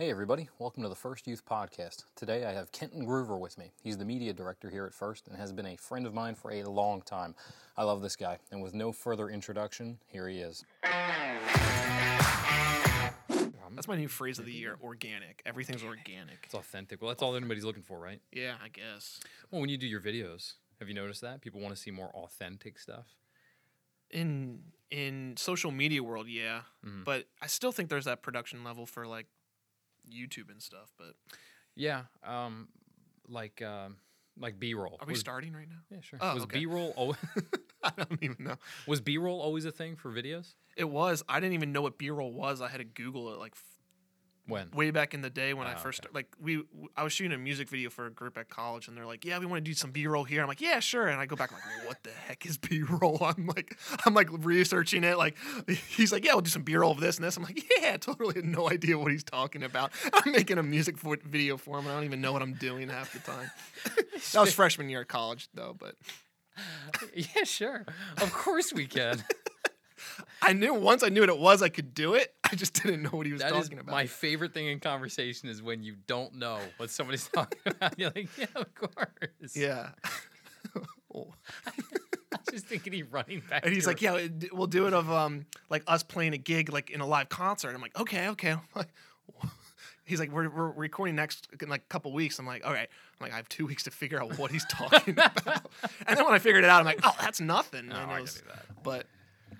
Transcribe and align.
Hey, 0.00 0.08
everybody. 0.08 0.48
Welcome 0.58 0.82
to 0.82 0.88
the 0.88 0.94
First 0.94 1.26
Youth 1.26 1.44
Podcast. 1.44 2.04
Today 2.16 2.46
I 2.46 2.52
have 2.52 2.72
Kenton 2.72 3.06
Groover 3.06 3.38
with 3.38 3.58
me. 3.58 3.70
He's 3.82 3.98
the 3.98 4.04
media 4.06 4.32
director 4.32 4.70
here 4.70 4.86
at 4.86 4.94
First 4.94 5.28
and 5.28 5.36
has 5.36 5.52
been 5.52 5.66
a 5.66 5.76
friend 5.76 6.06
of 6.06 6.14
mine 6.14 6.34
for 6.34 6.50
a 6.52 6.62
long 6.64 7.02
time. 7.02 7.34
I 7.76 7.82
love 7.82 8.00
this 8.00 8.16
guy. 8.16 8.38
And 8.50 8.62
with 8.62 8.72
no 8.72 8.92
further 8.92 9.28
introduction, 9.28 9.98
here 10.06 10.26
he 10.26 10.38
is. 10.38 10.64
That's 13.74 13.88
my 13.88 13.96
new 13.96 14.08
phrase 14.08 14.38
of 14.38 14.46
the 14.46 14.52
year 14.52 14.78
organic. 14.82 15.42
Everything's 15.44 15.84
organic. 15.84 16.44
It's 16.44 16.54
authentic. 16.54 17.02
Well, 17.02 17.10
that's 17.10 17.22
all 17.22 17.36
anybody's 17.36 17.66
looking 17.66 17.82
for, 17.82 17.98
right? 17.98 18.22
Yeah, 18.32 18.54
I 18.64 18.68
guess. 18.68 19.20
Well, 19.50 19.60
when 19.60 19.68
you 19.68 19.76
do 19.76 19.86
your 19.86 20.00
videos, 20.00 20.54
have 20.78 20.88
you 20.88 20.94
noticed 20.94 21.20
that? 21.20 21.42
People 21.42 21.60
want 21.60 21.74
to 21.76 21.80
see 21.80 21.90
more 21.90 22.08
authentic 22.14 22.78
stuff. 22.78 23.16
In 24.10 24.60
in 24.90 25.34
social 25.36 25.70
media 25.70 26.02
world, 26.02 26.26
yeah. 26.26 26.62
Mhm. 26.86 27.04
But 27.04 27.26
I 27.42 27.48
still 27.48 27.70
think 27.70 27.90
there's 27.90 28.06
that 28.06 28.22
production 28.22 28.64
level 28.64 28.86
for 28.86 29.06
like 29.06 29.26
YouTube 30.08 30.50
and 30.50 30.62
stuff. 30.62 30.92
But 30.98 31.14
Yeah. 31.74 32.02
Um, 32.24 32.68
like, 33.28 33.62
um, 33.62 33.96
like 34.38 34.58
B-roll. 34.58 34.96
are 35.00 35.06
we 35.06 35.12
Was- 35.12 35.20
starting 35.20 35.52
right 35.52 35.68
now? 35.68 35.80
Yeah, 35.90 36.00
sure. 36.00 36.18
Oh, 36.22 36.34
was 36.34 36.44
okay. 36.44 36.60
B-roll 36.60 36.94
al- 36.98 37.16
I 37.82 37.90
don't 37.96 38.22
even 38.22 38.36
know. 38.44 38.56
was 38.86 39.00
B-roll 39.00 39.40
always 39.40 39.64
a 39.64 39.72
thing 39.72 39.96
for 39.96 40.10
videos? 40.10 40.54
It 40.76 40.88
was. 40.88 41.22
I 41.28 41.40
didn't 41.40 41.54
even 41.54 41.72
know 41.72 41.82
what 41.82 41.98
B-roll 41.98 42.32
was. 42.32 42.60
I 42.60 42.68
had 42.68 42.78
to 42.78 42.84
Google 42.84 43.32
it 43.34 43.38
like 43.38 43.52
f- 43.54 43.62
When? 44.46 44.70
way 44.72 44.90
back 44.90 45.14
in 45.14 45.22
the 45.22 45.30
day 45.30 45.54
when 45.54 45.66
I 45.68 45.74
Ah, 45.74 45.76
first 45.76 46.00
okay. 46.04 46.10
like 46.12 46.26
we 46.40 46.64
I 46.96 47.04
was 47.04 47.12
shooting 47.12 47.32
a 47.32 47.38
music 47.38 47.68
video 47.68 47.88
for 47.90 48.06
a 48.06 48.10
group 48.10 48.36
at 48.36 48.48
college 48.48 48.88
and 48.88 48.96
they're 48.96 49.06
like, 49.06 49.24
"Yeah, 49.24 49.38
we 49.38 49.46
want 49.46 49.64
to 49.64 49.70
do 49.70 49.74
some 49.74 49.90
B-roll 49.92 50.24
here." 50.24 50.42
I'm 50.42 50.48
like, 50.48 50.60
"Yeah, 50.60 50.80
sure." 50.80 51.06
And 51.08 51.20
I 51.20 51.26
go 51.26 51.36
back 51.36 51.52
I'm 51.52 51.58
like, 51.78 51.86
"What 51.88 52.02
the 52.02 52.10
heck 52.10 52.44
is 52.46 52.58
B-roll?" 52.68 53.18
I'm 53.36 53.46
like 53.46 53.78
I'm 54.04 54.14
like 54.14 54.28
researching 54.30 55.04
it 55.04 55.16
like 55.18 55.36
he's 55.88 56.10
like, 56.12 56.24
"Yeah, 56.24 56.32
we'll 56.32 56.40
do 56.42 56.50
some 56.50 56.62
B-roll 56.62 56.90
of 56.92 57.00
this 57.00 57.16
and 57.16 57.24
this." 57.24 57.36
I'm 57.36 57.42
like, 57.44 57.62
"Yeah, 57.80 57.92
I 57.94 57.96
totally 57.98 58.34
had 58.34 58.44
no 58.44 58.68
idea 58.68 58.98
what 58.98 59.12
he's 59.12 59.24
talking 59.24 59.62
about." 59.62 59.92
I'm 60.12 60.32
making 60.32 60.58
a 60.58 60.62
music 60.62 60.98
fo- 60.98 61.14
video 61.24 61.56
for 61.56 61.78
him 61.78 61.84
and 61.86 61.92
I 61.92 61.94
don't 61.96 62.04
even 62.04 62.20
know 62.20 62.32
what 62.32 62.42
I'm 62.42 62.54
doing 62.54 62.88
half 62.88 63.12
the 63.12 63.20
time. 63.20 63.50
that 64.32 64.40
was 64.40 64.52
freshman 64.52 64.88
year 64.88 65.02
at 65.02 65.08
college 65.08 65.48
though, 65.54 65.76
but 65.78 65.94
yeah, 67.14 67.44
sure. 67.44 67.84
Of 68.20 68.32
course 68.32 68.72
we 68.72 68.86
can. 68.86 69.22
I 70.42 70.52
knew 70.52 70.74
once 70.74 71.02
I 71.02 71.08
knew 71.08 71.20
what 71.20 71.28
it 71.28 71.38
was, 71.38 71.62
I 71.62 71.68
could 71.68 71.94
do 71.94 72.14
it. 72.14 72.34
I 72.44 72.54
just 72.56 72.74
didn't 72.82 73.02
know 73.02 73.10
what 73.10 73.26
he 73.26 73.32
was 73.32 73.42
That 73.42 73.52
is 73.54 73.64
talking 73.64 73.78
about. 73.78 73.92
my 73.92 74.06
favorite 74.06 74.52
thing 74.54 74.66
in 74.66 74.80
conversation 74.80 75.48
is 75.48 75.62
when 75.62 75.82
you 75.82 75.96
don't 76.06 76.34
know 76.36 76.58
what 76.78 76.90
somebody's 76.90 77.28
talking 77.34 77.60
about. 77.66 77.98
You're 77.98 78.10
like, 78.14 78.28
yeah, 78.38 78.46
of 78.54 78.74
course. 78.74 79.54
yeah. 79.56 79.90
Oh. 81.14 81.32
I 81.66 81.72
was 82.36 82.46
just 82.52 82.66
thinking 82.66 82.92
he's 82.92 83.04
running 83.10 83.42
back. 83.50 83.64
And 83.66 83.74
he's 83.74 83.86
like, 83.86 84.00
"Yeah, 84.00 84.28
we'll 84.52 84.68
do 84.68 84.86
it 84.86 84.94
of 84.94 85.10
um 85.10 85.46
like 85.68 85.82
us 85.88 86.02
playing 86.04 86.32
a 86.34 86.38
gig 86.38 86.72
like 86.72 86.90
in 86.90 87.00
a 87.00 87.06
live 87.06 87.28
concert." 87.28 87.74
I'm 87.74 87.80
like, 87.80 87.98
"Okay, 87.98 88.28
okay." 88.28 88.52
I'm 88.52 88.60
like, 88.76 88.88
he's 90.04 90.20
like, 90.20 90.30
"We're, 90.30 90.48
we're 90.48 90.70
recording 90.70 91.16
next 91.16 91.48
in 91.60 91.68
like 91.68 91.82
a 91.82 91.88
couple 91.88 92.12
weeks." 92.12 92.38
I'm 92.38 92.46
like, 92.46 92.64
"All 92.64 92.72
right." 92.72 92.88
I'm 93.20 93.24
like, 93.24 93.32
"I 93.32 93.36
have 93.36 93.48
two 93.48 93.66
weeks 93.66 93.82
to 93.84 93.90
figure 93.90 94.22
out 94.22 94.38
what 94.38 94.52
he's 94.52 94.64
talking 94.66 95.14
about." 95.14 95.66
and 96.06 96.16
then 96.16 96.24
when 96.24 96.34
I 96.34 96.38
figured 96.38 96.62
it 96.62 96.70
out, 96.70 96.78
I'm 96.78 96.86
like, 96.86 97.00
"Oh, 97.02 97.14
that's 97.20 97.40
nothing." 97.40 97.88
No, 97.88 97.96
I 97.96 98.18
can 98.18 98.24
do 98.26 98.30
that. 98.48 98.66
But 98.84 99.06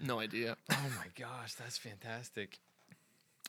no 0.03 0.19
idea. 0.21 0.57
Oh 0.71 0.87
my 0.99 1.07
gosh, 1.19 1.55
that's 1.55 1.79
fantastic. 1.79 2.59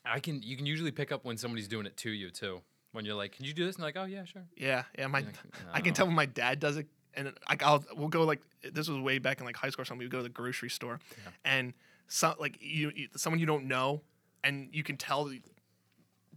I 0.06 0.20
can. 0.20 0.42
You 0.42 0.58
can 0.58 0.66
usually 0.66 0.92
pick 0.92 1.12
up 1.12 1.24
when 1.26 1.38
somebody's 1.38 1.68
doing 1.68 1.86
it 1.86 1.96
to 1.98 2.10
you 2.12 2.30
too. 2.32 2.62
When 2.92 3.06
you're 3.06 3.16
like, 3.16 3.34
"Can 3.34 3.46
you 3.46 3.54
do 3.54 3.66
this?" 3.66 3.76
And 3.76 3.84
like, 3.84 3.96
"Oh 3.98 4.06
yeah, 4.06 4.26
sure." 4.26 4.44
Yeah, 4.58 4.84
yeah. 4.98 5.08
My, 5.08 5.20
like, 5.20 5.36
I 5.72 5.82
can 5.82 5.94
tell 5.94 6.08
when 6.08 6.16
my 6.16 6.26
dad 6.26 6.60
does 6.60 6.78
it, 6.78 6.88
and 7.14 7.32
like 7.48 7.62
I'll 7.64 7.84
we'll 7.96 8.08
go 8.10 8.24
like 8.24 8.42
this 8.74 8.88
was 8.90 9.00
way 9.00 9.20
back 9.20 9.40
in 9.40 9.46
like 9.46 9.56
high 9.56 9.70
school 9.70 9.84
or 9.84 9.86
something. 9.86 10.00
We 10.00 10.06
would 10.06 10.12
go 10.12 10.18
to 10.18 10.24
the 10.24 10.30
grocery 10.30 10.70
store, 10.70 11.00
Yeah. 11.24 11.32
and 11.46 11.74
some 12.08 12.36
like 12.40 12.58
you, 12.60 12.92
you 12.96 13.08
someone 13.16 13.40
you 13.40 13.46
don't 13.46 13.68
know, 13.68 14.02
and 14.44 14.70
you 14.74 14.84
can 14.84 14.98
tell 14.98 15.32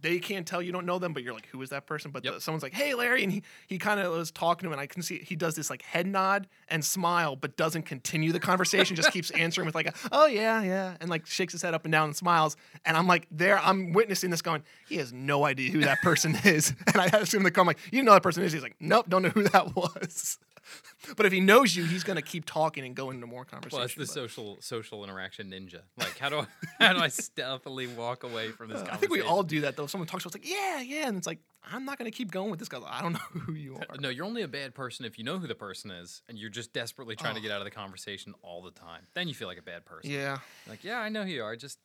they 0.05 0.19
can't 0.19 0.45
tell 0.45 0.61
you 0.61 0.71
don't 0.71 0.85
know 0.85 0.99
them, 0.99 1.13
but 1.13 1.23
you're 1.23 1.33
like, 1.33 1.47
who 1.47 1.61
is 1.61 1.69
that 1.71 1.85
person? 1.87 2.11
But 2.11 2.23
Yep. 2.23 2.35
the, 2.35 2.41
someone's 2.41 2.63
like, 2.63 2.73
hey 2.73 2.93
Larry, 2.93 3.23
and 3.23 3.31
he 3.31 3.41
he 3.67 3.77
kind 3.77 3.99
of 3.99 4.11
was 4.13 4.31
talking 4.31 4.65
to 4.65 4.67
him, 4.67 4.73
and 4.73 4.81
I 4.81 4.85
can 4.87 5.01
see 5.01 5.17
he 5.19 5.35
does 5.35 5.55
this 5.55 5.69
like 5.69 5.81
head 5.81 6.07
nod 6.07 6.47
and 6.67 6.83
smile, 6.85 7.35
but 7.35 7.57
doesn't 7.57 7.83
continue 7.83 8.31
the 8.31 8.39
conversation. 8.39 8.95
just 8.95 9.11
keeps 9.11 9.31
answering 9.31 9.65
with 9.65 9.75
like, 9.75 9.87
a, 9.87 9.93
oh 10.11 10.27
yeah, 10.27 10.61
yeah, 10.61 10.95
and 11.01 11.09
like 11.09 11.25
shakes 11.25 11.53
his 11.53 11.61
head 11.61 11.73
up 11.73 11.85
and 11.85 11.91
down 11.91 12.05
and 12.09 12.15
smiles. 12.15 12.55
And 12.85 12.95
I'm 12.95 13.07
like, 13.07 13.27
there, 13.31 13.57
I'm 13.59 13.93
witnessing 13.93 14.29
this, 14.29 14.41
going, 14.41 14.63
he 14.87 14.97
has 14.97 15.11
no 15.11 15.43
idea 15.45 15.71
who 15.71 15.81
that 15.81 16.01
person 16.01 16.35
is. 16.43 16.73
And 16.87 16.97
I 16.97 17.07
asked 17.07 17.33
him 17.33 17.43
to 17.43 17.51
come, 17.51 17.65
like, 17.67 17.79
you 17.91 18.03
know 18.03 18.13
that 18.13 18.23
person 18.23 18.43
is. 18.43 18.53
He's 18.53 18.61
like, 18.63 18.75
nope, 18.79 19.07
don't 19.09 19.23
know 19.23 19.29
who 19.29 19.43
that 19.43 19.75
was. 19.75 20.37
But 21.17 21.25
if 21.27 21.31
he 21.33 21.39
knows 21.39 21.75
you, 21.75 21.83
he's 21.85 22.03
gonna 22.03 22.21
keep 22.21 22.45
talking 22.45 22.83
and 22.85 22.95
go 22.95 23.11
into 23.11 23.27
more 23.27 23.45
conversation. 23.45 23.77
Well, 23.77 23.83
that's 23.87 23.93
the 23.95 24.01
but- 24.01 24.09
social 24.29 24.57
social 24.61 25.03
interaction 25.03 25.51
ninja. 25.51 25.81
Like, 25.97 26.17
how 26.17 26.29
do 26.29 26.39
I 26.39 26.45
how 26.85 26.93
do 26.93 26.99
I 26.99 27.07
stealthily 27.09 27.87
walk 27.87 28.23
away 28.23 28.49
from 28.49 28.69
this? 28.69 28.81
Uh, 28.81 28.87
I 28.91 28.97
think 28.97 29.11
we 29.11 29.21
all 29.21 29.43
do 29.43 29.61
that 29.61 29.75
though. 29.77 29.85
Someone 29.87 30.07
talks 30.07 30.23
to 30.23 30.29
us 30.29 30.33
like, 30.35 30.49
yeah, 30.49 30.81
yeah, 30.81 31.07
and 31.07 31.17
it's 31.17 31.27
like, 31.27 31.39
I'm 31.71 31.85
not 31.85 31.97
gonna 31.97 32.11
keep 32.11 32.31
going 32.31 32.49
with 32.49 32.59
this 32.59 32.69
guy. 32.69 32.79
I 32.85 33.01
don't 33.01 33.13
know 33.13 33.19
who 33.41 33.53
you 33.53 33.75
are. 33.75 33.97
No, 33.99 34.09
you're 34.09 34.25
only 34.25 34.41
a 34.41 34.47
bad 34.47 34.73
person 34.73 35.05
if 35.05 35.17
you 35.19 35.23
know 35.23 35.37
who 35.37 35.47
the 35.47 35.55
person 35.55 35.91
is 35.91 36.21
and 36.27 36.37
you're 36.37 36.49
just 36.49 36.73
desperately 36.73 37.15
trying 37.15 37.35
to 37.35 37.39
Oh. 37.39 37.43
get 37.43 37.51
out 37.51 37.59
of 37.61 37.65
the 37.65 37.71
conversation 37.71 38.33
all 38.41 38.61
the 38.63 38.71
time. 38.71 39.03
Then 39.13 39.27
you 39.27 39.33
feel 39.35 39.47
like 39.47 39.59
a 39.59 39.63
bad 39.63 39.85
person. 39.85 40.09
Yeah, 40.11 40.39
Like, 40.67 40.83
yeah, 40.83 40.99
I 40.99 41.09
know 41.09 41.23
who 41.23 41.29
you 41.31 41.43
are. 41.43 41.51
I 41.51 41.55
just 41.57 41.77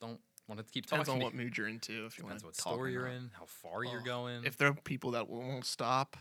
don't 0.00 0.20
want 0.46 0.60
to 0.60 0.72
keep 0.72 0.86
talking. 0.86 1.00
depends 1.04 1.08
on 1.08 1.18
to 1.18 1.24
what 1.24 1.34
mood 1.34 1.58
you're 1.58 1.66
into. 1.68 2.06
If 2.06 2.16
you 2.18 2.24
want 2.24 2.38
Depends 2.38 2.42
to 2.42 2.46
what 2.46 2.56
store 2.56 2.88
you're 2.88 3.08
not. 3.08 3.14
in, 3.16 3.30
how 3.38 3.44
far 3.46 3.84
you're 3.84 4.00
Oh, 4.00 4.04
going. 4.04 4.44
If 4.44 4.56
there 4.56 4.68
are 4.68 4.74
people 4.74 5.10
that 5.12 5.28
won't 5.28 5.64
stop, 5.66 6.16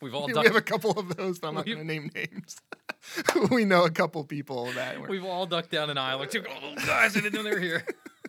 We've 0.00 0.14
all 0.14 0.26
we 0.26 0.34
have 0.34 0.56
a 0.56 0.60
couple 0.60 0.90
of 0.92 1.16
those, 1.16 1.38
but 1.38 1.48
I'm 1.48 1.54
not 1.54 1.66
gonna 1.66 1.84
name 1.84 2.10
names. 2.14 2.56
we 3.50 3.64
know 3.64 3.84
a 3.84 3.90
couple 3.90 4.22
people 4.24 4.66
that. 4.72 5.00
Were, 5.00 5.08
we've 5.08 5.24
all 5.24 5.46
ducked 5.46 5.70
down 5.70 5.88
an 5.88 5.96
aisle 5.96 6.22
or 6.22 6.26
two. 6.26 6.44
Oh, 6.46 6.74
guys, 6.86 7.16
I 7.16 7.20
didn't 7.20 7.34
know 7.34 7.42
they 7.42 7.52
were 7.52 7.60
here. 7.60 7.84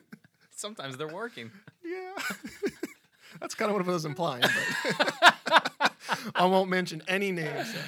Sometimes 0.52 0.98
they're 0.98 1.08
working. 1.08 1.52
yeah, 1.84 2.14
that's 3.42 3.54
kind 3.54 3.70
of 3.70 3.78
what 3.78 3.88
I 3.88 3.92
was 3.92 4.06
implying. 4.06 4.44
But 5.48 5.92
I 6.36 6.46
won't 6.46 6.70
mention 6.70 7.02
any 7.08 7.32
names. 7.32 7.72
so- 7.74 7.80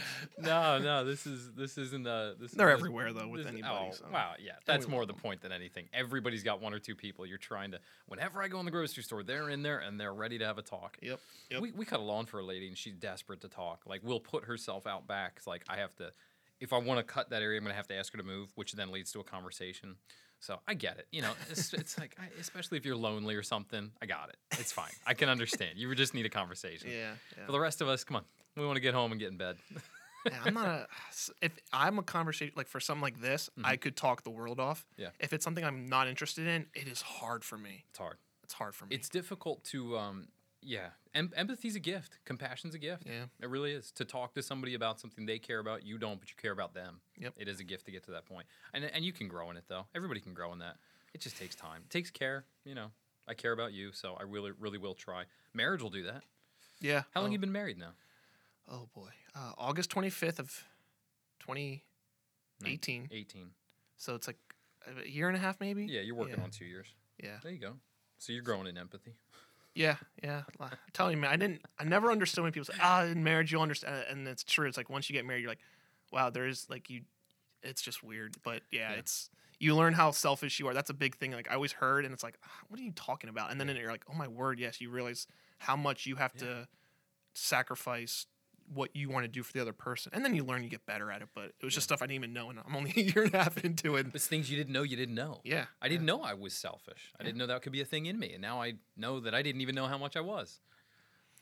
No, 0.42 0.80
no, 0.80 1.04
this 1.06 1.26
is 1.28 1.52
this 1.54 1.78
isn't 1.78 2.08
uh 2.08 2.34
this 2.40 2.52
They're 2.52 2.68
this- 2.68 2.80
everywhere 2.80 3.12
though 3.14 3.28
with 3.28 3.44
this- 3.44 3.52
anybody. 3.52 3.88
Oh, 3.90 3.92
so. 3.94 4.06
wow, 4.12 4.34
yeah, 4.40 4.54
that's 4.66 4.88
more 4.88 5.06
the 5.06 5.14
point 5.14 5.42
than 5.42 5.52
anything. 5.52 5.88
Everybody's 5.94 6.44
got 6.44 6.62
one 6.62 6.74
or 6.74 6.80
two 6.80 6.96
people 6.96 7.26
you're 7.26 7.38
trying 7.38 7.72
to. 7.72 7.80
Whenever 8.08 8.42
I 8.42 8.48
go 8.48 8.60
in 8.60 8.66
the 8.66 8.72
grocery 8.72 9.04
store, 9.04 9.24
they're 9.24 9.50
in 9.50 9.64
there 9.64 9.80
and 9.80 10.00
they're 10.00 10.14
ready 10.14 10.38
to 10.40 10.46
have 10.46 10.58
a 10.58 10.62
talk. 10.62 10.98
Yep. 11.02 11.20
Yep. 11.52 11.62
We 11.62 11.72
we 11.72 11.86
cut 11.86 12.00
a 12.00 12.04
lawn 12.04 12.26
for 12.26 12.40
a 12.40 12.44
lady 12.44 12.68
and 12.68 12.78
she's 12.78 12.96
desperate 12.96 13.42
to 13.42 13.48
talk. 13.50 13.84
Like 13.86 14.02
we'll 14.04 14.20
put 14.20 14.46
herself 14.46 14.88
out 14.88 15.08
back. 15.08 15.34
It's 15.38 15.48
like 15.48 15.64
I 15.68 15.78
have 15.78 15.96
to, 15.98 16.12
if 16.60 16.74
I 16.74 16.78
want 16.78 17.00
to 17.00 17.04
cut 17.04 17.30
that 17.32 17.42
area, 17.42 17.58
I'm 17.58 17.64
gonna 17.64 17.76
have 17.76 17.88
to 17.88 17.96
ask 17.96 18.12
her 18.14 18.18
to 18.18 18.24
move, 18.24 18.52
which 18.56 18.74
then 18.74 18.92
leads 18.92 19.12
to 19.14 19.20
a 19.20 19.24
conversation. 19.24 19.96
So 20.40 20.60
I 20.68 20.74
get 20.74 20.98
it. 20.98 21.08
You 21.12 21.22
know, 21.22 21.32
it's, 21.50 21.74
it's 21.74 21.98
like 22.00 22.16
I, 22.20 22.28
especially 22.40 22.78
if 22.78 22.86
you're 22.86 22.96
lonely 22.96 23.36
or 23.36 23.44
something. 23.44 23.92
I 24.02 24.06
got 24.06 24.30
it. 24.30 24.38
It's 24.60 24.72
fine. 24.72 24.92
I 25.06 25.14
can 25.14 25.30
understand. 25.30 25.78
You 25.78 25.94
just 25.96 26.14
need 26.14 26.26
a 26.26 26.30
conversation. 26.30 26.90
Yeah. 26.90 27.12
yeah. 27.38 27.46
For 27.46 27.52
the 27.52 27.60
rest 27.60 27.82
of 27.82 27.90
us, 27.90 28.04
come 28.04 28.18
on. 28.18 28.24
We 28.56 28.66
want 28.66 28.78
to 28.78 28.82
get 28.82 28.94
home 28.94 29.12
and 29.12 29.20
get 29.20 29.32
in 29.32 29.38
bed. 29.38 29.58
Yeah, 30.26 30.34
I'm 30.46 30.54
not 30.54 30.68
a. 30.68 30.88
If 31.42 31.58
I'm 31.72 31.98
a 31.98 32.04
conversation 32.04 32.54
like 32.58 32.68
for 32.68 32.80
something 32.80 33.02
like 33.02 33.22
this, 33.22 33.50
I 33.64 33.78
could 33.78 33.96
talk 33.96 34.24
the 34.24 34.30
world 34.30 34.60
off. 34.60 34.86
Yeah. 34.98 35.10
If 35.20 35.32
it's 35.34 35.44
something 35.44 35.64
I'm 35.64 35.88
not 35.88 36.08
interested 36.08 36.48
in, 36.48 36.66
it 36.74 36.88
is 36.88 37.02
hard 37.02 37.44
for 37.44 37.58
me. 37.58 37.86
It's 37.90 38.00
hard. 38.00 38.18
It's 38.44 38.54
hard 38.54 38.76
for 38.76 38.86
me. 38.86 38.96
It's 38.96 39.10
difficult 39.10 39.64
to, 39.66 39.98
um, 39.98 40.28
yeah. 40.62 40.90
Em- 41.14 41.32
empathy's 41.36 41.76
a 41.76 41.80
gift. 41.80 42.18
Compassion's 42.26 42.76
a 42.76 42.80
gift. 42.80 43.04
yeah. 43.06 43.26
It 43.42 43.50
really 43.50 43.72
is. 43.72 43.92
To 43.94 44.06
talk 44.06 44.34
to 44.36 44.44
somebody 44.44 44.74
about 44.74 45.00
something 45.00 45.26
they 45.26 45.40
care 45.40 45.60
about, 45.60 45.86
you 45.86 45.98
don't, 45.98 46.20
but 46.20 46.30
you 46.30 46.36
care 46.40 46.52
about 46.52 46.74
them. 46.74 47.02
Yep. 47.18 47.34
It 47.38 47.48
is 47.48 47.60
a 47.60 47.64
gift 47.64 47.86
to 47.86 47.92
get 47.92 48.04
to 48.06 48.12
that. 48.12 48.24
And 48.74 48.84
and 48.86 49.04
you 49.04 49.14
can 49.14 49.28
grow 49.28 49.50
in 49.50 49.58
it 49.58 49.64
though. 49.68 49.86
Everybody 49.96 50.20
can 50.20 50.34
grow 50.34 50.52
in 50.54 50.60
that. 50.60 50.78
It 51.14 51.22
just 51.22 51.38
takes 51.38 51.56
time. 51.56 51.82
It 51.86 51.90
takes 51.90 52.12
care. 52.12 52.46
You 52.66 52.76
know, 52.76 52.92
I 53.28 53.34
care 53.34 53.52
about 53.52 53.74
you, 53.74 53.92
so 53.92 54.16
I 54.20 54.24
really, 54.24 54.52
really 54.60 54.78
will 54.78 54.94
try. 54.94 55.24
Marriage 55.54 55.82
will 55.82 55.90
do 55.90 56.04
that. 56.04 56.24
Yeah. 56.80 57.04
How 57.14 57.22
long 57.22 57.30
oh, 57.30 57.34
you 57.34 57.40
been 57.40 57.52
married 57.52 57.78
now? 57.78 57.92
Oh 58.70 58.88
boy. 58.94 59.10
Uh, 59.36 59.52
August 59.58 59.90
25th 59.90 60.40
of 60.40 60.64
2018. 61.40 63.10
18. 63.12 63.50
So 63.98 64.16
it's 64.16 64.28
like 64.28 64.38
a 64.88 65.08
year 65.08 65.28
and 65.28 65.36
a 65.36 65.40
half, 65.40 65.60
maybe. 65.60 65.86
Yeah, 65.86 66.02
you're 66.02 66.16
working 66.16 66.36
Yeah. 66.38 66.44
on 66.44 66.52
two 66.52 66.66
years. 66.66 66.88
Yeah. 67.22 67.38
There 67.44 67.52
you 67.52 67.60
go. 67.60 67.74
So 68.18 68.34
you're 68.34 68.44
growing 68.44 68.68
in 68.68 68.78
empathy. 68.78 69.16
Yeah. 69.80 69.96
Yeah. 70.22 70.42
I'm 70.60 70.70
telling 70.92 71.16
you, 71.16 71.22
man, 71.22 71.32
I 71.32 71.38
didn't. 71.38 71.62
I 71.80 71.86
never 71.86 72.12
understood 72.12 72.44
when 72.44 72.52
people 72.52 72.66
say, 72.66 72.78
"Ah, 72.82 73.04
in 73.06 73.24
marriage 73.24 73.50
you'll 73.50 73.62
understand," 73.62 74.04
and 74.10 74.28
it's 74.28 74.44
true. 74.44 74.68
It's 74.68 74.76
like 74.76 74.90
once 74.90 75.10
you 75.10 75.14
get 75.14 75.26
married, 75.26 75.40
you're 75.42 75.50
like, 75.50 75.62
"Wow, 76.12 76.30
there 76.30 76.46
is 76.48 76.70
like 76.70 76.90
you." 76.90 77.04
It's 77.64 77.82
just 77.82 78.04
weird, 78.04 78.36
but 78.44 78.62
yeah, 78.72 78.92
Yeah. 78.92 78.98
it's 79.00 79.30
you 79.58 79.76
learn 79.76 79.94
how 79.94 80.12
selfish 80.12 80.60
you 80.60 80.68
are. 80.68 80.74
That's 80.74 80.90
a 80.90 80.94
big 80.94 81.16
thing. 81.16 81.32
Like 81.32 81.50
I 81.50 81.54
always 81.56 81.72
heard, 81.72 82.04
and 82.04 82.14
it's 82.14 82.24
like, 82.24 82.38
"Ah, 82.46 82.60
what 82.68 82.78
are 82.80 82.84
you 82.84 82.92
talking 82.92 83.30
about? 83.30 83.52
And 83.52 83.60
then 83.60 83.74
you're 83.74 83.90
like, 83.92 84.04
oh 84.12 84.14
my 84.16 84.28
word, 84.28 84.60
yes, 84.60 84.82
you 84.82 84.90
realize 84.90 85.28
how 85.60 85.78
much 85.78 86.06
you 86.06 86.18
have 86.18 86.34
Yeah. 86.36 86.42
to 86.42 86.68
sacrifice 87.34 88.26
what 88.74 88.96
you 88.96 89.10
want 89.10 89.24
to 89.24 89.28
do 89.28 89.42
for 89.44 89.52
the 89.54 89.62
other 89.62 89.74
person, 89.74 90.12
and 90.16 90.24
then 90.24 90.36
you 90.36 90.44
learn, 90.44 90.64
you 90.64 90.70
get 90.70 90.86
better 90.86 91.12
at 91.12 91.22
it. 91.22 91.30
But 91.36 91.46
it 91.60 91.64
was 91.66 91.74
just 91.74 91.86
stuff 91.86 92.02
I 92.02 92.06
didn't 92.06 92.16
even 92.16 92.34
know, 92.34 92.50
and 92.50 92.60
I'm 92.66 92.76
only 92.76 92.94
a 92.98 93.00
year 93.02 93.24
and 93.24 93.34
a 93.34 93.38
half 93.44 93.58
into 93.64 93.96
it. 93.96 94.08
It's 94.14 94.28
things 94.28 94.50
you 94.52 94.58
didn't 94.58 94.74
know 94.74 94.84
you 94.84 94.96
didn't 94.98 95.16
know. 95.16 95.42
Yeah, 95.44 95.66
I 95.82 95.90
didn't 95.90 96.06
know 96.06 96.22
I 96.22 96.34
was 96.34 96.54
selfish. 96.54 97.12
I 97.20 97.24
didn't 97.24 97.38
know 97.38 97.48
that 97.48 97.62
could 97.62 97.72
be 97.74 97.82
a 97.82 97.86
thing 97.86 98.06
in 98.06 98.18
me. 98.20 98.34
And 98.34 98.42
now 98.42 98.62
I 98.62 98.74
know 98.98 99.20
that 99.22 99.34
I 99.36 99.42
didn't 99.42 99.62
even 99.62 99.76
know 99.76 99.88
how 99.88 99.98
much 99.98 100.16
I 100.16 100.22
was. 100.22 100.60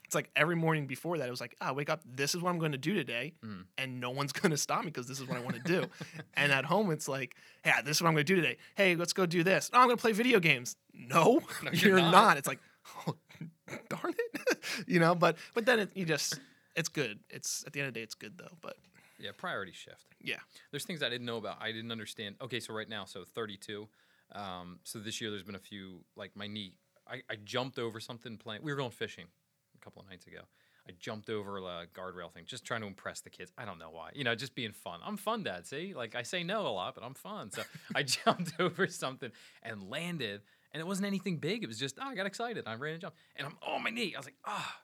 It's 0.06 0.16
like 0.16 0.30
every 0.38 0.56
morning 0.56 0.88
before 0.88 1.18
that, 1.18 1.28
it 1.28 1.32
was 1.32 1.42
like, 1.42 1.54
ah, 1.60 1.74
wake 1.74 1.90
up. 1.90 2.00
This 2.06 2.34
is 2.34 2.42
what 2.42 2.50
I'm 2.50 2.60
going 2.60 2.72
to 2.72 2.78
do 2.78 2.94
today, 2.94 3.34
Mm. 3.44 3.66
and 3.78 4.00
no 4.00 4.10
one's 4.12 4.32
going 4.42 4.52
to 4.52 4.58
stop 4.58 4.80
me 4.80 4.86
because 4.86 5.06
this 5.06 5.20
is 5.20 5.28
what 5.28 5.38
I 5.38 5.42
want 5.42 5.58
to 5.58 5.62
do. 5.64 5.84
and 6.36 6.50
at 6.54 6.64
home, 6.64 6.92
it's 6.92 7.10
like, 7.10 7.36
yeah, 7.66 7.82
this 7.82 7.98
is 7.98 8.02
what 8.02 8.08
I'm 8.08 8.14
going 8.14 8.26
to 8.26 8.36
do 8.36 8.42
today. 8.42 8.56
Hey, 8.76 8.96
let's 8.96 9.12
go 9.12 9.26
do 9.26 9.44
this. 9.44 9.70
Oh, 9.74 9.80
I'm 9.80 9.88
going 9.88 9.98
to 9.98 10.02
play 10.02 10.14
video 10.14 10.40
games. 10.40 10.78
No, 10.94 11.42
No, 11.62 11.72
you're, 11.74 11.90
you're 11.90 12.00
not. 12.00 12.12
not. 12.12 12.38
It's 12.38 12.48
like, 12.48 12.60
oh, 13.06 13.16
darn 13.90 14.14
it, 14.18 14.86
you 14.88 15.02
know. 15.02 15.14
But 15.14 15.36
but 15.54 15.66
then 15.66 15.80
it, 15.80 15.90
you 15.94 16.06
just 16.06 16.40
it's 16.78 16.88
good. 16.90 17.20
It's 17.30 17.64
at 17.68 17.74
the 17.74 17.82
end 17.82 17.90
of 17.90 17.94
the 17.94 18.00
day, 18.00 18.04
it's 18.04 18.16
good 18.16 18.38
though. 18.38 18.56
But 18.62 18.78
Yeah, 19.20 19.32
priority 19.36 19.74
shift. 19.74 20.06
yeah, 20.22 20.38
There's 20.72 20.86
things 20.86 21.04
I 21.04 21.10
didn't 21.10 21.26
know 21.26 21.38
about. 21.38 21.58
I 21.62 21.72
didn't 21.74 21.92
understand. 21.92 22.36
Okay, 22.42 22.60
so 22.62 22.74
right 22.74 22.88
now, 22.88 23.04
so 23.06 23.24
32. 23.26 23.88
Um, 24.34 24.80
so 24.84 25.00
this 25.00 25.20
year, 25.22 25.30
there's 25.32 25.44
been 25.44 25.56
a 25.56 25.60
few 25.60 26.04
like 26.16 26.32
my 26.36 26.48
knee. 26.48 26.74
I, 27.10 27.22
I 27.30 27.36
jumped 27.44 27.80
over 27.80 28.00
something 28.00 28.38
playing. 28.38 28.62
We 28.64 28.72
were 28.72 28.78
going 28.78 28.92
fishing 28.92 29.26
a 29.76 29.84
couple 29.84 30.02
of 30.02 30.10
nights 30.10 30.28
ago. 30.28 30.42
I 30.90 30.92
jumped 31.00 31.30
over 31.30 31.58
a 31.58 31.86
guardrail 31.94 32.32
thing, 32.32 32.44
just 32.46 32.64
trying 32.64 32.80
to 32.82 32.88
impress 32.88 33.20
the 33.20 33.30
kids. 33.30 33.52
I 33.58 33.66
don't 33.66 33.78
know 33.78 33.90
why. 33.92 34.12
You 34.14 34.24
know, 34.24 34.36
just 34.36 34.56
being 34.56 34.72
fun. 34.72 35.02
I'm 35.06 35.18
fun, 35.18 35.44
Dad. 35.44 35.68
See, 35.68 35.94
like 35.94 36.16
I 36.16 36.24
say 36.24 36.44
no 36.44 36.66
a 36.66 36.70
lot, 36.70 36.96
but 36.96 37.04
I'm 37.04 37.14
fun. 37.14 37.52
So 37.52 37.64
I 37.94 38.04
jumped 38.24 38.54
over 38.60 38.88
something 38.88 39.32
and 39.64 39.90
landed, 39.90 40.42
and 40.74 40.82
it 40.82 40.88
wasn't 40.88 41.08
anything 41.08 41.38
big. 41.38 41.64
It 41.64 41.68
was 41.68 41.80
just 41.80 41.98
oh, 42.02 42.08
I 42.08 42.16
got 42.16 42.26
excited. 42.26 42.66
I 42.68 42.76
ran 42.76 42.94
and 42.94 43.02
jumped, 43.02 43.18
and 43.36 43.48
I'm 43.48 43.58
oh 43.66 43.80
my 43.80 43.90
knee. 43.90 44.14
I 44.16 44.20
was 44.20 44.26
like 44.28 44.36
ah, 44.46 44.76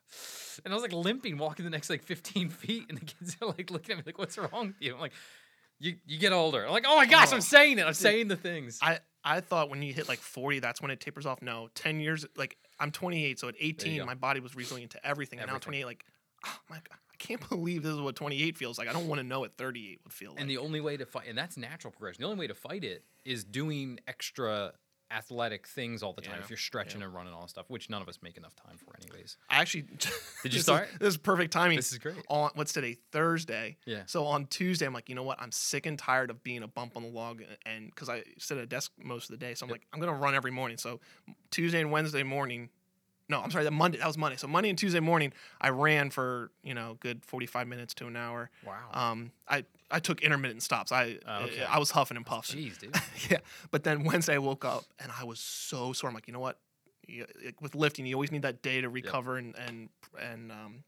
and 0.64 0.74
I 0.74 0.76
was 0.76 0.84
like 0.84 0.94
limping, 0.94 1.38
walking 1.38 1.66
the 1.66 1.72
next 1.72 1.90
like 1.90 2.04
15 2.04 2.50
feet, 2.62 2.86
and 2.90 2.98
the 2.98 3.06
kids 3.06 3.38
are 3.42 3.48
like 3.48 3.70
looking 3.72 3.94
at 3.94 3.98
me 3.98 4.04
like, 4.06 4.18
"What's 4.18 4.38
wrong 4.38 4.68
with 4.68 4.76
you?" 4.82 4.94
I'm 4.96 5.00
like, 5.02 5.14
"You 5.80 5.96
you 6.06 6.18
get 6.20 6.34
older." 6.34 6.66
I'm 6.66 6.72
like, 6.72 6.86
"Oh 6.88 6.96
my 6.96 7.06
gosh, 7.06 7.30
Oh, 7.32 7.36
I'm 7.36 7.42
saying 7.42 7.80
it. 7.80 7.86
I'm 7.86 7.94
saying 7.94 8.28
the 8.28 8.36
things." 8.36 8.80
I 8.82 9.00
I 9.24 9.40
thought 9.40 9.70
when 9.70 9.82
you 9.82 9.94
hit 9.94 10.10
like 10.10 10.20
40, 10.20 10.60
that's 10.60 10.82
when 10.82 10.92
it 10.92 11.00
tapers 11.00 11.26
off. 11.26 11.42
No, 11.42 11.70
10 11.76 12.02
years. 12.02 12.26
Like 12.36 12.58
I'm 12.80 12.92
28, 12.92 13.40
so 13.40 13.48
at 13.48 13.56
18, 13.60 14.06
my 14.06 14.16
body 14.16 14.42
was 14.42 14.56
resilient 14.56 14.92
to 14.92 15.06
everything, 15.08 15.40
and 15.40 15.48
now 15.48 15.56
Everything. 15.56 15.82
28, 15.82 15.86
like 15.86 16.06
oh 16.46 16.58
my 16.70 16.76
god, 16.76 16.98
I 17.12 17.16
can't 17.20 17.48
believe 17.50 17.84
this 17.84 17.94
is 17.94 18.02
what 18.02 18.16
28 18.18 18.58
feels 18.58 18.78
like. 18.78 18.90
I 18.90 18.94
don't 18.94 19.08
want 19.08 19.20
to 19.22 19.28
know 19.28 19.40
what 19.40 19.56
38 19.58 20.02
would 20.04 20.12
feel 20.14 20.32
like. 20.32 20.42
And 20.42 20.50
the 20.50 20.58
only 20.58 20.82
way 20.82 20.98
to 20.98 21.06
fight, 21.06 21.28
and 21.30 21.38
that's 21.38 21.56
natural 21.56 21.92
progression. 21.92 22.22
The 22.24 22.28
only 22.28 22.40
way 22.40 22.48
to 22.48 22.54
fight 22.56 22.84
it 22.84 23.06
is 23.24 23.46
doing 23.46 24.00
extra 24.08 24.74
athletic 25.14 25.68
things 25.68 26.02
all 26.04 26.14
the 26.14 26.22
time. 26.22 26.36
Yeah, 26.38 26.44
If 26.44 26.50
you're 26.50 26.58
stretching 26.58 27.02
and 27.02 27.14
running 27.14 27.34
all 27.34 27.42
that 27.42 27.50
stuff, 27.50 27.66
which 27.70 27.90
none 27.90 28.02
of 28.02 28.10
us 28.10 28.20
make 28.22 28.38
enough 28.38 28.56
time 28.56 28.78
for, 28.78 28.94
anyways. 29.02 29.38
I 29.50 29.62
actually 29.62 29.82
Did 29.92 30.04
you 30.44 30.50
this 30.50 30.56
is- 30.56 30.64
start? 30.64 30.90
this 31.00 31.10
is 31.10 31.18
perfect 31.18 31.54
timing. 31.54 31.78
This 31.78 31.92
is 31.92 31.98
great. 32.00 32.16
on 32.30 32.50
what's 32.56 32.74
today 32.74 32.98
Thursday. 33.12 33.78
Yeah. 33.86 34.04
So 34.08 34.26
on 34.26 34.46
Tuesday, 34.48 34.86
I'm 34.86 34.94
like, 34.94 35.10
you 35.10 35.16
know 35.16 35.24
what? 35.24 35.42
I'm 35.42 35.52
sick 35.52 35.86
and 35.86 35.98
tired 35.98 36.30
of 36.30 36.44
being 36.44 36.64
a 36.64 36.68
bump 36.68 36.98
on 36.98 37.04
the 37.04 37.10
log, 37.10 37.42
and 37.66 37.88
because 37.90 38.10
I 38.10 38.24
sit 38.38 38.58
at 38.58 38.64
a 38.64 38.68
desk 38.68 38.92
most 39.04 39.30
of 39.30 39.40
the 39.40 39.46
day, 39.46 39.54
so 39.54 39.66
I'm 39.66 39.72
like, 39.72 39.86
I'm 39.94 40.00
gonna 40.00 40.14
run 40.14 40.36
every 40.36 40.52
morning. 40.52 40.78
So 40.78 41.00
Tuesday 41.52 41.80
and 41.82 41.92
Wednesday 41.92 42.24
morning. 42.24 42.70
No, 43.30 43.40
I'm 43.42 43.52
sorry. 43.52 43.64
That 43.64 43.72
Monday. 43.72 44.00
That 44.00 44.08
was 44.08 44.18
Monday. 44.18 44.36
So 44.38 44.48
Monday 44.48 44.70
and 44.70 44.78
Tuesday 44.78 45.00
morning, 45.00 45.32
I 45.62 45.70
ran 45.70 46.10
for 46.10 46.52
you 46.62 46.74
know 46.74 46.98
good 47.00 47.24
45 47.26 47.68
minutes 47.68 47.94
to 47.96 48.08
an 48.08 48.18
hour. 48.18 48.50
Wow. 48.66 48.74
Um, 49.12 49.32
I 49.48 49.64
I 49.94 50.00
took 50.00 50.22
intermittent 50.22 50.64
stops. 50.64 50.92
I 50.92 51.20
Oh, 51.28 51.44
okay. 51.44 51.64
I 51.64 51.78
was 51.80 51.92
huffing 51.92 52.18
and 52.18 52.26
puffing. 52.26 52.60
Jeez, 52.60 52.80
dude. 52.80 52.96
yeah. 53.32 53.38
But 53.72 53.84
then 53.84 54.04
Wednesday 54.04 54.36
I 54.36 54.40
woke 54.40 54.66
up 54.66 54.84
and 55.00 55.12
I 55.18 55.24
was 55.24 55.40
so 55.40 55.94
sore. 55.94 56.10
I'm 56.10 56.14
like, 56.16 56.28
you 56.28 56.34
know 56.34 56.40
what? 56.40 56.58
You- 57.08 57.28
like, 57.46 57.62
With 57.62 57.76
lifting, 57.76 58.06
you 58.06 58.16
always 58.16 58.32
need 58.32 58.42
that 58.42 58.62
day 58.62 58.82
to 58.82 58.90
recover 58.90 59.38
and 59.38 59.56
and 59.56 59.90
and 60.20 60.52
um, 60.52 60.84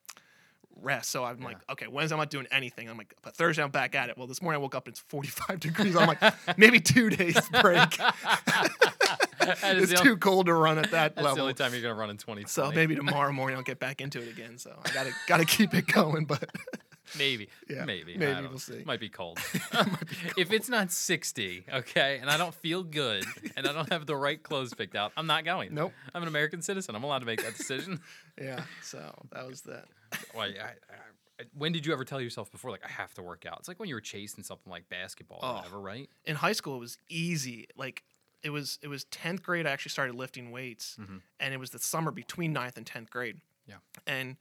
rest. 0.82 1.10
So 1.12 1.24
I'm 1.24 1.40
like, 1.40 1.58
okay, 1.70 1.88
Wednesday 1.88 2.16
I'm 2.16 2.20
not 2.20 2.30
doing 2.30 2.48
anything. 2.52 2.90
I'm 2.90 2.98
like, 2.98 3.14
but 3.22 3.36
Thursday 3.36 3.64
I'm 3.64 3.72
back 3.72 3.96
at 3.96 4.10
it. 4.10 4.18
Well, 4.18 4.28
this 4.28 4.42
morning 4.42 4.60
I 4.60 4.62
woke 4.62 4.76
up 4.76 4.88
and 4.88 4.94
it's 4.94 5.00
45 5.08 5.60
degrees. 5.68 5.96
I'm 5.96 6.08
like, 6.08 6.22
maybe 6.58 6.80
two 6.80 7.10
days 7.10 7.40
break. 7.62 7.98
It's 9.64 10.02
too 10.02 10.18
cold 10.18 10.48
to 10.48 10.54
run 10.54 10.78
at 10.80 10.92
that 10.92 11.16
That's 11.16 11.36
the 11.36 11.42
only 11.42 11.54
time 11.54 11.72
you're 11.74 11.82
gonna 11.82 11.94
run 11.94 12.10
in 12.10 12.18
20. 12.18 12.46
So 12.46 12.72
maybe 12.72 12.96
tomorrow 12.96 13.32
morning 13.32 13.58
I'll 13.58 13.64
get 13.64 13.80
back 13.80 14.02
into 14.02 14.20
it 14.22 14.30
again. 14.30 14.58
So 14.58 14.76
I 14.84 14.92
gotta 14.92 15.12
gotta 15.28 15.46
keep 15.46 15.74
it 15.74 15.86
going. 15.88 16.26
But 16.26 16.50
maybe, 17.18 17.50
Yeah, 17.70 17.86
maybe, 17.86 18.18
maybe, 18.18 18.42
know. 18.42 18.50
we'll 18.50 18.60
see. 18.60 18.84
Might 18.86 19.00
be 19.00 19.10
cold. 19.10 19.40
if 20.38 20.52
it's 20.52 20.70
not 20.70 20.92
60, 20.92 21.66
okay, 21.74 22.20
and 22.22 22.30
I 22.30 22.38
don't 22.38 22.54
feel 22.56 22.84
good, 22.84 23.24
and 23.56 23.68
I 23.68 23.74
don't 23.74 23.92
have 23.92 24.06
the 24.06 24.16
right 24.16 24.42
clothes 24.42 24.74
picked 24.74 24.96
out, 24.96 25.12
I'm 25.18 25.28
not 25.28 25.46
going. 25.46 25.74
Nope. 25.74 25.94
I'm 26.14 26.22
an 26.22 26.28
American 26.28 26.62
citizen. 26.62 26.96
I'm 26.96 27.04
allowed 27.04 27.20
to 27.20 27.26
make 27.26 27.44
that 27.44 27.56
decision. 27.58 28.00
yeah, 28.42 28.64
so 28.82 29.14
that 29.32 29.48
was 29.48 29.62
that. 29.62 29.86
Why? 30.34 30.46
I, 30.46 30.50
I, 30.50 30.74
I, 31.40 31.44
when 31.58 31.72
did 31.74 31.86
you 31.86 31.94
ever 31.94 32.06
tell 32.06 32.22
yourself 32.22 32.52
before, 32.52 32.72
like, 32.72 32.86
I 32.86 32.90
have 32.90 33.14
to 33.16 33.22
work 33.22 33.46
out? 33.46 33.58
It's 33.60 33.68
like 33.68 33.80
when 33.80 33.90
you 33.90 33.96
were 33.96 34.02
chasing 34.02 34.44
something 34.44 34.72
like 34.72 34.88
basketball 34.90 35.40
or 35.44 35.50
Oh. 35.50 35.56
whatever, 35.58 35.80
right? 35.80 36.10
in 36.26 36.36
high 36.38 36.54
school 36.54 36.78
it 36.78 36.80
was 36.80 36.98
easy 37.10 37.68
like 37.78 38.04
it 38.42 38.50
was 38.52 38.80
it 38.82 38.88
was 38.88 39.06
10th 39.06 39.42
grade 39.44 39.66
i 39.68 39.72
actually 39.72 39.90
started 39.92 40.16
lifting 40.16 40.50
weights 40.52 40.98
Mhm. 41.00 41.22
and 41.40 41.54
it 41.54 41.58
was 41.58 41.70
the 41.72 41.80
summer 41.80 42.10
between 42.12 42.54
9th 42.54 42.78
and 42.78 42.86
10th 42.86 43.10
grade 43.10 43.38
Yeah. 43.68 43.76
and 44.08 44.38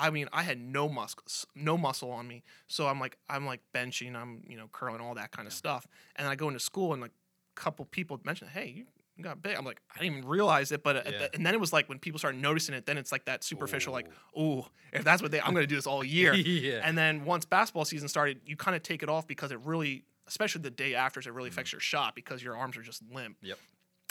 i 0.00 0.10
mean 0.10 0.28
i 0.32 0.42
had 0.42 0.58
no 0.58 0.88
muscles 0.88 1.46
no 1.54 1.76
muscle 1.76 2.10
on 2.10 2.26
me. 2.26 2.42
So 2.66 2.86
i'm 2.86 2.98
like 2.98 3.16
i'm 3.28 3.46
like 3.46 3.60
benching 3.74 4.16
i'm 4.16 4.42
you 4.48 4.56
know 4.56 4.68
curling 4.72 5.00
all 5.00 5.14
that 5.14 5.30
kind 5.30 5.46
of 5.46 5.54
stuff. 5.54 5.86
And 6.16 6.26
i 6.26 6.34
go 6.34 6.48
into 6.48 6.60
school 6.60 6.92
and 6.92 7.02
like 7.02 7.12
a 7.56 7.60
couple 7.60 7.84
people 7.84 8.20
mention, 8.24 8.48
hey 8.48 8.84
you 9.16 9.24
got 9.24 9.42
big 9.42 9.54
i'm 9.56 9.64
like 9.66 9.80
i 9.94 10.00
didn't 10.00 10.16
even 10.18 10.28
realize 10.28 10.72
it. 10.72 10.82
But 10.82 10.96
uh, 10.96 11.02
Yeah. 11.04 11.18
the- 11.18 11.34
and 11.34 11.44
then 11.44 11.54
it 11.54 11.60
was 11.60 11.72
like 11.72 11.88
when 11.88 11.98
people 11.98 12.18
started 12.18 12.40
noticing 12.40 12.74
it 12.74 12.86
then 12.86 12.96
it's 12.96 13.12
like 13.12 13.26
that 13.26 13.44
superficial 13.44 13.92
like 13.92 14.08
oh 14.34 14.66
if 14.92 15.04
that's 15.04 15.20
what 15.22 15.30
they 15.30 15.40
i'm 15.40 15.52
gonna 15.54 15.66
do 15.66 15.76
this 15.76 15.86
all 15.86 16.02
year. 16.18 16.32
Yeah. 16.34 16.80
and 16.82 16.96
then 16.96 17.24
once 17.24 17.44
basketball 17.44 17.84
season 17.84 18.08
started, 18.08 18.40
you 18.46 18.56
kind 18.56 18.74
of 18.74 18.82
take 18.82 19.02
it 19.02 19.08
off 19.10 19.26
because 19.26 19.52
it 19.52 19.60
really, 19.64 20.04
especially 20.26 20.62
the 20.62 20.70
day 20.70 20.94
after, 20.94 21.20
it 21.20 21.26
really 21.32 21.48
affects 21.50 21.70
mm-hmm. 21.70 21.76
your 21.76 21.80
shot 21.80 22.14
because 22.14 22.42
your 22.42 22.56
arms 22.56 22.76
are 22.76 22.82
just 22.82 23.02
limp. 23.12 23.36
Yep. 23.42 23.58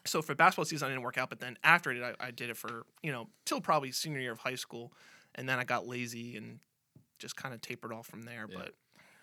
So 0.05 0.21
for 0.21 0.33
basketball 0.35 0.65
season, 0.65 0.85
I 0.85 0.91
didn't 0.91 1.03
work 1.03 1.17
out, 1.17 1.29
but 1.29 1.39
then 1.39 1.57
after 1.63 1.91
it, 1.91 2.01
I, 2.19 2.27
I 2.27 2.31
did 2.31 2.49
it 2.49 2.57
for 2.57 2.85
you 3.01 3.11
know 3.11 3.27
till 3.45 3.59
probably 3.61 3.91
senior 3.91 4.19
year 4.19 4.31
of 4.31 4.39
high 4.39 4.55
school, 4.55 4.93
and 5.35 5.47
then 5.47 5.59
I 5.59 5.63
got 5.63 5.87
lazy 5.87 6.37
and 6.37 6.59
just 7.19 7.35
kind 7.35 7.53
of 7.53 7.61
tapered 7.61 7.91
off 7.93 8.07
from 8.07 8.23
there. 8.23 8.47
Yeah. 8.49 8.57
But 8.59 8.73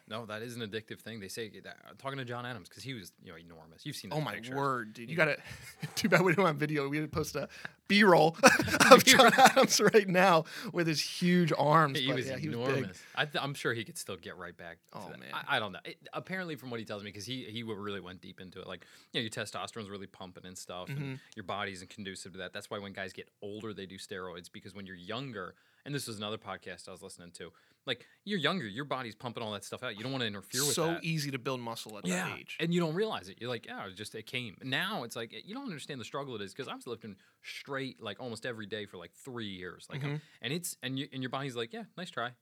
no, 0.08 0.24
that 0.26 0.40
is 0.40 0.54
an 0.54 0.62
addictive 0.62 1.00
thing. 1.00 1.18
They 1.18 1.26
say 1.26 1.48
that. 1.64 1.78
I'm 1.90 1.96
talking 1.96 2.18
to 2.18 2.24
John 2.24 2.46
Adams 2.46 2.68
because 2.68 2.84
he 2.84 2.94
was, 2.94 3.10
you 3.24 3.32
know, 3.32 3.36
enormous. 3.38 3.84
You've 3.84 3.96
seen. 3.96 4.12
oh 4.14 4.20
my 4.20 4.34
pictures. 4.36 4.54
word, 4.54 4.92
dude, 4.94 5.10
you 5.10 5.16
Yeah. 5.16 5.24
got 5.24 5.36
to 5.82 5.86
too 5.96 6.08
bad 6.08 6.22
we 6.22 6.32
don't 6.32 6.46
have 6.46 6.54
video. 6.58 6.88
We 6.88 6.98
didn't 7.00 7.10
post 7.10 7.34
a 7.34 7.48
B-roll 7.88 8.36
of 8.92 9.04
John 9.04 9.32
Adams 9.36 9.80
right 9.80 10.06
now 10.06 10.44
with 10.72 10.86
his 10.86 11.00
huge 11.00 11.52
arms. 11.58 11.98
He 11.98 12.06
but 12.06 12.16
was 12.16 12.26
yeah, 12.28 12.36
he 12.36 12.48
was 12.50 12.56
enormous. 12.56 13.02
I 13.16 13.24
th- 13.24 13.42
I'm 13.42 13.52
sure 13.54 13.74
he 13.74 13.82
could 13.82 13.98
still 13.98 14.14
get 14.16 14.36
right 14.36 14.56
back. 14.56 14.78
To 14.92 14.98
Oh, 14.98 15.08
man. 15.18 15.22
I, 15.32 15.56
I 15.56 15.58
don't 15.58 15.72
know. 15.72 15.80
It, 15.84 15.96
apparently, 16.12 16.54
from 16.54 16.70
what 16.70 16.78
he 16.78 16.86
tells 16.86 17.02
me, 17.02 17.08
because 17.10 17.26
he 17.26 17.42
he 17.42 17.64
really 17.64 18.00
went 18.00 18.20
deep 18.20 18.40
into 18.40 18.60
it. 18.60 18.68
Like, 18.68 18.86
you 19.12 19.18
know, 19.18 19.22
your 19.22 19.30
testosterone's 19.30 19.90
really 19.90 20.06
pumping 20.06 20.46
and 20.46 20.56
stuff, 20.56 20.86
Mm-hmm. 20.88 21.02
and 21.02 21.20
your 21.34 21.44
body 21.44 21.72
isn't 21.72 21.90
conducive 21.90 22.30
to 22.32 22.38
that. 22.38 22.52
That's 22.52 22.70
why 22.70 22.78
when 22.78 22.92
guys 22.92 23.12
get 23.12 23.28
older, 23.42 23.74
they 23.74 23.86
do 23.86 23.98
steroids 23.98 24.52
because 24.52 24.72
when 24.72 24.86
you're 24.86 24.94
younger, 24.94 25.56
and 25.86 25.94
this 25.94 26.06
was 26.06 26.18
another 26.18 26.36
podcast 26.36 26.88
I 26.88 26.92
was 26.92 27.02
listening 27.02 27.30
to. 27.38 27.50
Like, 27.86 28.04
you're 28.24 28.38
younger, 28.40 28.66
your 28.66 28.84
body's 28.84 29.14
pumping 29.14 29.42
all 29.44 29.52
that 29.52 29.62
stuff 29.64 29.82
out. 29.84 29.96
You 29.96 30.02
don't 30.02 30.10
want 30.10 30.22
to 30.22 30.26
interfere 30.26 30.62
with 30.62 30.72
So 30.74 30.86
that. 30.88 31.04
easy 31.04 31.30
to 31.30 31.38
build 31.38 31.60
muscle 31.60 31.96
at 31.98 32.04
yeah, 32.06 32.28
that 32.28 32.38
age. 32.38 32.56
and 32.58 32.74
you 32.74 32.80
don't 32.80 32.94
realize 32.96 33.28
it. 33.28 33.36
You're 33.40 33.48
like, 33.48 33.64
yeah, 33.66 33.86
it 33.86 33.94
just 33.94 34.14
it 34.16 34.26
came. 34.26 34.56
Now 34.62 35.04
it's 35.04 35.14
like 35.16 35.32
you 35.46 35.54
don't 35.54 35.64
understand 35.64 36.00
the 36.00 36.04
struggle 36.04 36.34
it 36.34 36.42
is 36.42 36.52
because 36.52 36.66
I 36.68 36.74
was 36.74 36.86
lifting 36.86 37.14
straight 37.42 38.02
like 38.02 38.18
almost 38.20 38.44
every 38.44 38.66
day 38.66 38.86
for 38.86 38.96
like 38.96 39.12
three 39.14 39.46
years, 39.46 39.86
like, 39.90 40.02
Mhm. 40.02 40.20
and 40.42 40.52
it's 40.52 40.76
and 40.82 40.98
you 40.98 41.06
and 41.12 41.22
your 41.22 41.30
body's 41.30 41.54
like, 41.56 41.72
yeah, 41.72 41.84
nice 41.96 42.10
try. 42.10 42.32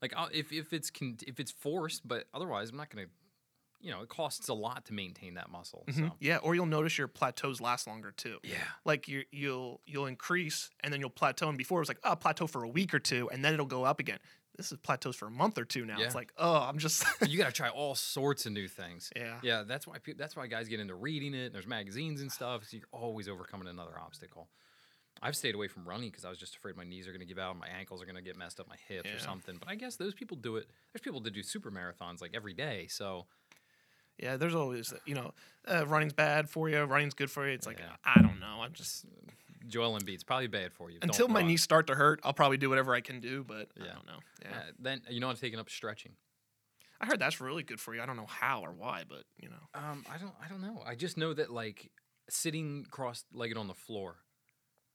Like 0.00 0.14
I'll, 0.16 0.28
if 0.32 0.52
if 0.52 0.72
it's 0.72 0.90
con- 0.90 1.18
if 1.26 1.38
it's 1.38 1.52
forced, 1.52 2.08
but 2.08 2.24
otherwise 2.32 2.70
I'm 2.70 2.76
not 2.78 2.88
gonna. 2.90 3.06
You 3.84 3.90
know, 3.90 4.00
it 4.02 4.08
costs 4.08 4.48
a 4.48 4.54
lot 4.54 4.86
to 4.86 4.92
maintain 4.94 5.34
that 5.34 5.50
muscle. 5.50 5.84
Mhm. 5.88 6.08
So 6.08 6.16
Yeah, 6.18 6.38
or 6.38 6.54
you'll 6.54 6.66
notice 6.66 6.96
your 6.98 7.06
plateaus 7.08 7.60
last 7.60 7.86
longer 7.86 8.10
too. 8.12 8.38
yeah, 8.42 8.56
Like 8.84 9.06
you, 9.08 9.24
you'll 9.30 9.80
you'll 9.86 10.06
increase 10.06 10.70
and 10.80 10.92
then 10.92 11.00
you'll 11.00 11.10
plateau. 11.10 11.48
And 11.48 11.58
before 11.58 11.78
it 11.78 11.82
was 11.82 11.88
like, 11.88 12.00
oh, 12.02 12.16
plateau 12.16 12.46
for 12.46 12.64
a 12.64 12.68
week 12.68 12.94
or 12.94 12.98
two, 12.98 13.28
and 13.30 13.44
then 13.44 13.52
it'll 13.54 13.66
go 13.66 13.84
up 13.84 14.00
again. 14.00 14.18
This 14.56 14.70
is 14.70 14.78
plateaus 14.78 15.16
for 15.16 15.26
a 15.26 15.30
month 15.32 15.58
or 15.58 15.64
two 15.64 15.84
now. 15.84 15.98
Yeah. 15.98 16.06
It's 16.06 16.14
like, 16.14 16.32
oh, 16.38 16.60
I'm 16.62 16.78
just 16.78 17.04
you 17.28 17.36
got 17.36 17.46
to 17.46 17.52
try 17.52 17.68
all 17.68 17.94
sorts 17.94 18.46
of 18.46 18.52
new 18.52 18.68
things. 18.68 19.10
yeah. 19.16 19.38
Yeah, 19.42 19.62
that's 19.64 19.86
why 19.86 19.96
that's 20.16 20.34
why 20.36 20.46
guys 20.46 20.68
get 20.68 20.80
into 20.80 20.94
reading 20.94 21.34
it. 21.34 21.46
And 21.46 21.54
there's 21.54 21.66
magazines 21.66 22.20
and 22.20 22.30
stuff. 22.32 22.64
So 22.64 22.76
you're 22.78 22.86
always 22.92 23.28
overcoming 23.28 23.68
another 23.68 23.98
obstacle. 24.00 24.48
I've 25.22 25.36
stayed 25.36 25.54
away 25.54 25.68
from 25.68 25.88
running 25.88 26.10
because 26.10 26.24
I 26.24 26.28
was 26.28 26.38
just 26.38 26.56
afraid 26.56 26.76
my 26.76 26.84
knees 26.84 27.06
are 27.06 27.12
going 27.12 27.20
to 27.20 27.26
give 27.26 27.38
out, 27.38 27.56
my 27.56 27.68
ankles 27.68 28.02
are 28.02 28.04
going 28.04 28.16
to 28.16 28.20
get 28.22 28.36
messed 28.36 28.58
up, 28.60 28.68
my 28.68 28.76
hips 28.88 29.08
or 29.10 29.18
something. 29.18 29.56
But 29.58 29.68
I 29.68 29.74
guess 29.76 29.96
those 29.96 30.12
people 30.12 30.36
do 30.36 30.56
it. 30.56 30.68
There's 30.92 31.02
people 31.02 31.20
that 31.20 31.32
do 31.32 31.42
super 31.42 31.70
marathons 31.70 32.20
like 32.20 32.32
every 32.34 32.52
day. 32.52 32.88
So 32.88 33.26
Yeah, 34.18 34.36
there's 34.36 34.54
always 34.54 34.92
you 35.06 35.14
know, 35.14 35.32
uh, 35.66 35.86
running's 35.86 36.12
bad 36.12 36.48
for 36.48 36.68
you, 36.68 36.82
running's 36.84 37.14
good 37.14 37.30
for 37.30 37.46
you. 37.46 37.54
It's 37.54 37.66
like 37.66 37.78
Yeah. 37.78 37.96
I 38.04 38.22
don't 38.22 38.40
know. 38.40 38.60
I'm 38.62 38.72
just 38.72 39.04
Joel 39.66 39.98
Embiid's 39.98 40.24
probably 40.24 40.46
bad 40.46 40.72
for 40.72 40.90
you. 40.90 41.00
Don't 41.00 41.10
until 41.10 41.26
my 41.28 41.40
run. 41.40 41.48
knees 41.48 41.62
start 41.62 41.86
to 41.88 41.94
hurt, 41.94 42.20
I'll 42.22 42.34
probably 42.34 42.58
do 42.58 42.68
whatever 42.68 42.94
I 42.94 43.00
can 43.00 43.20
do. 43.20 43.42
But 43.44 43.68
I 43.80 43.84
Yeah. 43.86 43.92
don't 43.94 44.06
know. 44.06 44.20
Yeah. 44.42 44.56
Uh, 44.56 44.62
then 44.78 45.02
you 45.08 45.20
know 45.20 45.28
I'm 45.30 45.36
taking 45.36 45.58
up 45.58 45.68
stretching. 45.70 46.12
I 47.00 47.06
heard 47.06 47.18
that's 47.18 47.40
really 47.40 47.62
good 47.64 47.80
for 47.80 47.94
you. 47.94 48.00
I 48.02 48.06
don't 48.06 48.16
know 48.16 48.26
how 48.26 48.60
or 48.62 48.72
why, 48.72 49.04
but 49.08 49.24
you 49.36 49.48
know. 49.48 49.68
Um, 49.74 50.04
I 50.08 50.16
don't 50.18 50.34
I 50.44 50.48
don't 50.48 50.60
know. 50.62 50.82
I 50.86 50.94
just 50.94 51.16
know 51.16 51.34
that 51.34 51.50
like 51.50 51.90
sitting 52.30 52.86
cross-legged 52.90 53.56
on 53.58 53.66
the 53.68 53.74
floor, 53.74 54.16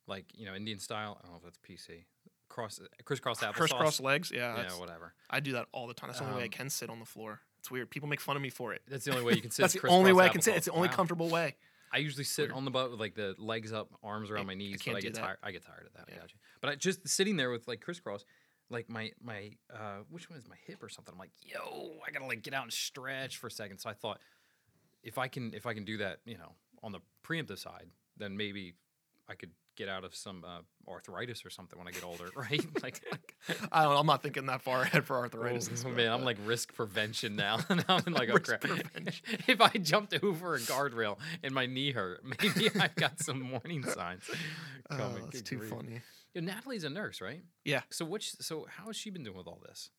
like 0.08 0.26
you 0.34 0.46
know 0.46 0.56
Indian 0.56 0.80
style. 0.80 1.18
I 1.20 1.24
don't 1.24 1.32
know 1.34 1.38
if 1.38 1.44
that's 1.44 1.58
PC. 1.58 2.06
Cross 2.48 2.80
crisscross 3.06 3.42
applesauce. 3.42 3.54
Crisscross 3.54 4.00
legs, 4.00 4.32
yeah. 4.34 4.56
Yeah, 4.64 4.80
whatever. 4.80 5.14
I 5.30 5.40
do 5.40 5.52
that 5.54 5.68
all 5.72 5.86
the 5.88 5.94
time. 5.94 6.08
That's 6.10 6.20
the 6.20 6.26
only 6.26 6.38
way 6.38 6.44
I 6.44 6.46
Um, 6.46 6.52
can 6.52 6.70
sit 6.72 6.90
on 6.90 7.00
the 7.00 7.06
floor. 7.06 7.42
It's 7.70 7.72
weird. 7.72 7.90
People 7.92 8.10
make 8.10 8.20
fun 8.20 8.36
of 8.36 8.42
me 8.42 8.50
for 8.50 8.74
it. 8.74 8.82
That's 8.88 9.06
the 9.06 9.12
only 9.12 9.24
way 9.24 9.34
you 9.34 9.42
can 9.42 9.52
sit. 9.52 9.62
That's 9.62 9.74
the 9.76 9.88
only 9.90 10.12
way 10.12 10.26
I 10.26 10.30
can 10.30 10.42
sit. 10.42 10.56
It's 10.56 10.66
the 10.66 10.72
only 10.72 10.88
Wow. 10.88 10.96
comfortable 10.96 11.30
way. 11.30 11.56
I 11.92 11.98
usually 12.00 12.24
sit 12.24 12.44
Weird. 12.48 12.54
on 12.54 12.66
the 12.66 12.72
butt 12.72 12.90
with 12.90 13.00
like 13.00 13.14
the 13.14 13.36
legs 13.38 13.72
up, 13.72 13.90
arms 14.04 14.32
around 14.32 14.42
I- 14.42 14.46
my 14.48 14.52
I 14.54 14.56
knees, 14.56 14.82
can't 14.82 14.96
but 14.96 14.98
I 14.98 15.02
get 15.02 15.14
tired. 15.14 15.38
I 15.44 15.52
get 15.52 15.64
tired 15.64 15.86
of 15.86 15.94
that. 15.94 16.06
I 16.10 16.14
Yeah. 16.14 16.20
got 16.20 16.32
you. 16.34 16.40
But 16.62 16.70
I 16.72 16.76
just 16.76 17.08
sitting 17.08 17.36
there 17.38 17.52
with 17.52 17.68
like 17.68 17.82
crisscross, 17.82 18.26
like 18.70 18.90
my 18.90 19.12
my 19.22 19.52
uh, 19.72 20.00
which 20.10 20.30
one 20.32 20.40
is 20.40 20.48
my 20.48 20.56
hip 20.66 20.82
or 20.84 20.90
something? 20.90 21.14
I'm 21.14 21.20
like, 21.20 21.32
yo, 21.44 22.00
I 22.06 22.10
gotta 22.12 22.26
like 22.26 22.42
get 22.42 22.54
out 22.56 22.64
and 22.64 22.74
stretch 22.74 23.38
for 23.38 23.48
a 23.48 23.52
second. 23.52 23.78
So 23.80 23.90
I 23.90 23.94
thought, 23.94 24.20
if 25.04 25.18
I 25.20 25.28
can 25.28 25.54
if 25.54 25.66
I 25.68 25.74
can 25.76 25.84
do 25.86 25.98
that, 25.98 26.22
you 26.26 26.38
know, 26.40 26.56
on 26.82 26.92
the 26.92 27.02
preemptive 27.24 27.60
side, 27.60 27.90
then 28.18 28.36
maybe 28.36 28.74
I 29.28 29.36
could 29.36 29.52
get 29.80 29.88
out 29.90 30.04
of 30.04 30.14
some 30.14 30.44
uh, 30.46 30.60
arthritis 30.92 31.46
or 31.46 31.50
something 31.50 31.80
when 31.80 31.88
I 31.88 31.92
get 31.92 32.04
older, 32.04 32.26
right? 32.36 32.62
like, 32.84 33.02
I 33.72 33.84
don't, 33.84 33.96
I'm 33.98 34.06
not 34.06 34.22
thinking 34.22 34.46
that 34.48 34.62
far 34.62 34.82
ahead 34.82 35.06
for 35.06 35.16
arthritis. 35.24 35.70
and 35.70 35.82
oh, 35.86 35.90
man, 35.96 36.12
I'm 36.12 36.26
like 36.26 36.38
risk 36.46 36.74
prevention 36.76 37.38
now. 37.38 37.60
now 37.70 37.84
I'm 38.06 38.14
like, 38.14 38.30
oh 38.30 38.38
crap. 38.38 38.66
if 39.48 39.62
I 39.62 39.70
jumped 39.70 40.14
over 40.22 40.56
a 40.56 40.60
guardrail 40.60 41.18
and 41.42 41.54
my 41.56 41.66
knee 41.66 41.92
hurt, 41.92 42.22
maybe 42.24 42.70
I've 42.80 42.96
got 42.96 43.20
some 43.22 43.50
warning 43.52 43.84
signs 43.86 44.30
Oh, 44.92 45.12
Good 45.32 45.46
too 45.46 45.58
grief. 45.58 45.70
funny. 45.70 46.02
Yeah, 46.34 46.42
Natalie's 46.42 46.84
a 46.84 46.90
nurse, 46.90 47.22
right? 47.22 47.42
Yeah. 47.64 47.82
So 47.90 48.06
which? 48.06 48.34
So 48.42 48.68
how 48.70 48.88
has 48.88 48.98
she 48.98 49.10
been 49.12 49.24
doing 49.24 49.38
with 49.38 49.48
all 49.48 49.62
this? 49.66 49.92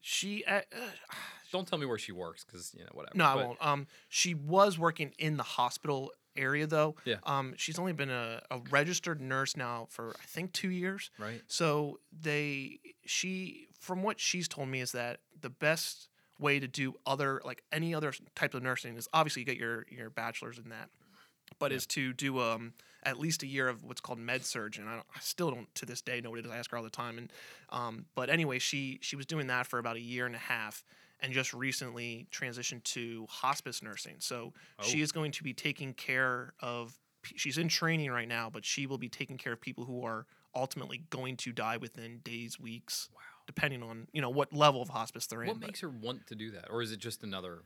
She, 0.00 0.44
uh, 0.44 0.56
uh, 0.72 0.78
Don't 1.52 1.66
tell 1.66 1.78
me 1.78 1.86
where 1.86 1.98
she 1.98 2.12
works, 2.12 2.44
because 2.44 2.74
you 2.76 2.80
know 2.82 2.90
whatever. 2.92 3.16
no, 3.16 3.24
I 3.24 3.34
but- 3.34 3.46
won't. 3.46 3.58
Um, 3.66 3.86
she 4.08 4.34
was 4.34 4.78
working 4.78 5.12
in 5.18 5.36
the 5.38 5.42
hospital 5.44 6.10
area 6.36 6.66
though. 6.66 6.96
Yeah. 7.04 7.16
Um, 7.24 7.54
she's 7.56 7.78
only 7.78 7.92
been 7.92 8.10
a, 8.10 8.42
a 8.50 8.58
registered 8.70 9.20
nurse 9.20 9.56
now 9.56 9.86
for 9.90 10.10
I 10.20 10.24
think 10.26 10.52
two 10.52 10.70
years. 10.70 11.10
Right. 11.18 11.42
So 11.46 12.00
they, 12.12 12.80
she, 13.06 13.68
from 13.80 14.02
what 14.02 14.20
she's 14.20 14.48
told 14.48 14.68
me, 14.68 14.80
is 14.80 14.92
that 14.92 15.20
the 15.40 15.50
best 15.50 16.08
way 16.38 16.58
to 16.58 16.66
do 16.66 16.94
other 17.06 17.40
like 17.44 17.62
any 17.70 17.94
other 17.94 18.12
type 18.34 18.54
of 18.54 18.62
nursing 18.62 18.96
is 18.96 19.08
obviously 19.12 19.40
you 19.42 19.46
get 19.46 19.56
your 19.56 19.86
your 19.88 20.10
bachelor's 20.10 20.58
in 20.58 20.68
that, 20.70 20.90
but 21.58 21.70
Yeah. 21.70 21.76
is 21.76 21.86
to 21.88 22.12
do 22.12 22.40
um 22.40 22.72
at 23.04 23.18
least 23.20 23.42
a 23.42 23.46
year 23.46 23.68
of 23.68 23.84
what's 23.84 24.00
called 24.00 24.18
med 24.18 24.44
surg, 24.44 24.78
and 24.78 24.88
I, 24.88 24.96
I 24.96 25.20
still 25.20 25.50
don't 25.50 25.72
to 25.74 25.84
this 25.86 26.00
day 26.00 26.20
know 26.22 26.30
what 26.30 26.38
it 26.38 26.46
is. 26.46 26.50
I 26.50 26.56
ask 26.56 26.70
her 26.70 26.76
all 26.78 26.82
the 26.82 26.88
time, 26.90 27.18
and 27.18 27.30
um, 27.68 28.06
but 28.14 28.30
anyway, 28.30 28.58
she 28.58 28.98
she 29.02 29.14
was 29.14 29.26
doing 29.26 29.46
that 29.48 29.66
for 29.66 29.78
about 29.78 29.96
a 29.96 30.00
year 30.00 30.24
and 30.26 30.34
a 30.34 30.38
half, 30.38 30.82
and 31.24 31.32
just 31.32 31.54
recently 31.54 32.26
transitioned 32.30 32.84
to 32.84 33.26
hospice 33.28 33.82
nursing. 33.82 34.16
So 34.18 34.52
she 34.82 35.00
Oh. 35.00 35.02
is 35.02 35.10
going 35.12 35.32
to 35.32 35.42
be 35.42 35.54
taking 35.54 35.94
care 35.94 36.52
of. 36.60 36.98
She's 37.24 37.56
in 37.56 37.68
training 37.68 38.10
right 38.10 38.28
now, 38.28 38.50
but 38.50 38.64
she 38.66 38.86
will 38.86 38.98
be 38.98 39.08
taking 39.08 39.38
care 39.38 39.54
of 39.54 39.60
people 39.60 39.86
who 39.86 40.04
are 40.04 40.26
ultimately 40.54 40.98
going 41.08 41.36
to 41.38 41.52
die 41.52 41.78
within 41.78 42.18
days, 42.18 42.60
weeks, 42.60 43.08
Wow. 43.14 43.20
depending 43.46 43.82
on 43.82 44.08
you 44.12 44.20
know 44.20 44.28
what 44.30 44.52
level 44.52 44.82
of 44.82 44.90
hospice 44.90 45.26
they're 45.26 45.42
in. 45.42 45.48
What 45.48 45.60
but 45.60 45.68
makes 45.68 45.80
her 45.80 45.88
want 45.88 46.26
to 46.26 46.34
do 46.34 46.50
that, 46.50 46.70
or 46.70 46.82
is 46.82 46.92
it 46.92 46.98
just 46.98 47.22
another 47.24 47.62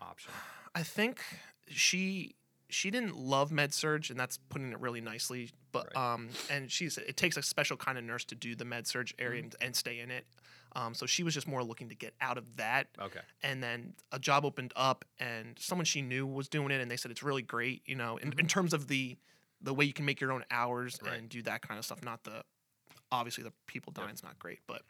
option? 0.00 0.32
I 0.74 0.82
think 0.82 1.20
she 1.68 2.34
she 2.70 2.90
didn't 2.90 3.14
love 3.16 3.52
med 3.52 3.74
surg, 3.74 4.06
and 4.10 4.18
that's 4.18 4.38
putting 4.48 4.72
it 4.72 4.80
really 4.80 5.02
nicely. 5.02 5.50
But 5.70 5.92
Right. 5.94 6.14
um, 6.14 6.30
and 6.50 6.72
she's 6.72 6.96
it 6.96 7.16
takes 7.18 7.36
a 7.36 7.42
special 7.42 7.76
kind 7.76 7.98
of 7.98 8.04
nurse 8.04 8.24
to 8.24 8.34
do 8.34 8.56
the 8.56 8.64
med 8.64 8.86
surg 8.86 9.12
area 9.18 9.42
Mm-hmm. 9.42 9.52
and, 9.60 9.66
and 9.68 9.76
stay 9.76 10.00
in 10.00 10.10
it. 10.10 10.26
Um, 10.76 10.94
so 10.94 11.06
she 11.06 11.22
was 11.22 11.34
just 11.34 11.46
more 11.46 11.62
looking 11.62 11.88
to 11.90 11.94
get 11.94 12.14
out 12.20 12.36
of 12.36 12.56
that, 12.56 12.88
Okay. 13.00 13.20
and 13.42 13.62
then 13.62 13.94
a 14.10 14.18
job 14.18 14.44
opened 14.44 14.72
up, 14.74 15.04
and 15.20 15.56
someone 15.58 15.84
she 15.84 16.02
knew 16.02 16.26
was 16.26 16.48
doing 16.48 16.70
it, 16.72 16.80
and 16.80 16.90
they 16.90 16.96
said 16.96 17.10
it's 17.12 17.22
really 17.22 17.42
great. 17.42 17.82
You 17.86 17.94
know, 17.94 18.16
in, 18.16 18.32
in 18.38 18.46
terms 18.48 18.72
of 18.74 18.88
the 18.88 19.16
the 19.60 19.72
way 19.72 19.84
you 19.84 19.92
can 19.92 20.04
make 20.04 20.20
your 20.20 20.32
own 20.32 20.44
hours 20.50 20.96
Mm-hmm. 20.96 21.06
Right. 21.06 21.18
and 21.18 21.28
do 21.28 21.42
that 21.42 21.62
kind 21.62 21.78
of 21.78 21.84
stuff. 21.84 22.02
Not 22.04 22.24
the 22.24 22.42
obviously 23.12 23.44
the 23.44 23.52
people 23.66 23.92
Yep. 23.96 24.04
dying's 24.06 24.22
not 24.22 24.38
great, 24.38 24.58
but 24.66 24.82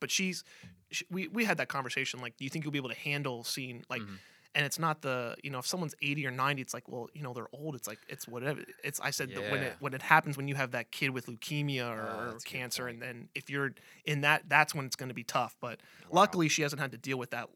but 0.00 0.10
she's 0.10 0.44
she, 0.90 1.04
we 1.10 1.28
we 1.28 1.44
had 1.44 1.58
that 1.58 1.68
conversation. 1.68 2.20
Like, 2.20 2.36
do 2.38 2.44
you 2.44 2.50
think 2.50 2.64
you'll 2.64 2.72
be 2.72 2.78
able 2.78 2.88
to 2.90 2.96
handle 2.98 3.44
seeing 3.44 3.84
like? 3.90 4.02
Mhm. 4.02 4.18
And 4.54 4.66
it's 4.66 4.78
not 4.78 5.00
the 5.00 5.34
you 5.42 5.50
know 5.50 5.58
if 5.60 5.66
someone's 5.66 5.94
eighty 6.02 6.26
or 6.26 6.30
ninety, 6.30 6.60
it's 6.60 6.74
like 6.74 6.86
well 6.86 7.08
you 7.14 7.22
know 7.22 7.32
they're 7.32 7.48
old. 7.54 7.74
It's 7.74 7.88
like 7.88 8.00
it's 8.08 8.28
whatever. 8.28 8.60
It's 8.84 9.00
I 9.00 9.10
said 9.10 9.30
that 9.34 9.50
when 9.50 9.62
it 9.62 9.76
when 9.80 9.94
it 9.94 10.02
happens 10.02 10.36
when 10.36 10.46
you 10.46 10.54
have 10.56 10.72
that 10.72 10.90
kid 10.92 11.10
with 11.10 11.26
leukemia 11.26 11.88
or, 11.90 12.02
Oh, 12.02 12.18
or 12.28 12.32
that's 12.32 12.44
a 12.44 12.48
good 12.48 12.58
cancer, 12.58 12.86
and 12.88 13.00
then 13.00 13.28
if 13.34 13.48
you're 13.48 13.72
in 14.04 14.20
that, 14.22 14.48
that's 14.48 14.74
when 14.74 14.84
it's 14.84 14.96
going 14.96 15.08
to 15.08 15.14
be 15.14 15.24
tough. 15.24 15.56
But 15.60 15.80
Wow. 16.10 16.20
luckily 16.20 16.48
she 16.48 16.60
hasn't 16.62 16.80
had 16.80 16.92
to 16.92 16.98
deal 16.98 17.16
with 17.18 17.30
that 17.30 17.48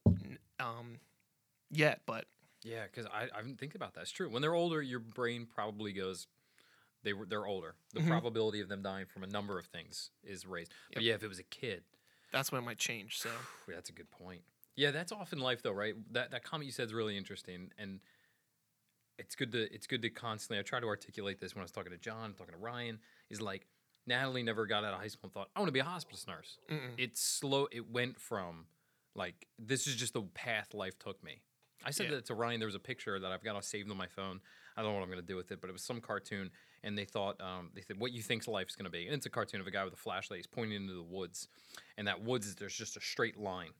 um, 0.59 1.01
yet. 1.71 2.01
But 2.07 2.25
Yeah, 2.63 2.85
because 2.85 3.05
I, 3.07 3.29
I 3.35 3.43
didn't 3.43 3.59
think 3.59 3.75
about 3.75 3.93
that. 3.95 4.03
It's 4.03 4.11
true. 4.11 4.31
When 4.31 4.41
they're 4.41 4.55
older, 4.55 4.81
your 4.81 5.01
brain 5.01 5.47
probably 5.47 5.93
goes, 5.93 6.27
they 7.03 7.13
were 7.13 7.27
they're 7.27 7.47
older. 7.47 7.75
The 7.93 8.01
Mhm. 8.01 8.09
probability 8.09 8.61
of 8.63 8.69
them 8.69 8.81
dying 8.83 9.05
from 9.07 9.23
a 9.23 9.27
number 9.27 9.59
of 9.59 9.67
things 9.67 10.11
is 10.25 10.47
raised. 10.47 10.73
But 10.95 11.03
yeah, 11.03 11.15
if 11.15 11.23
it 11.23 11.29
was 11.29 11.39
a 11.39 11.45
kid, 11.45 11.85
that's 12.33 12.51
when 12.51 12.63
it 12.63 12.65
might 12.65 12.79
change. 12.79 13.19
So 13.19 13.29
that's 13.69 13.91
a 13.91 13.93
good 13.93 14.11
point. 14.11 14.43
Yeah, 14.77 14.91
that's 14.91 15.11
often 15.13 15.39
life 15.39 15.63
though, 15.63 15.73
right? 15.73 15.95
That 16.13 16.31
that 16.33 16.45
comment 16.45 16.67
you 16.67 16.73
said 16.73 16.87
is 16.87 16.95
really 16.95 17.17
interesting, 17.17 17.71
and 17.79 18.01
it's 19.19 19.35
good 19.35 19.53
to 19.53 19.73
it's 19.75 19.87
good 19.87 20.03
to 20.03 20.11
constantly. 20.11 20.59
I 20.59 20.63
try 20.63 20.81
to 20.81 20.87
articulate 20.87 21.41
this 21.41 21.55
when 21.55 21.63
I 21.63 21.65
was 21.65 21.73
talking 21.73 21.93
to 21.93 21.99
John, 21.99 22.35
talking 22.35 22.53
to 22.55 22.61
Ryan. 22.61 22.99
Is 23.31 23.41
like 23.41 23.67
Natalie 24.07 24.43
never 24.43 24.67
got 24.67 24.85
out 24.85 24.93
of 24.95 25.01
high 25.01 25.09
school 25.09 25.23
and 25.25 25.33
thought 25.33 25.49
I 25.57 25.61
want 25.61 25.69
to 25.69 25.73
be 25.73 25.81
a 25.81 25.85
hospice 25.85 26.27
nurse. 26.29 26.59
mm-mm. 26.71 26.93
It's 26.99 27.21
slow. 27.23 27.69
It 27.73 27.91
went 27.91 28.21
from 28.21 28.67
like 29.15 29.47
this 29.59 29.87
is 29.87 29.97
just 29.97 30.13
the 30.13 30.23
path 30.23 30.75
life 30.75 30.99
took 30.99 31.23
me. 31.25 31.41
I 31.85 31.91
said 31.91 32.07
Yeah. 32.07 32.17
that 32.17 32.27
to 32.27 32.35
Ryan. 32.35 32.61
There 32.61 32.67
was 32.67 32.75
a 32.75 32.81
picture 32.81 33.19
that 33.19 33.33
I've 33.33 33.43
got 33.45 33.63
saved 33.65 33.91
on 33.91 33.97
my 33.97 34.09
phone. 34.09 34.41
I 34.77 34.83
don't 34.83 34.91
know 34.93 34.99
what 34.99 35.05
I'm 35.05 35.11
going 35.11 35.23
to 35.23 35.27
do 35.27 35.37
with 35.37 35.51
it, 35.53 35.61
but 35.63 35.71
it 35.71 35.73
was 35.73 35.83
some 35.83 36.03
cartoon, 36.03 36.51
and 36.83 36.99
they 36.99 37.07
thought 37.07 37.41
um, 37.41 37.71
they 37.75 37.81
said 37.81 37.99
what 37.99 38.13
you 38.13 38.21
think 38.21 38.47
life's 38.47 38.77
going 38.77 38.85
to 38.85 38.91
be, 38.91 39.07
and 39.07 39.15
it's 39.15 39.25
a 39.25 39.31
cartoon 39.31 39.61
of 39.63 39.67
a 39.67 39.71
guy 39.71 39.85
with 39.85 39.95
a 39.95 39.97
flashlight. 39.97 40.37
He's 40.39 40.47
pointing 40.47 40.77
into 40.77 40.93
the 40.93 41.03
woods, 41.03 41.49
and 41.97 42.07
that 42.09 42.23
woods 42.23 42.47
is 42.47 42.57
there's 42.57 42.77
just 42.77 42.97
a 42.99 43.01
straight 43.01 43.39
line. 43.39 43.71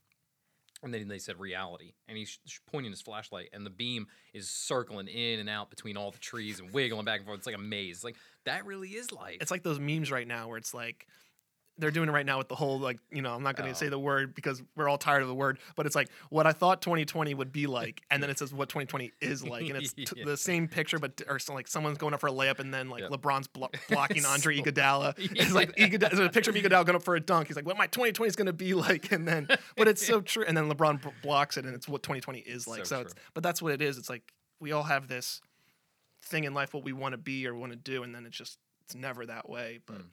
And 0.83 0.93
then 0.93 1.09
they 1.09 1.19
said 1.19 1.39
reality, 1.41 1.93
and 2.09 2.17
he's 2.19 2.39
pointing 2.71 2.93
his 2.93 3.01
flashlight, 3.01 3.49
and 3.53 3.65
the 3.65 3.71
beam 3.71 4.07
is 4.35 4.49
circling 4.49 5.09
in 5.09 5.41
and 5.41 5.49
out 5.49 5.71
between 5.71 5.97
all 5.97 6.11
the 6.11 6.19
trees 6.19 6.61
and 6.61 6.73
wiggling 6.73 7.05
back 7.05 7.21
and 7.21 7.27
forth. 7.27 7.39
It's 7.39 7.47
like 7.47 7.57
a 7.57 7.61
maze. 7.61 8.05
Like 8.05 8.17
that 8.45 8.67
really 8.67 8.91
is 8.91 9.11
life. 9.13 9.39
it's 9.41 9.51
like 9.51 9.63
those 9.63 9.81
memes 9.81 10.11
right 10.11 10.27
now 10.29 10.49
where 10.49 10.59
it's 10.59 10.75
like 10.75 11.07
they're 11.79 11.91
doing 11.91 12.09
it 12.09 12.13
right 12.13 12.25
now 12.25 12.39
with 12.39 12.49
the 12.49 12.55
whole 12.55 12.79
like 12.81 12.99
you 13.11 13.21
know 13.23 13.35
I'm 13.35 13.43
not 13.43 13.55
going 13.57 13.67
to 13.69 13.73
Oh. 13.73 13.79
say 13.79 13.89
the 13.89 13.99
word 13.99 14.35
because 14.35 14.63
we're 14.77 14.89
all 14.89 14.97
tired 14.99 15.23
of 15.23 15.29
the 15.29 15.35
word, 15.35 15.59
but 15.77 15.85
it's 15.87 15.95
like 15.95 16.09
what 16.31 16.47
I 16.47 16.53
thought 16.53 16.81
2020 16.83 17.35
would 17.35 17.53
be 17.53 17.67
like, 17.67 18.03
and 18.11 18.23
then 18.23 18.31
it 18.31 18.39
says 18.39 18.53
what 18.55 18.69
2020 18.69 19.13
is 19.21 19.45
like, 19.45 19.69
and 19.69 19.77
it's 19.77 19.93
t- 19.95 20.07
Yeah. 20.17 20.25
the 20.25 20.37
same 20.37 20.69
picture, 20.69 20.99
but 20.99 21.21
or 21.29 21.39
so 21.39 21.53
like 21.55 21.69
someone's 21.69 21.99
going 21.99 22.15
up 22.15 22.21
for 22.21 22.29
a 22.29 22.33
layup, 22.33 22.59
and 22.61 22.73
then 22.73 22.89
like 22.89 23.03
Yep. 23.03 23.11
LeBron's 23.11 23.47
blo- 23.49 23.71
blocking 23.91 24.25
Andre 24.25 24.57
So- 24.57 24.63
Iguodala. 24.63 25.15
It's 25.37 25.53
like 25.53 25.77
Iguodala, 25.77 26.11
there's 26.11 26.19
a 26.21 26.29
picture 26.31 26.51
of 26.51 26.57
Iguodala 26.57 26.87
going 26.87 26.97
up 26.97 27.03
for 27.03 27.15
a 27.17 27.21
dunk. 27.21 27.49
He's 27.49 27.57
like, 27.57 27.67
what 27.67 27.77
my 27.77 27.87
2020 27.89 28.29
is 28.29 28.37
going 28.37 28.47
to 28.47 28.53
be 28.53 28.73
like, 28.75 29.13
and 29.13 29.29
then 29.29 29.49
but 29.77 29.87
it's 29.89 30.07
so 30.07 30.21
true, 30.21 30.45
and 30.47 30.57
then 30.57 30.71
LeBron 30.71 31.03
b- 31.03 31.11
blocks 31.23 31.57
it, 31.57 31.65
and 31.67 31.75
it's 31.75 31.87
what 31.89 32.03
2020 32.03 32.39
is 32.41 32.67
like. 32.67 32.87
So 32.87 32.97
So, 32.97 33.01
it's 33.03 33.15
but 33.35 33.43
that's 33.43 33.61
what 33.61 33.73
it 33.73 33.83
is. 33.83 33.99
It's 33.99 34.09
like 34.09 34.33
we 34.61 34.73
all 34.73 34.85
have 34.85 35.09
this 35.09 35.43
thing 36.23 36.45
in 36.45 36.55
life 36.55 36.73
what 36.73 36.83
we 36.85 36.93
want 36.95 37.13
to 37.13 37.19
be 37.19 37.47
or 37.47 37.55
want 37.55 37.73
to 37.73 37.77
do, 37.77 38.03
and 38.03 38.15
then 38.15 38.25
it's 38.25 38.37
just 38.37 38.59
it's 38.87 38.95
never 38.95 39.27
that 39.27 39.49
way. 39.51 39.81
But 39.85 39.99
Mm. 39.99 40.05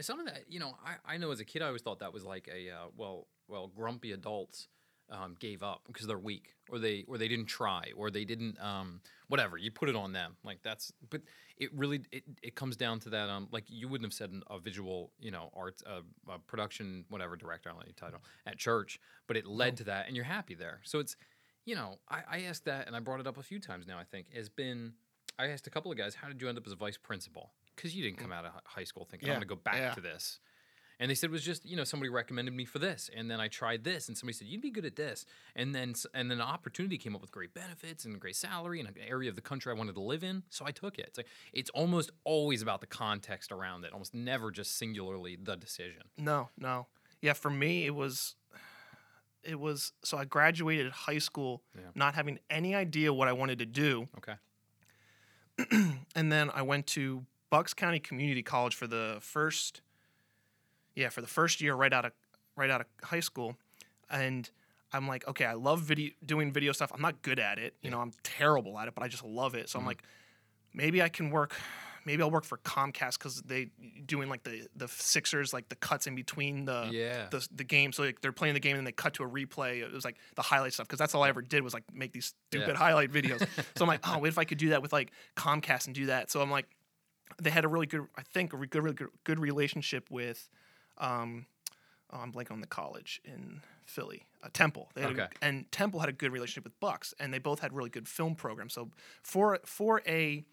Some 0.00 0.20
of 0.20 0.26
that, 0.26 0.44
you 0.48 0.60
know, 0.60 0.76
I, 0.84 1.14
I 1.14 1.16
know 1.16 1.30
as 1.30 1.40
a 1.40 1.44
kid, 1.44 1.62
I 1.62 1.66
always 1.66 1.82
thought 1.82 2.00
that 2.00 2.12
was 2.12 2.24
like 2.24 2.48
a 2.52 2.70
uh, 2.70 2.86
well, 2.96 3.26
well, 3.48 3.68
grumpy 3.74 4.12
adults 4.12 4.68
um, 5.10 5.36
gave 5.38 5.62
up 5.62 5.82
because 5.86 6.06
they're 6.06 6.18
weak, 6.18 6.54
or 6.70 6.78
they 6.78 7.04
or 7.08 7.18
they 7.18 7.28
didn't 7.28 7.46
try, 7.46 7.84
or 7.96 8.10
they 8.10 8.24
didn't 8.24 8.60
um, 8.60 9.00
whatever. 9.28 9.56
You 9.56 9.70
put 9.70 9.88
it 9.88 9.96
on 9.96 10.12
them, 10.12 10.36
like 10.44 10.62
that's. 10.62 10.92
But 11.08 11.22
it 11.56 11.70
really 11.74 12.02
it, 12.12 12.24
it 12.42 12.54
comes 12.54 12.76
down 12.76 13.00
to 13.00 13.10
that. 13.10 13.28
Um, 13.28 13.48
like 13.50 13.64
you 13.68 13.88
wouldn't 13.88 14.06
have 14.06 14.14
said 14.14 14.32
a 14.48 14.58
visual, 14.58 15.10
you 15.18 15.30
know, 15.30 15.50
art, 15.54 15.82
uh, 15.86 16.00
uh, 16.30 16.38
production, 16.46 17.04
whatever 17.08 17.36
director, 17.36 17.68
I 17.68 17.72
don't 17.72 17.80
know 17.80 17.86
your 17.86 17.94
title 17.94 18.22
at 18.46 18.58
church, 18.58 19.00
but 19.26 19.36
it 19.36 19.46
led 19.46 19.76
to 19.78 19.84
that, 19.84 20.06
and 20.06 20.16
you're 20.16 20.24
happy 20.24 20.54
there. 20.54 20.80
So 20.84 20.98
it's, 21.00 21.16
you 21.64 21.74
know, 21.74 21.98
I, 22.08 22.20
I 22.30 22.40
asked 22.42 22.64
that, 22.66 22.86
and 22.86 22.94
I 22.94 23.00
brought 23.00 23.20
it 23.20 23.26
up 23.26 23.38
a 23.38 23.42
few 23.42 23.58
times 23.58 23.86
now. 23.86 23.98
I 23.98 24.04
think 24.04 24.32
has 24.34 24.48
been. 24.48 24.94
I 25.38 25.48
asked 25.48 25.66
a 25.66 25.70
couple 25.70 25.90
of 25.90 25.96
guys, 25.96 26.14
how 26.14 26.28
did 26.28 26.42
you 26.42 26.48
end 26.48 26.58
up 26.58 26.66
as 26.66 26.72
a 26.72 26.76
vice 26.76 26.98
principal? 26.98 27.52
Because 27.80 27.96
you 27.96 28.02
didn't 28.02 28.18
mm. 28.18 28.22
come 28.22 28.32
out 28.32 28.44
of 28.44 28.52
high 28.64 28.84
school 28.84 29.06
thinking 29.10 29.28
Yeah, 29.28 29.34
I'm 29.34 29.40
going 29.40 29.48
to 29.48 29.54
go 29.54 29.60
back 29.60 29.76
yeah. 29.76 29.94
to 29.94 30.00
this. 30.00 30.38
And 30.98 31.10
they 31.10 31.14
said 31.14 31.30
it 31.30 31.32
was 31.32 31.42
just 31.42 31.64
you 31.64 31.76
know 31.76 31.84
somebody 31.84 32.10
recommended 32.10 32.52
me 32.52 32.66
for 32.66 32.78
this, 32.78 33.08
and 33.16 33.30
then 33.30 33.40
I 33.40 33.48
tried 33.48 33.84
this, 33.84 34.08
and 34.08 34.18
somebody 34.18 34.34
said 34.36 34.48
you'd 34.48 34.60
be 34.60 34.70
good 34.70 34.84
at 34.84 34.96
this, 34.96 35.24
and 35.56 35.74
then 35.74 35.94
and 36.12 36.30
then 36.30 36.40
an 36.40 36.46
opportunity 36.46 36.98
came 36.98 37.14
up 37.16 37.22
with 37.22 37.30
great 37.30 37.54
benefits 37.54 38.04
and 38.04 38.20
great 38.20 38.36
salary 38.36 38.80
and 38.80 38.88
an 38.88 38.94
area 39.08 39.30
of 39.30 39.34
the 39.34 39.40
country 39.40 39.72
I 39.72 39.74
wanted 39.78 39.94
to 39.94 40.02
live 40.02 40.22
in, 40.22 40.42
so 40.50 40.66
I 40.66 40.72
took 40.72 40.98
it. 40.98 41.06
It's 41.06 41.16
like 41.16 41.26
it's 41.54 41.70
almost 41.70 42.10
always 42.24 42.60
about 42.60 42.82
the 42.82 42.86
context 42.86 43.50
around 43.50 43.86
it, 43.86 43.94
almost 43.94 44.12
never 44.12 44.50
just 44.50 44.76
singularly 44.76 45.38
the 45.42 45.56
decision. 45.56 46.02
No, 46.18 46.50
no. 46.58 46.86
Yeah, 47.22 47.32
for 47.32 47.50
me 47.50 47.86
it 47.86 47.94
was 47.94 48.36
it 49.42 49.58
was 49.58 49.92
so 50.04 50.18
I 50.18 50.26
graduated 50.26 50.92
high 50.92 51.18
school 51.18 51.62
Yeah. 51.74 51.84
not 51.94 52.14
having 52.14 52.38
any 52.50 52.74
idea 52.74 53.10
what 53.12 53.26
I 53.26 53.32
wanted 53.32 53.58
to 53.60 53.66
do. 53.66 54.08
Okay. 54.18 54.34
And 56.16 56.30
then 56.32 56.50
I 56.50 56.62
went 56.62 56.86
to 56.88 57.24
Bucks 57.50 57.74
County 57.74 57.98
Community 57.98 58.42
College 58.42 58.74
for 58.74 58.86
the 58.86 59.18
first 59.20 59.80
yeah, 60.96 61.08
for 61.08 61.20
the 61.20 61.26
first 61.26 61.60
year 61.60 61.74
right 61.74 61.92
out 61.92 62.04
of 62.04 62.12
right 62.56 62.70
out 62.70 62.80
of 62.80 62.86
high 63.02 63.20
school. 63.20 63.56
And 64.10 64.48
I'm 64.92 65.06
like, 65.06 65.26
okay, 65.28 65.44
I 65.44 65.52
love 65.54 65.80
video 65.82 66.10
doing 66.24 66.52
video 66.52 66.72
stuff. 66.72 66.90
I'm 66.92 67.00
not 67.00 67.22
good 67.22 67.38
at 67.38 67.58
it. 67.58 67.74
You 67.80 67.88
Yeah. 67.88 67.96
know, 67.96 68.00
I'm 68.02 68.12
terrible 68.24 68.78
at 68.78 68.88
it, 68.88 68.94
but 68.94 69.04
I 69.04 69.08
just 69.08 69.24
love 69.24 69.54
it. 69.54 69.68
So 69.68 69.78
I'm 69.78 69.84
Mhm. 69.84 69.88
like, 69.88 70.02
maybe 70.74 71.02
I 71.02 71.08
can 71.08 71.30
work 71.30 71.54
maybe 72.06 72.22
I'll 72.22 72.30
work 72.30 72.44
for 72.46 72.56
Comcast 72.56 73.18
because 73.18 73.42
they 73.42 73.66
doing 74.06 74.30
like 74.30 74.42
the 74.42 74.66
the 74.74 74.88
Sixers, 74.88 75.52
like 75.52 75.68
the 75.68 75.76
cuts 75.76 76.06
in 76.06 76.14
between 76.14 76.64
the 76.64 76.88
yeah. 76.90 77.28
the, 77.30 77.46
the 77.54 77.62
game. 77.62 77.92
So 77.92 78.02
like, 78.02 78.22
they're 78.22 78.32
playing 78.32 78.54
the 78.54 78.60
game 78.60 78.78
and 78.78 78.86
they 78.86 78.90
cut 78.92 79.12
to 79.14 79.22
a 79.22 79.28
replay. 79.28 79.82
It 79.82 79.92
was 79.92 80.02
like 80.06 80.16
the 80.34 80.40
highlight 80.42 80.72
stuff 80.72 80.86
because 80.88 80.98
that's 80.98 81.14
all 81.14 81.22
I 81.22 81.28
ever 81.28 81.42
did 81.42 81.62
was 81.62 81.74
like 81.74 81.84
make 81.92 82.12
these 82.12 82.34
Yeah. 82.52 82.60
stupid 82.62 82.76
highlight 82.76 83.12
videos. 83.12 83.46
so 83.76 83.84
I'm 83.84 83.86
like, 83.86 84.00
oh, 84.08 84.18
what 84.18 84.28
if 84.28 84.38
I 84.38 84.44
could 84.44 84.56
do 84.56 84.70
that 84.70 84.80
with 84.80 84.94
like 84.94 85.12
Comcast 85.36 85.86
and 85.86 85.94
do 85.94 86.06
that? 86.06 86.30
So 86.30 86.40
I'm 86.40 86.50
like, 86.50 86.66
they 87.38 87.50
had 87.50 87.64
a 87.64 87.68
really 87.68 87.86
good, 87.86 88.06
I 88.16 88.22
think, 88.22 88.52
a 88.52 88.56
re- 88.56 88.66
good, 88.66 88.82
really 88.82 88.96
good, 88.96 89.08
good 89.24 89.38
relationship 89.38 90.10
with, 90.10 90.48
um, 90.98 91.46
oh, 92.12 92.18
I'm 92.18 92.32
blanking 92.32 92.52
on 92.52 92.60
the 92.60 92.66
college 92.66 93.20
in 93.24 93.60
Philly, 93.84 94.24
uh, 94.42 94.48
Temple. 94.52 94.90
They 94.94 95.02
had 95.02 95.10
a- 95.18 95.22
Okay. 95.24 95.28
and 95.42 95.70
Temple 95.72 96.00
had 96.00 96.08
a 96.08 96.12
good 96.12 96.32
relationship 96.32 96.64
with 96.64 96.78
Bucks, 96.80 97.14
and 97.18 97.32
they 97.32 97.38
both 97.38 97.60
had 97.60 97.72
really 97.72 97.90
good 97.90 98.08
film 98.08 98.34
programs. 98.34 98.72
So 98.74 98.90
for 99.22 99.58
for 99.64 100.02
a 100.06 100.44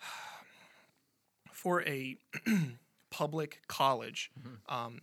for 1.52 1.82
a 1.82 2.16
public 3.10 3.62
college 3.68 4.30
Mm-hmm. 4.38 4.74
um, 4.74 5.00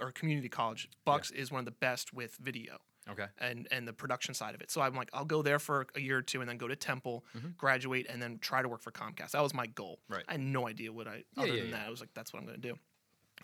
or 0.00 0.12
community 0.12 0.48
college, 0.48 0.88
Bucks 1.04 1.30
is 1.32 1.50
one 1.50 1.58
of 1.60 1.64
the 1.64 1.70
best 1.72 2.12
with 2.14 2.36
video 2.36 2.78
Okay. 3.10 3.26
and 3.38 3.66
and 3.70 3.86
the 3.88 3.92
production 3.92 4.34
side 4.34 4.54
of 4.54 4.60
it. 4.60 4.70
So 4.70 4.80
I'm 4.80 4.94
like, 4.94 5.10
I'll 5.12 5.24
go 5.24 5.42
there 5.42 5.58
for 5.58 5.86
a 5.94 6.00
year 6.00 6.18
or 6.18 6.22
two, 6.22 6.40
and 6.40 6.48
then 6.48 6.58
go 6.58 6.68
to 6.68 6.76
Temple, 6.76 7.24
Mhm. 7.36 7.56
graduate, 7.56 8.06
and 8.08 8.20
then 8.22 8.38
try 8.38 8.62
to 8.62 8.68
work 8.68 8.80
for 8.82 8.90
Comcast. 8.92 9.30
That 9.32 9.42
was 9.42 9.54
my 9.54 9.66
goal. 9.66 10.00
Right. 10.08 10.24
I 10.28 10.32
had 10.32 10.40
no 10.40 10.68
idea 10.68 10.92
what 10.92 11.08
I 11.08 11.24
Yeah, 11.36 11.42
other 11.42 11.46
yeah, 11.54 11.60
than 11.62 11.70
yeah. 11.70 11.76
that. 11.78 11.86
I 11.86 11.90
was 11.90 12.00
like, 12.00 12.12
that's 12.14 12.32
what 12.32 12.40
I'm 12.40 12.46
going 12.46 12.60
to 12.60 12.68
do. 12.68 12.78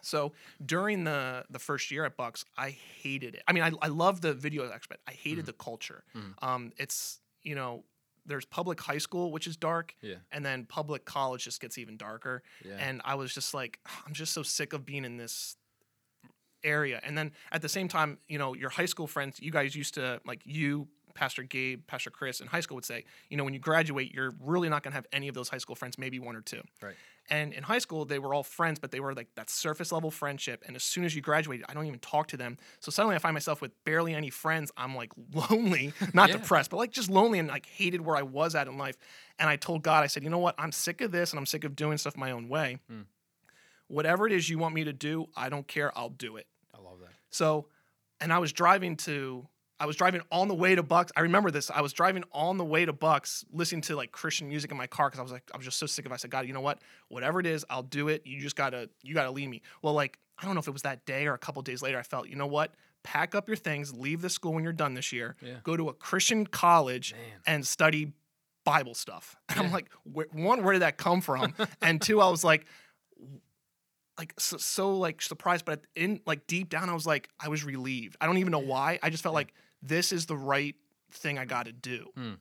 So 0.03 0.33
during 0.65 1.05
the 1.05 1.45
the 1.51 1.59
first 1.59 1.91
year 1.91 2.05
at 2.05 2.17
Bucks, 2.17 2.45
I 2.57 2.71
hated 2.71 3.35
it. 3.35 3.43
I 3.49 3.53
mean, 3.53 3.63
I 3.63 3.71
I 3.81 3.89
love 3.89 4.21
the 4.21 4.35
video 4.35 4.71
aspect. 4.71 5.03
I 5.07 5.13
hated 5.13 5.45
Mhm. 5.45 5.47
the 5.47 5.53
culture. 5.55 6.05
Mhm. 6.15 6.35
Um, 6.43 6.73
it's 6.77 7.21
you 7.43 7.55
know, 7.55 7.85
there's 8.27 8.45
public 8.47 8.81
high 8.81 8.99
school, 8.99 9.31
which 9.31 9.47
is 9.47 9.57
dark, 9.57 9.95
Yeah. 10.01 10.17
and 10.33 10.45
then 10.45 10.65
public 10.67 11.05
college 11.05 11.45
just 11.45 11.61
gets 11.61 11.77
even 11.79 11.97
darker. 11.99 12.43
Yeah. 12.65 12.77
And 12.79 13.03
I 13.05 13.15
was 13.17 13.35
just 13.35 13.53
like, 13.55 13.81
I'm 14.07 14.15
just 14.15 14.33
so 14.33 14.43
sick 14.43 14.73
of 14.73 14.85
being 14.87 15.05
in 15.05 15.17
this 15.19 15.57
area. 16.65 17.01
And 17.03 17.17
then 17.17 17.33
at 17.53 17.63
the 17.63 17.69
same 17.69 17.89
time, 17.89 18.19
you 18.29 18.39
know, 18.39 18.55
your 18.55 18.71
high 18.71 18.87
school 18.87 19.07
friends, 19.07 19.39
you 19.41 19.51
guys 19.53 19.77
used 19.77 19.95
to 19.95 20.21
like 20.27 20.41
you, 20.45 20.89
Pastor 21.15 21.45
Gabe, 21.45 21.87
Pastor 21.87 22.11
Chris 22.11 22.41
in 22.41 22.49
high 22.49 22.59
school 22.61 22.75
would 22.75 22.85
say, 22.85 23.05
you 23.31 23.37
know, 23.37 23.45
when 23.45 23.55
you 23.55 23.61
graduate, 23.61 24.13
you're 24.13 24.35
really 24.41 24.69
not 24.69 24.83
going 24.83 24.91
to 24.91 24.97
have 24.97 25.07
any 25.13 25.29
of 25.29 25.35
those 25.35 25.49
high 25.49 25.59
school 25.59 25.77
friends, 25.77 25.97
maybe 25.97 26.19
one 26.19 26.35
or 26.35 26.41
two. 26.41 26.61
Right. 26.83 26.95
And 27.31 27.53
in 27.55 27.63
high 27.63 27.79
school, 27.79 28.05
they 28.05 28.19
were 28.19 28.35
all 28.35 28.43
friends, 28.43 28.79
but 28.81 28.91
they 28.91 28.99
were 29.01 29.15
like 29.15 29.29
that 29.37 29.49
surface 29.49 29.93
level 29.93 30.11
friendship. 30.11 30.63
And 30.67 30.75
as 30.77 30.83
soon 30.83 31.05
as 31.05 31.15
you 31.15 31.23
graduated, 31.23 31.65
I 31.69 31.73
don't 31.75 31.87
even 31.87 32.01
talk 32.01 32.27
to 32.29 32.37
them. 32.37 32.59
So 32.81 32.91
suddenly 32.91 33.15
I 33.15 33.19
find 33.21 33.33
myself 33.33 33.63
with 33.63 33.71
barely 33.85 34.13
any 34.13 34.29
friends. 34.29 34.73
I'm 34.77 34.95
like 34.97 35.13
lonely, 35.51 35.93
not 36.13 36.31
Yeah. 36.31 36.39
depressed, 36.39 36.71
but 36.71 36.79
like 36.79 36.91
just 36.91 37.09
lonely 37.09 37.39
and 37.39 37.49
like 37.49 37.65
hated 37.67 38.01
where 38.01 38.17
I 38.17 38.23
was 38.23 38.55
at 38.57 38.67
in 38.67 38.77
life. 38.77 38.97
And 39.39 39.49
I 39.49 39.55
told 39.57 39.85
God, 39.85 40.03
I 40.03 40.09
said, 40.09 40.25
you 40.25 40.31
know 40.31 40.39
what? 40.39 40.57
I'm 40.59 40.73
sick 40.73 41.01
of 41.01 41.13
this 41.13 41.31
and 41.33 41.39
I'm 41.39 41.47
sick 41.47 41.63
of 41.65 41.77
doing 41.77 41.97
stuff 41.97 42.17
my 42.17 42.33
own 42.33 42.49
way. 42.49 42.79
Hmm. 42.91 43.03
Whatever 43.87 44.27
it 44.27 44.33
is 44.33 44.49
you 44.49 44.59
want 44.59 44.75
me 44.75 44.83
to 44.85 44.93
do, 44.93 45.27
I 45.37 45.49
don't 45.49 45.69
care. 45.69 45.97
I'll 45.97 46.09
do 46.11 46.37
it. 46.37 46.47
I 47.35 47.47
love 47.47 47.63
that. 47.63 47.65
So, 47.65 47.67
and 48.21 48.33
I 48.33 48.39
was 48.39 48.53
driving 48.53 48.97
to, 48.99 49.47
I 49.81 49.87
was 49.87 49.97
driving 49.97 50.23
on 50.31 50.49
the 50.49 50.55
way 50.55 50.75
to 50.75 50.83
Bucks. 50.83 51.13
I 51.17 51.21
remember 51.21 51.51
this. 51.51 51.71
I 51.71 51.81
was 51.81 51.93
driving 51.93 52.25
on 52.33 52.59
the 52.59 52.65
way 52.65 52.85
to 52.85 52.93
Bucks, 52.93 53.45
listening 53.53 53.83
to 53.83 53.97
like 53.97 54.13
Christian 54.13 54.49
music 54.49 54.71
in 54.71 54.77
my 54.77 54.87
car 54.87 55.09
because 55.09 55.19
I 55.19 55.23
was 55.23 55.33
like, 55.33 55.43
I 55.53 55.57
was 55.57 55.67
just 55.67 55.79
so 55.79 55.87
sick 55.87 56.07
of. 56.07 56.13
it. 56.13 56.15
I 56.15 56.19
said, 56.19 56.31
God, 56.31 56.47
you 56.47 56.53
know 56.53 56.61
what? 56.61 56.81
Whatever 57.09 57.41
it 57.41 57.47
is, 57.47 57.65
I'll 57.69 57.83
do 57.83 58.09
it. 58.09 58.23
You 58.25 58.41
just 58.41 58.57
gotta, 58.57 58.89
you 59.03 59.15
gotta 59.15 59.31
leave 59.31 59.49
me. 59.49 59.63
Well, 59.83 59.95
like 59.95 60.19
I 60.39 60.45
don't 60.45 60.55
know 60.55 60.61
if 60.61 60.69
it 60.69 60.73
was 60.73 60.83
that 60.83 61.05
day 61.07 61.27
or 61.27 61.35
a 61.35 61.39
couple 61.39 61.63
days 61.63 61.83
later. 61.83 61.99
I 61.99 62.03
felt, 62.03 62.29
you 62.29 62.37
know 62.37 62.47
what? 62.47 62.75
Pack 63.03 63.35
up 63.35 63.49
your 63.49 63.57
things, 63.57 63.93
leave 63.93 64.23
the 64.23 64.31
school 64.31 64.55
when 64.55 64.65
you're 64.65 64.73
done 64.73 64.95
this 64.95 65.13
year. 65.13 65.37
Yeah. 65.43 65.55
Go 65.63 65.77
to 65.77 65.89
a 65.89 65.93
Christian 65.93 66.47
college 66.47 67.13
Man. 67.13 67.41
and 67.47 67.67
study 67.67 68.13
Bible 68.65 68.95
stuff. 68.95 69.37
And 69.49 69.61
I'm 69.61 69.71
like, 69.73 69.91
one, 70.05 70.63
where 70.65 70.73
did 70.73 70.83
that 70.83 70.97
come 70.97 71.21
from? 71.21 71.55
and 71.83 72.01
two, 72.01 72.21
I 72.21 72.31
was 72.31 72.43
like, 72.43 72.67
like 74.19 74.35
so, 74.39 74.57
so 74.57 74.97
like 74.97 75.21
surprised, 75.23 75.65
but 75.65 75.87
in 75.97 76.21
like 76.27 76.47
deep 76.47 76.69
down, 76.69 76.89
I 76.89 76.95
was 76.95 77.07
like, 77.07 77.29
I 77.41 77.49
was 77.49 77.65
relieved. 77.65 78.17
I 78.21 78.27
don't 78.27 78.39
even 78.39 78.53
know 78.53 78.59
why. 78.61 78.99
I 79.03 79.11
just 79.11 79.23
felt 79.23 79.33
Yeah. 79.33 79.39
like 79.39 79.55
this 79.83 80.13
is 80.13 80.27
the 80.27 80.37
right 80.37 80.75
thing 81.11 81.39
I 81.39 81.45
got 81.45 81.67
to 81.67 81.73
do. 81.73 82.07
Hmm. 82.17 82.33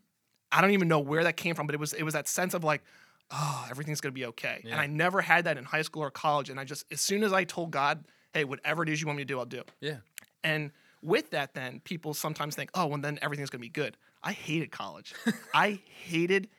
I 0.51 0.61
don't 0.61 0.71
even 0.71 0.87
know 0.87 0.99
where 0.99 1.23
that 1.23 1.35
came 1.35 1.55
from, 1.55 1.65
but 1.65 1.73
it 1.75 1.79
was 1.79 1.93
it 1.93 2.03
was 2.03 2.13
that 2.13 2.27
sense 2.27 2.53
of 2.53 2.63
like, 2.63 2.83
oh, 3.31 3.65
everything's 3.69 4.01
gonna 4.01 4.13
be 4.13 4.25
okay. 4.27 4.61
And 4.65 4.75
I 4.79 4.85
never 4.87 5.21
had 5.21 5.45
that 5.45 5.57
in 5.57 5.63
high 5.63 5.81
school 5.81 6.03
or 6.03 6.11
college. 6.11 6.49
And 6.49 6.59
I 6.59 6.63
just 6.63 6.85
as 6.91 7.01
soon 7.01 7.23
as 7.23 7.33
I 7.33 7.43
told 7.43 7.71
God, 7.71 8.05
hey, 8.33 8.43
whatever 8.43 8.83
it 8.83 8.89
is 8.89 9.01
you 9.01 9.07
want 9.07 9.17
me 9.17 9.23
to 9.23 9.27
do, 9.27 9.39
I'll 9.39 9.45
do. 9.45 9.63
Yeah. 9.81 9.97
And 10.43 10.71
with 11.01 11.31
that, 11.31 11.53
then 11.55 11.79
people 11.83 12.13
sometimes 12.13 12.55
think, 12.55 12.69
oh, 12.75 12.85
well, 12.85 12.99
then 12.99 13.17
everything's 13.21 13.49
gonna 13.49 13.61
be 13.61 13.69
good. 13.69 13.97
I 14.21 14.31
hated 14.31 14.71
college. 14.71 15.13
I 15.53 15.79
hated 16.05 16.49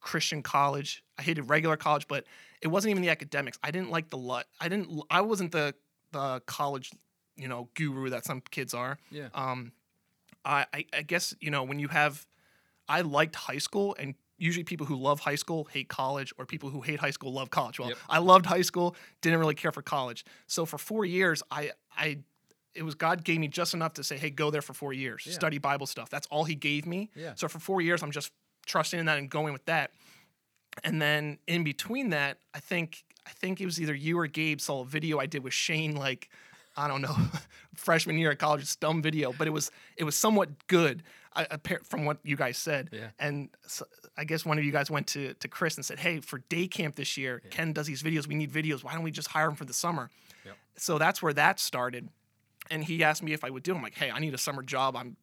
Christian 0.00 0.42
college. 0.42 1.04
I 1.18 1.22
hated 1.22 1.42
regular 1.48 1.76
college, 1.76 2.08
but 2.08 2.24
it 2.62 2.68
wasn't 2.68 2.90
even 2.92 3.02
the 3.02 3.10
academics. 3.10 3.58
I 3.62 3.70
didn't 3.70 3.90
like 3.90 4.10
the 4.10 4.18
lut. 4.18 4.46
I 4.60 4.68
didn't. 4.68 5.02
I 5.10 5.20
wasn't 5.22 5.52
the 5.52 5.74
the 6.12 6.40
college, 6.46 6.90
you 7.36 7.48
know, 7.48 7.68
guru 7.74 8.10
that 8.10 8.24
some 8.24 8.40
kids 8.50 8.72
are. 8.74 8.98
Yeah. 9.10 9.28
Um, 9.34 9.72
I 10.44 10.66
I, 10.72 10.84
I 10.92 11.02
guess 11.02 11.34
you 11.40 11.50
know 11.50 11.62
when 11.64 11.78
you 11.78 11.88
have, 11.88 12.26
I 12.88 13.00
liked 13.02 13.36
high 13.36 13.58
school 13.58 13.94
and. 13.98 14.14
Usually, 14.38 14.64
people 14.64 14.86
who 14.86 14.96
love 14.96 15.20
high 15.20 15.36
school 15.36 15.68
hate 15.70 15.88
college, 15.88 16.32
or 16.36 16.46
people 16.46 16.68
who 16.68 16.80
hate 16.80 16.98
high 16.98 17.12
school 17.12 17.32
love 17.32 17.50
college. 17.50 17.78
Well, 17.78 17.90
Yep. 17.90 17.98
I 18.08 18.18
loved 18.18 18.44
high 18.44 18.62
school, 18.62 18.96
didn't 19.20 19.38
really 19.38 19.54
care 19.54 19.70
for 19.70 19.82
college. 19.82 20.24
So 20.48 20.66
for 20.66 20.78
four 20.78 21.04
years, 21.04 21.44
I 21.48 21.70
I 21.96 22.18
it 22.74 22.82
was 22.82 22.96
God 22.96 23.22
gave 23.22 23.38
me 23.38 23.46
just 23.46 23.72
enough 23.72 23.92
to 23.94 24.02
say, 24.02 24.18
hey, 24.18 24.30
go 24.30 24.50
there 24.50 24.62
for 24.62 24.72
four 24.72 24.92
years, 24.92 25.22
Yeah. 25.26 25.34
study 25.34 25.58
Bible 25.58 25.86
stuff. 25.86 26.10
That's 26.10 26.26
all 26.28 26.42
He 26.42 26.56
gave 26.56 26.86
me. 26.86 27.10
Yeah. 27.14 27.34
So 27.36 27.46
for 27.46 27.60
four 27.60 27.82
years, 27.82 28.02
I'm 28.02 28.10
just 28.10 28.32
trusting 28.66 28.98
in 28.98 29.06
that 29.06 29.18
and 29.18 29.30
going 29.30 29.52
with 29.52 29.64
that. 29.66 29.92
And 30.84 31.00
then 31.00 31.38
in 31.46 31.64
between 31.64 32.10
that, 32.10 32.38
I 32.54 32.60
think 32.60 33.04
I 33.26 33.30
think 33.30 33.60
it 33.60 33.66
was 33.66 33.80
either 33.80 33.94
you 33.94 34.18
or 34.18 34.26
Gabe 34.26 34.60
saw 34.60 34.80
a 34.80 34.84
video 34.84 35.18
I 35.18 35.26
did 35.26 35.42
with 35.44 35.52
Shane, 35.54 35.94
like 35.94 36.28
I 36.76 36.88
don't 36.88 37.02
know, 37.02 37.14
freshman 37.74 38.16
year 38.18 38.30
at 38.32 38.38
college, 38.38 38.62
it's 38.62 38.76
dumb 38.76 39.02
video, 39.02 39.32
but 39.32 39.46
it 39.46 39.50
was 39.50 39.70
it 39.96 40.04
was 40.04 40.16
somewhat 40.16 40.66
good 40.66 41.02
I, 41.34 41.46
from 41.84 42.04
what 42.04 42.18
you 42.24 42.36
guys 42.36 42.58
said. 42.58 42.90
Yeah. 42.92 43.08
And 43.18 43.48
so 43.66 43.86
I 44.18 44.24
guess 44.24 44.44
one 44.44 44.58
of 44.58 44.64
you 44.64 44.72
guys 44.72 44.90
went 44.90 45.06
to 45.08 45.34
to 45.34 45.48
Chris 45.48 45.76
and 45.76 45.84
said, 45.84 45.98
"Hey, 45.98 46.20
for 46.20 46.38
day 46.48 46.66
camp 46.68 46.96
this 46.96 47.16
year, 47.16 47.40
Yeah. 47.44 47.50
Ken 47.50 47.72
does 47.72 47.86
these 47.86 48.02
videos. 48.02 48.26
We 48.26 48.34
need 48.34 48.50
videos. 48.52 48.82
Why 48.84 48.94
don't 48.94 49.02
we 49.02 49.10
just 49.10 49.28
hire 49.28 49.48
him 49.48 49.56
for 49.56 49.64
the 49.64 49.72
summer?" 49.74 50.10
Yep. 50.44 50.56
So 50.76 50.98
that's 50.98 51.22
where 51.22 51.32
that 51.34 51.60
started. 51.60 52.08
And 52.70 52.84
he 52.84 53.02
asked 53.02 53.22
me 53.22 53.32
if 53.32 53.44
I 53.44 53.50
would 53.50 53.62
do. 53.62 53.72
it. 53.72 53.76
I'm 53.76 53.82
like, 53.82 53.96
"Hey, 53.96 54.10
I 54.10 54.18
need 54.18 54.34
a 54.34 54.38
summer 54.38 54.62
job. 54.62 54.96
I'm 54.96 55.16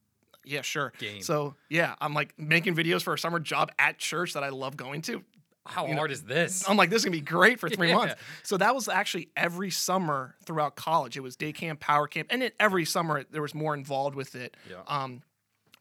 yeah, 0.45 0.61
sure." 0.61 0.93
Game. 0.99 1.21
So 1.21 1.55
yeah, 1.69 1.95
I'm 2.01 2.13
like 2.13 2.37
making 2.39 2.75
videos 2.75 3.01
for 3.03 3.13
a 3.13 3.19
summer 3.19 3.39
job 3.39 3.71
at 3.79 3.97
church 3.97 4.33
that 4.33 4.43
I 4.43 4.49
love 4.49 4.77
going 4.77 5.01
to. 5.03 5.23
How 5.65 5.85
you 5.85 5.91
know, 5.91 5.97
hard 5.99 6.11
is 6.11 6.23
this? 6.23 6.67
I'm 6.67 6.77
like, 6.77 6.89
this 6.89 6.99
is 6.99 7.05
gonna 7.05 7.17
be 7.17 7.21
great 7.21 7.59
for 7.59 7.69
three 7.69 7.87
Yeah. 7.89 7.95
months. 7.95 8.15
So 8.43 8.57
that 8.57 8.73
was 8.73 8.87
actually 8.87 9.29
every 9.37 9.69
summer 9.69 10.35
throughout 10.45 10.75
college. 10.75 11.15
It 11.15 11.19
was 11.21 11.35
day 11.35 11.51
camp, 11.51 11.79
power 11.79 12.07
camp, 12.07 12.29
and 12.31 12.41
it, 12.41 12.55
every 12.59 12.85
summer 12.85 13.23
there 13.29 13.41
was 13.43 13.53
more 13.53 13.75
involved 13.75 14.15
with 14.15 14.33
it, 14.35 14.57
Yeah. 14.69 14.77
um, 14.87 15.21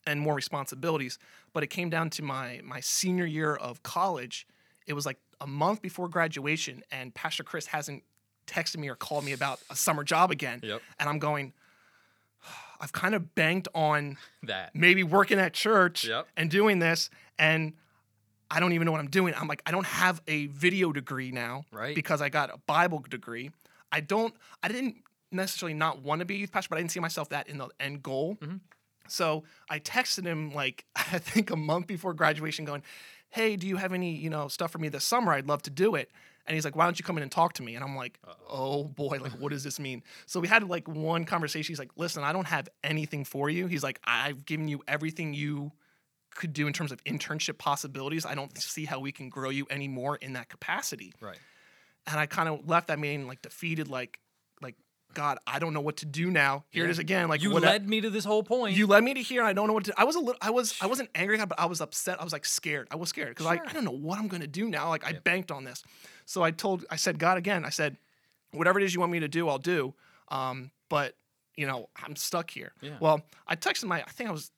and 0.07 0.21
more 0.21 0.35
responsibilities. 0.35 1.19
But 1.55 1.63
it 1.63 1.69
came 1.69 1.89
down 1.89 2.11
to 2.11 2.23
my 2.23 2.61
my 2.65 2.81
senior 2.81 3.25
year 3.25 3.55
of 3.57 3.83
college. 3.83 4.47
It 4.87 4.93
was 4.93 5.07
like 5.07 5.19
a 5.41 5.47
month 5.47 5.81
before 5.81 6.09
graduation, 6.09 6.83
and 6.91 7.15
Pastor 7.15 7.43
Chris 7.45 7.67
hasn't 7.67 8.03
texted 8.47 8.79
me 8.79 8.89
or 8.89 8.95
called 8.95 9.25
me 9.25 9.33
about 9.33 9.61
a 9.71 9.77
summer 9.77 10.05
job 10.05 10.31
again. 10.31 10.61
Yep. 10.63 10.83
And 11.01 11.09
I'm 11.09 11.19
going. 11.19 11.55
I've 12.81 12.93
kind 12.93 13.15
of 13.15 13.35
banked 13.35 13.69
on 13.75 14.17
That. 14.43 14.75
maybe 14.75 15.03
working 15.03 15.39
at 15.39 15.53
church 15.53 16.05
Yep. 16.05 16.27
and 16.37 16.51
doing 16.51 16.79
this 16.79 17.11
and 17.39 17.73
I 18.51 18.61
don't 18.61 18.73
even 18.73 18.87
know 18.87 18.93
what 18.93 19.01
I'm 19.01 19.11
doing. 19.11 19.35
I'm 19.37 19.47
like 19.49 19.63
I 19.67 19.71
don't 19.71 19.87
have 19.87 20.23
a 20.27 20.47
video 20.47 20.93
degree 20.93 21.31
now 21.33 21.65
Right. 21.71 21.95
because 21.95 22.23
I 22.23 22.29
got 22.29 22.51
a 22.53 22.59
Bible 22.67 23.05
degree. 23.09 23.51
I 23.93 24.01
don't 24.01 24.35
I 24.63 24.69
didn't 24.69 24.97
necessarily 25.31 25.75
not 25.75 26.03
want 26.03 26.21
to 26.21 26.25
be 26.25 26.37
a 26.37 26.39
youth 26.39 26.53
pastor, 26.53 26.71
but 26.71 26.77
I 26.77 26.81
didn't 26.81 26.93
see 26.93 27.01
myself 27.01 27.29
that 27.31 27.49
in 27.49 27.59
the 27.59 27.69
end 27.79 28.03
goal. 28.03 28.37
Mhm. 28.41 28.61
So 29.09 29.45
I 29.69 29.79
texted 29.81 30.25
him 30.25 30.53
like 30.53 30.85
I 30.97 31.19
think 31.19 31.51
a 31.51 31.57
month 31.57 31.87
before 31.87 32.15
graduation 32.15 32.65
going, 32.65 32.83
"Hey, 33.31 33.57
do 33.57 33.67
you 33.67 33.77
have 33.77 33.93
any, 33.93 34.15
you 34.15 34.31
know, 34.31 34.49
stuff 34.49 34.71
for 34.71 34.79
me 34.79 34.89
this 34.89 35.05
summer? 35.05 35.33
I'd 35.33 35.47
love 35.49 35.63
to 35.63 35.71
do 35.71 35.95
it." 35.95 36.11
And 36.49 36.55
he's 36.55 36.65
like, 36.65 36.75
"Why 36.75 36.85
don't 36.85 36.99
you 36.99 37.05
come 37.05 37.19
in 37.19 37.23
and 37.23 37.31
talk 37.31 37.53
to 37.55 37.63
me?" 37.63 37.75
And 37.75 37.85
I'm 37.85 37.95
like, 37.95 38.19
"Oh 38.49 38.85
boy, 38.85 39.19
like 39.21 39.33
what 39.33 39.51
does 39.51 39.63
this 39.63 39.79
mean?" 39.79 40.03
So 40.27 40.41
we 40.41 40.49
had 40.49 40.65
like 40.65 40.89
one 40.89 41.25
conversation. 41.25 41.71
He's 41.71 41.79
like, 41.79 41.91
"Listen, 41.97 42.25
I 42.25 42.33
don't 42.33 42.47
have 42.47 42.69
anything 42.83 43.25
for 43.25 43.51
you." 43.51 43.67
He's 43.67 43.83
like, 43.83 44.01
"I've 44.05 44.47
given 44.47 44.67
you 44.67 44.83
everything 44.89 45.35
you 45.35 45.73
could 46.35 46.55
do 46.55 46.67
in 46.67 46.73
terms 46.73 46.91
of 46.91 47.05
internship 47.05 47.59
possibilities. 47.59 48.25
I 48.25 48.35
don't 48.35 48.57
see 48.57 48.87
how 48.87 48.99
we 48.99 49.13
can 49.13 49.29
grow 49.29 49.51
you 49.51 49.67
anymore 49.69 50.17
in 50.17 50.33
that 50.33 50.49
capacity." 50.49 51.13
Right. 51.21 51.39
And 52.07 52.19
I 52.19 52.25
kind 52.25 52.49
of 52.49 52.67
left 52.67 52.89
that 52.89 52.99
meeting 52.99 53.27
like 53.27 53.43
defeated, 53.43 53.89
like, 53.89 53.99
like 53.99 54.19
God, 55.15 55.39
I 55.47 55.59
don't 55.59 55.73
know 55.75 55.81
what 55.81 55.97
to 55.99 56.07
do 56.07 56.31
now. 56.31 56.65
Here 56.71 56.85
it 56.85 56.89
Yeah. 56.89 56.91
is 56.93 56.99
again. 56.99 57.29
Like 57.29 57.43
you 57.43 57.53
led 57.53 57.89
me 57.89 58.01
to 58.03 58.11
this 58.11 58.25
whole 58.25 58.43
point. 58.43 58.77
you 58.77 58.87
led 58.87 59.03
me 59.03 59.15
to 59.15 59.21
here. 59.23 59.41
And 59.41 59.49
I 59.49 59.53
don't 59.53 59.67
know 59.67 59.73
what 59.73 59.85
to. 59.85 59.95
I 59.97 60.05
was 60.05 60.17
a 60.17 60.21
little. 60.21 60.37
I 60.41 60.51
was. 60.51 60.77
I 60.81 60.87
wasn't 60.87 61.11
angry, 61.15 61.37
God, 61.39 61.49
but 61.49 61.59
I 61.59 61.67
was 61.67 61.81
upset. 61.81 62.21
I 62.21 62.25
was 62.25 62.33
like 62.33 62.45
scared. 62.45 62.89
I 62.91 62.97
was 62.97 63.09
scared 63.09 63.31
because 63.31 63.47
Sure. 63.47 63.65
I, 63.67 63.71
I 63.71 63.73
don't 63.73 63.85
know 63.85 63.91
what 63.91 64.19
I'm 64.19 64.29
gonna 64.29 64.47
do 64.47 64.69
now. 64.69 64.89
Like 64.91 65.07
I 65.07 65.13
banked 65.15 65.51
on 65.51 65.65
this. 65.65 65.83
So 66.27 66.43
I 66.43 66.51
told. 66.51 66.85
I 66.91 66.97
said 66.97 67.19
God 67.19 67.39
again. 67.39 67.65
I 67.65 67.71
said, 67.71 67.97
whatever 68.53 68.79
it 68.79 68.85
is 68.85 68.95
you 68.95 69.01
want 69.01 69.11
me 69.13 69.21
to 69.21 69.29
do, 69.29 69.49
I'll 69.49 69.59
do. 69.59 69.95
Um, 70.29 70.71
but 70.89 71.17
you 71.57 71.67
know, 71.67 71.89
I'm 72.05 72.15
stuck 72.15 72.51
here. 72.51 72.73
Yeah. 72.81 72.99
Well, 73.01 73.23
I 73.47 73.57
texted 73.57 73.85
my. 73.87 74.01
I 74.03 74.11
think 74.11 74.29
I 74.29 74.33
was. 74.33 74.51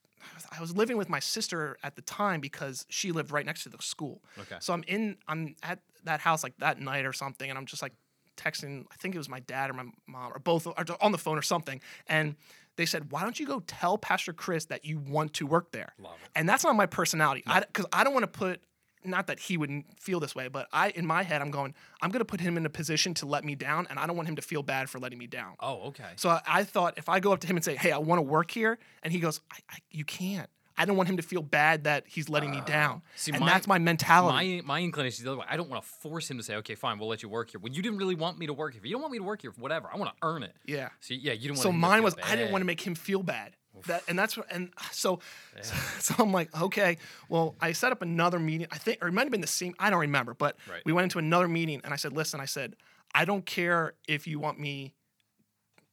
I 0.52 0.60
was 0.60 0.76
living 0.76 0.98
with 0.98 1.08
my 1.08 1.20
sister 1.20 1.78
at 1.82 1.96
the 1.96 2.02
time 2.02 2.40
because 2.40 2.84
she 2.90 3.10
lived 3.12 3.30
right 3.30 3.46
next 3.46 3.62
to 3.62 3.70
the 3.70 3.78
school. 3.80 4.20
okay. 4.38 4.56
So 4.60 4.74
I'm 4.74 4.84
in. 4.86 5.16
I'm 5.26 5.54
at 5.62 5.78
that 6.04 6.20
house 6.20 6.42
like 6.42 6.56
that 6.58 6.80
night 6.80 7.06
or 7.06 7.12
something, 7.14 7.48
and 7.48 7.58
I'm 7.58 7.64
just 7.66 7.80
like 7.82 7.92
texting. 8.40 8.86
I 8.90 8.96
think 8.96 9.14
it 9.14 9.18
was 9.18 9.28
my 9.28 9.40
dad 9.40 9.70
or 9.70 9.74
my 9.74 9.84
mom 10.06 10.32
or 10.32 10.38
both 10.38 10.66
or 10.66 10.74
on 11.00 11.12
the 11.12 11.18
phone 11.18 11.38
or 11.38 11.42
something, 11.42 11.80
and 12.06 12.36
they 12.76 12.86
said, 12.86 13.10
"Why 13.12 13.22
don't 13.22 13.38
you 13.38 13.46
go 13.46 13.60
tell 13.66 13.98
Pastor 13.98 14.32
Chris 14.32 14.66
that 14.66 14.84
you 14.84 14.98
want 14.98 15.34
to 15.34 15.46
work 15.46 15.72
there?" 15.72 15.92
And 16.34 16.48
that's 16.48 16.64
not 16.64 16.74
my 16.76 16.86
personality. 16.86 17.42
Because 17.44 17.86
I, 17.92 18.04
don't 18.04 18.14
want 18.14 18.24
to 18.24 18.38
put. 18.38 18.60
Not 19.02 19.28
that 19.28 19.38
he 19.38 19.56
wouldn't 19.56 19.98
feel 19.98 20.20
this 20.20 20.34
way, 20.34 20.48
but 20.48 20.68
I, 20.74 20.90
in 20.90 21.06
my 21.06 21.22
head, 21.22 21.40
I'm 21.40 21.50
going. 21.50 21.74
I'm 22.02 22.10
going 22.10 22.20
to 22.20 22.24
put 22.26 22.40
him 22.40 22.56
in 22.56 22.66
a 22.66 22.70
position 22.70 23.14
to 23.14 23.26
let 23.26 23.44
me 23.44 23.54
down, 23.54 23.86
and 23.88 23.98
I 23.98 24.06
don't 24.06 24.16
want 24.16 24.28
him 24.28 24.36
to 24.36 24.42
feel 24.42 24.62
bad 24.62 24.90
for 24.90 24.98
letting 24.98 25.18
me 25.18 25.26
down. 25.26 25.54
Oh, 25.58 25.88
okay. 25.88 26.12
So 26.16 26.28
I, 26.28 26.40
I 26.46 26.64
thought 26.64 26.98
if 26.98 27.08
I 27.08 27.18
go 27.18 27.32
up 27.32 27.40
to 27.40 27.46
him 27.46 27.56
and 27.56 27.64
say, 27.64 27.76
"Hey, 27.76 27.92
I 27.92 27.98
want 27.98 28.18
to 28.18 28.22
work 28.22 28.50
here," 28.50 28.78
and 29.02 29.12
he 29.12 29.18
goes, 29.18 29.40
I, 29.50 29.56
I, 29.70 29.78
"You 29.90 30.04
can't. 30.04 30.50
I 30.80 30.86
don't 30.86 30.96
want 30.96 31.08
him 31.10 31.18
to 31.18 31.22
feel 31.22 31.42
bad 31.42 31.84
that 31.84 32.04
he's 32.06 32.28
letting 32.30 32.50
me 32.50 32.62
down. 32.64 32.96
Uh, 32.96 33.00
see, 33.16 33.32
and 33.32 33.40
my- 33.40 33.46
that's 33.50 33.66
my 33.66 33.78
mentality. 33.78 34.62
My 34.62 34.66
my 34.66 34.80
inclination 34.80 35.18
is 35.20 35.24
the 35.24 35.30
other 35.32 35.40
way. 35.40 35.46
I 35.48 35.56
don't 35.58 35.68
want 35.68 35.82
to 35.82 35.88
force 35.88 36.30
him 36.30 36.38
to 36.38 36.42
say, 36.42 36.56
okay, 36.56 36.74
fine, 36.74 36.98
we'll 36.98 37.08
let 37.08 37.22
you 37.22 37.28
work 37.28 37.50
here. 37.50 37.60
When 37.60 37.74
you 37.74 37.82
didn't 37.82 37.98
really 37.98 38.14
want 38.14 38.38
me 38.38 38.46
to 38.46 38.54
work 38.54 38.72
here, 38.72 38.80
you 38.84 38.92
don't 38.92 39.02
want 39.02 39.12
me 39.12 39.18
to 39.18 39.24
work 39.24 39.42
here, 39.42 39.52
whatever. 39.58 39.88
I 39.92 39.96
want 39.98 40.10
to 40.10 40.16
earn 40.26 40.42
it. 40.42 40.54
yeah. 40.64 40.88
So 41.00 41.12
yeah, 41.14 41.32
you 41.34 41.48
don't 41.48 41.56
want. 41.58 41.66
To. 41.66 41.68
So 41.68 41.72
mine 41.72 42.02
was 42.02 42.14
I 42.22 42.34
didn't 42.36 42.52
want 42.52 42.62
to 42.62 42.66
make 42.66 42.80
him 42.80 42.94
feel 42.94 43.22
bad. 43.22 43.56
That 43.86 44.02
and 44.08 44.18
that's 44.18 44.36
what 44.36 44.46
and 44.50 44.70
so 44.90 45.20
so 46.00 46.14
I'm 46.18 46.32
like 46.32 46.48
okay 46.60 46.98
well 47.28 47.54
I 47.60 47.70
set 47.72 47.92
up 47.92 48.02
another 48.02 48.38
meeting 48.40 48.66
I 48.72 48.78
think 48.78 48.98
or 49.00 49.06
it 49.08 49.12
might 49.12 49.22
have 49.22 49.30
been 49.30 49.40
the 49.40 49.46
same 49.46 49.74
I 49.78 49.90
don't 49.90 50.00
remember 50.00 50.34
but 50.34 50.56
Right. 50.68 50.82
we 50.84 50.92
went 50.92 51.04
into 51.04 51.18
another 51.20 51.46
meeting 51.46 51.80
and 51.84 51.92
I 51.94 51.96
said 51.96 52.12
listen 52.12 52.40
I 52.40 52.46
said 52.46 52.74
I 53.14 53.24
don't 53.24 53.46
care 53.46 53.94
if 54.08 54.26
you 54.26 54.40
want 54.40 54.58
me 54.58 54.92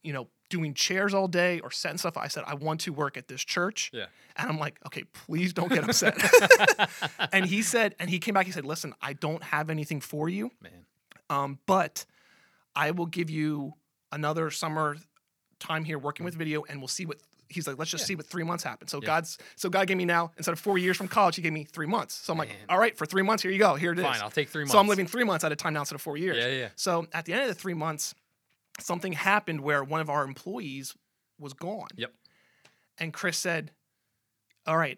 you 0.02 0.12
know 0.12 0.28
doing 0.50 0.74
chairs 0.74 1.14
all 1.14 1.28
day 1.28 1.60
or 1.60 1.72
setting 1.72 1.98
stuff 1.98 2.18
I 2.18 2.28
said 2.28 2.44
I 2.48 2.54
want 2.56 2.82
to 2.82 2.94
work 2.94 3.18
at 3.18 3.28
this 3.28 3.44
church 3.44 3.92
Yeah. 3.94 4.06
and 4.38 4.50
I'm 4.50 4.58
like 4.60 4.80
okay 4.88 5.04
please 5.14 5.54
don't 5.54 5.70
get 5.70 5.84
upset 5.84 6.16
and 7.34 7.46
he 7.46 7.62
said 7.62 7.96
and 8.00 8.10
he 8.10 8.20
came 8.20 8.34
back 8.34 8.46
he 8.46 8.52
said 8.52 8.66
listen 8.66 8.94
I 9.02 9.14
don't 9.14 9.44
have 9.44 9.70
anything 9.70 10.00
for 10.02 10.30
you 10.30 10.52
Man. 10.62 10.72
um, 11.30 11.60
but 11.66 12.06
I 12.76 12.92
will 12.92 13.08
give 13.08 13.30
you 13.30 13.74
another 14.12 14.50
summer 14.52 14.98
time 15.60 15.84
here 15.84 15.98
working 15.98 16.24
with 16.24 16.36
video, 16.36 16.64
and 16.70 16.80
we'll 16.80 16.88
see 16.88 17.08
what 17.08 17.18
he's 17.50 17.68
like. 17.68 17.80
Let's 17.80 17.90
just. 17.90 18.04
Yeah. 18.04 18.08
see 18.10 18.16
what 18.16 18.28
three 18.28 18.44
months 18.44 18.64
happen. 18.64 18.88
So 18.88 19.00
Yeah. 19.02 19.08
God's 19.08 19.40
so 19.56 19.68
God 19.70 19.88
gave 19.88 19.98
me 19.98 20.06
now 20.06 20.32
instead 20.38 20.52
of 20.52 20.60
four 20.60 20.78
years 20.78 20.96
from 20.96 21.08
college, 21.08 21.36
He 21.36 21.42
gave 21.42 21.54
me 21.54 21.64
three 21.64 21.88
months. 21.88 22.14
So 22.14 22.32
I'm 22.34 22.38
like, 22.38 22.50
all 22.70 22.78
right, 22.78 22.96
for 22.96 23.08
three 23.08 23.24
months, 23.24 23.42
here 23.42 23.52
you 23.52 23.58
go. 23.58 23.74
Here 23.74 23.92
it 23.94 23.98
is. 23.98 24.06
Fine, 24.06 24.22
I'll 24.22 24.30
take 24.30 24.50
three 24.50 24.62
months. 24.62 24.74
So 24.74 24.78
I'm 24.80 24.88
living 24.88 25.08
three 25.08 25.24
months 25.24 25.44
at 25.44 25.52
a 25.52 25.56
time 25.56 25.74
now 25.74 25.80
instead 25.80 25.96
of 25.96 26.02
four 26.04 26.18
years. 26.18 26.38
Yeah, 26.38 26.50
yeah. 26.50 26.70
So 26.76 27.08
at 27.14 27.26
the 27.26 27.34
end 27.34 27.42
of 27.42 27.48
the 27.48 27.56
three 27.56 27.74
months, 27.74 28.14
something 28.80 29.14
happened 29.14 29.62
where 29.62 29.84
one 29.84 30.02
of 30.02 30.10
our 30.10 30.24
employees 30.24 30.96
was 31.40 31.54
gone. 31.54 31.88
Yep. 31.96 32.14
And 33.00 33.14
Chris 33.14 33.38
said, 33.38 33.72
All 34.66 34.78
right, 34.78 34.98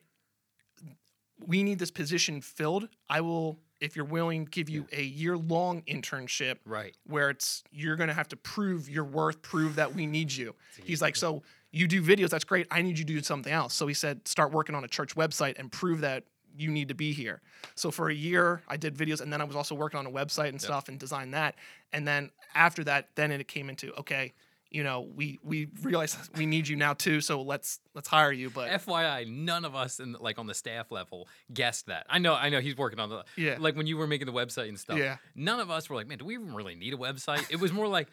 we 1.45 1.63
need 1.63 1.79
this 1.79 1.91
position 1.91 2.41
filled. 2.41 2.89
I 3.09 3.21
will, 3.21 3.59
if 3.79 3.95
you're 3.95 4.05
willing, 4.05 4.45
give 4.45 4.69
you 4.69 4.87
a 4.91 5.03
year 5.03 5.37
long 5.37 5.81
internship 5.83 6.57
Right. 6.65 6.95
where 7.05 7.29
it's 7.29 7.63
you're 7.71 7.95
gonna 7.95 8.13
have 8.13 8.27
to 8.29 8.35
prove 8.37 8.89
your 8.89 9.03
worth, 9.03 9.41
prove 9.41 9.75
that 9.75 9.93
we 9.95 10.05
need 10.05 10.31
you. 10.31 10.55
He's 10.83 11.01
like, 11.01 11.15
so 11.15 11.43
you 11.71 11.87
do 11.87 12.01
videos, 12.01 12.29
that's 12.29 12.43
great. 12.45 12.67
I 12.71 12.81
need 12.81 12.97
you 12.97 13.05
to 13.05 13.13
do 13.13 13.21
something 13.21 13.51
else. 13.53 13.73
So 13.73 13.85
he 13.87 13.93
said, 13.93 14.27
start 14.27 14.51
working 14.51 14.75
on 14.75 14.83
a 14.83 14.87
church 14.87 15.15
website 15.15 15.59
and 15.59 15.71
prove 15.71 16.01
that 16.01 16.23
you 16.57 16.71
need 16.71 16.87
to 16.87 16.95
be 16.95 17.13
here. 17.13 17.41
So 17.75 17.91
for 17.91 18.09
a 18.09 18.13
year, 18.13 18.63
I 18.67 18.75
did 18.75 18.97
videos, 18.97 19.21
and 19.21 19.31
then 19.31 19.39
I 19.39 19.43
was 19.43 19.55
also 19.55 19.75
working 19.75 19.99
on 19.99 20.05
a 20.07 20.11
website 20.11 20.49
and 20.49 20.59
stuff 20.59 20.89
and 20.89 20.99
designed 20.99 21.33
that. 21.35 21.55
And 21.93 22.07
then 22.07 22.31
after 22.55 22.83
that, 22.85 23.09
then 23.15 23.31
it 23.31 23.47
came 23.47 23.69
into 23.69 23.93
okay, 23.95 24.33
you 24.71 24.83
know, 24.83 25.07
we 25.15 25.39
we 25.43 25.67
realize 25.81 26.29
we 26.35 26.45
need 26.45 26.67
you 26.67 26.75
now 26.75 26.93
too. 26.93 27.21
So 27.21 27.41
let's 27.41 27.79
let's 27.95 28.07
hire 28.07 28.31
you. 28.31 28.49
But 28.49 28.69
FYI, 28.69 29.27
none 29.27 29.65
of 29.65 29.75
us 29.75 29.99
in 29.99 30.15
like 30.19 30.37
on 30.37 30.47
the 30.47 30.53
staff 30.53 30.91
level 30.91 31.27
guessed 31.53 31.87
that. 31.87 32.05
I 32.09 32.19
know, 32.19 32.35
I 32.35 32.49
know 32.49 32.59
he's 32.59 32.77
working 32.77 32.99
on 32.99 33.09
the 33.09 33.23
Yeah. 33.35 33.57
Like 33.59 33.75
when 33.75 33.87
you 33.87 33.97
were 33.97 34.07
making 34.07 34.27
the 34.27 34.33
website 34.33 34.69
and 34.69 34.79
stuff. 34.79 34.97
Yeah. 34.97 35.17
None 35.35 35.59
of 35.59 35.69
us 35.71 35.89
were 35.89 35.95
like, 35.95 36.07
man, 36.07 36.19
do 36.19 36.25
we 36.25 36.35
even 36.35 36.53
really 36.53 36.75
need 36.75 36.93
a 36.93 36.97
website? 36.97 37.49
It 37.49 37.59
was 37.59 37.71
more 37.71 37.87
like, 37.87 38.09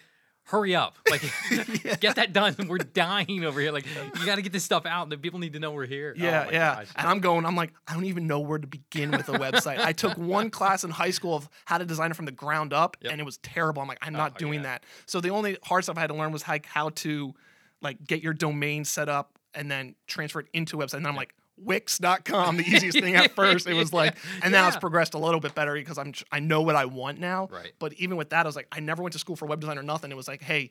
hurry 0.47 0.75
up, 0.75 0.97
like 1.11 1.23
get 2.01 2.17
that 2.17 2.33
done. 2.33 2.55
We're 2.69 2.79
dying 2.79 3.45
over 3.45 3.61
here. 3.61 3.73
Like 3.73 3.87
you 4.19 4.25
got 4.27 4.37
to 4.37 4.43
get 4.43 4.53
this 4.53 4.65
stuff 4.65 4.87
out. 4.87 5.09
The 5.11 5.19
people 5.19 5.39
need 5.41 5.53
to 5.55 5.61
know 5.61 5.71
we're 5.73 5.87
here. 5.87 6.15
Oh 6.19 6.23
Yeah, 6.23 6.45
my 6.47 6.53
yeah. 6.53 6.75
gosh. 6.77 6.87
And 6.97 7.07
I'm 7.07 7.21
going, 7.21 7.45
I'm 7.45 7.57
like, 7.57 7.73
I 7.89 7.95
don't 7.95 8.05
even 8.05 8.27
know 8.27 8.41
where 8.41 8.59
to 8.59 8.67
begin 8.67 9.11
with 9.11 9.29
a 9.29 9.33
website. 9.39 9.79
I 9.79 9.93
took 9.93 10.17
one 10.17 10.51
class 10.51 10.85
in 10.85 10.91
high 10.91 11.11
school 11.11 11.35
of 11.37 11.49
how 11.65 11.79
to 11.79 11.85
design 11.85 12.11
it 12.11 12.15
from 12.17 12.27
the 12.27 12.33
ground 12.33 12.73
up, 12.73 12.97
Yep. 13.01 13.13
and 13.13 13.21
it 13.21 13.25
was 13.25 13.39
terrible. 13.39 13.83
I'm 13.83 13.89
like, 13.89 13.99
I'm 14.03 14.13
not 14.13 14.33
Oh, 14.37 14.39
doing 14.39 14.61
yeah. 14.61 14.63
that. 14.79 14.85
So 15.07 15.21
the 15.21 15.31
only 15.31 15.59
hard 15.65 15.85
stuff 15.85 15.97
I 15.97 16.01
had 16.01 16.09
to 16.09 16.15
learn 16.15 16.33
was 16.33 16.47
like 16.47 16.67
how 16.67 16.89
to 16.91 17.35
like 17.83 18.05
get 18.07 18.23
your 18.23 18.33
domain 18.33 18.85
set 18.85 19.09
up 19.09 19.39
and 19.55 19.71
then 19.71 19.95
transfer 20.07 20.41
it 20.41 20.47
into 20.53 20.81
a 20.81 20.85
website. 20.87 20.95
And 20.99 21.07
I'm 21.07 21.17
like, 21.17 21.35
Wix.com, 21.59 22.57
the 22.57 22.65
easiest 22.65 22.99
thing 23.01 23.15
at 23.17 23.33
first. 23.35 23.67
It 23.67 23.75
was 23.75 23.93
like, 24.01 24.17
and 24.43 24.53
now 24.53 24.69
it's 24.69 24.77
progressed 24.77 25.15
a 25.15 25.19
little 25.19 25.41
bit 25.41 25.55
better 25.55 25.75
because 25.75 25.99
I'm 25.99 26.13
I 26.33 26.41
know 26.41 26.63
what 26.63 26.77
I 26.77 26.85
want 26.87 27.19
now. 27.19 27.49
Right. 27.51 27.73
But 27.79 27.93
even 27.95 28.17
with 28.17 28.31
that, 28.31 28.47
I 28.47 28.49
was 28.49 28.57
like, 28.57 28.69
I 28.73 28.81
never 28.81 29.03
went 29.03 29.13
to 29.15 29.19
school 29.19 29.37
for 29.37 29.47
web 29.47 29.61
design 29.61 29.79
or 29.79 29.83
nothing. 29.83 30.11
It 30.11 30.17
was 30.17 30.29
like, 30.29 30.43
hey, 30.43 30.71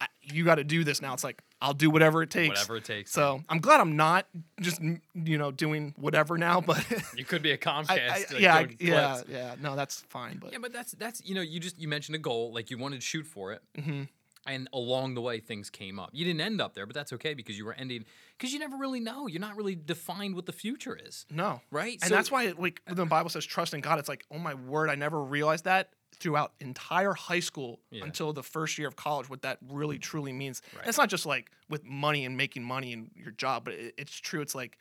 I- 0.00 0.06
you 0.22 0.44
got 0.44 0.54
to 0.56 0.64
do 0.64 0.84
this 0.84 1.02
now. 1.02 1.12
It's 1.12 1.24
like 1.24 1.42
I'll 1.60 1.74
do 1.74 1.90
whatever 1.90 2.22
it 2.22 2.30
takes. 2.30 2.50
Whatever 2.50 2.76
it 2.76 2.84
takes. 2.84 3.10
So 3.12 3.42
I'm 3.48 3.58
glad 3.58 3.80
I'm 3.80 3.96
not 3.96 4.26
just 4.60 4.80
you 4.80 5.36
know 5.38 5.50
doing 5.50 5.92
whatever 5.98 6.38
now, 6.38 6.60
but 6.66 6.84
you 7.16 7.24
could 7.24 7.42
be 7.42 7.50
a 7.50 7.58
Comcast. 7.58 7.90
I, 7.90 7.98
I, 8.06 8.18
like, 8.32 8.40
yeah, 8.40 8.54
I- 8.56 8.68
yeah, 8.80 9.20
yeah. 9.28 9.54
No, 9.60 9.76
that's 9.76 10.00
fine. 10.08 10.38
But 10.38 10.52
Yeah, 10.52 10.58
but 10.60 10.72
that's 10.72 10.92
that's 10.92 11.22
you 11.24 11.34
know 11.34 11.40
you 11.42 11.58
just 11.60 11.78
you 11.80 11.88
mentioned 11.88 12.14
a 12.16 12.18
goal 12.20 12.52
like 12.54 12.70
you 12.70 12.78
wanted 12.78 12.96
to 13.00 13.06
shoot 13.06 13.26
for 13.26 13.52
it, 13.52 13.62
Mhm. 13.78 14.08
And 14.46 14.68
along 14.72 15.14
the 15.14 15.20
way 15.20 15.38
things 15.40 15.68
came 15.70 15.98
up. 15.98 16.10
You 16.12 16.24
didn't 16.24 16.40
end 16.40 16.60
up 16.60 16.74
there, 16.74 16.86
but 16.86 16.94
that's 16.94 17.12
okay 17.14 17.34
because 17.34 17.58
you 17.58 17.64
were 17.64 17.74
ending 17.74 18.04
because 18.38 18.52
you 18.52 18.58
never 18.58 18.76
really 18.76 19.00
know. 19.00 19.26
You're 19.26 19.40
not 19.40 19.56
really 19.56 19.74
defined 19.76 20.34
what 20.34 20.46
the 20.46 20.52
future 20.52 20.98
is, 21.00 21.26
no, 21.30 21.60
right? 21.70 21.94
and 22.00 22.08
So- 22.08 22.14
that's 22.14 22.30
why 22.30 22.52
like 22.58 22.80
when 22.86 22.96
the 22.96 23.06
Bible 23.06 23.30
says 23.30 23.44
trust 23.44 23.74
in 23.74 23.80
God. 23.80 23.98
It's 23.98 24.08
like 24.08 24.24
oh 24.30 24.38
my 24.38 24.54
word, 24.54 24.88
I 24.90 24.94
never 24.94 25.22
realized 25.22 25.64
that 25.64 25.90
throughout 26.18 26.52
entire 26.60 27.12
high 27.14 27.40
school 27.40 27.80
Yeah. 27.90 28.04
until 28.04 28.32
the 28.32 28.42
first 28.42 28.76
year 28.78 28.88
of 28.88 28.96
college. 28.96 29.28
What 29.30 29.42
that 29.42 29.58
really 29.70 29.98
truly 29.98 30.32
means. 30.32 30.60
Right. 30.76 30.86
It's 30.88 30.98
not 30.98 31.08
just 31.08 31.24
like 31.26 31.50
with 31.68 31.84
money 31.84 32.24
and 32.24 32.36
making 32.36 32.62
money 32.64 32.92
and 32.92 33.10
your 33.14 33.30
job, 33.32 33.64
but 33.64 33.74
it, 33.74 33.94
it's 33.96 34.18
true. 34.18 34.40
It's 34.40 34.54
like 34.54 34.78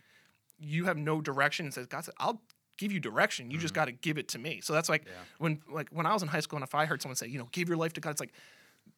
you 0.60 0.86
have 0.86 0.98
no 0.98 1.22
direction. 1.22 1.68
It 1.68 1.74
says 1.74 1.86
God 1.86 2.04
said, 2.06 2.14
I'll 2.18 2.42
give 2.78 2.92
you 2.92 3.00
direction. 3.00 3.52
You 3.52 3.58
just 3.58 3.74
got 3.74 3.86
to 3.86 3.92
give 3.92 4.18
it 4.18 4.30
to 4.30 4.40
me. 4.40 4.62
So 4.62 4.72
that's 4.74 4.90
like 4.90 5.04
Mm-hmm. 5.04 5.12
Yeah. 5.12 5.24
when 5.38 5.62
like 5.70 5.90
when 5.92 6.06
I 6.06 6.14
was 6.14 6.24
in 6.24 6.30
high 6.30 6.40
school 6.40 6.58
and 6.58 6.64
if 6.64 6.74
I 6.76 6.86
heard 6.86 7.02
someone 7.02 7.16
say, 7.18 7.28
you 7.28 7.38
know, 7.40 7.48
give 7.52 7.68
your 7.68 7.78
life 7.78 7.94
to 7.94 8.02
God, 8.02 8.12
it's 8.12 8.20
like 8.22 8.34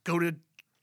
go 0.03 0.17
to 0.17 0.33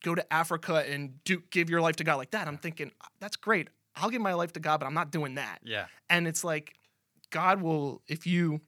go 0.03 0.15
to 0.15 0.33
Africa 0.33 0.85
and 0.89 1.23
do 1.25 1.43
give 1.51 1.69
your 1.71 1.81
life 1.81 1.97
to 1.97 2.05
God 2.05 2.17
like 2.17 2.31
that. 2.31 2.49
I'm 2.49 2.59
thinking 2.59 2.91
that's 3.21 3.37
great. 3.37 3.69
I'll 3.97 4.11
give 4.11 4.21
my 4.23 4.35
life 4.35 4.53
to 4.53 4.61
God, 4.61 4.79
but 4.81 4.87
I'm 4.87 4.95
not 4.95 5.11
doing 5.11 5.35
that. 5.35 5.59
yeah, 5.65 5.87
And 6.09 6.29
it's 6.29 6.45
like 6.45 6.75
God 7.31 7.61
will 7.61 8.03
if 8.07 8.27
you 8.27 8.61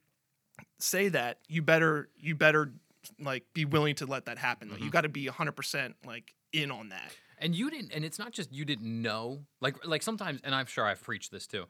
say 0.79 1.09
that, 1.09 1.39
you 1.49 1.63
better 1.63 2.09
you 2.17 2.35
better 2.35 2.73
like 3.19 3.45
be 3.55 3.65
willing 3.65 3.95
to 3.97 4.07
let 4.07 4.27
that 4.27 4.39
happen. 4.39 4.69
Mm-hmm. 4.71 4.85
you 4.85 4.91
got 4.91 5.03
to 5.03 5.09
be 5.09 5.27
100% 5.27 5.95
like 6.05 6.35
in 6.53 6.71
on 6.71 6.89
that. 6.91 7.13
and 7.39 7.55
you 7.55 7.71
didn't, 7.71 7.93
and 7.95 8.05
it's 8.05 8.19
not 8.19 8.33
just 8.33 8.53
you 8.53 8.65
didn't 8.65 9.03
know. 9.03 9.41
Like 9.61 9.87
like 9.87 10.03
sometimes, 10.03 10.41
and 10.45 10.55
I'm 10.55 10.67
sure 10.67 10.85
I've 10.85 11.03
preached 11.03 11.31
this 11.31 11.47
too. 11.47 11.65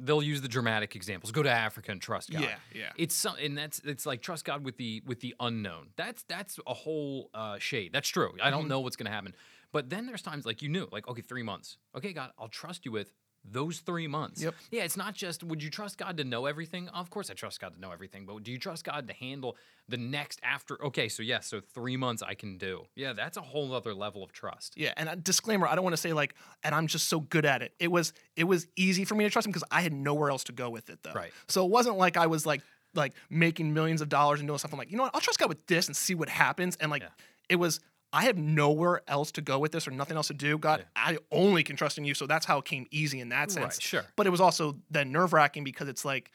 They'll 0.00 0.22
use 0.22 0.40
the 0.42 0.48
dramatic 0.48 0.96
examples. 0.96 1.30
Go 1.30 1.42
to 1.44 1.50
Africa 1.50 1.92
and 1.92 2.00
trust 2.02 2.32
God. 2.32 2.42
Yeah, 2.42 2.56
yeah. 2.74 2.90
It's 2.96 3.14
some, 3.14 3.36
and 3.40 3.56
that's 3.56 3.78
it's 3.84 4.04
like 4.06 4.22
trust 4.22 4.44
God 4.44 4.64
with 4.64 4.76
the 4.76 5.02
with 5.06 5.20
the 5.20 5.34
unknown. 5.38 5.90
That's 5.96 6.24
that's 6.24 6.58
a 6.66 6.74
whole 6.74 7.30
uh, 7.32 7.58
shade. 7.58 7.92
That's 7.92 8.08
true. 8.08 8.32
I 8.42 8.46
Mm-hmm. 8.48 8.50
don't 8.58 8.68
know 8.68 8.80
what's 8.80 8.96
gonna 8.96 9.10
happen. 9.10 9.34
But 9.72 9.90
then 9.90 10.06
there's 10.06 10.22
times 10.22 10.46
like 10.46 10.62
you 10.62 10.68
knew, 10.68 10.88
like 10.90 11.06
okay, 11.08 11.22
three 11.22 11.42
months. 11.44 11.78
Okay, 11.96 12.12
God, 12.12 12.30
I'll 12.38 12.48
trust 12.48 12.84
you 12.84 12.92
with 12.92 13.12
those 13.44 13.78
three 13.80 14.06
months. 14.06 14.42
Yep. 14.42 14.54
Yeah, 14.70 14.84
it's 14.84 14.96
not 14.96 15.14
just 15.14 15.44
would 15.44 15.62
you 15.62 15.70
trust 15.70 15.98
God 15.98 16.16
to 16.16 16.24
know 16.24 16.46
everything? 16.46 16.88
Of 16.88 17.10
course, 17.10 17.30
I 17.30 17.34
trust 17.34 17.60
God 17.60 17.74
to 17.74 17.80
know 17.80 17.90
everything. 17.92 18.24
But 18.26 18.42
do 18.42 18.50
you 18.50 18.58
trust 18.58 18.84
God 18.84 19.06
to 19.08 19.14
handle 19.14 19.56
the 19.88 19.96
next 19.98 20.40
after? 20.42 20.82
Okay, 20.86 21.08
so 21.08 21.22
yes, 21.22 21.46
so 21.46 21.60
three 21.60 21.96
months 21.96 22.22
I 22.22 22.34
can 22.34 22.56
do. 22.56 22.86
Yeah, 22.94 23.12
that's 23.12 23.36
a 23.36 23.42
whole 23.42 23.74
other 23.74 23.92
level 23.94 24.24
of 24.24 24.32
trust. 24.32 24.74
Yeah, 24.76 24.92
and 24.96 25.08
a 25.08 25.16
disclaimer, 25.16 25.66
I 25.66 25.74
don't 25.74 25.84
want 25.84 25.94
to 25.94 26.00
say 26.00 26.12
like, 26.14 26.34
and 26.62 26.74
I'm 26.74 26.86
just 26.86 27.08
so 27.08 27.20
good 27.20 27.44
at 27.44 27.60
it. 27.62 27.74
It 27.78 27.90
was 27.90 28.12
it 28.36 28.44
was 28.44 28.66
easy 28.76 29.04
for 29.04 29.14
me 29.14 29.24
to 29.24 29.30
trust 29.30 29.46
him 29.46 29.52
because 29.52 29.64
I 29.70 29.82
had 29.82 29.92
nowhere 29.92 30.30
else 30.30 30.44
to 30.44 30.52
go 30.52 30.70
with 30.70 30.88
it 30.88 31.00
though. 31.02 31.12
Right. 31.12 31.32
So 31.48 31.64
it 31.66 31.70
wasn't 31.70 31.98
like 31.98 32.16
I 32.16 32.26
was 32.26 32.46
like 32.46 32.62
like 32.94 33.12
making 33.28 33.74
millions 33.74 34.00
of 34.00 34.08
dollars 34.08 34.40
and 34.40 34.46
doing 34.48 34.58
something 34.58 34.78
like, 34.78 34.90
you 34.90 34.96
know 34.96 35.02
what, 35.02 35.14
I'll 35.14 35.20
trust 35.20 35.38
God 35.40 35.48
with 35.48 35.66
this 35.66 35.88
and 35.88 35.96
see 35.96 36.14
what 36.14 36.28
happens. 36.28 36.76
And 36.76 36.90
like 36.90 37.02
Yeah. 37.02 37.08
it 37.48 37.56
was 37.56 37.80
I 38.14 38.22
have 38.26 38.38
nowhere 38.38 39.02
else 39.08 39.32
to 39.32 39.40
go 39.40 39.58
with 39.58 39.72
this 39.72 39.88
or 39.88 39.90
nothing 39.90 40.16
else 40.16 40.28
to 40.28 40.34
do. 40.34 40.56
God, 40.56 40.86
I 40.94 41.18
only 41.32 41.64
can 41.64 41.74
trust 41.74 41.98
in 41.98 42.04
you. 42.04 42.14
So 42.14 42.26
that's 42.28 42.46
how 42.46 42.58
it 42.58 42.64
came 42.64 42.86
easy 42.92 43.18
in 43.20 43.30
that 43.30 43.50
sense. 43.50 43.64
Right, 43.76 43.82
sure. 43.82 44.04
But 44.14 44.28
it 44.28 44.30
was 44.30 44.40
also 44.40 44.76
then 44.88 45.10
nerve 45.10 45.32
wracking 45.32 45.64
because 45.64 45.88
it's 45.88 46.04
like, 46.04 46.30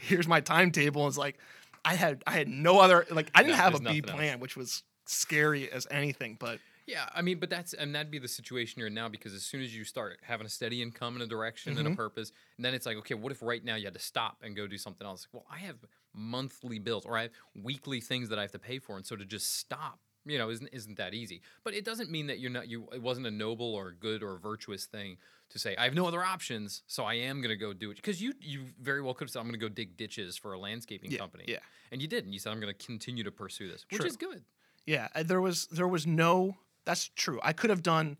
here's 0.00 0.28
my 0.28 0.40
timetable. 0.40 1.06
It's 1.08 1.16
like 1.18 1.38
I 1.84 1.94
had 1.94 2.22
I 2.26 2.32
had 2.32 2.48
no 2.48 2.78
other 2.80 3.06
like 3.10 3.30
I 3.34 3.42
didn't 3.42 3.56
No, 3.56 3.62
have 3.62 3.74
a 3.74 3.78
B 3.78 3.84
nothing 3.84 4.04
else. 4.04 4.16
plan, 4.16 4.40
which 4.40 4.56
was 4.56 4.82
scary 5.06 5.70
as 5.70 5.86
anything. 5.90 6.36
But 6.38 6.58
Yeah, 6.86 7.08
I 7.14 7.20
mean, 7.22 7.38
but 7.40 7.50
that's 7.50 7.72
and 7.74 7.94
that'd 7.94 8.10
be 8.12 8.18
the 8.20 8.28
situation 8.28 8.78
you're 8.78 8.86
in 8.86 8.94
now 8.94 9.08
because 9.08 9.34
as 9.34 9.42
soon 9.42 9.60
as 9.60 9.74
you 9.74 9.82
start 9.84 10.18
having 10.22 10.46
a 10.46 10.50
steady 10.50 10.82
income 10.82 11.14
and 11.14 11.22
a 11.22 11.26
direction 11.26 11.74
Mm-hmm. 11.74 11.84
and 11.86 11.94
a 11.94 11.96
purpose, 11.96 12.30
and 12.56 12.64
then 12.64 12.74
it's 12.74 12.86
like, 12.86 12.96
okay, 12.98 13.14
what 13.14 13.32
if 13.32 13.42
right 13.42 13.64
now 13.64 13.74
you 13.74 13.84
had 13.86 13.94
to 13.94 14.00
stop 14.00 14.38
and 14.42 14.54
go 14.54 14.66
do 14.68 14.78
something 14.78 15.06
else? 15.06 15.26
Well, 15.32 15.44
I 15.50 15.58
have 15.58 15.76
monthly 16.14 16.78
bills 16.78 17.04
or 17.04 17.16
I 17.18 17.22
have 17.22 17.30
weekly 17.60 18.00
things 18.00 18.28
that 18.28 18.38
I 18.38 18.42
have 18.42 18.52
to 18.52 18.58
pay 18.58 18.78
for, 18.78 18.96
and 18.96 19.04
so 19.04 19.16
to 19.16 19.24
just 19.24 19.56
stop, 19.58 19.98
you 20.24 20.38
know, 20.38 20.48
isn't 20.50 20.68
isn't 20.72 20.96
that 20.96 21.12
easy? 21.12 21.42
But 21.64 21.74
it 21.74 21.84
doesn't 21.84 22.10
mean 22.10 22.28
that 22.28 22.38
you're 22.38 22.50
not 22.52 22.68
you. 22.68 22.88
It 22.92 23.02
wasn't 23.02 23.26
a 23.26 23.30
noble 23.32 23.74
or 23.74 23.90
good 23.92 24.22
or 24.22 24.38
virtuous 24.38 24.84
thing 24.86 25.16
to 25.50 25.58
say 25.58 25.74
I 25.76 25.84
have 25.84 25.94
no 25.94 26.06
other 26.06 26.22
options, 26.22 26.82
so 26.86 27.02
I 27.04 27.14
am 27.14 27.40
going 27.40 27.50
to 27.50 27.56
go 27.56 27.72
do 27.72 27.90
it 27.90 27.96
because 27.96 28.22
you 28.22 28.32
you 28.40 28.66
very 28.80 29.02
well 29.02 29.12
could 29.14 29.24
have 29.24 29.30
said 29.32 29.40
I'm 29.40 29.46
going 29.46 29.58
to 29.58 29.64
go 29.64 29.68
dig 29.68 29.96
ditches 29.96 30.36
for 30.36 30.52
a 30.52 30.58
landscaping 30.58 31.10
Yeah, 31.10 31.18
company, 31.18 31.44
yeah. 31.48 31.58
and 31.90 32.00
you 32.00 32.06
did, 32.08 32.24
and 32.24 32.32
you 32.32 32.38
said 32.38 32.52
I'm 32.52 32.60
going 32.60 32.72
to 32.74 32.86
continue 32.86 33.24
to 33.24 33.32
pursue 33.32 33.66
this, 33.70 33.84
which 33.90 34.04
is 34.04 34.16
good. 34.16 34.44
Yeah, 34.86 35.08
there 35.24 35.40
was 35.40 35.66
there 35.66 35.88
was 35.88 36.06
no. 36.06 36.56
That's 36.86 37.10
true. 37.14 37.38
I 37.42 37.52
could 37.52 37.68
have 37.68 37.82
done 37.82 38.16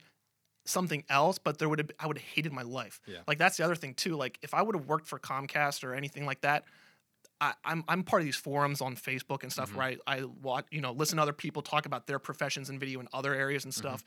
something 0.66 1.04
else, 1.08 1.38
but 1.38 1.58
there 1.58 1.68
would 1.68 1.78
have 1.78 1.90
I 1.98 2.06
would 2.06 2.18
have 2.18 2.26
hated 2.26 2.52
my 2.52 2.62
life. 2.62 3.00
Yeah. 3.06 3.18
Like 3.26 3.38
that's 3.38 3.56
the 3.56 3.64
other 3.64 3.76
thing 3.76 3.94
too. 3.94 4.16
Like 4.16 4.38
if 4.42 4.52
I 4.52 4.60
would 4.62 4.74
have 4.74 4.86
worked 4.86 5.06
for 5.06 5.18
Comcast 5.18 5.84
or 5.84 5.94
anything 5.94 6.26
like 6.26 6.40
that, 6.42 6.64
I, 7.40 7.54
I'm 7.64 7.84
I'm 7.88 8.02
part 8.02 8.22
of 8.22 8.26
these 8.26 8.36
forums 8.36 8.80
on 8.80 8.96
Facebook 8.96 9.42
and 9.42 9.52
stuff 9.52 9.68
Mm-hmm. 9.70 9.78
where 9.78 9.96
I, 10.06 10.16
I 10.18 10.24
watch 10.42 10.66
you 10.70 10.80
know 10.80 10.92
listen 10.92 11.16
to 11.16 11.22
other 11.22 11.32
people 11.32 11.62
talk 11.62 11.86
about 11.86 12.06
their 12.06 12.18
professions 12.18 12.68
in 12.68 12.78
video 12.78 13.00
in 13.00 13.08
other 13.12 13.32
areas 13.34 13.64
and 13.64 13.72
Mm-hmm. 13.72 13.80
stuff. 13.88 14.04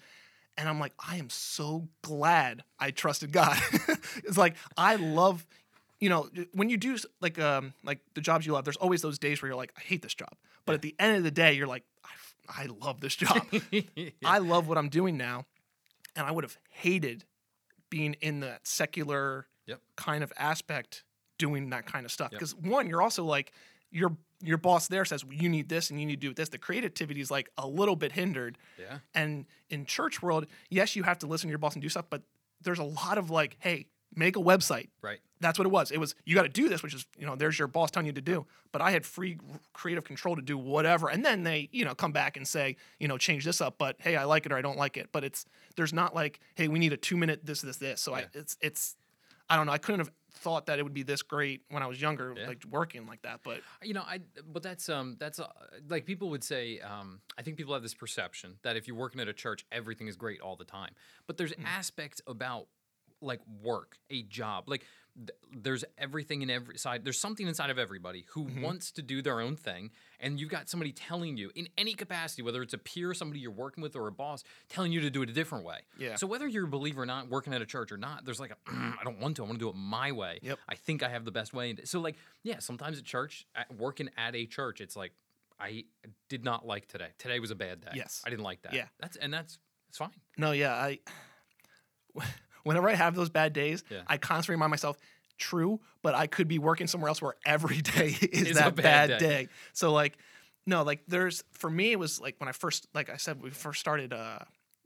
And 0.58 0.68
I'm 0.68 0.80
like, 0.80 0.92
I 1.00 1.16
am 1.16 1.30
so 1.30 1.88
glad 2.02 2.64
I 2.78 2.92
trusted 2.92 3.32
God. 3.32 3.58
it's 4.26 4.38
like 4.38 4.56
I 4.76 4.98
love, 4.98 5.46
you 6.02 6.10
know, 6.10 6.28
when 6.52 6.70
you 6.70 6.76
do 6.76 6.98
like 7.22 7.40
um 7.40 7.74
like 7.86 8.00
the 8.16 8.20
jobs 8.22 8.46
you 8.46 8.52
love, 8.52 8.66
there's 8.66 8.76
always 8.76 9.02
those 9.02 9.18
days 9.20 9.42
where 9.42 9.48
you're 9.50 9.56
like, 9.56 9.72
I 9.78 9.82
hate 9.82 10.02
this 10.02 10.14
job. 10.16 10.34
But 10.66 10.76
at 10.76 10.82
the 10.82 10.94
end 11.00 11.16
of 11.16 11.24
the 11.24 11.32
day, 11.32 11.54
you're 11.54 11.68
like, 11.68 11.84
I, 12.04 12.10
I 12.50 12.66
love 12.66 13.00
this 13.02 13.16
job. 13.16 13.46
I 14.26 14.40
love 14.40 14.68
what 14.68 14.78
I'm 14.78 14.90
doing 14.90 15.18
now. 15.18 15.46
And 16.16 16.26
I 16.26 16.32
would 16.32 16.44
have 16.44 16.58
hated 16.70 17.24
being 17.90 18.16
in 18.22 18.40
that 18.42 18.68
secular 18.68 19.48
Yep. 19.68 19.82
kind 19.96 20.24
of 20.24 20.34
aspect 20.36 21.04
doing 21.38 21.70
that 21.70 21.86
kind 21.86 22.04
of 22.06 22.12
stuff. 22.12 22.30
Yep. 22.32 22.40
Because 22.40 22.56
one, 22.56 22.88
you're 22.90 23.02
also 23.04 23.24
like, 23.24 23.52
your 23.92 24.16
your 24.42 24.58
boss 24.58 24.88
there 24.88 25.04
says 25.06 25.24
well, 25.26 25.34
you 25.36 25.50
need 25.50 25.68
this 25.70 25.90
and 25.92 26.00
you 26.00 26.06
need 26.08 26.22
to 26.22 26.28
do 26.28 26.34
this. 26.34 26.50
The 26.50 26.58
creativity 26.58 27.22
is 27.22 27.30
like 27.30 27.50
a 27.58 27.68
little 27.68 27.96
bit 27.96 28.12
hindered. 28.14 28.58
yeah. 28.80 29.00
And 29.14 29.46
in 29.70 29.86
church 29.86 30.22
world, 30.24 30.48
yes, 30.70 30.96
you 30.96 31.04
have 31.04 31.20
to 31.20 31.28
listen 31.28 31.48
to 31.48 31.52
your 31.52 31.58
boss 31.60 31.74
and 31.74 31.82
do 31.82 31.90
stuff, 31.90 32.06
but 32.10 32.24
there's 32.62 32.80
a 32.80 32.84
lot 32.84 33.18
of 33.18 33.30
like, 33.30 33.58
hey, 33.60 33.86
make 34.16 34.36
a 34.36 34.40
website. 34.42 34.90
Right. 35.02 35.20
That's 35.42 35.58
what 35.58 35.66
it 35.66 35.72
was. 35.72 35.92
It 35.92 36.00
was 36.00 36.16
you 36.26 36.36
got 36.36 36.44
to 36.44 36.50
do 36.50 36.68
this, 36.68 36.84
which 36.84 36.94
is 36.94 37.06
you 37.18 37.26
know 37.26 37.36
there's 37.36 37.58
your 37.58 37.68
boss 37.68 37.92
telling 37.92 38.08
you 38.08 38.14
to 38.14 38.22
do. 38.22 38.46
But 38.72 38.82
I 38.82 38.92
had 38.92 39.06
free 39.06 39.38
creative 39.74 40.04
control 40.04 40.36
to 40.36 40.42
do 40.42 40.58
whatever, 40.58 41.08
and 41.10 41.24
then 41.24 41.44
they 41.44 41.70
you 41.72 41.86
know 41.86 41.96
come 41.96 42.12
back 42.12 42.36
and 42.36 42.48
say 42.48 42.76
you 43.00 43.08
know 43.08 43.18
change 43.18 43.46
this 43.46 43.62
up. 43.62 43.76
But 43.78 43.96
hey, 44.00 44.16
I 44.18 44.26
like 44.26 44.46
it 44.46 44.52
or 44.52 44.58
I 44.58 44.62
don't 44.62 44.78
like 44.78 44.98
it. 44.98 45.10
But 45.12 45.24
it's 45.24 45.46
there's 45.78 45.94
not 45.94 46.14
like 46.14 46.40
hey 46.56 46.68
we 46.68 46.78
need 46.80 46.92
a 46.94 46.98
two 46.98 47.16
minute 47.16 47.46
this 47.46 47.62
this 47.62 47.78
this. 47.78 48.02
So 48.02 48.14
I 48.16 48.26
it's 48.34 48.58
it's 48.62 48.98
I 49.50 49.56
don't 49.56 49.66
know. 49.66 49.72
I 49.72 49.78
couldn't 49.78 50.00
have 50.00 50.12
thought 50.32 50.68
that 50.68 50.78
it 50.78 50.84
would 50.84 50.94
be 50.94 51.02
this 51.04 51.24
great 51.24 51.62
when 51.70 51.82
I 51.82 51.88
was 51.88 52.00
younger, 52.00 52.36
Yeah. 52.38 52.48
like 52.48 52.64
working 52.70 53.08
like 53.08 53.22
that. 53.24 53.40
But 53.44 53.62
you 53.82 53.94
know 53.94 54.04
i 54.06 54.20
but 54.46 54.62
that's 54.62 54.90
um 54.90 55.16
that's 55.20 55.40
uh, 55.40 55.48
like 55.88 56.06
people 56.06 56.30
would 56.30 56.44
say 56.44 56.80
um 56.82 57.20
i 57.38 57.42
think 57.42 57.58
people 57.58 57.74
have 57.74 57.82
this 57.82 57.94
perception 57.96 58.58
that 58.64 58.76
if 58.78 58.88
you're 58.88 58.96
working 58.96 59.20
at 59.22 59.28
a 59.28 59.34
church 59.34 59.66
everything 59.72 60.08
is 60.08 60.16
great 60.16 60.40
all 60.42 60.56
the 60.56 60.66
time 60.66 60.92
but 61.28 61.38
there's 61.38 61.54
aspects 61.66 62.22
about 62.28 62.68
like 63.22 63.42
work 63.62 63.98
a 64.10 64.24
job 64.24 64.64
like 64.68 64.86
th- 65.16 65.30
there's 65.64 65.84
everything 65.98 66.42
in 66.42 66.50
every 66.50 66.78
side 66.78 67.04
there's 67.04 67.20
something 67.20 67.48
inside 67.48 67.70
of 67.70 67.78
everybody 67.78 68.26
who 68.30 68.46
mm-hmm. 68.46 68.62
wants 68.62 68.92
to 68.92 69.02
do 69.02 69.22
their 69.22 69.42
own 69.42 69.56
thing 69.56 69.92
and 70.20 70.40
you've 70.40 70.50
got 70.50 70.70
somebody 70.70 70.92
telling 70.92 71.38
you 71.38 71.52
in 71.56 71.68
any 71.78 71.94
capacity 71.94 72.42
whether 72.42 72.62
it's 72.62 72.74
a 72.74 72.78
peer 72.78 73.14
somebody 73.14 73.40
you're 73.40 73.52
working 73.52 73.82
with 73.82 73.96
or 73.96 74.08
a 74.08 74.12
boss 74.12 74.44
telling 74.70 74.92
you 74.92 75.02
to 75.02 75.10
do 75.10 75.22
it 75.22 75.30
a 75.30 75.34
different 75.34 75.66
way 75.66 75.80
Yeah. 75.98 76.16
so 76.16 76.28
whether 76.28 76.48
you're 76.48 76.66
a 76.66 76.70
believer 76.70 77.04
or 77.04 77.06
not 77.06 77.30
working 77.30 77.54
at 77.54 77.62
a 77.62 77.66
church 77.66 77.92
or 77.92 77.98
not 77.98 78.26
there's 78.26 78.40
like 78.40 78.52
a, 78.52 78.58
i 78.68 79.04
don't 79.04 79.20
want 79.20 79.36
to 79.36 79.44
i 79.44 79.46
want 79.46 79.60
to 79.60 79.66
do 79.66 79.70
it 79.70 79.76
my 79.76 80.12
way 80.12 80.40
Yep. 80.42 80.60
I 80.68 80.76
think 80.76 81.04
I 81.04 81.10
have 81.10 81.26
the 81.26 81.32
best 81.32 81.54
way. 81.54 81.76
So 81.84 82.00
like, 82.00 82.16
yeah, 82.44 82.60
sometimes 82.60 82.98
at 82.98 83.06
church, 83.06 83.46
at, 83.56 83.74
working 83.76 84.10
at 84.18 84.36
a 84.36 84.46
church, 84.46 84.82
it's 84.82 84.96
like 84.96 85.12
I 85.60 85.86
did 86.30 86.44
not 86.44 86.66
like 86.66 86.88
today. 86.88 87.10
Today 87.18 87.40
was 87.40 87.52
a 87.52 87.56
bad 87.56 87.82
day. 87.82 87.92
Yes. 87.94 88.24
I 88.26 88.30
didn't 88.30 88.44
like 88.44 88.62
that. 88.64 88.74
Yeah. 88.74 88.86
that's 89.00 89.18
and 89.18 89.34
that's 89.34 89.58
it's 89.90 89.98
fine. 89.98 90.12
No, 90.38 90.52
yeah, 90.52 90.74
I. 90.74 91.00
Whenever 92.64 92.90
I 92.90 92.96
have 92.96 93.16
those 93.16 93.30
bad 93.30 93.54
days, 93.54 93.84
Yeah. 93.90 94.02
I 94.08 94.18
constantly 94.18 94.56
remind 94.56 94.72
myself, 94.72 94.98
true, 95.38 95.80
but 96.02 96.16
I 96.16 96.28
could 96.28 96.48
be 96.48 96.60
working 96.60 96.88
somewhere 96.88 97.08
else 97.10 97.22
where 97.22 97.36
every 97.46 97.82
day 97.82 98.16
is 98.22 98.56
that 98.58 98.76
bad 98.76 99.10
bad, 99.10 99.10
day. 99.10 99.18
day. 99.20 99.48
So 99.74 99.94
like, 99.94 100.18
no, 100.66 100.84
like 100.84 101.02
there's 101.08 101.44
for 101.52 101.70
me 101.70 101.92
it 101.92 102.00
was 102.00 102.20
like 102.20 102.36
when 102.40 102.50
I 102.50 102.52
first, 102.52 102.88
like 102.94 103.10
I 103.10 103.18
said, 103.18 103.42
we 103.42 103.50
first 103.50 103.80
started 103.80 104.14
uh 104.14 104.40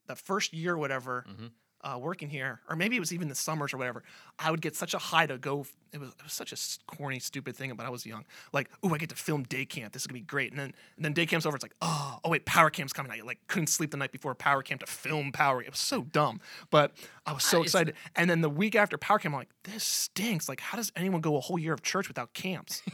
that 0.08 0.18
first 0.18 0.54
year, 0.54 0.74
or 0.74 0.78
whatever. 0.78 1.26
Mhm. 1.30 1.52
Uh, 1.86 1.98
working 1.98 2.30
here, 2.30 2.62
or 2.70 2.78
maybe 2.78 2.96
it 2.96 3.02
was 3.02 3.12
even 3.12 3.28
the 3.28 3.36
summers 3.36 3.74
or 3.74 3.78
whatever. 3.78 4.04
I 4.40 4.52
would 4.52 4.62
get 4.62 4.74
such 4.74 4.94
a 4.94 4.98
high 4.98 5.26
to 5.26 5.38
go. 5.38 5.66
It 5.92 6.00
was, 6.00 6.12
it 6.12 6.24
was 6.24 6.32
such 6.32 6.54
a 6.54 6.58
corny, 6.96 7.20
stupid 7.20 7.58
thing, 7.58 7.74
but 7.76 7.86
I 7.86 7.90
was 7.90 8.06
young. 8.06 8.24
Like, 8.54 8.70
oh, 8.82 8.94
I 8.94 8.98
get 8.98 9.10
to 9.10 9.16
film 9.16 9.44
day 9.44 9.66
camp. 9.66 9.92
This 9.92 10.04
is 10.04 10.08
gonna 10.08 10.20
be 10.20 10.26
great. 10.26 10.52
And 10.52 10.60
then, 10.60 10.74
and 10.96 11.04
then 11.04 11.12
day 11.12 11.26
camp's 11.26 11.46
over. 11.46 11.58
It's 11.58 11.64
like, 11.64 11.76
oh, 11.82 12.20
oh 12.24 12.30
wait, 12.30 12.46
power 12.46 12.70
camp's 12.70 12.94
coming. 12.94 13.12
I 13.12 13.20
like 13.26 13.40
couldn't 13.48 13.68
sleep 13.68 13.92
the 13.92 13.98
night 13.98 14.14
before 14.14 14.34
power 14.34 14.64
camp 14.64 14.80
to 14.80 14.88
film 14.88 15.34
power. 15.34 15.62
It 15.62 15.72
was 15.72 15.80
so 15.80 16.04
dumb, 16.04 16.40
but 16.70 16.94
I 17.26 17.34
was 17.34 17.44
so 17.44 17.58
it's- 17.58 17.72
excited. 17.72 17.96
And 18.16 18.30
then 18.30 18.40
the 18.40 18.50
week 18.50 18.76
after 18.76 18.98
power 18.98 19.20
camp, 19.20 19.34
I'm 19.36 19.40
like, 19.42 19.50
this 19.64 19.84
stinks. 19.84 20.48
Like, 20.48 20.62
how 20.62 20.78
does 20.78 20.90
anyone 20.96 21.20
go 21.20 21.36
a 21.36 21.42
whole 21.42 21.60
year 21.60 21.74
of 21.74 21.82
church 21.82 22.08
without 22.08 22.34
camps? 22.34 22.82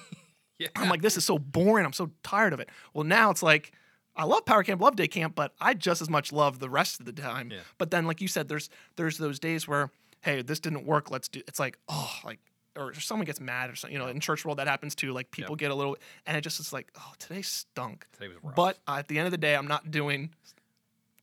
Yeah. 0.60 0.68
I'm 0.76 0.90
like, 0.90 1.02
this 1.02 1.16
is 1.16 1.24
so 1.24 1.40
boring. 1.40 1.86
I'm 1.86 1.94
so 1.94 2.12
tired 2.22 2.52
of 2.52 2.60
it. 2.60 2.68
Well, 2.94 3.06
now 3.06 3.32
it's 3.32 3.42
like, 3.42 3.72
I 4.20 4.26
love 4.26 4.44
power 4.46 4.64
camp, 4.64 4.82
love 4.82 4.96
day 4.98 5.08
camp, 5.08 5.34
but 5.34 5.54
I 5.62 5.74
just 5.74 6.02
as 6.02 6.10
much 6.10 6.32
love 6.34 6.60
the 6.60 6.70
rest 6.70 7.00
of 7.00 7.06
the 7.06 7.14
time. 7.14 7.52
Yeah. 7.52 7.60
But 7.78 7.90
then, 7.90 8.06
like 8.06 8.20
you 8.22 8.28
said, 8.28 8.50
there's 8.50 8.70
there's 8.98 9.18
those 9.18 9.40
days 9.40 9.68
where, 9.68 9.92
hey, 10.22 10.42
this 10.42 10.60
didn't 10.60 10.86
work. 10.86 11.10
Let's 11.10 11.30
do. 11.30 11.42
It's 11.48 11.60
like, 11.60 11.80
oh, 11.88 12.12
like, 12.26 12.40
or 12.76 12.94
someone 12.96 13.26
gets 13.26 13.40
mad 13.40 13.70
or 13.70 13.76
something. 13.76 13.94
You 13.94 14.00
know, 14.00 14.08
in 14.08 14.20
church 14.20 14.44
world 14.44 14.60
that 14.60 14.68
happens 14.68 14.94
too. 14.94 15.14
Like 15.14 15.32
people 15.32 15.56
get 15.56 15.72
a 15.72 15.76
little, 15.76 15.96
and 16.28 16.36
it 16.36 16.42
just 16.42 16.60
is 16.60 16.74
like, 16.74 16.92
oh, 17.00 17.14
today 17.18 17.42
stunk. 17.42 18.06
Today 18.12 18.28
was 18.28 18.38
rough. 18.44 18.56
But 18.56 18.78
at 18.88 19.08
the 19.08 19.18
end 19.18 19.26
of 19.26 19.32
the 19.32 19.38
day, 19.38 19.56
I'm 19.56 19.68
not 19.68 19.90
doing, 19.90 20.32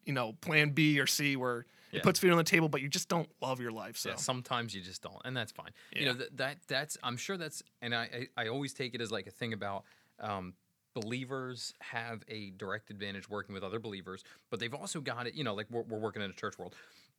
you 0.06 0.14
know, 0.14 0.32
plan 0.40 0.70
B 0.70 0.98
or 0.98 1.06
C 1.06 1.36
where 1.36 1.66
Yeah. 1.92 1.98
it 1.98 2.02
puts 2.02 2.18
food 2.18 2.30
on 2.30 2.38
the 2.38 2.44
table, 2.44 2.68
but 2.70 2.80
you 2.80 2.88
just 2.88 3.08
don't 3.10 3.28
love 3.42 3.60
your 3.60 3.72
life. 3.72 3.96
So 3.98 4.10
Yeah, 4.10 4.16
sometimes 4.16 4.74
you 4.74 4.80
just 4.80 5.02
don't, 5.02 5.20
and 5.24 5.36
that's 5.36 5.52
fine. 5.52 5.70
You 5.94 6.06
know 6.06 6.10
Yeah. 6.12 6.16
th- 6.18 6.30
that 6.36 6.56
that's 6.66 6.96
I'm 7.02 7.16
sure 7.18 7.36
that's, 7.36 7.62
and 7.82 7.94
I, 7.94 8.28
I 8.36 8.44
I 8.44 8.48
always 8.48 8.72
take 8.72 8.94
it 8.94 9.00
as 9.02 9.10
like 9.12 9.26
a 9.26 9.30
thing 9.30 9.52
about 9.52 9.84
um, 10.18 10.54
believers 10.96 11.74
have 11.80 12.22
a 12.26 12.50
direct 12.52 12.90
advantage 12.90 13.28
working 13.28 13.52
with 13.52 13.62
other 13.62 13.78
believers, 13.78 14.24
but 14.50 14.58
they've 14.58 14.72
also 14.72 14.98
got 14.98 15.26
it. 15.26 15.34
You 15.34 15.44
know, 15.44 15.54
like 15.54 15.66
we're, 15.70 15.82
we're 15.82 15.98
working 15.98 16.22
in 16.22 16.30
a 16.30 16.34
church 16.34 16.58
world. 16.58 16.74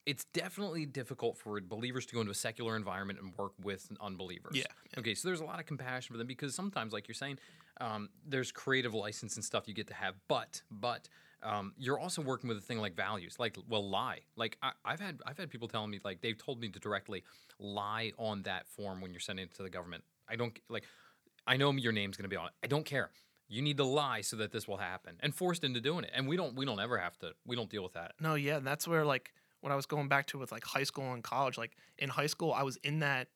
It's 0.07 0.25
definitely 0.33 0.87
difficult 0.87 1.37
for 1.37 1.61
believers 1.61 2.07
to 2.07 2.15
go 2.15 2.21
into 2.21 2.31
a 2.31 2.35
secular 2.35 2.75
environment 2.75 3.19
and 3.21 3.37
work 3.37 3.51
with 3.61 3.91
unbelievers. 4.01 4.55
Yeah, 4.55 4.63
Okay, 4.97 5.13
so 5.13 5.27
there's 5.27 5.41
a 5.41 5.45
lot 5.45 5.59
of 5.59 5.67
compassion 5.67 6.11
for 6.13 6.17
them 6.17 6.25
because 6.25 6.55
sometimes, 6.55 6.91
like 6.91 7.07
you're 7.07 7.15
saying, 7.15 7.37
um, 7.79 8.09
there's 8.25 8.51
creative 8.51 8.95
license 8.95 9.35
and 9.35 9.45
stuff 9.45 9.67
you 9.67 9.75
get 9.75 9.87
to 9.87 9.93
have, 9.93 10.15
but 10.27 10.61
but 10.71 11.07
um, 11.43 11.73
you're 11.77 11.99
also 11.99 12.23
working 12.23 12.47
with 12.47 12.57
a 12.57 12.61
thing 12.61 12.79
like 12.79 12.95
values, 12.95 13.35
like 13.37 13.57
well, 13.69 13.87
lie. 13.87 14.21
Like 14.35 14.57
I, 14.63 14.71
I've 14.83 14.99
had 14.99 15.21
I've 15.27 15.37
had 15.37 15.51
people 15.51 15.67
telling 15.67 15.91
me 15.91 15.99
like 16.03 16.21
they've 16.21 16.37
told 16.37 16.59
me 16.59 16.69
to 16.69 16.79
directly 16.79 17.23
lie 17.59 18.11
on 18.17 18.41
that 18.43 18.67
form 18.67 19.01
when 19.01 19.11
you're 19.11 19.19
sending 19.19 19.45
it 19.45 19.53
to 19.55 19.63
the 19.63 19.69
government. 19.69 20.03
I 20.27 20.35
don't 20.35 20.57
like. 20.67 20.85
I 21.45 21.57
know 21.57 21.71
your 21.73 21.93
name's 21.93 22.17
going 22.17 22.23
to 22.23 22.29
be 22.29 22.35
on 22.35 22.47
it. 22.47 22.53
I 22.63 22.67
don't 22.67 22.85
care. 22.85 23.11
You 23.49 23.61
need 23.61 23.77
to 23.77 23.83
lie 23.85 24.21
so 24.21 24.35
that 24.37 24.51
this 24.51 24.67
will 24.67 24.77
happen, 24.77 25.15
and 25.21 25.33
forced 25.33 25.63
into 25.63 25.79
doing 25.79 26.03
it. 26.03 26.11
And 26.13 26.27
we 26.27 26.35
don't 26.35 26.55
we 26.55 26.65
don't 26.65 26.79
ever 26.79 26.97
have 26.97 27.17
to. 27.19 27.31
We 27.45 27.55
don't 27.55 27.69
deal 27.69 27.83
with 27.83 27.93
that. 27.93 28.13
No, 28.19 28.35
yeah, 28.35 28.57
and 28.57 28.67
that's 28.67 28.87
where 28.87 29.05
like 29.05 29.33
what 29.61 29.71
I 29.71 29.75
was 29.75 29.85
going 29.85 30.07
back 30.07 30.27
to 30.27 30.37
with 30.37 30.51
like 30.51 30.63
high 30.63 30.83
school 30.83 31.13
and 31.13 31.23
college. 31.23 31.57
Like 31.57 31.75
in 31.97 32.09
high 32.09 32.27
school, 32.27 32.53
I 32.53 32.63
was 32.63 32.77
in 32.77 32.99
that 32.99 33.29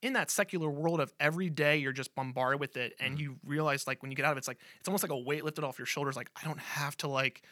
in 0.00 0.12
that 0.12 0.30
secular 0.30 0.70
world 0.70 1.00
of 1.00 1.12
every 1.18 1.50
day 1.50 1.78
you're 1.78 1.92
just 1.92 2.14
bombarded 2.14 2.60
with 2.60 2.76
it, 2.76 2.94
and 3.00 3.14
mm-hmm. 3.14 3.22
you 3.22 3.36
realize 3.44 3.86
like 3.86 4.02
when 4.02 4.10
you 4.10 4.16
get 4.16 4.24
out 4.24 4.32
of 4.32 4.36
it, 4.36 4.40
it's 4.40 4.48
like 4.48 4.60
it's 4.78 4.88
almost 4.88 5.04
like 5.04 5.12
a 5.12 5.18
weight 5.18 5.44
lifted 5.44 5.64
off 5.64 5.78
your 5.78 5.86
shoulders. 5.86 6.16
Like 6.16 6.30
I 6.40 6.46
don't 6.46 6.60
have 6.60 6.96
to 6.98 7.08
like 7.08 7.42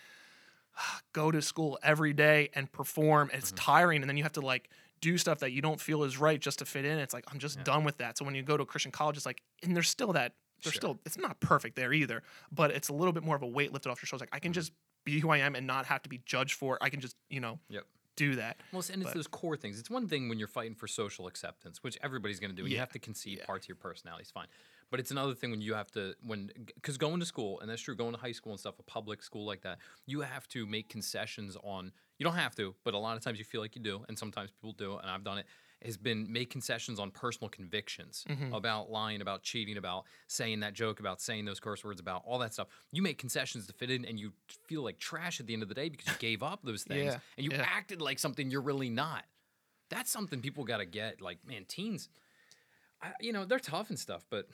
go 1.13 1.31
to 1.31 1.43
school 1.43 1.79
every 1.83 2.13
day 2.13 2.51
and 2.55 2.71
perform. 2.71 3.31
It's 3.33 3.49
mm-hmm. 3.49 3.57
tiring, 3.57 4.03
and 4.03 4.09
then 4.09 4.17
you 4.17 4.23
have 4.23 4.33
to 4.33 4.41
like 4.41 4.71
do 5.01 5.19
stuff 5.19 5.41
that 5.41 5.53
you 5.53 5.61
don't 5.61 5.81
feel 5.81 6.05
is 6.05 6.19
right 6.19 6.41
just 6.41 6.61
to 6.61 6.65
fit 6.65 6.85
in. 6.85 6.99
It's 6.99 7.13
like 7.13 7.25
I'm 7.33 7.39
just 7.39 7.59
Yeah. 7.59 7.65
done 7.65 7.85
with 7.85 7.99
that. 7.99 8.17
So 8.17 8.25
when 8.25 8.35
you 8.35 8.43
go 8.43 8.57
to 8.57 8.63
a 8.63 8.67
Christian 8.67 8.93
college, 8.93 9.17
it's 9.17 9.27
like 9.27 9.43
and 9.63 9.75
there's 9.75 9.89
still 9.89 10.13
that. 10.15 10.33
There's 10.63 10.75
Sure. 10.75 10.81
still 10.81 11.01
it's 11.05 11.19
not 11.19 11.39
perfect 11.41 11.77
there 11.77 11.93
either, 11.93 12.23
but 12.51 12.71
it's 12.71 12.89
a 12.89 12.93
little 12.95 13.13
bit 13.13 13.23
more 13.23 13.37
of 13.37 13.43
a 13.43 13.47
weight 13.47 13.73
lifted 13.73 13.91
off 13.91 14.01
your 14.03 14.07
shoulders. 14.07 14.23
Like 14.23 14.35
I 14.35 14.39
can 14.39 14.51
mm-hmm. 14.53 14.55
just 14.61 14.73
be 15.05 15.21
who 15.21 15.31
I 15.31 15.39
am 15.39 15.55
and 15.55 15.67
not 15.67 15.87
have 15.87 16.03
to 16.03 16.09
be 16.09 16.21
judged 16.25 16.55
for. 16.55 16.77
it. 16.77 16.83
I 16.83 16.89
can 16.91 17.01
just 17.01 17.17
you 17.29 17.41
know 17.41 17.59
Yep. 17.69 17.85
do 18.17 18.35
that. 18.37 18.57
Well, 18.73 18.81
it's- 18.81 18.91
and 18.91 19.03
it's 19.03 19.13
those 19.13 19.27
core 19.27 19.57
things. 19.57 19.79
It's 19.79 19.91
one 19.91 20.09
thing 20.09 20.29
when 20.29 20.39
you're 20.39 20.49
fighting 20.49 20.75
for 20.75 20.87
social 20.89 21.27
acceptance, 21.27 21.83
which 21.83 21.99
everybody's 22.03 22.41
going 22.41 22.51
to 22.51 22.57
do. 22.57 22.63
and 22.65 22.73
You 22.73 22.79
have 22.79 22.93
to 22.93 22.99
concede 22.99 23.39
yeah. 23.39 23.45
parts 23.47 23.67
of 23.67 23.69
your 23.69 23.77
personality. 23.77 24.23
It's 24.23 24.31
fine. 24.31 24.47
But 24.91 25.01
it's 25.01 25.11
another 25.11 25.35
thing 25.35 25.51
when 25.51 25.61
you 25.61 25.75
have 25.75 25.91
to 25.93 26.15
when 26.23 26.51
because 26.77 26.97
going 26.97 27.19
to 27.21 27.27
school 27.27 27.61
and 27.61 27.69
that's 27.69 27.83
true. 27.83 27.97
Going 27.97 28.13
to 28.15 28.21
high 28.21 28.33
school 28.33 28.53
and 28.53 28.61
stuff, 28.61 28.79
a 28.79 28.83
public 28.85 29.23
school 29.23 29.45
like 29.45 29.63
that, 29.63 29.79
you 30.07 30.21
have 30.21 30.47
to 30.49 30.65
make 30.67 30.89
concessions 30.89 31.57
on. 31.63 31.93
You 32.19 32.25
don't 32.25 32.35
have 32.37 32.55
to, 32.57 32.75
but 32.85 32.95
a 32.95 32.99
lot 32.99 33.17
of 33.17 33.23
times 33.23 33.39
you 33.39 33.45
feel 33.45 33.61
like 33.61 33.77
you 33.77 33.83
do, 33.83 34.05
and 34.09 34.19
sometimes 34.19 34.51
people 34.51 34.73
do, 34.73 34.97
and 34.97 35.11
I've 35.11 35.25
done 35.25 35.39
it. 35.39 35.47
Has 35.85 35.99
been 35.99 36.33
make 36.33 36.49
concessions 36.49 36.99
on 36.99 37.11
personal 37.11 37.51
convictions 37.51 38.25
Mm-hmm. 38.31 38.55
about 38.55 38.91
lying, 38.91 39.21
about 39.21 39.43
cheating, 39.43 39.77
about 39.77 40.05
saying 40.27 40.61
that 40.61 40.73
joke, 40.73 41.01
about 41.01 41.21
saying 41.21 41.45
those 41.45 41.61
curse 41.61 41.85
words, 41.85 42.01
about 42.01 42.23
all 42.25 42.39
that 42.39 42.55
stuff. 42.55 42.69
You 42.93 43.03
make 43.03 43.19
concessions 43.19 43.67
to 43.67 43.75
fit 43.75 43.91
in, 43.91 44.05
and 44.07 44.19
you 44.19 44.33
feel 44.67 44.83
like 44.83 44.99
trash 44.99 45.39
at 45.39 45.47
the 45.47 45.53
end 45.53 45.63
of 45.63 45.69
the 45.69 45.75
day 45.75 45.91
because 45.91 46.07
you 46.07 46.15
gave 46.19 46.43
up 46.43 46.61
those 46.65 46.83
things 46.89 47.13
Yeah, 47.13 47.19
and 47.37 47.45
you 47.45 47.51
yeah. 47.53 47.67
acted 47.69 48.01
like 48.01 48.19
something 48.19 48.51
you're 48.51 48.63
really 48.63 48.89
not. 48.89 49.25
That's 49.91 50.11
something 50.11 50.41
people 50.41 50.65
got 50.65 50.79
to 50.79 50.87
get. 50.87 51.21
Like, 51.21 51.47
man, 51.47 51.67
teens, 51.69 52.09
I, 53.03 53.09
you 53.21 53.33
know, 53.35 53.45
they're 53.45 53.59
tough 53.59 53.91
and 53.91 53.99
stuff, 53.99 54.25
but 54.31 54.49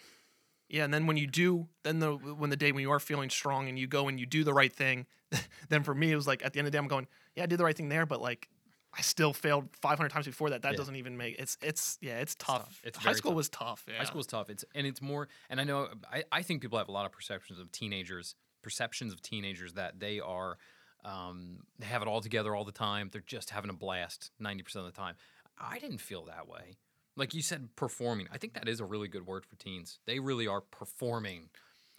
Yeah, 0.68 0.84
and 0.84 0.92
then 0.94 1.06
when 1.06 1.16
you 1.18 1.26
do, 1.26 1.68
then 1.82 1.98
the 1.98 2.12
when 2.14 2.50
the 2.50 2.56
day 2.56 2.72
when 2.72 2.80
you 2.82 2.90
are 2.92 3.00
feeling 3.00 3.28
strong 3.30 3.68
and 3.68 3.78
you 3.78 3.86
go 3.86 4.08
and 4.08 4.18
you 4.18 4.26
do 4.26 4.42
the 4.44 4.54
right 4.54 4.72
thing, 4.72 5.06
then 5.68 5.82
for 5.82 5.94
me 5.94 6.10
it 6.12 6.16
was 6.16 6.26
like 6.26 6.44
at 6.44 6.52
the 6.54 6.58
end 6.60 6.66
of 6.66 6.72
the 6.72 6.76
day 6.76 6.80
I'm 6.80 6.88
going, 6.88 7.06
yeah, 7.36 7.42
I 7.42 7.46
did 7.46 7.58
the 7.58 7.64
right 7.64 7.76
thing 7.76 7.88
there, 7.90 8.06
but 8.06 8.22
like 8.22 8.48
I 8.96 9.00
still 9.02 9.32
failed 9.32 9.68
500 9.80 10.08
times 10.10 10.26
before 10.26 10.50
that. 10.50 10.62
That 10.62 10.72
Yeah. 10.72 10.76
doesn't 10.78 10.96
even 10.96 11.16
make 11.16 11.36
it's 11.38 11.58
it's 11.62 11.98
yeah, 12.00 12.20
it's 12.20 12.34
tough. 12.34 12.64
tough. 12.64 12.80
It's 12.84 12.98
High 12.98 13.12
school 13.12 13.32
tough. 13.32 13.36
was 13.36 13.48
tough. 13.50 13.84
Yeah. 13.88 13.98
high 13.98 14.04
school 14.04 14.20
is 14.20 14.26
tough. 14.26 14.48
It's 14.50 14.64
and 14.74 14.86
it's 14.86 15.02
more. 15.02 15.28
And 15.50 15.60
I 15.60 15.64
know 15.64 15.88
I, 16.10 16.24
I 16.32 16.42
think 16.42 16.62
people 16.62 16.78
have 16.78 16.88
a 16.88 16.92
lot 16.92 17.04
of 17.06 17.12
perceptions 17.12 17.58
of 17.58 17.70
teenagers, 17.72 18.34
perceptions 18.62 19.12
of 19.12 19.20
teenagers 19.20 19.74
that 19.74 19.98
they 20.00 20.20
are, 20.20 20.56
um, 21.04 21.58
they 21.78 21.86
have 21.86 22.00
it 22.02 22.08
all 22.08 22.20
together 22.20 22.54
all 22.54 22.64
the 22.64 22.72
time. 22.72 23.10
They're 23.12 23.20
just 23.26 23.50
having 23.50 23.68
a 23.70 23.74
blast 23.74 24.30
ninety 24.38 24.62
percent 24.62 24.86
of 24.86 24.92
the 24.92 24.96
time. 24.98 25.16
I 25.58 25.78
didn't 25.78 25.98
feel 25.98 26.24
that 26.26 26.48
way. 26.48 26.78
Like 27.16 27.34
you 27.34 27.42
said, 27.42 27.68
performing. 27.76 28.26
I 28.32 28.38
think 28.38 28.54
that 28.54 28.68
is 28.68 28.80
a 28.80 28.84
really 28.84 29.08
good 29.08 29.26
word 29.26 29.44
for 29.44 29.56
teens. 29.56 29.98
They 30.06 30.18
really 30.18 30.46
are 30.46 30.60
performing 30.62 31.50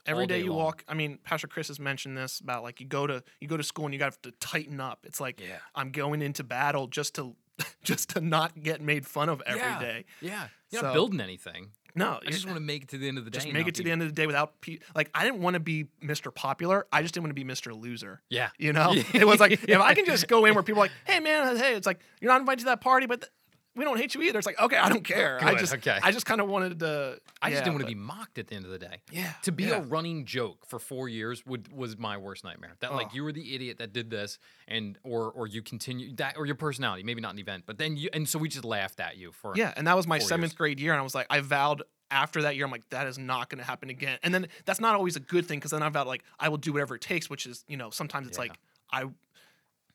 Every 0.06 0.28
day 0.28 0.40
day 0.40 0.44
you 0.46 0.50
long. 0.52 0.58
walk. 0.66 0.84
I 0.88 0.96
mean, 0.96 1.18
Pastor 1.24 1.48
Chris 1.48 1.70
has 1.70 1.80
mentioned 1.80 2.18
this 2.18 2.40
about 2.42 2.62
like 2.64 2.82
you 2.82 2.88
go 2.88 3.08
to 3.08 3.24
you 3.40 3.48
go 3.48 3.56
to 3.58 3.64
school 3.64 3.86
and 3.86 3.94
you 3.94 4.00
got 4.00 4.22
to 4.24 4.32
tighten 4.40 4.82
up. 4.82 5.00
It's 5.06 5.22
like 5.22 5.40
Yeah. 5.40 5.58
I'm 5.76 5.92
going 5.92 6.22
into 6.22 6.44
battle 6.44 6.88
just 6.88 7.16
to 7.16 7.36
just 7.84 8.10
to 8.10 8.20
not 8.22 8.62
get 8.64 8.82
made 8.82 9.06
fun 9.06 9.30
of 9.30 9.42
every 9.46 9.62
day. 9.80 10.06
yeah. 10.20 10.30
Yeah. 10.30 10.48
You're 10.72 10.82
So- 10.82 10.88
not 10.88 10.94
building 10.94 11.22
anything. 11.22 11.70
No, 11.96 12.20
I 12.26 12.32
just 12.32 12.48
want 12.48 12.56
to 12.58 12.60
make 12.64 12.82
it 12.82 12.90
to 12.90 12.98
the 12.98 13.08
end 13.08 13.20
of 13.20 13.24
the 13.26 13.30
day. 13.30 13.38
just 13.38 13.54
make 13.54 13.68
it 13.68 13.76
to 13.76 13.82
be- 13.84 13.90
the 13.90 13.92
end 13.92 14.02
of 14.02 14.08
the 14.08 14.16
day 14.16 14.26
without 14.26 14.60
pe- 14.62 14.80
like 14.96 15.12
I 15.14 15.24
didn't 15.24 15.42
want 15.42 15.54
to 15.54 15.60
be 15.60 15.86
Mr. 16.04 16.34
Popular. 16.34 16.88
I 16.92 17.04
just 17.04 17.14
didn't 17.14 17.26
want 17.26 17.36
to 17.38 17.46
be 17.46 17.50
Mr. 17.50 17.80
Loser. 17.80 18.20
Yeah. 18.32 18.50
You 18.58 18.74
know, 18.74 18.94
it 19.14 19.28
was 19.28 19.40
like 19.40 19.52
if 19.70 19.80
I 19.80 19.94
can 19.94 20.04
just 20.06 20.28
go 20.36 20.46
in 20.46 20.56
where 20.56 20.64
people 20.64 20.82
are 20.82 20.86
like, 20.86 20.92
hey 21.06 21.20
man, 21.20 21.56
hey, 21.56 21.76
it's 21.76 21.86
like 21.86 22.00
you're 22.20 22.32
not 22.32 22.42
invited 22.42 22.62
to 22.62 22.66
that 22.66 22.82
party, 22.82 23.06
but 23.06 23.22
th- 23.22 23.32
we 23.76 23.84
don't 23.84 23.98
hate 23.98 24.14
you 24.14 24.22
either. 24.22 24.38
It's 24.38 24.46
like 24.46 24.60
okay, 24.60 24.78
I 24.78 24.90
don't 24.90 25.04
care. 25.04 25.40
I 25.44 25.56
just 25.56 25.74
okay. 25.74 25.98
I 26.02 26.12
just 26.12 26.26
kind 26.26 26.40
of 26.42 26.48
wanted 26.48 26.80
to. 26.80 27.20
I 27.42 27.50
just 27.50 27.64
didn't 27.64 27.76
want 27.76 27.88
to 27.88 27.94
be 27.94 28.00
mocked 28.00 28.38
at 28.38 28.48
the 28.48 28.56
end 28.56 28.66
of 28.66 28.72
the 28.72 28.78
day. 28.80 28.98
Yeah, 29.12 29.34
To 29.44 29.52
be 29.52 29.64
yeah. 29.66 29.78
a 29.78 29.82
running 29.82 30.26
joke 30.26 30.66
for 30.68 30.80
four 30.80 31.10
years 31.10 31.46
would 31.46 31.72
was 31.74 31.98
my 31.98 32.18
worst 32.18 32.44
nightmare. 32.44 32.74
That 32.82 32.94
like 32.94 33.08
Oh. 33.08 33.16
you 33.16 33.24
were 33.24 33.32
the 33.32 33.56
idiot 33.56 33.80
that 33.80 33.92
did 33.94 34.10
this, 34.10 34.38
and 34.68 34.98
or 35.04 35.32
or 35.32 35.48
you 35.48 35.62
continue 35.62 36.16
that 36.18 36.38
or 36.38 36.46
your 36.46 36.56
personality, 36.56 37.04
maybe 37.04 37.22
not 37.22 37.34
an 37.34 37.40
event, 37.40 37.64
but 37.66 37.78
then 37.78 37.98
you 37.98 38.10
and 38.14 38.28
so 38.30 38.38
we 38.40 38.48
just 38.50 38.66
laughed 38.66 39.00
at 39.00 39.18
you 39.18 39.32
for 39.32 39.54
Yeah, 39.56 39.74
and 39.76 39.88
that 39.88 39.96
was 39.96 40.06
my 40.08 40.20
seventh 40.20 40.52
years. 40.52 40.58
grade 40.58 40.80
year, 40.80 40.92
and 40.94 41.00
I 41.00 41.04
was 41.04 41.16
like, 41.16 41.28
I 41.30 41.40
vowed 41.42 41.84
after 42.12 42.44
that 42.44 42.56
year, 42.56 42.64
I'm 42.66 42.70
like, 42.72 42.88
that 42.92 43.08
is 43.08 43.18
not 43.18 43.50
going 43.50 43.58
to 43.58 43.66
happen 43.66 43.90
again. 43.90 44.20
And 44.22 44.32
then 44.32 44.48
that's 44.66 44.80
not 44.80 44.94
always 44.94 45.16
a 45.16 45.20
good 45.20 45.48
thing 45.48 45.58
because 45.58 45.72
then 45.72 45.82
I 45.82 45.90
vowed 45.90 46.06
like 46.06 46.24
I 46.40 46.50
will 46.50 46.58
do 46.58 46.72
whatever 46.74 46.94
it 46.94 47.02
takes, 47.02 47.28
which 47.28 47.48
is 47.48 47.66
you 47.68 47.76
know 47.78 47.90
sometimes 47.90 48.28
it's 48.28 48.38
Yeah. 48.38 48.42
like 48.44 48.60
I, 48.92 49.06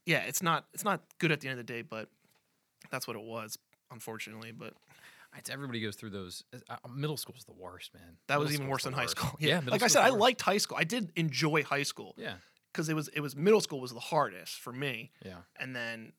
yeah, 0.04 0.22
it's 0.22 0.42
not 0.42 0.66
it's 0.74 0.84
not 0.84 1.02
good 1.18 1.30
at 1.30 1.40
the 1.40 1.48
end 1.48 1.60
of 1.60 1.64
the 1.66 1.72
day, 1.72 1.82
but 1.82 2.08
that's 2.90 3.06
what 3.06 3.16
it 3.16 3.22
was, 3.22 3.56
unfortunately. 3.90 4.52
But 4.52 4.74
It's 5.36 5.50
everybody 5.50 5.80
goes 5.80 5.96
through 5.96 6.10
those. 6.10 6.44
Uh, 6.68 6.76
middle 6.88 7.16
school's 7.16 7.44
the 7.44 7.52
worst, 7.52 7.92
man. 7.94 8.16
that 8.28 8.38
was 8.40 8.52
even 8.52 8.68
worse 8.68 8.84
than 8.84 8.92
high 8.92 9.02
worst. 9.02 9.16
school. 9.18 9.36
Yeah, 9.40 9.56
middle 9.60 9.72
like 9.72 9.82
I 9.82 9.88
said, 9.88 10.02
I 10.02 10.10
liked 10.10 10.42
high 10.42 10.58
school. 10.58 10.76
I 10.80 10.84
did 10.84 11.12
enjoy 11.16 11.62
high 11.64 11.82
school 11.84 12.14
Yeah, 12.16 12.34
because 12.72 12.88
it 12.88 12.94
was 12.94 13.08
it 13.08 13.20
was 13.20 13.36
middle 13.36 13.60
school 13.60 13.80
was 13.80 13.92
the 13.92 14.00
hardest 14.00 14.58
for 14.60 14.72
me, 14.72 15.10
yeah. 15.24 15.34
and 15.58 15.74
then 15.76 16.12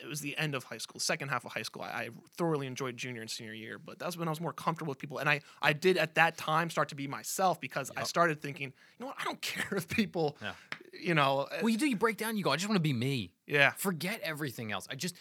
it 0.00 0.06
was 0.06 0.20
the 0.20 0.38
end 0.38 0.54
of 0.54 0.62
high 0.62 0.78
school, 0.78 1.00
second 1.00 1.28
half 1.28 1.44
of 1.44 1.50
high 1.52 1.62
school. 1.62 1.82
I, 1.82 1.88
I 1.88 2.08
thoroughly 2.36 2.68
enjoyed 2.68 2.96
junior 2.96 3.20
and 3.20 3.28
senior 3.28 3.52
year, 3.52 3.80
but 3.80 3.98
that's 3.98 4.16
when 4.16 4.28
I 4.28 4.30
was 4.30 4.40
more 4.40 4.52
comfortable 4.52 4.90
with 4.92 4.98
people, 5.00 5.18
and 5.18 5.28
I 5.28 5.40
I 5.60 5.72
did 5.72 5.96
at 5.96 6.14
that 6.14 6.36
time 6.38 6.70
start 6.70 6.88
to 6.90 6.94
be 6.94 7.06
myself 7.08 7.60
because 7.60 7.90
I 7.96 8.04
started 8.04 8.40
thinking, 8.40 8.68
you 8.68 9.00
know 9.00 9.06
what, 9.06 9.16
I 9.20 9.24
don't 9.24 9.40
care 9.52 9.76
if 9.76 9.88
people, 9.88 10.36
Yeah. 10.40 10.52
you 10.98 11.14
know, 11.14 11.48
uh, 11.50 11.58
Well, 11.62 11.68
you 11.68 11.78
do. 11.78 11.86
You 11.88 11.96
break 11.96 12.16
down. 12.16 12.36
You 12.36 12.44
go. 12.44 12.50
I 12.52 12.56
just 12.56 12.68
want 12.68 12.76
to 12.76 12.80
be 12.82 12.92
me. 12.92 13.32
yeah, 13.46 13.72
Forget 13.76 14.20
everything 14.22 14.70
else. 14.72 14.86
I 14.90 14.94
just. 14.94 15.14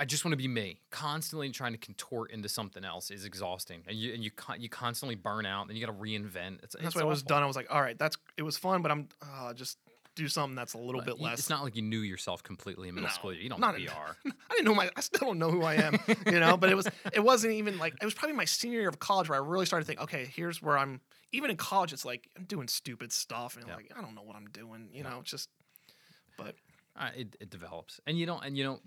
I 0.00 0.04
just 0.04 0.24
want 0.24 0.32
to 0.32 0.36
be 0.36 0.46
me. 0.48 0.80
Constantly 0.90 1.50
trying 1.50 1.72
to 1.72 1.78
contort 1.78 2.30
into 2.30 2.48
something 2.48 2.84
else 2.84 3.10
is 3.10 3.24
exhausting, 3.24 3.82
and 3.88 3.96
you 3.98 4.14
and 4.14 4.22
you 4.22 4.30
con- 4.30 4.60
you 4.60 4.68
constantly 4.68 5.16
burn 5.16 5.44
out, 5.46 5.68
and 5.68 5.76
you 5.76 5.84
got 5.84 5.92
to 5.92 5.98
reinvent. 5.98 6.62
It's, 6.62 6.74
that's 6.74 6.86
it's 6.88 6.94
why 6.96 7.02
I 7.02 7.04
was 7.04 7.22
done. 7.22 7.42
I 7.42 7.46
was 7.46 7.56
like, 7.56 7.66
all 7.70 7.80
right, 7.82 7.98
that's 7.98 8.16
it 8.36 8.42
was 8.42 8.56
fun, 8.56 8.82
but 8.82 8.90
I'm 8.92 9.08
uh, 9.22 9.52
just 9.54 9.78
do 10.14 10.26
something 10.28 10.56
that's 10.56 10.74
a 10.74 10.78
little 10.78 11.00
But 11.00 11.06
bit 11.06 11.18
you- 11.18 11.24
less. 11.24 11.38
It's 11.40 11.50
not 11.50 11.62
like 11.64 11.74
you 11.76 11.82
knew 11.82 12.00
yourself 12.00 12.42
completely 12.42 12.88
in 12.88 12.94
middle 12.94 13.08
No, 13.08 13.14
school. 13.14 13.32
You 13.32 13.48
don't 13.48 13.60
not 13.60 13.78
know 13.78 13.86
PR. 13.86 14.28
I 14.50 14.54
didn't 14.54 14.64
know 14.66 14.74
my. 14.74 14.90
I 14.96 15.00
still 15.00 15.28
don't 15.28 15.38
know 15.38 15.50
who 15.50 15.62
I 15.62 15.74
am, 15.74 15.98
you 16.26 16.38
know. 16.40 16.56
But 16.56 16.70
it 16.70 16.76
was. 16.76 16.88
It 17.12 17.20
wasn't 17.24 17.54
even 17.54 17.78
like 17.78 17.94
it 18.00 18.04
was 18.04 18.14
probably 18.14 18.36
my 18.36 18.44
senior 18.44 18.80
year 18.80 18.88
of 18.88 18.98
college 19.00 19.28
where 19.28 19.40
I 19.40 19.44
really 19.44 19.66
started 19.66 19.84
to 19.84 19.88
think, 19.88 20.00
okay, 20.02 20.30
here's 20.34 20.62
where 20.62 20.78
I'm. 20.78 21.00
Even 21.32 21.50
in 21.50 21.56
college, 21.56 21.92
it's 21.92 22.04
like 22.04 22.28
I'm 22.38 22.44
doing 22.44 22.68
stupid 22.68 23.12
stuff, 23.12 23.56
and 23.56 23.66
Yeah. 23.66 23.74
like 23.76 23.92
I 23.96 24.00
don't 24.00 24.14
know 24.14 24.22
what 24.22 24.36
I'm 24.36 24.46
doing, 24.52 24.88
you 24.92 25.02
Yeah. 25.02 25.10
know. 25.10 25.18
It's 25.20 25.30
just, 25.30 25.48
but 26.38 26.54
uh, 26.96 27.10
it, 27.16 27.36
it 27.40 27.50
develops, 27.50 28.00
and 28.06 28.16
you 28.18 28.24
don't 28.26 28.42
and 28.44 28.56
you 28.56 28.64
don't 28.64 28.80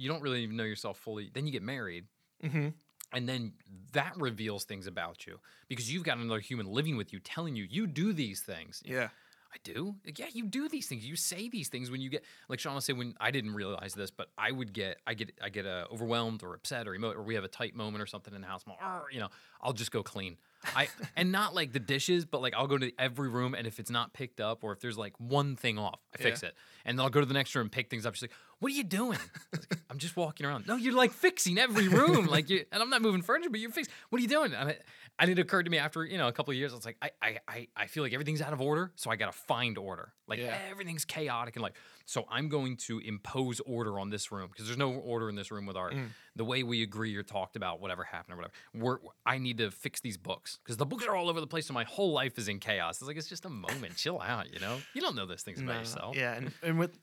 you 0.00 0.08
don't 0.08 0.22
really 0.22 0.42
even 0.42 0.56
know 0.56 0.64
yourself 0.64 0.98
fully. 0.98 1.30
Then 1.32 1.46
you 1.46 1.52
get 1.52 1.62
married, 1.62 2.06
hmm 2.42 2.68
and 3.12 3.28
then 3.28 3.52
that 3.92 4.14
reveals 4.16 4.64
things 4.64 4.86
about 4.86 5.26
you 5.26 5.38
because 5.68 5.92
you've 5.92 6.04
got 6.04 6.18
another 6.18 6.40
human 6.40 6.66
living 6.66 6.96
with 6.96 7.12
you, 7.12 7.18
telling 7.18 7.56
you 7.56 7.66
you 7.68 7.86
do 7.86 8.12
these 8.12 8.40
things. 8.40 8.82
yeah, 8.84 9.08
I 9.52 9.56
do. 9.64 9.96
Yeah, 10.16 10.26
you 10.32 10.44
do 10.46 10.68
these 10.68 10.86
things. 10.86 11.04
You 11.04 11.16
say 11.16 11.48
these 11.48 11.68
things 11.68 11.90
when 11.90 12.00
you 12.00 12.08
get 12.08 12.24
like 12.48 12.60
Sean 12.60 12.74
will 12.74 12.80
say 12.80 12.92
when 12.92 13.14
I 13.20 13.30
didn't 13.32 13.54
realize 13.54 13.94
this, 13.94 14.10
but 14.10 14.28
I 14.38 14.52
would 14.52 14.72
get 14.72 14.98
I 15.06 15.14
get 15.14 15.32
I 15.42 15.48
get 15.48 15.66
uh, 15.66 15.86
overwhelmed 15.92 16.42
or 16.44 16.54
upset 16.54 16.86
or 16.86 16.94
emo- 16.94 17.12
or 17.12 17.22
we 17.22 17.34
have 17.34 17.44
a 17.44 17.48
tight 17.48 17.74
moment 17.74 18.00
or 18.00 18.06
something 18.06 18.32
in 18.34 18.40
the 18.40 18.46
house. 18.46 18.62
I'm 18.66 18.74
"Arr," 18.80 19.06
you 19.10 19.18
know, 19.20 19.28
I'll 19.60 19.72
just 19.72 19.90
go 19.90 20.02
clean. 20.02 20.36
I 20.76 20.88
and 21.16 21.32
not 21.32 21.54
like 21.54 21.72
the 21.72 21.78
dishes, 21.80 22.24
but 22.26 22.42
like 22.42 22.54
I'll 22.54 22.66
go 22.66 22.76
to 22.78 22.92
every 22.98 23.28
room 23.28 23.54
and 23.54 23.66
if 23.66 23.78
it's 23.80 23.90
not 23.90 24.12
picked 24.12 24.40
up 24.40 24.62
or 24.62 24.72
if 24.72 24.80
there's 24.80 24.98
like 24.98 25.14
one 25.18 25.56
thing 25.56 25.78
off, 25.78 26.00
I 26.14 26.18
fix 26.22 26.42
it. 26.42 26.54
And 26.84 26.98
then 26.98 27.04
I'll 27.04 27.10
go 27.10 27.20
to 27.20 27.26
the 27.26 27.34
next 27.34 27.54
room 27.54 27.62
and 27.62 27.72
pick 27.72 27.88
things 27.90 28.04
up. 28.06 28.14
She's 28.14 28.22
like, 28.22 28.32
"What 28.58 28.72
are 28.72 28.74
you 28.74 28.84
doing?" 28.84 29.18
I 29.18 29.56
was 29.56 29.66
like, 29.70 29.80
I'm 29.90 29.98
just 29.98 30.16
walking 30.16 30.46
around. 30.46 30.66
No, 30.66 30.76
you're 30.76 30.94
like 30.94 31.12
fixing 31.12 31.58
every 31.58 31.88
room, 31.88 32.26
like 32.26 32.50
you. 32.50 32.64
And 32.72 32.82
I'm 32.82 32.90
not 32.90 33.02
moving 33.02 33.22
furniture, 33.22 33.50
but 33.50 33.60
you're 33.60 33.70
fixing. 33.70 33.92
What 34.10 34.18
are 34.18 34.22
you 34.22 34.28
doing? 34.28 34.52
And 34.54 34.70
it, 34.70 34.84
and 35.18 35.30
it 35.30 35.38
occurred 35.38 35.64
to 35.64 35.70
me 35.70 35.78
after 35.78 36.04
you 36.04 36.18
know 36.18 36.28
a 36.28 36.32
couple 36.32 36.52
of 36.52 36.56
years. 36.58 36.72
I 36.72 36.76
was 36.76 36.84
like, 36.84 36.96
I 37.02 37.10
I 37.22 37.38
I, 37.48 37.68
I 37.76 37.86
feel 37.86 38.02
like 38.02 38.12
everything's 38.12 38.42
out 38.42 38.52
of 38.52 38.60
order, 38.60 38.92
so 38.96 39.10
I 39.10 39.16
gotta 39.16 39.32
find 39.32 39.78
order. 39.78 40.12
Like 40.26 40.38
Yeah. 40.40 40.56
everything's 40.70 41.04
chaotic 41.04 41.56
and 41.56 41.62
like 41.62 41.74
so 42.10 42.24
I'm 42.28 42.48
going 42.48 42.76
to 42.88 42.98
impose 42.98 43.60
order 43.60 44.00
on 44.00 44.10
this 44.10 44.32
room 44.32 44.48
because 44.50 44.66
there's 44.66 44.76
no 44.76 44.92
order 44.94 45.28
in 45.28 45.36
this 45.36 45.52
room 45.52 45.64
with 45.64 45.76
art. 45.76 45.94
Mm. 45.94 46.08
The 46.34 46.44
way 46.44 46.64
we 46.64 46.82
agree 46.82 47.14
or 47.14 47.22
talked 47.22 47.54
about 47.54 47.80
whatever 47.80 48.02
happened 48.02 48.34
or 48.34 48.36
whatever. 48.38 48.52
We're, 48.74 48.98
I 49.24 49.38
need 49.38 49.58
to 49.58 49.70
fix 49.70 50.00
these 50.00 50.16
books 50.16 50.58
because 50.64 50.76
the 50.76 50.86
books 50.86 51.06
are 51.06 51.14
all 51.14 51.28
over 51.28 51.40
the 51.40 51.46
place 51.46 51.68
and 51.68 51.74
my 51.74 51.84
whole 51.84 52.10
life 52.12 52.36
is 52.36 52.48
in 52.48 52.58
chaos. 52.58 53.00
It's 53.00 53.06
like 53.06 53.16
it's 53.16 53.28
just 53.28 53.44
a 53.44 53.48
moment. 53.48 53.94
Chill 53.96 54.20
out, 54.20 54.52
you 54.52 54.58
know. 54.58 54.78
You 54.92 55.02
don't 55.02 55.14
know 55.14 55.24
those 55.24 55.42
things 55.42 55.60
about 55.60 55.74
No, 55.74 55.78
yourself. 55.78 56.16
yeah, 56.16 56.34
and 56.34 56.52
and 56.64 56.78
with 56.80 56.98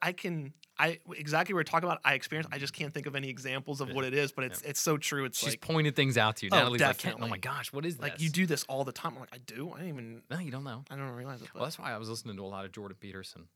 I- 0.00 0.12
can 0.12 0.54
I 0.78 1.00
exactly 1.16 1.52
what 1.52 1.58
we're 1.58 1.64
talking 1.64 1.86
about. 1.88 2.00
I 2.02 2.14
experienced. 2.14 2.48
I 2.52 2.58
just 2.58 2.72
can't 2.72 2.94
think 2.94 3.06
of 3.06 3.14
any 3.14 3.28
examples 3.28 3.80
of 3.80 3.92
what 3.92 4.04
it 4.04 4.14
is, 4.14 4.32
but 4.32 4.44
it's 4.44 4.62
it's 4.62 4.80
so 4.80 4.96
true. 4.96 5.24
It's 5.26 5.38
She's 5.38 5.50
like 5.50 5.60
pointed 5.60 5.94
things 5.96 6.16
out 6.16 6.36
to 6.36 6.46
you. 6.46 6.50
Oh, 6.52 6.56
Natalie's 6.56 6.80
like, 6.80 7.14
oh 7.20 7.28
my 7.28 7.38
gosh, 7.38 7.72
what 7.72 7.84
is 7.84 7.96
this? 7.96 8.02
like 8.02 8.14
this? 8.14 8.22
you 8.22 8.30
do 8.30 8.46
this 8.46 8.64
all 8.68 8.84
the 8.84 8.92
time. 8.92 9.12
I'm 9.14 9.20
like, 9.20 9.34
I 9.34 9.38
do. 9.38 9.70
I 9.74 9.78
didn't 9.80 9.88
even. 9.88 10.22
No, 10.30 10.38
you 10.38 10.50
don't 10.50 10.64
know. 10.64 10.84
I 10.90 10.96
don't 10.96 11.10
realize 11.10 11.42
it. 11.42 11.48
Well, 11.54 11.64
that's 11.64 11.78
why 11.78 11.92
I 11.92 11.98
was 11.98 12.08
listening 12.08 12.36
to 12.36 12.42
a 12.42 12.46
lot 12.46 12.64
of 12.64 12.72
Jordan 12.72 12.96
Peterson, 13.00 13.48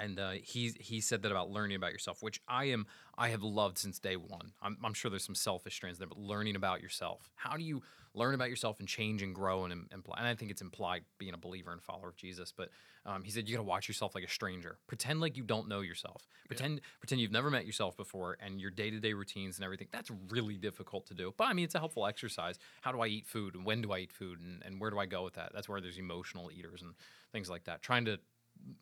and 0.00 0.18
uh, 0.18 0.30
he 0.42 0.72
he 0.80 1.00
said 1.00 1.22
that 1.22 1.32
about 1.32 1.50
learning 1.50 1.76
about 1.76 1.92
yourself, 1.92 2.22
which 2.22 2.40
I 2.48 2.66
am 2.66 2.86
I 3.18 3.28
have 3.28 3.42
loved 3.42 3.78
since 3.78 3.98
day 3.98 4.16
one. 4.16 4.52
I'm, 4.62 4.76
I'm 4.84 4.94
sure 4.94 5.10
there's 5.10 5.24
some 5.24 5.34
selfish 5.34 5.74
strands 5.74 5.98
there, 5.98 6.08
but 6.08 6.18
learning 6.18 6.56
about 6.56 6.82
yourself. 6.82 7.30
How 7.34 7.56
do 7.56 7.64
you 7.64 7.82
learn 8.14 8.34
about 8.34 8.48
yourself 8.50 8.78
and 8.78 8.88
change 8.88 9.22
and 9.22 9.34
grow 9.34 9.64
and 9.64 9.86
imply? 9.92 10.16
And 10.18 10.26
I 10.26 10.34
think 10.34 10.50
it's 10.50 10.60
implied 10.62 11.04
being 11.18 11.34
a 11.34 11.38
believer 11.38 11.72
and 11.72 11.82
follower 11.82 12.08
of 12.08 12.16
Jesus. 12.16 12.52
But 12.52 12.70
um, 13.06 13.22
he 13.22 13.30
said 13.30 13.48
you 13.48 13.54
got 13.54 13.62
to 13.62 13.68
watch 13.68 13.88
yourself 13.88 14.14
like 14.14 14.24
a 14.24 14.28
stranger. 14.28 14.78
Pretend 14.86 15.20
like 15.20 15.36
you 15.36 15.44
don't 15.44 15.68
know 15.68 15.80
yourself. 15.80 16.26
Pretend 16.46 16.80
pretend 17.00 17.20
you've 17.20 17.32
never 17.32 17.50
met 17.50 17.64
yourself 17.64 17.96
before, 17.96 18.36
and 18.40 18.60
your 18.60 18.70
day 18.70 18.90
to 18.90 19.00
day 19.00 19.12
routines 19.12 19.56
and 19.56 19.64
everything. 19.64 19.88
That's 19.92 20.10
really 20.28 20.56
difficult 20.56 21.06
to 21.06 21.14
do. 21.14 21.32
But 21.36 21.44
I 21.44 21.52
mean, 21.52 21.64
it's 21.64 21.74
a 21.74 21.78
helpful 21.78 22.06
exercise. 22.06 22.58
How 22.82 22.92
do 22.92 23.00
I 23.00 23.06
eat 23.06 23.26
food? 23.26 23.54
And 23.54 23.64
when 23.64 23.80
do 23.80 23.92
I 23.92 23.98
eat 24.00 24.12
food? 24.12 24.40
And, 24.40 24.62
and 24.64 24.80
where 24.80 24.90
do 24.90 24.98
I 24.98 25.06
go 25.06 25.24
with 25.24 25.34
that? 25.34 25.52
That's 25.54 25.68
where 25.68 25.80
there's 25.80 25.98
emotional 25.98 26.50
eaters 26.50 26.82
and 26.82 26.94
things 27.32 27.48
like 27.48 27.64
that. 27.64 27.82
Trying 27.82 28.04
to 28.06 28.18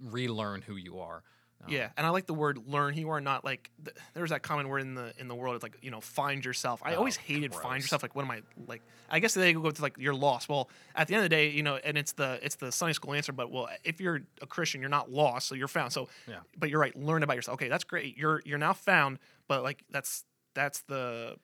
relearn 0.01 0.63
who 0.63 0.77
you 0.77 1.01
are. 1.01 1.23
Um, 1.65 1.73
Yeah, 1.73 1.89
and 1.97 2.07
I 2.07 2.11
like 2.11 2.27
the 2.27 2.35
word 2.35 2.59
"learn." 2.67 2.93
Who 2.95 3.01
you 3.01 3.11
are 3.11 3.21
not 3.21 3.45
like 3.45 3.71
th- 3.85 3.97
there's 4.13 4.31
that 4.31 4.43
common 4.43 4.69
word 4.69 4.81
in 4.81 4.95
the 4.95 5.15
in 5.19 5.29
the 5.29 5.35
world. 5.35 5.55
It's 5.55 5.63
like 5.63 5.79
you 5.83 5.91
know, 5.91 6.01
find 6.01 6.45
yourself. 6.45 6.83
I 6.85 6.95
Oh, 6.95 6.99
always 6.99 7.17
hated 7.17 7.55
find 7.55 7.83
yourself. 7.83 8.03
Like, 8.03 8.15
what 8.15 8.25
am 8.25 8.31
I 8.31 8.43
like? 8.67 8.83
I 9.09 9.19
guess 9.21 9.35
they 9.35 9.53
go 9.55 9.71
to 9.71 9.83
like 9.83 9.97
you're 9.99 10.15
lost. 10.15 10.49
Well, 10.49 10.69
at 10.95 11.09
the 11.09 11.15
end 11.15 11.21
of 11.25 11.31
the 11.31 11.35
day, 11.35 11.49
you 11.51 11.63
know, 11.63 11.77
and 11.77 11.97
it's 11.97 12.13
the 12.13 12.39
it's 12.43 12.57
the 12.57 12.71
Sunday 12.73 12.93
school 12.93 13.15
answer. 13.15 13.33
But 13.33 13.51
well, 13.51 13.69
if 13.85 14.01
you're 14.01 14.21
a 14.43 14.47
Christian, 14.47 14.81
you're 14.81 14.91
not 14.91 15.11
lost, 15.11 15.47
so 15.49 15.55
you're 15.55 15.69
found. 15.69 15.93
So, 15.93 16.09
Yeah. 16.29 16.41
but 16.59 16.69
you're 16.71 16.81
right. 16.81 16.95
Learn 16.97 17.23
about 17.23 17.37
yourself. 17.37 17.55
Okay, 17.55 17.69
that's 17.69 17.85
great. 17.85 18.17
You're 18.19 18.43
you're 18.45 18.59
now 18.59 18.73
found. 18.75 19.19
But 19.49 19.63
like 19.63 19.85
that's 19.91 20.25
that's 20.55 20.81
the 20.83 21.37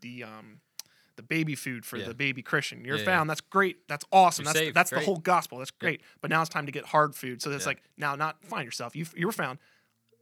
the 0.00 0.24
um 0.24 0.60
the 1.18 1.22
baby 1.22 1.54
food 1.54 1.84
for 1.84 1.98
Yeah. 1.98 2.06
the 2.08 2.14
baby 2.14 2.40
Christian. 2.42 2.84
You're 2.84 2.96
Yeah, 2.96 3.00
yeah. 3.02 3.04
found. 3.06 3.28
That's 3.28 3.42
great. 3.42 3.86
That's 3.88 4.06
awesome. 4.10 4.44
You're 4.44 4.52
that's 4.54 4.64
saved. 4.64 4.76
that's 4.76 4.90
the 4.90 5.00
whole 5.00 5.18
gospel. 5.18 5.58
That's 5.58 5.70
great. 5.70 6.00
But 6.22 6.30
now 6.30 6.40
it's 6.40 6.48
time 6.48 6.64
to 6.66 6.72
get 6.72 6.86
hard 6.86 7.14
food. 7.14 7.42
So 7.42 7.50
it's 7.50 7.64
Yeah. 7.64 7.70
like 7.70 7.82
now 7.98 8.14
not 8.16 8.42
find 8.46 8.64
yourself. 8.64 8.96
You 8.96 9.04
you 9.14 9.26
were 9.26 9.32
found. 9.32 9.58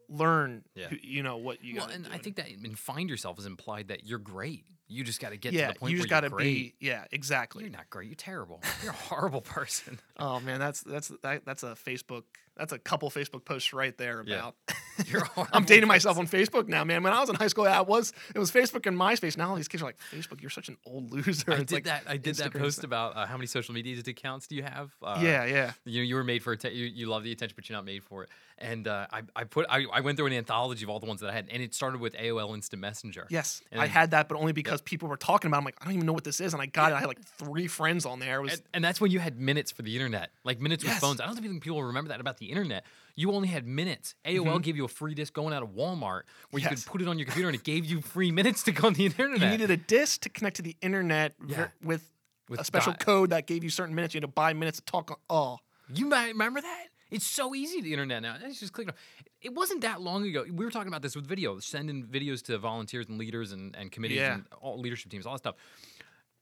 Learn. 0.09 0.65
Yeah. 0.75 0.89
who- 0.89 0.99
you 1.03 1.23
know 1.23 1.37
what 1.37 1.63
you. 1.63 1.77
Well, 1.77 1.85
gotta 1.87 1.97
and 1.97 2.05
do. 2.07 2.11
I 2.13 2.19
think 2.19 2.37
that 2.37 2.49
in 2.49 2.75
find 2.77 3.09
yourself 3.11 3.39
is 3.39 3.47
implied 3.47 3.89
that 3.89 4.05
you're 4.07 4.19
great. 4.19 4.65
You 4.89 5.03
just 5.05 5.21
got 5.21 5.31
to 5.31 5.37
get 5.37 5.53
yeah, 5.53 5.69
to 5.69 5.73
the 5.75 5.79
point 5.81 5.91
you 5.93 5.97
where 5.99 6.03
just 6.05 6.11
got 6.11 6.21
to 6.21 6.27
you're 6.29 6.37
great. 6.39 6.45
be. 6.81 6.87
Yeah, 6.87 7.05
exactly. 7.11 7.65
You're 7.65 7.73
not 7.73 7.91
great. 7.91 8.07
You're 8.09 8.15
terrible. 8.15 8.61
You're 8.83 8.93
a 8.93 8.97
horrible 8.97 9.41
person. 9.43 9.99
Oh 10.19 10.41
man, 10.41 10.59
that's 10.61 10.81
that's 10.83 11.09
that, 11.23 11.45
that's 11.45 11.63
a 11.63 11.75
Facebook. 11.87 12.23
That's 12.57 12.73
a 12.73 12.79
couple 12.79 13.11
Facebook 13.11 13.45
posts 13.45 13.75
right 13.75 13.97
there 13.99 14.23
Yeah. 14.27 14.37
about. 14.37 14.55
You're 15.07 15.25
horrible 15.25 15.55
I'm 15.55 15.65
dating 15.67 15.89
myself 15.89 16.17
on 16.19 16.27
Facebook 16.27 16.69
now, 16.69 16.85
man. 16.85 17.03
When 17.03 17.13
I 17.13 17.21
was 17.21 17.29
in 17.29 17.35
high 17.37 17.49
school, 17.49 17.67
I 17.67 17.83
was 17.83 18.15
it 18.35 18.39
was 18.39 18.51
Facebook 18.51 18.87
and 18.87 18.99
MySpace. 18.99 19.37
Now 19.37 19.51
all 19.51 19.57
these 19.57 19.69
kids 19.69 19.83
are 19.83 19.87
like, 19.87 19.99
Facebook, 20.11 20.41
you're 20.41 20.49
such 20.49 20.71
an 20.71 20.79
old 20.87 21.13
loser. 21.13 21.53
I 21.53 21.57
It's 21.57 21.65
did 21.65 21.73
like 21.75 21.85
that. 21.85 22.05
I 22.09 22.17
did 22.17 22.37
that 22.37 22.55
post 22.55 22.83
about 22.83 23.15
uh, 23.15 23.27
how 23.27 23.37
many 23.37 23.47
social 23.47 23.75
media 23.75 24.01
accounts 24.07 24.47
do 24.47 24.55
you 24.55 24.63
have? 24.63 24.91
Uh, 25.03 25.19
yeah, 25.23 25.45
yeah. 25.45 25.73
You 25.85 26.01
know, 26.01 26.05
you 26.05 26.15
were 26.15 26.25
made 26.25 26.43
for 26.43 26.53
atten- 26.55 26.73
you. 26.75 26.87
You 26.87 27.09
love 27.09 27.25
the 27.25 27.33
attention, 27.33 27.55
but 27.57 27.69
you're 27.69 27.77
not 27.77 27.85
made 27.85 28.03
for 28.05 28.23
it. 28.23 28.31
And 28.57 28.89
uh, 28.89 29.07
I, 29.13 29.21
I 29.35 29.45
put, 29.45 29.67
I, 29.69 29.85
I 29.93 30.01
went 30.01 30.17
through 30.17 30.29
an 30.29 30.33
anthology 30.33 30.83
of 30.83 30.89
all 30.89 30.99
the 30.99 31.05
ones 31.05 31.21
that 31.21 31.29
I 31.29 31.35
had, 31.35 31.49
and 31.51 31.63
it 31.63 31.75
started 31.75 32.01
with 32.01 32.15
AOL 32.15 32.55
Instant 32.55 32.81
Messenger. 32.81 33.27
Yes, 33.29 33.61
And 33.71 33.83
I 33.83 33.87
had 33.87 34.13
that, 34.13 34.29
but 34.31 34.39
only 34.39 34.53
because 34.53 34.76
people 34.83 35.09
were 35.09 35.17
talking 35.17 35.49
about. 35.49 35.57
it. 35.57 35.61
I'm 35.61 35.65
like, 35.65 35.77
I 35.81 35.85
don't 35.85 35.95
even 35.95 36.07
know 36.07 36.13
what 36.13 36.25
this 36.25 36.41
is, 36.41 36.53
and 36.53 36.63
I 36.63 36.67
got 36.67 36.93
it. 36.93 36.95
I 36.95 37.01
had 37.01 37.09
like 37.09 37.23
three 37.25 37.67
friends 37.67 38.07
on 38.07 38.19
there. 38.19 38.39
It 38.39 38.43
was 38.43 38.53
And, 38.55 38.63
and 38.75 38.85
that's 38.85 39.01
when 39.01 39.11
you 39.11 39.19
had 39.19 39.39
minutes 39.39 39.71
for 39.73 39.83
the 39.83 39.95
internet, 39.95 40.31
like 40.45 40.61
minutes 40.61 40.85
Yes. 40.85 40.95
with 40.95 41.01
phones. 41.01 41.21
I 41.21 41.27
don't 41.27 41.37
think 41.41 41.63
people 41.63 41.83
remember 41.83 42.09
that 42.09 42.21
about 42.21 42.39
the 42.39 42.47
internet. 42.47 42.85
You 43.15 43.33
only 43.33 43.49
had 43.49 43.67
minutes. 43.67 44.15
AOL 44.25 44.61
gave 44.63 44.77
you 44.77 44.85
a 44.85 44.89
free 44.89 45.15
disc 45.15 45.33
going 45.33 45.55
out 45.55 45.63
of 45.63 45.71
Walmart 45.71 46.23
where 46.51 46.61
you 46.61 46.67
Mm-hmm. 46.67 46.75
Could 46.75 46.87
put 46.87 47.03
it 47.03 47.09
on 47.09 47.19
your 47.19 47.27
computer 47.27 47.49
and 47.49 47.55
it 47.57 47.65
gave 47.65 47.85
you 47.85 48.01
free 48.03 48.31
minutes 48.31 48.63
to 48.65 48.73
go 48.73 48.89
on 48.89 48.95
the 48.95 49.07
internet. 49.07 49.41
you 49.41 49.49
needed 49.49 49.71
a 49.71 49.77
disc 49.77 50.21
to 50.23 50.29
connect 50.29 50.57
to 50.57 50.63
the 50.63 50.77
internet 50.83 51.35
Yeah. 51.47 51.69
with 51.83 52.07
With 52.49 52.61
a 52.61 52.65
special 52.65 52.93
di- 52.93 52.99
code 52.99 53.31
that 53.31 53.47
gave 53.47 53.65
you 53.65 53.71
certain 53.71 53.95
minutes. 53.95 54.15
You 54.15 54.19
had 54.19 54.23
to 54.29 54.29
buy 54.29 54.53
minutes 54.53 54.79
to 54.79 54.85
talk. 54.85 55.11
On, 55.11 55.17
oh, 55.31 55.59
You 55.95 56.07
might 56.07 56.29
remember 56.29 56.61
that? 56.61 56.87
It's 57.11 57.27
so 57.27 57.55
easy 57.55 57.81
the 57.81 57.93
internet 57.93 58.23
now. 58.23 58.37
It's 58.43 58.59
just 58.61 58.73
clicking. 58.73 58.95
It 59.41 59.55
wasn't 59.55 59.83
that 59.83 60.01
long 60.01 60.27
ago. 60.27 60.45
We 60.51 60.65
were 60.65 60.71
talking 60.71 60.89
about 60.89 61.03
this 61.03 61.15
with 61.15 61.27
video, 61.27 61.59
sending 61.61 62.05
videos 62.05 62.43
to 62.47 62.59
volunteers 62.59 63.07
and 63.09 63.19
leaders 63.19 63.53
and, 63.53 63.77
and 63.77 63.93
committees 63.93 64.19
Yeah. 64.19 64.35
and 64.35 64.47
all 64.61 64.81
leadership 64.81 65.11
teams, 65.11 65.25
all 65.27 65.35
that 65.35 65.39
stuff. 65.39 65.55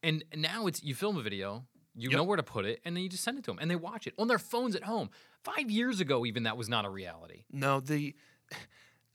And 0.02 0.24
now 0.34 0.66
it's 0.66 0.82
you 0.82 0.94
film 0.94 1.16
a 1.16 1.22
video, 1.22 1.64
you 1.94 2.10
Yep. 2.10 2.16
know 2.16 2.24
where 2.24 2.36
to 2.36 2.42
put 2.42 2.64
it, 2.64 2.80
and 2.84 2.96
then 2.96 3.02
you 3.02 3.08
just 3.08 3.24
send 3.24 3.38
it 3.38 3.44
to 3.44 3.50
them, 3.50 3.58
and 3.60 3.70
they 3.70 3.76
watch 3.76 4.06
it 4.06 4.14
on 4.18 4.26
their 4.28 4.38
phones 4.38 4.74
at 4.74 4.84
home. 4.84 5.10
Five 5.42 5.70
years 5.70 6.00
ago, 6.00 6.24
even 6.26 6.42
that 6.44 6.56
was 6.56 6.68
not 6.68 6.84
a 6.84 6.90
reality. 6.90 7.44
No, 7.50 7.80
the 7.80 8.14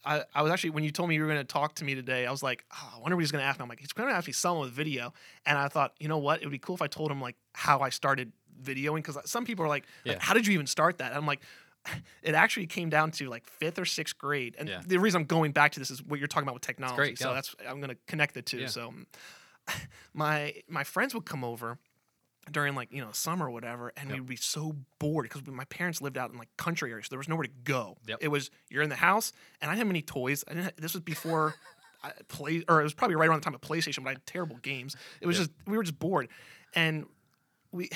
I, 0.06 0.24
I 0.34 0.44
was 0.44 0.52
actually 0.52 0.70
when 0.70 0.84
you 0.86 0.92
told 0.92 1.10
me 1.10 1.16
you 1.16 1.22
were 1.22 1.28
going 1.28 1.40
to 1.40 1.44
talk 1.44 1.76
to 1.76 1.84
me 1.84 1.94
today, 1.94 2.26
I 2.26 2.32
was 2.32 2.42
like, 2.42 2.64
oh, 2.74 2.94
I 2.96 3.00
wonder 3.00 3.18
what 3.18 3.22
he's 3.22 3.32
going 3.34 3.42
to 3.42 3.46
ask 3.48 3.60
me. 3.60 3.64
I'm 3.64 3.70
like, 3.70 3.80
he's 3.82 3.92
going 3.92 4.08
to 4.08 4.16
ask 4.16 4.28
me 4.28 4.34
something 4.34 4.62
with 4.62 4.72
video, 4.72 5.14
and 5.46 5.58
I 5.58 5.68
thought, 5.68 5.94
you 6.00 6.08
know 6.08 6.18
what, 6.20 6.42
it 6.42 6.46
would 6.46 6.52
be 6.52 6.58
cool 6.60 6.76
if 6.76 6.82
I 6.82 6.88
told 6.88 7.12
him 7.12 7.20
like 7.22 7.36
how 7.54 7.80
I 7.82 7.90
started 7.90 8.32
videoing 8.62 8.98
because 9.04 9.18
some 9.30 9.46
people 9.46 9.66
are 9.66 9.70
like, 9.70 9.86
like, 10.06 10.20
how 10.20 10.34
did 10.34 10.46
you 10.48 10.54
even 10.54 10.68
start 10.68 10.98
that? 11.00 11.08
And 11.12 11.18
I'm 11.18 11.26
like. 11.28 11.42
It 12.22 12.36
actually 12.36 12.68
came 12.68 12.90
down 12.90 13.12
to 13.12 13.30
like 13.30 13.46
fifth 13.48 13.80
or 13.80 13.86
sixth 13.86 14.18
grade, 14.18 14.56
and 14.60 14.68
Yeah. 14.68 14.82
the 14.86 14.98
reason 15.00 15.22
I'm 15.22 15.26
going 15.28 15.54
back 15.54 15.72
to 15.72 15.80
this 15.80 15.90
is 15.90 16.04
what 16.04 16.20
you're 16.20 16.28
talking 16.28 16.44
about 16.44 16.54
with 16.56 16.62
technology. 16.62 16.98
great, 16.98 17.18
so 17.18 17.30
go. 17.30 17.34
that's 17.34 17.56
I'm 17.68 17.78
going 17.80 17.90
to 17.90 17.98
connect 18.06 18.34
the 18.34 18.42
two. 18.42 18.58
Yeah. 18.60 18.68
So 18.68 18.90
um, 18.90 19.08
my 20.14 20.54
my 20.68 20.84
friends 20.84 21.14
would 21.14 21.26
come 21.26 21.44
over 21.44 21.78
during 22.52 22.76
like 22.76 22.92
you 22.92 23.02
know 23.02 23.12
summer 23.14 23.48
or 23.48 23.52
whatever, 23.52 23.94
and 23.96 24.10
Yep. 24.10 24.20
we'd 24.20 24.28
be 24.28 24.36
so 24.36 24.76
bored 25.00 25.24
because 25.30 25.46
my 25.48 25.64
parents 25.66 26.02
lived 26.02 26.18
out 26.18 26.32
in 26.32 26.38
like 26.38 26.50
country 26.58 26.92
areas, 26.92 27.06
so 27.08 27.12
there 27.12 27.18
was 27.20 27.30
nowhere 27.30 27.46
to 27.46 27.54
go. 27.64 27.98
Yep. 28.08 28.20
It 28.22 28.28
was 28.28 28.52
you're 28.70 28.84
in 28.84 28.90
the 28.90 28.96
house, 28.98 29.32
and 29.62 29.72
I 29.72 29.74
didn't 29.74 29.88
have 29.88 29.92
any 29.92 30.02
toys. 30.02 30.44
I 30.48 30.52
didn't. 30.54 30.64
Have, 30.66 30.76
this 30.76 30.94
was 30.94 31.02
before 31.02 31.56
I 32.04 32.12
play, 32.28 32.64
or 32.68 32.82
it 32.82 32.84
was 32.84 32.94
probably 32.94 33.16
right 33.16 33.30
around 33.30 33.40
the 33.42 33.46
time 33.46 33.56
of 33.56 33.62
PlayStation, 33.62 34.04
but 34.04 34.10
I 34.10 34.14
had 34.14 34.26
terrible 34.26 34.58
games. 34.58 34.96
It 35.22 35.28
was 35.28 35.38
Yep. 35.40 35.48
just 35.48 35.68
we 35.68 35.78
were 35.78 35.84
just 35.84 35.98
bored, 35.98 36.28
and 36.76 37.06
we 37.72 37.90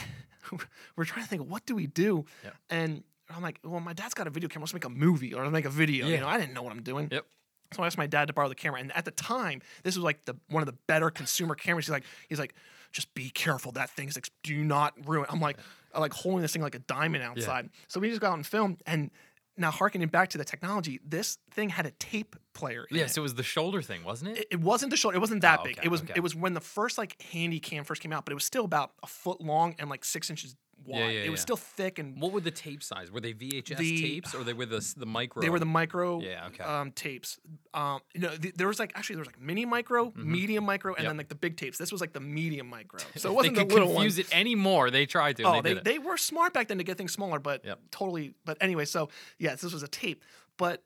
we're 0.95 1.05
trying 1.05 1.23
to 1.23 1.29
think, 1.29 1.49
what 1.49 1.65
do 1.65 1.75
we 1.75 1.87
do? 1.87 2.25
Yep. 2.43 2.55
And 2.69 3.03
I'm 3.29 3.41
like, 3.41 3.59
well, 3.63 3.79
my 3.79 3.93
dad's 3.93 4.13
got 4.13 4.27
a 4.27 4.29
video 4.29 4.49
camera. 4.49 4.63
Let's 4.63 4.73
make 4.73 4.85
a 4.85 4.89
movie 4.89 5.33
or 5.33 5.43
let's 5.43 5.53
make 5.53 5.65
a 5.65 5.69
video. 5.69 6.07
Yeah. 6.07 6.15
You 6.15 6.21
know, 6.21 6.27
I 6.27 6.37
didn't 6.39 6.53
know 6.53 6.63
what 6.63 6.71
I'm 6.71 6.83
doing. 6.83 7.09
Yep. 7.11 7.25
So 7.73 7.83
I 7.83 7.87
asked 7.87 7.97
my 7.97 8.07
dad 8.07 8.27
to 8.27 8.33
borrow 8.33 8.49
the 8.49 8.55
camera, 8.55 8.79
and 8.79 8.95
at 8.95 9.03
the 9.03 9.11
time, 9.11 9.61
this 9.83 9.95
was 9.95 10.03
like 10.03 10.25
the 10.25 10.35
one 10.49 10.61
of 10.61 10.67
the 10.67 10.77
better 10.87 11.09
consumer 11.09 11.55
cameras. 11.55 11.85
He's 11.85 11.91
like, 11.91 12.03
he's 12.29 12.37
like, 12.37 12.53
just 12.91 13.13
be 13.15 13.31
careful. 13.31 13.71
That 13.71 13.89
thing's 13.89 14.15
like, 14.15 14.29
do 14.43 14.63
not 14.63 14.93
ruin. 15.07 15.25
I'm 15.29 15.41
like, 15.41 15.57
I 15.93 15.99
like 15.99 16.13
holding 16.13 16.41
this 16.41 16.53
thing 16.53 16.61
like 16.61 16.75
a 16.75 16.79
diamond 16.79 17.23
outside. 17.23 17.69
So 17.87 17.99
we 17.99 18.09
just 18.09 18.21
got 18.21 18.29
out 18.29 18.35
and 18.35 18.45
filmed. 18.45 18.83
And 18.85 19.09
now, 19.55 19.69
harkening 19.71 20.07
back 20.07 20.29
to 20.29 20.37
the 20.37 20.43
technology, 20.45 20.99
this 21.05 21.37
thing 21.51 21.69
had 21.69 21.85
a 21.85 21.91
tape 21.91 22.35
player. 22.53 22.85
In 22.89 22.97
Yeah, 22.97 23.03
it. 23.03 23.11
so 23.11 23.21
it 23.21 23.23
was 23.23 23.35
the 23.35 23.43
shoulder 23.43 23.81
thing, 23.81 24.03
wasn't 24.03 24.31
it? 24.31 24.37
It, 24.39 24.47
it 24.51 24.59
wasn't 24.61 24.89
the 24.89 24.97
shoulder. 24.97 25.17
It 25.17 25.19
wasn't 25.19 25.41
that 25.41 25.59
Oh, 25.61 25.63
big. 25.63 25.79
It 25.83 25.89
was. 25.89 26.01
okay. 26.01 26.13
It 26.15 26.21
was 26.21 26.35
when 26.35 26.53
the 26.53 26.61
first 26.61 26.97
like 26.97 27.21
handy 27.31 27.59
cam 27.59 27.83
first 27.83 28.01
came 28.01 28.11
out, 28.11 28.25
but 28.25 28.31
it 28.31 28.35
was 28.35 28.45
still 28.45 28.65
about 28.65 28.91
a 29.03 29.07
foot 29.07 29.41
long 29.41 29.75
and 29.79 29.89
like 29.89 30.03
six 30.05 30.29
inches 30.29 30.55
wide. 30.85 30.99
yeah, 30.99 31.07
it 31.21 31.29
was 31.29 31.39
yeah. 31.39 31.41
still 31.41 31.57
thick 31.57 31.99
and 31.99 32.19
what 32.21 32.31
were 32.31 32.39
the 32.41 32.51
tape 32.51 32.83
size? 32.83 33.11
Were 33.11 33.19
they 33.21 33.33
VHS 33.33 33.77
The- 33.77 34.01
tapes 34.01 34.35
or 34.35 34.43
they 34.43 34.53
were 34.53 34.65
the 34.65 34.93
the 34.97 35.05
micro? 35.05 35.41
They 35.41 35.49
were 35.49 35.59
the 35.59 35.65
micro 35.65 36.19
Yeah, 36.21 36.47
okay. 36.47 36.63
um, 36.63 36.91
tapes. 36.91 37.39
Um, 37.73 37.99
you 38.13 38.21
know, 38.21 38.35
th- 38.35 38.53
there 38.55 38.67
was 38.67 38.79
like 38.79 38.91
actually 38.95 39.15
there 39.15 39.21
was 39.21 39.27
like 39.27 39.41
mini 39.41 39.65
micro, 39.65 40.11
medium 40.15 40.63
micro, 40.65 40.91
and 40.93 40.97
Mm-hmm. 40.97 41.03
Yep. 41.03 41.09
then 41.09 41.17
like 41.17 41.29
the 41.29 41.35
big 41.35 41.57
tapes. 41.57 41.77
This 41.77 41.91
was 41.91 42.01
like 42.01 42.13
the 42.13 42.19
medium 42.19 42.67
micro. 42.69 42.99
So 43.15 43.29
it 43.31 43.33
wasn't 43.35 43.55
they 43.55 43.61
the 43.63 43.65
could 43.67 43.73
little 43.79 43.93
confuse 43.93 44.17
one. 44.17 44.25
it 44.27 44.35
anymore. 44.37 44.91
They 44.91 45.05
tried 45.05 45.37
to. 45.37 45.43
Oh, 45.43 45.61
they, 45.61 45.73
they, 45.75 45.81
they 45.81 45.99
were 45.99 46.17
smart 46.17 46.53
back 46.53 46.67
then 46.67 46.77
to 46.79 46.83
get 46.83 46.97
things 46.97 47.13
smaller, 47.13 47.39
but 47.39 47.63
Yep. 47.65 47.79
totally. 47.91 48.33
But 48.45 48.57
anyway, 48.61 48.85
so 48.85 49.09
yes, 49.39 49.61
this 49.61 49.73
was 49.73 49.83
a 49.83 49.87
tape, 49.87 50.23
but 50.57 50.83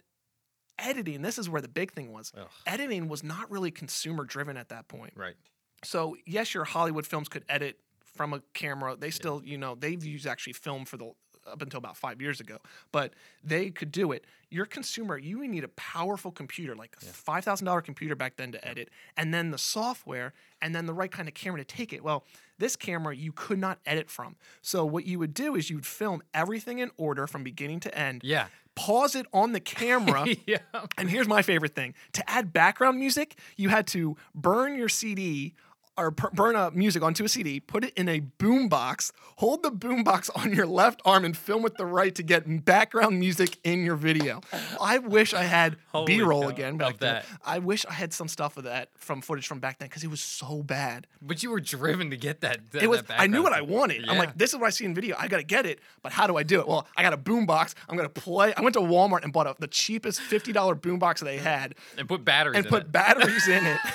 editing. 0.80 1.22
This 1.22 1.38
is 1.38 1.50
where 1.50 1.62
the 1.62 1.68
big 1.68 1.92
thing 1.94 2.12
was. 2.12 2.32
Ugh. 2.38 2.48
Editing 2.66 3.08
was 3.08 3.24
not 3.24 3.50
really 3.50 3.72
consumer 3.72 4.26
driven 4.26 4.58
at 4.58 4.70
that 4.70 4.88
point. 4.88 5.14
right. 5.16 5.36
So 5.84 6.18
yes, 6.26 6.54
your 6.56 6.64
Hollywood 6.64 7.06
films 7.06 7.30
could 7.30 7.46
edit 7.48 7.80
from 8.18 8.34
a 8.34 8.42
camera. 8.54 8.96
They 8.98 9.12
still, 9.12 9.42
you 9.46 9.58
know, 9.58 9.76
they've 9.76 10.04
used 10.04 10.28
actually 10.28 10.54
film 10.54 10.86
for 10.86 10.98
the 10.98 11.12
up 11.48 11.62
until 11.62 11.78
about 11.78 11.98
five 11.98 12.22
years 12.22 12.40
ago, 12.40 12.58
but 12.92 13.14
they 13.44 13.70
could 13.70 13.92
do 13.92 14.12
it. 14.12 14.26
Your 14.50 14.66
consumer, 14.66 15.18
you 15.18 15.46
need 15.48 15.64
a 15.64 15.70
powerful 15.70 16.32
computer, 16.32 16.76
like 16.76 16.96
a 17.02 17.06
five 17.06 17.44
thousand 17.44 17.66
dollar 17.66 17.82
computer 17.82 18.16
back 18.16 18.38
then 18.38 18.52
to 18.52 18.68
edit, 18.68 18.90
and 19.16 19.34
then 19.34 19.52
the 19.52 19.58
software, 19.58 20.34
and 20.62 20.76
then 20.76 20.86
the 20.86 20.94
right 20.94 21.12
kind 21.12 21.28
of 21.28 21.34
camera 21.34 21.60
to 21.60 21.66
take 21.66 21.92
it. 21.94 22.04
Well, 22.04 22.24
this 22.58 22.76
camera 22.76 23.16
you 23.16 23.32
could 23.32 23.60
not 23.60 23.80
edit 23.86 24.10
from. 24.10 24.36
So 24.62 24.86
what 24.86 25.06
you 25.06 25.20
would 25.20 25.34
do 25.34 25.56
is 25.56 25.70
you 25.70 25.78
would 25.78 25.86
film 25.86 26.22
everything 26.34 26.80
in 26.80 26.92
order 26.98 27.28
from 27.28 27.44
beginning 27.44 27.82
to 27.82 27.98
end. 27.98 28.22
Yeah. 28.24 28.48
Pause 28.76 29.16
it 29.16 29.26
on 29.34 29.54
the 29.54 29.60
camera. 29.60 30.28
yeah. 30.46 30.60
And 30.98 31.10
here's 31.10 31.28
my 31.28 31.42
favorite 31.42 31.76
thing: 31.76 31.94
to 32.14 32.30
add 32.30 32.54
background 32.54 33.00
music, 33.00 33.38
you 33.58 33.70
had 33.70 33.88
to 33.88 34.16
burn 34.36 34.76
your 34.76 34.90
CD 34.90 35.56
or 35.98 36.12
burn 36.12 36.56
a 36.56 36.72
music 36.72 37.02
onto 37.02 37.24
a 37.24 37.30
CD, 37.30 37.60
put 37.60 37.84
it 37.84 37.94
in 37.96 38.08
a 38.08 38.22
boombox, 38.40 39.12
hold 39.38 39.64
the 39.64 39.72
boombox 39.72 40.30
on 40.36 40.54
your 40.54 40.66
left 40.68 41.02
arm, 41.06 41.26
and 41.26 41.36
film 41.36 41.62
with 41.64 41.76
the 41.78 41.86
right 41.86 42.14
to 42.16 42.24
get 42.24 42.66
background 42.66 43.20
music 43.20 43.58
in 43.64 43.84
your 43.84 43.96
video. 43.96 44.42
I 44.82 45.00
wish 45.00 45.34
I 45.34 45.44
had 45.44 45.78
B-roll 46.06 46.48
again 46.48 46.78
back 46.78 46.98
then. 47.00 47.16
that. 47.16 47.26
I 47.44 47.60
wish 47.60 47.86
I 47.86 47.94
had 47.94 48.14
some 48.14 48.28
stuff 48.28 48.58
of 48.58 48.66
that 48.66 48.90
from 48.96 49.22
footage 49.22 49.48
from 49.48 49.60
back 49.60 49.80
then 49.80 49.88
because 49.88 50.04
it 50.04 50.10
was 50.10 50.22
so 50.22 50.62
bad. 50.64 51.08
But 51.22 51.42
you 51.44 51.50
were 51.50 51.60
driven 51.60 52.12
to 52.12 52.18
get 52.18 52.42
that. 52.42 52.72
that 52.72 52.84
It 52.84 52.90
was. 52.90 53.02
that 53.04 53.20
I 53.20 53.28
knew 53.28 53.42
what 53.44 53.54
I 53.54 53.62
wanted. 53.62 54.08
I'm 54.08 54.18
like, 54.18 54.38
this 54.38 54.54
is 54.54 54.60
what 54.60 54.68
I 54.68 54.70
see 54.72 54.86
in 54.86 54.94
video. 54.94 55.16
I 55.18 55.28
got 55.28 55.38
to 55.38 55.44
get 55.44 55.66
it, 55.66 55.80
but 56.04 56.12
how 56.12 56.28
do 56.28 56.38
I 56.38 56.44
do 56.44 56.60
it? 56.60 56.68
Well, 56.68 56.88
I 56.96 57.02
got 57.04 57.14
a 57.14 57.18
boombox. 57.18 57.74
I'm 57.90 57.96
gonna 57.98 58.10
play. 58.10 58.54
I 58.56 58.62
went 58.62 58.74
to 58.74 58.82
Walmart 58.82 59.24
and 59.24 59.34
bought 59.34 59.48
a, 59.48 59.56
the 59.60 59.68
cheapest 59.68 60.22
fifty 60.22 60.52
dollar 60.52 60.76
boombox 60.76 61.20
they 61.20 61.38
had, 61.38 61.76
and 61.98 62.08
put 62.08 62.24
batteries 62.24 62.58
and 62.58 62.66
in 62.66 62.70
put 62.70 62.84
it. 62.84 62.92
batteries 62.92 63.48
in 63.48 63.66
it. 63.66 63.78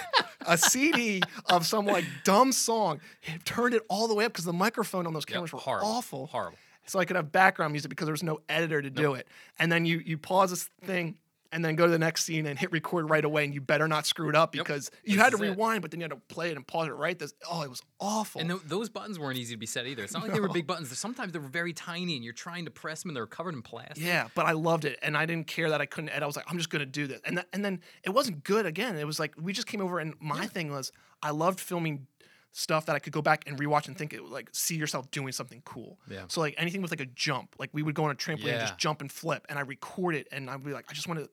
A 0.44 0.59
CD 0.59 1.22
of 1.46 1.64
some 1.64 1.86
like 1.93 2.05
dumb 2.24 2.53
song. 2.53 3.01
Turned 3.45 3.74
it 3.74 3.82
all 3.88 4.09
the 4.09 4.14
way 4.14 4.24
up 4.24 4.32
because 4.32 4.45
the 4.45 4.53
microphone 4.53 5.07
on 5.07 5.12
those 5.12 5.24
Yep, 5.28 5.34
cameras 5.34 5.53
were 5.53 5.59
horrible, 5.59 5.88
awful. 5.88 6.26
Horrible. 6.26 6.59
So 6.86 6.99
I 6.99 7.05
could 7.05 7.14
have 7.16 7.30
background 7.30 7.72
music 7.72 7.90
because 7.90 8.07
there 8.07 8.12
was 8.12 8.24
no 8.24 8.40
editor 8.49 8.82
to 8.82 8.90
do 8.90 9.14
it. 9.14 9.28
And 9.59 9.70
then 9.70 9.86
you 9.86 10.03
you 10.05 10.18
pause 10.18 10.51
this 10.51 10.68
thing 10.84 11.16
and 11.53 11.64
then 11.64 11.76
go 11.76 11.84
to 11.86 11.92
the 11.92 11.98
next 11.98 12.24
scene 12.24 12.46
and 12.46 12.59
hit 12.59 12.72
record 12.72 13.09
right 13.11 13.24
away. 13.24 13.44
And 13.44 13.55
you 13.55 13.61
better 13.61 13.86
not 13.86 14.07
screw 14.07 14.28
it 14.28 14.34
up 14.34 14.55
Yep, 14.57 14.64
because 14.64 14.90
you 15.05 15.14
this 15.16 15.22
had 15.22 15.30
to 15.30 15.36
is 15.36 15.42
it. 15.42 15.50
rewind, 15.50 15.82
but 15.82 15.90
then 15.90 16.00
you 16.00 16.05
had 16.05 16.11
to 16.11 16.34
play 16.34 16.50
it 16.50 16.57
and 16.57 16.66
pause 16.66 16.88
it 16.88 16.92
right. 16.92 17.18
This 17.18 17.34
oh, 17.50 17.62
it 17.62 17.70
was 17.70 17.82
awful. 18.00 18.40
And 18.40 18.50
tho- 18.50 18.61
those 18.64 18.88
buttons 18.88 19.18
weren't 19.18 19.38
easy 19.38 19.55
to 19.55 19.59
be 19.59 19.66
set 19.66 19.86
either. 19.86 20.03
It's 20.03 20.12
not 20.14 20.22
like 20.22 20.32
they 20.32 20.40
were 20.40 20.48
big 20.48 20.66
buttons. 20.66 20.96
Sometimes 20.98 21.32
they 21.32 21.38
were 21.38 21.46
very 21.48 21.72
tiny, 21.72 22.16
and 22.16 22.24
you're 22.24 22.32
trying 22.32 22.64
to 22.64 22.70
press 22.70 23.03
them, 23.03 23.11
and 23.11 23.16
they're 23.16 23.26
covered 23.26 23.55
in 23.55 23.62
plastic. 23.62 24.03
Yeah, 24.05 24.28
but 24.34 24.46
I 24.46 24.53
loved 24.53 24.84
it, 24.84 24.98
and 25.03 25.16
I 25.16 25.26
didn't 25.26 25.46
care 25.46 25.70
that 25.70 25.80
I 25.80 25.86
couldn't 25.86 26.11
edit. 26.11 26.22
I 26.22 26.26
was 26.26 26.36
like, 26.36 26.46
I'm 26.48 26.57
just 26.59 26.70
gonna 26.70 26.86
do 26.86 27.07
this, 27.07 27.20
and 27.24 27.36
th- 27.36 27.46
and 27.53 27.64
then 27.64 27.80
it 28.03 28.11
wasn't 28.11 28.42
good 28.44 28.66
again. 28.66 28.96
It 28.96 29.07
was 29.07 29.20
like 29.20 29.34
we 29.40 29.53
just 29.53 29.66
came 29.66 29.80
over, 29.80 29.98
and 29.98 30.14
my 30.20 30.46
thing 30.46 30.70
was 30.72 30.90
I 31.22 31.30
loved 31.30 31.61
filming 31.61 32.07
stuff 32.55 32.84
that 32.84 32.94
I 32.94 32.98
could 32.98 33.14
go 33.14 33.22
back 33.22 33.44
and 33.46 33.59
rewatch 33.59 33.88
and 33.88 33.96
think 33.96 34.12
it 34.12 34.22
like 34.24 34.50
see 34.53 34.76
yourself 34.76 35.11
doing 35.11 35.32
something 35.32 35.62
cool. 35.64 35.98
Yeah. 36.11 36.24
So 36.28 36.40
like 36.40 36.55
anything 36.59 36.82
with 36.82 36.90
like 36.90 37.00
a 37.00 37.07
jump, 37.07 37.57
like 37.59 37.70
we 37.72 37.82
would 37.82 37.94
go 37.94 38.05
on 38.05 38.11
a 38.11 38.14
trampoline 38.14 38.53
and 38.53 38.61
just 38.61 38.76
jump 38.78 39.00
and 39.00 39.11
flip, 39.11 39.46
and 39.48 39.59
I 39.59 39.62
record 39.62 40.14
it, 40.14 40.28
and 40.32 40.50
I'd 40.50 40.62
be 40.62 40.72
like, 40.72 40.84
I 40.90 40.92
just 40.92 41.09
want 41.09 41.20
to 41.20 41.30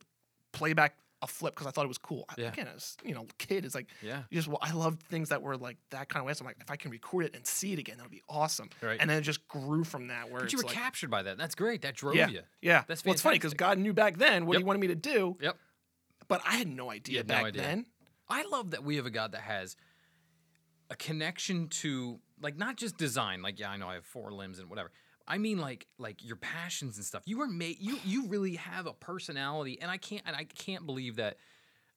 play 0.52 0.74
back 0.74 0.96
a 1.22 1.28
flip 1.28 1.54
because 1.54 1.68
I 1.68 1.72
thought 1.72 1.84
it 1.84 1.90
was 1.90 1.98
cool. 1.98 2.24
I- 2.30 2.36
Yeah. 2.38 2.48
Again, 2.48 2.68
as 2.74 2.96
you 3.04 3.14
know, 3.14 3.28
kid 3.38 3.66
is 3.66 3.76
like, 3.76 3.88
Yeah. 4.02 4.24
you 4.30 4.38
just 4.38 4.48
well, 4.48 4.60
I 4.62 4.72
loved 4.72 5.04
things 5.04 5.30
that 5.30 5.42
were 5.42 5.58
like 5.58 5.78
that 5.90 6.08
kind 6.08 6.22
of 6.22 6.28
way. 6.28 6.34
So 6.34 6.44
I'm 6.44 6.46
like, 6.48 6.58
if 6.62 6.72
I 6.72 6.78
can 6.78 6.92
record 6.92 7.26
it 7.26 7.36
and 7.36 7.46
see 7.46 7.74
it 7.74 7.80
again, 7.80 7.98
that 7.98 8.04
would 8.04 8.12
be 8.12 8.22
awesome. 8.30 8.70
Right. 8.82 8.98
And 9.02 9.10
then 9.10 9.18
it 9.18 9.22
just 9.24 9.46
grew 9.50 9.84
from 9.84 10.08
that. 10.08 10.32
Where 10.32 10.42
But 10.42 10.54
you 10.54 10.60
were 10.60 10.64
like, 10.64 10.74
captured 10.74 11.10
by 11.12 11.24
that. 11.24 11.38
That's 11.38 11.56
great. 11.56 11.82
That 11.82 11.96
drove 11.96 12.16
yeah, 12.16 12.30
you. 12.30 12.42
yeah. 12.62 12.84
That's 12.88 13.04
well, 13.04 13.12
it's 13.14 13.22
funny 13.22 13.36
because. 13.36 13.54
God 13.54 13.78
knew 13.80 13.92
back 13.94 14.18
then 14.18 14.46
what 14.46 14.54
Yep. 14.54 14.60
he 14.62 14.64
wanted 14.64 14.80
me 14.80 14.88
to 14.88 14.96
do, 14.96 15.38
Yep. 15.42 15.58
but 16.30 16.42
I 16.46 16.56
had 16.56 16.68
no 16.70 16.90
idea 16.90 17.18
had 17.18 17.28
no 17.28 17.34
back 17.36 17.46
idea. 17.48 17.62
then. 17.64 17.86
I 18.30 18.44
love 18.44 18.72
that 18.72 18.86
we 18.86 18.96
have 18.96 19.06
a 19.06 19.10
God 19.12 19.34
that 19.34 19.42
has 19.42 19.76
a 20.90 20.96
connection 20.96 21.68
to 21.68 22.20
like 22.42 22.56
not 22.58 22.78
just 22.78 22.98
design. 22.98 23.42
Like 23.42 23.60
yeah, 23.60 23.70
I 23.72 23.78
know 23.78 23.90
I 23.90 23.96
have 23.96 24.06
four 24.06 24.32
limbs 24.32 24.60
and 24.60 24.70
whatever. 24.70 24.92
I 25.30 25.38
mean 25.38 25.60
like 25.60 25.88
like 25.98 26.26
your 26.26 26.36
passions 26.36 26.98
and 26.98 27.06
stuff. 27.06 27.24
You 27.26 27.38
were 27.38 27.48
made. 27.48 27.78
You 27.80 27.98
you 28.04 28.28
really 28.28 28.56
have 28.56 28.88
a 28.88 28.94
personality, 28.94 29.80
and 29.82 29.90
I 29.90 29.98
can't 29.98 30.24
and 30.26 30.36
I 30.36 30.44
can't 30.44 30.86
believe 30.86 31.18
that. 31.18 31.38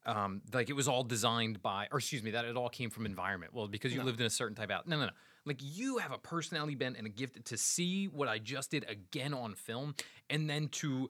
Um, 0.05 0.43
like 0.53 0.69
it 0.69 0.73
was 0.73 0.89
all 0.89 1.05
designed 1.05 1.63
by, 1.63 1.87
or 1.93 1.99
excuse 1.99 2.25
me, 2.25 2.33
that 2.33 2.45
it 2.45 2.57
all 2.57 2.69
came 2.69 2.91
from 2.91 3.07
environment. 3.07 3.55
Well, 3.55 3.69
because 3.69 3.93
you 3.93 4.01
No. 4.01 4.05
lived 4.05 4.19
in 4.19 4.27
a 4.27 4.31
certain 4.31 4.57
type 4.57 4.69
out. 4.71 4.89
No, 4.89 4.99
no, 4.99 5.07
no. 5.07 5.13
Like 5.45 5.59
you 5.63 5.99
have 5.99 6.11
a 6.11 6.19
personality 6.19 6.75
bent 6.75 6.97
and 6.97 7.07
a 7.07 7.11
gift 7.11 7.45
to 7.45 7.57
see 7.57 8.07
what 8.09 8.27
I 8.29 8.39
just 8.39 8.73
did 8.73 8.85
again 8.89 9.33
on 9.33 9.55
film, 9.55 9.95
and 10.29 10.51
then 10.51 10.67
to 10.81 11.09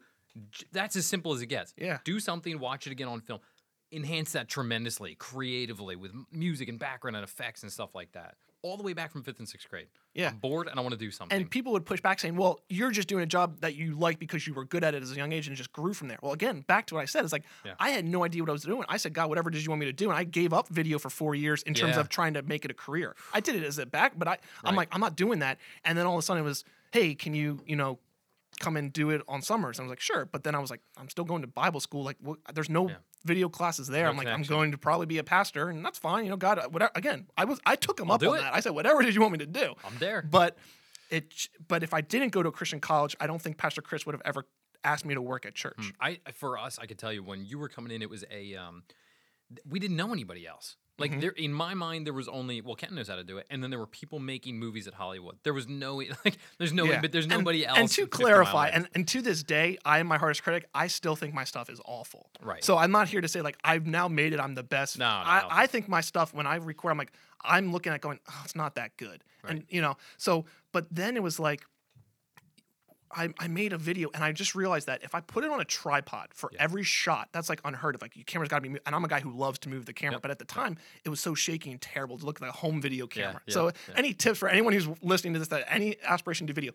that's 0.72 0.94
as 0.96 1.06
simple 1.06 1.32
as 1.32 1.40
it 1.40 1.46
gets. 1.46 1.72
Yeah. 1.76 1.98
Do 2.04 2.20
something, 2.20 2.58
watch 2.58 2.86
it 2.86 2.90
again 2.92 3.08
on 3.08 3.20
film 3.22 3.40
enhance 3.94 4.32
that 4.32 4.48
tremendously 4.48 5.14
creatively 5.16 5.96
with 5.96 6.12
music 6.30 6.66
and 6.68 6.78
background 6.78 7.14
and 7.14 7.22
effects 7.24 7.62
and 7.62 7.70
stuff 7.70 7.94
like 7.94 8.10
that 8.12 8.36
all 8.62 8.76
the 8.76 8.82
way 8.82 8.92
back 8.92 9.10
from 9.12 9.22
fifth 9.22 9.38
and 9.40 9.48
sixth 9.48 9.68
grade 9.68 9.88
Yeah. 10.14 10.28
i'm 10.30 10.36
bored 10.38 10.68
and 10.68 10.78
i 10.78 10.82
want 10.82 10.92
to 10.92 10.98
do 10.98 11.10
something 11.10 11.36
And 11.36 11.50
people 11.50 11.72
would 11.72 11.84
push 11.84 12.00
back 12.00 12.20
saying, 12.20 12.36
well, 12.36 12.60
you're 12.68 12.90
just 12.92 13.08
doing 13.08 13.22
a 13.24 13.26
job 13.26 13.60
that 13.60 13.74
you 13.74 13.94
like 13.96 14.18
because 14.18 14.46
you 14.46 14.54
were 14.54 14.64
good 14.64 14.84
at 14.84 14.94
it 14.94 15.02
as 15.02 15.10
a 15.12 15.16
young 15.16 15.32
age 15.32 15.46
and 15.48 15.54
it 15.54 15.56
just 15.56 15.72
grew 15.72 15.92
from 15.94 16.08
there. 16.08 16.18
Well, 16.22 16.32
again, 16.32 16.60
back 16.68 16.86
to 16.86 16.94
what 16.94 17.00
I 17.00 17.04
said. 17.06 17.24
It's 17.24 17.32
like, 17.32 17.44
Yeah. 17.64 17.74
I 17.80 17.90
had 17.90 18.04
no 18.04 18.22
idea 18.24 18.42
what 18.42 18.48
I 18.50 18.52
was 18.52 18.62
doing. 18.62 18.84
I 18.88 18.96
said, 18.98 19.12
God, 19.14 19.28
whatever 19.28 19.50
is 19.50 19.64
you 19.64 19.70
want 19.70 19.80
me 19.80 19.86
to 19.86 19.92
do. 19.92 20.10
And 20.10 20.18
I 20.18 20.24
gave 20.24 20.52
up 20.52 20.68
video 20.68 20.98
for 20.98 21.10
four 21.10 21.34
years 21.34 21.62
in 21.64 21.74
terms 21.74 21.94
Yeah. 21.96 22.00
of 22.00 22.08
trying 22.08 22.34
to 22.34 22.42
make 22.42 22.64
it 22.64 22.70
a 22.70 22.74
career. 22.74 23.16
I 23.34 23.40
did 23.40 23.56
it 23.56 23.64
as 23.64 23.78
a 23.78 23.86
back, 23.86 24.12
but 24.16 24.28
I, 24.28 24.32
I'm 24.64 24.74
Right. 24.74 24.76
like, 24.78 24.88
I'm 24.92 25.00
not 25.00 25.16
doing 25.16 25.40
that. 25.40 25.58
And 25.84 25.98
then 25.98 26.06
all 26.06 26.14
of 26.14 26.18
a 26.20 26.22
sudden 26.22 26.42
it 26.42 26.46
was, 26.46 26.64
hey, 26.92 27.14
can 27.14 27.34
you, 27.34 27.60
you 27.66 27.74
know, 27.76 27.98
come 28.60 28.76
and 28.76 28.92
do 28.92 29.10
it 29.10 29.22
on 29.26 29.42
summers. 29.42 29.80
I 29.80 29.82
was 29.82 29.90
like, 29.90 29.98
sure. 30.00 30.24
But 30.26 30.44
then 30.44 30.54
I 30.54 30.58
was 30.60 30.70
like, 30.70 30.80
I'm 30.96 31.08
still 31.08 31.24
going 31.24 31.40
to 31.42 31.48
Bible 31.48 31.80
school. 31.80 32.04
Like, 32.04 32.18
there's 32.54 32.70
no 32.70 32.88
Yeah. 32.90 32.96
Video 33.22 33.48
classes 33.48 33.88
there. 33.88 34.04
No 34.04 34.10
I'm 34.10 34.16
like, 34.16 34.28
I'm 34.28 34.42
going 34.42 34.72
to 34.72 34.78
probably 34.78 35.06
be 35.06 35.18
a 35.18 35.24
pastor, 35.24 35.68
and 35.68 35.84
that's 35.84 35.98
fine. 35.98 36.24
You 36.24 36.30
know, 36.30 36.36
God, 36.36 36.58
uh, 36.58 36.68
whatever. 36.68 36.92
Again, 36.94 37.26
I 37.36 37.44
was, 37.44 37.60
I 37.64 37.76
took 37.76 37.98
him 37.98 38.10
I'll 38.10 38.16
up 38.16 38.22
on 38.22 38.36
it. 38.36 38.40
that. 38.40 38.54
I 38.54 38.60
said, 38.60 38.70
whatever 38.72 39.02
it 39.02 39.08
is 39.08 39.14
you 39.14 39.20
want 39.20 39.32
me 39.32 39.38
to 39.38 39.46
do. 39.46 39.74
I'm 39.84 39.96
there. 39.98 40.22
But 40.22 40.56
it, 41.10 41.32
but 41.68 41.82
if 41.82 41.94
I 41.94 42.00
didn't 42.00 42.32
go 42.32 42.42
to 42.42 42.48
a 42.48 42.52
Christian 42.52 42.80
college, 42.80 43.16
I 43.20 43.26
don't 43.26 43.40
think 43.40 43.58
Pastor 43.58 43.82
Chris 43.82 44.06
would 44.06 44.14
have 44.14 44.22
ever 44.24 44.46
asked 44.84 45.04
me 45.04 45.14
to 45.14 45.22
work 45.22 45.46
at 45.46 45.54
church. 45.54 45.78
Mm, 45.78 45.92
I 46.00 46.18
for 46.32 46.58
us, 46.58 46.78
I 46.78 46.86
could 46.86 46.98
tell 46.98 47.12
you 47.12 47.22
when 47.22 47.44
you 47.44 47.58
were 47.58 47.68
coming 47.68 47.92
in, 47.92 48.02
it 48.02 48.10
was 48.10 48.24
a 48.30 48.54
um, 48.56 48.84
we 49.68 49.78
didn't 49.78 49.96
know 49.96 50.12
anybody 50.12 50.46
else. 50.46 50.76
Like 50.98 51.10
Mhm. 51.12 51.20
there, 51.22 51.30
in 51.30 51.52
my 51.54 51.72
mind, 51.74 52.06
there 52.06 52.12
was 52.12 52.28
only 52.28 52.60
well, 52.60 52.74
Kenton 52.76 52.96
knows 52.96 53.08
how 53.08 53.16
to 53.16 53.24
do 53.24 53.38
it, 53.38 53.46
and 53.50 53.62
then 53.62 53.70
there 53.70 53.78
were 53.78 53.86
people 53.86 54.18
making 54.18 54.58
movies 54.58 54.86
at 54.86 54.94
Hollywood. 54.94 55.38
There 55.42 55.54
was 55.54 55.66
no 55.66 55.96
like, 56.24 56.36
there's 56.58 56.72
no, 56.72 56.84
Yeah. 56.84 57.00
but 57.00 57.12
there's 57.12 57.24
And- 57.24 57.32
nobody 57.34 57.64
else. 57.66 57.78
And 57.78 57.88
to 57.90 58.06
clarify, 58.06 58.68
and, 58.68 58.88
and 58.94 59.08
to 59.08 59.22
this 59.22 59.42
day, 59.42 59.78
I 59.84 60.00
am 60.00 60.06
my 60.06 60.18
hardest 60.18 60.42
critic. 60.42 60.68
I 60.74 60.88
still 60.88 61.16
think 61.16 61.32
my 61.34 61.44
stuff 61.44 61.70
is 61.70 61.80
awful. 61.86 62.30
right, 62.42 62.62
So 62.62 62.76
I'm 62.76 62.90
not 62.90 63.08
here 63.08 63.20
to 63.22 63.28
say 63.28 63.40
like 63.40 63.56
I've 63.64 63.86
now 63.86 64.06
made 64.06 64.32
it. 64.34 64.38
I'm 64.40 64.54
the 64.54 64.62
best. 64.62 64.98
No, 64.98 65.06
no, 65.06 65.10
I 65.10 65.62
I, 65.62 65.66
think 65.66 65.88
my 65.88 66.02
stuff 66.02 66.34
when 66.34 66.46
I 66.46 66.56
record, 66.56 66.90
I'm 66.92 66.98
like 66.98 67.12
I'm 67.44 67.72
looking 67.72 67.92
at 67.92 68.00
going, 68.00 68.20
oh, 68.28 68.40
it's 68.44 68.54
not 68.54 68.74
that 68.76 68.96
good, 68.98 69.24
and 69.44 69.64
you 69.68 69.80
know. 69.80 69.96
So, 70.18 70.44
but 70.72 70.86
then 70.94 71.16
it 71.16 71.22
was 71.22 71.40
like. 71.40 71.64
I, 73.14 73.28
I 73.38 73.48
made 73.48 73.72
a 73.72 73.78
video 73.78 74.08
and 74.14 74.24
I 74.24 74.32
just 74.32 74.54
realized 74.54 74.86
that 74.86 75.02
if 75.04 75.14
I 75.14 75.20
put 75.20 75.44
it 75.44 75.50
on 75.50 75.60
a 75.60 75.64
tripod 75.64 76.28
for 76.32 76.50
Yeah. 76.52 76.62
every 76.62 76.82
shot, 76.82 77.28
that's 77.32 77.48
like 77.48 77.60
unheard 77.64 77.94
of. 77.94 78.02
Like 78.02 78.16
your 78.16 78.24
camera's 78.24 78.48
got 78.48 78.62
to 78.62 78.68
be, 78.70 78.78
and 78.86 78.94
I'm 78.94 79.04
a 79.04 79.08
guy 79.08 79.20
who 79.20 79.30
loves 79.32 79.58
to 79.60 79.68
move 79.68 79.84
the 79.86 79.92
camera, 79.92 80.14
Yep. 80.14 80.22
but 80.22 80.30
at 80.30 80.38
the 80.38 80.44
time 80.44 80.78
it 81.04 81.08
was 81.08 81.20
so 81.20 81.34
shaky 81.34 81.70
and 81.70 81.80
terrible 81.80 82.18
to 82.18 82.24
look 82.24 82.40
like 82.40 82.50
a 82.50 82.52
home 82.54 82.80
video 82.80 83.06
camera. 83.06 83.40
yeah, 83.46 83.54
so, 83.54 83.66
yeah. 83.66 83.94
any 83.96 84.14
tips 84.14 84.38
for 84.38 84.48
anyone 84.48 84.72
who's 84.72 84.88
listening 85.02 85.32
to 85.34 85.38
this 85.38 85.48
that 85.48 85.64
any 85.68 85.96
aspiration 86.04 86.46
to 86.46 86.52
video, 86.52 86.72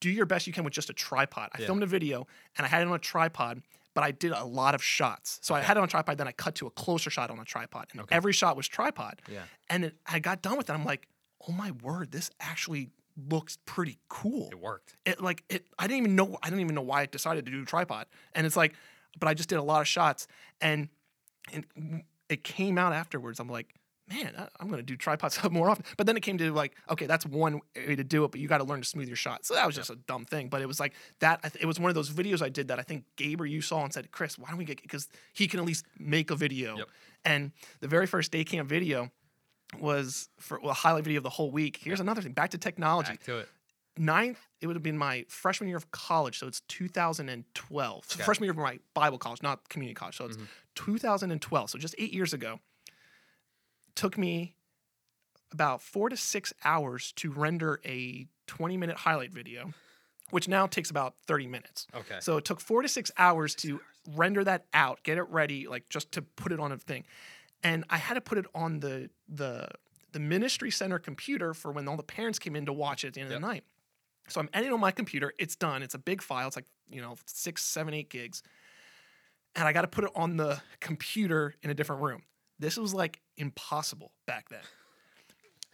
do 0.00 0.10
your 0.10 0.26
best 0.26 0.46
you 0.46 0.52
can 0.52 0.62
with 0.64 0.72
just 0.74 0.90
a 0.90 0.92
tripod. 0.92 1.48
I 1.52 1.58
filmed 1.58 1.82
a 1.82 1.86
video 1.86 2.26
and 2.56 2.64
I 2.66 2.68
had 2.68 2.82
it 2.82 2.88
on 2.88 2.94
a 2.94 2.98
tripod, 2.98 3.62
but 3.94 4.04
I 4.04 4.10
did 4.10 4.32
a 4.32 4.44
lot 4.44 4.74
of 4.74 4.84
shots. 4.84 5.38
So 5.42 5.54
I 5.54 5.62
had 5.62 5.76
it 5.76 5.80
on 5.80 5.84
a 5.84 5.88
tripod, 5.88 6.18
then 6.18 6.28
I 6.28 6.32
cut 6.32 6.54
to 6.56 6.66
a 6.66 6.70
closer 6.70 7.08
shot 7.10 7.30
on 7.30 7.38
a 7.38 7.44
tripod, 7.44 7.86
and 7.92 8.02
Okay. 8.02 8.14
every 8.14 8.32
shot 8.34 8.56
was 8.56 8.68
tripod. 8.68 9.22
yeah, 9.26 9.42
And 9.70 9.86
it, 9.86 9.96
I 10.06 10.18
got 10.18 10.42
done 10.42 10.58
with 10.58 10.68
it. 10.68 10.74
I'm 10.74 10.84
like, 10.84 11.08
oh 11.48 11.52
my 11.52 11.70
word, 11.70 12.12
this 12.12 12.30
actually 12.40 12.90
looks 13.16 13.58
pretty 13.64 13.98
cool. 14.08 14.48
it 14.50 14.60
worked. 14.60 14.96
It 15.04 15.20
like 15.20 15.44
it. 15.48 15.66
I 15.78 15.86
didn't 15.86 15.98
even 15.98 16.16
know. 16.16 16.38
I 16.42 16.48
didn't 16.48 16.60
even 16.60 16.74
know 16.74 16.82
why 16.82 17.02
I 17.02 17.06
decided 17.06 17.46
to 17.46 17.52
do 17.52 17.62
a 17.62 17.64
tripod. 17.64 18.06
And 18.34 18.46
it's 18.46 18.56
like, 18.56 18.74
but 19.18 19.28
I 19.28 19.34
just 19.34 19.48
did 19.48 19.56
a 19.56 19.62
lot 19.62 19.80
of 19.80 19.88
shots, 19.88 20.26
and 20.60 20.88
and 21.52 22.02
it 22.28 22.44
came 22.44 22.78
out 22.78 22.92
afterwards. 22.92 23.40
I'm 23.40 23.48
like, 23.48 23.74
man, 24.08 24.32
I, 24.38 24.48
I'm 24.60 24.68
gonna 24.68 24.82
do 24.82 24.96
tripod 24.96 25.32
stuff 25.32 25.50
more 25.52 25.70
often. 25.70 25.84
But 25.96 26.06
then 26.06 26.16
it 26.16 26.20
came 26.20 26.38
to 26.38 26.52
like, 26.52 26.74
okay, 26.90 27.06
that's 27.06 27.24
one 27.26 27.60
way 27.74 27.96
to 27.96 28.04
do 28.04 28.24
it, 28.24 28.30
but 28.30 28.40
you 28.40 28.48
got 28.48 28.58
to 28.58 28.64
learn 28.64 28.80
to 28.82 28.88
smooth 28.88 29.08
your 29.08 29.16
shot. 29.16 29.44
So 29.46 29.54
that 29.54 29.66
was 29.66 29.74
just 29.74 29.90
a 29.90 29.96
dumb 29.96 30.24
thing. 30.24 30.48
But 30.48 30.62
it 30.62 30.66
was 30.66 30.80
like 30.80 30.94
that. 31.20 31.42
Th- 31.42 31.62
it 31.62 31.66
was 31.66 31.80
one 31.80 31.88
of 31.88 31.94
those 31.94 32.10
videos 32.10 32.42
I 32.42 32.48
did 32.48 32.68
that 32.68 32.78
I 32.78 32.82
think 32.82 33.04
Gaber 33.16 33.48
you 33.48 33.60
saw 33.60 33.82
and 33.82 33.92
said, 33.92 34.10
Chris, 34.10 34.38
why 34.38 34.48
don't 34.48 34.58
we 34.58 34.64
get 34.64 34.82
because 34.82 35.08
he 35.32 35.46
can 35.46 35.60
at 35.60 35.66
least 35.66 35.86
make 35.98 36.30
a 36.30 36.36
video. 36.36 36.76
Yep. 36.78 36.88
And 37.24 37.52
the 37.80 37.88
very 37.88 38.06
first 38.06 38.30
day 38.30 38.44
camp 38.44 38.68
video 38.68 39.10
was 39.80 40.28
for 40.38 40.58
well, 40.60 40.70
a 40.70 40.74
highlight 40.74 41.04
video 41.04 41.18
of 41.18 41.22
the 41.24 41.30
whole 41.30 41.50
week. 41.50 41.78
Here's 41.80 42.00
another 42.00 42.22
thing. 42.22 42.32
Back 42.32 42.50
to 42.50 42.58
technology 42.58 43.12
Back 43.12 43.22
to 43.24 43.38
it. 43.38 43.48
ninth, 43.96 44.38
it 44.60 44.66
would 44.66 44.76
have 44.76 44.82
been 44.82 44.98
my 44.98 45.24
freshman 45.28 45.68
year 45.68 45.76
of 45.76 45.90
college, 45.90 46.38
so 46.38 46.46
it's 46.46 46.60
2012. 46.68 48.04
So 48.06 48.14
Okay. 48.16 48.24
freshman 48.24 48.44
year 48.46 48.52
of 48.52 48.56
my 48.58 48.78
Bible 48.94 49.18
college, 49.18 49.42
not 49.42 49.68
community 49.68 49.94
college. 49.94 50.16
So 50.16 50.26
it's 50.26 50.36
Mhm. 50.36 50.46
2012. 50.74 51.70
So 51.70 51.78
just 51.78 51.94
eight 51.98 52.12
years 52.12 52.32
ago. 52.32 52.60
Took 53.94 54.18
me 54.18 54.54
about 55.52 55.80
four 55.80 56.08
to 56.10 56.16
six 56.16 56.52
hours 56.64 57.12
to 57.12 57.30
render 57.30 57.80
a 57.84 58.28
20 58.46 58.76
minute 58.76 58.98
highlight 58.98 59.32
video, 59.32 59.72
which 60.30 60.48
now 60.48 60.66
takes 60.66 60.90
about 60.90 61.16
30 61.26 61.46
minutes. 61.46 61.86
Okay. 61.94 62.18
So 62.20 62.36
it 62.36 62.44
took 62.44 62.60
four 62.60 62.82
to 62.82 62.88
six 62.88 63.10
hours 63.16 63.54
to 63.56 63.80
render 64.08 64.44
that 64.44 64.66
out, 64.74 65.02
get 65.02 65.16
it 65.18 65.22
ready, 65.24 65.66
like 65.66 65.88
just 65.88 66.12
to 66.12 66.22
put 66.22 66.52
it 66.52 66.60
on 66.60 66.72
a 66.72 66.78
thing. 66.78 67.06
And 67.66 67.84
I 67.90 67.96
had 67.96 68.14
to 68.14 68.20
put 68.20 68.38
it 68.38 68.46
on 68.54 68.80
the 68.80 69.10
the 69.28 69.66
the 70.12 70.20
ministry 70.20 70.70
center 70.70 70.98
computer 70.98 71.52
for 71.52 71.72
when 71.72 71.88
all 71.88 71.96
the 71.96 72.02
parents 72.02 72.38
came 72.38 72.54
in 72.56 72.66
to 72.66 72.72
watch 72.72 73.04
it 73.04 73.08
at 73.08 73.14
the 73.14 73.20
end 73.20 73.30
Yep. 73.30 73.36
of 73.36 73.42
the 73.42 73.48
night. 73.48 73.64
So 74.28 74.40
I'm 74.40 74.48
editing 74.54 74.72
on 74.72 74.80
my 74.80 74.90
computer. 74.92 75.32
It's 75.38 75.56
done. 75.56 75.82
It's 75.82 75.94
a 75.94 75.98
big 75.98 76.22
file. 76.22 76.46
It's 76.46 76.56
like, 76.56 76.64
you 76.90 77.00
know, 77.02 77.16
six, 77.26 77.64
seven, 77.64 77.92
eight 77.94 78.08
gigs. 78.08 78.42
And 79.54 79.66
I 79.68 79.72
got 79.72 79.82
to 79.82 79.88
put 79.88 80.04
it 80.04 80.10
on 80.14 80.36
the 80.36 80.60
computer 80.80 81.54
in 81.62 81.70
a 81.70 81.74
different 81.74 82.02
room. 82.02 82.22
This 82.58 82.76
was 82.76 82.94
like 82.94 83.20
impossible 83.36 84.12
back 84.26 84.48
then. 84.48 84.60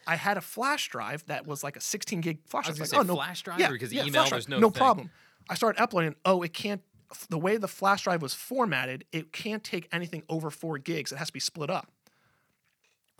I 0.07 0.17
had 0.17 0.37
a 0.37 0.41
flash 0.41 0.89
drive 0.89 1.25
that 1.27 1.47
was 1.47 1.63
like 1.63 1.77
a 1.77 1.81
16 1.81 2.21
gig 2.21 2.39
flash 2.47 2.67
drive. 2.67 2.79
I 2.79 2.81
was 2.83 2.93
Like, 2.93 3.01
oh, 3.01 3.05
no, 3.05 3.15
flash 3.15 3.43
drive 3.43 3.61
or 3.61 3.73
because 3.73 3.93
email, 3.93 4.13
flash 4.13 4.31
there's 4.31 4.49
no 4.49 4.59
no 4.59 4.71
thing. 4.71 4.79
problem. 4.81 5.11
I 5.49 5.55
started 5.55 5.81
uploading. 5.81 6.17
Oh, 6.25 6.43
it 6.43 6.53
can't. 6.53 6.83
The 7.29 7.39
way 7.39 7.57
the 7.57 7.69
flash 7.69 8.05
drive 8.05 8.23
was 8.23 8.35
formatted, 8.35 9.05
it 9.13 9.33
can't 9.33 9.63
take 9.63 9.89
anything 9.93 10.23
over 10.29 10.51
four 10.51 10.79
gigs. 10.79 11.13
It 11.13 11.17
has 11.17 11.29
to 11.29 11.33
be 11.33 11.41
split 11.41 11.71
up. 11.71 11.91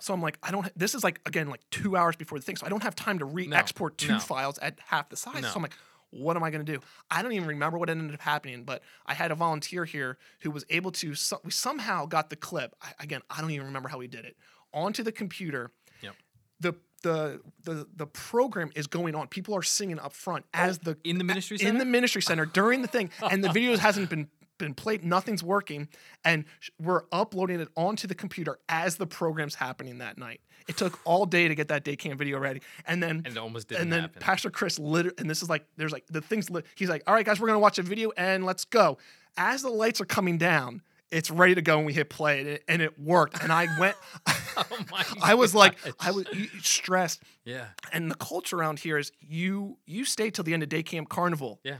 So 0.01 0.13
I'm 0.13 0.21
like, 0.21 0.39
I 0.43 0.51
don't. 0.51 0.67
This 0.77 0.95
is 0.95 1.05
like 1.05 1.21
again 1.27 1.49
like 1.49 1.61
two 1.71 1.97
hours 1.97 2.17
before 2.17 2.39
the 2.39 2.45
thing, 2.45 2.57
so 2.57 2.67
I 2.67 2.69
don't 2.69 2.83
have 2.83 2.97
time 2.97 3.21
to 3.21 3.25
re-export 3.25 3.99
two 3.99 4.15
no. 4.15 4.19
files 4.19 4.59
at 4.59 4.79
half 4.87 5.09
the 5.09 5.17
size. 5.17 5.43
No. 5.43 5.49
So 5.49 5.57
I'm 5.57 5.63
like, 5.63 5.77
what 6.11 6.37
am 6.37 6.43
I 6.43 6.51
going 6.51 6.65
to 6.65 6.73
do? 6.73 6.81
I 7.11 7.23
don't 7.23 7.33
even 7.33 7.49
remember 7.49 7.79
what 7.79 7.89
ended 7.89 8.13
up 8.13 8.21
happening, 8.21 8.65
but 8.65 8.83
I 9.07 9.15
had 9.15 9.31
a 9.31 9.35
volunteer 9.35 9.85
here 9.85 10.19
who 10.41 10.51
was 10.51 10.65
able 10.71 10.91
to. 10.93 11.15
So, 11.15 11.41
we 11.45 11.53
somehow 11.53 12.07
got 12.07 12.31
the 12.31 12.37
clip. 12.37 12.75
I, 12.83 12.93
again, 13.01 13.23
I 13.31 13.41
don't 13.41 13.51
even 13.53 13.67
remember 13.67 13.89
how 13.89 13.99
we 13.99 14.09
did 14.09 14.25
it 14.25 14.37
onto 14.75 15.03
the 15.03 15.13
computer. 15.13 15.71
Yep. 16.03 16.15
The 16.61 16.75
the 17.03 17.41
the 17.65 17.87
the 17.97 18.07
program 18.07 18.71
is 18.75 18.87
going 18.87 19.15
on. 19.15 19.29
People 19.29 19.55
are 19.55 19.63
singing 19.63 19.99
up 19.99 20.13
front 20.13 20.45
oh, 20.55 20.59
as 20.59 20.79
the 20.79 20.97
in 21.05 21.19
the 21.19 21.25
ministry 21.25 21.59
in 21.61 21.75
the 21.75 21.81
center? 21.81 21.85
ministry 21.91 22.23
center 22.23 22.47
during 22.47 22.83
the 22.83 22.89
thing, 22.89 23.11
and 23.31 23.43
the 23.43 23.51
video 23.51 23.77
hasn't 23.77 24.11
been 24.11 24.29
been 24.59 24.75
played. 24.75 25.05
Nothing's 25.05 25.43
working, 25.43 25.89
and 26.25 26.45
we're 26.81 27.03
uploading 27.13 27.61
it 27.61 27.69
onto 27.77 28.07
the 28.07 28.15
computer 28.15 28.59
as 28.69 28.97
the 28.97 29.07
program's 29.07 29.57
happening 29.57 29.99
that 29.99 30.19
night. 30.19 30.41
It 30.69 30.77
took 30.77 31.01
all 31.05 31.27
day 31.27 31.49
to 31.49 31.55
get 31.55 31.69
that 31.69 31.85
day 31.85 31.97
cam 31.97 32.17
video 32.17 32.39
ready, 32.39 32.63
and 32.87 33.03
then 33.03 33.23
and 33.25 33.27
it 33.27 33.39
almost 33.39 33.69
didn't 33.69 33.83
and 33.83 33.93
then 33.93 34.01
happen. 34.03 34.21
Pastor 34.21 34.51
Chris 34.51 34.79
lit 34.79 35.19
and 35.19 35.29
this 35.29 35.43
is 35.43 35.51
like 35.51 35.67
there's 35.77 35.93
like 35.93 36.07
the 36.09 36.21
things 36.21 36.49
lit. 36.49 36.67
He's 36.77 36.89
like, 36.89 37.03
all 37.07 37.15
right, 37.15 37.27
guys, 37.27 37.41
we're 37.41 37.49
gonna 37.49 37.59
watch 37.59 37.79
a 37.79 37.83
video 37.83 38.13
and 38.17 38.47
let's 38.47 38.65
go. 38.65 38.99
As 39.37 39.63
the 39.63 39.71
lights 39.71 40.01
are 40.01 40.05
coming 40.07 40.39
down, 40.39 40.83
it's 41.13 41.31
ready 41.31 41.55
to 41.55 41.63
go, 41.63 41.77
and 41.77 41.87
we 41.87 41.93
hit 41.93 42.09
play, 42.11 42.41
and 42.41 42.49
it, 42.49 42.65
and 42.67 42.83
it 42.83 42.99
worked. 42.99 43.43
And 43.43 43.53
I 43.53 43.69
went, 43.79 43.97
oh 44.27 44.65
my 44.91 45.05
I 45.23 45.35
was 45.35 45.55
like. 45.55 45.77
I 46.01 46.11
was 46.11 46.27
stressed 46.63 47.23
yeah, 47.45 47.67
and 47.93 48.11
the 48.11 48.15
culture 48.15 48.57
around 48.57 48.79
here 48.81 48.99
is 48.99 49.13
you 49.21 49.77
you 49.87 50.05
stay 50.05 50.31
till 50.31 50.45
the 50.45 50.55
end 50.55 50.63
of 50.63 50.69
day 50.69 50.83
camp 50.83 51.09
carnival 51.09 51.61
yeah. 51.65 51.77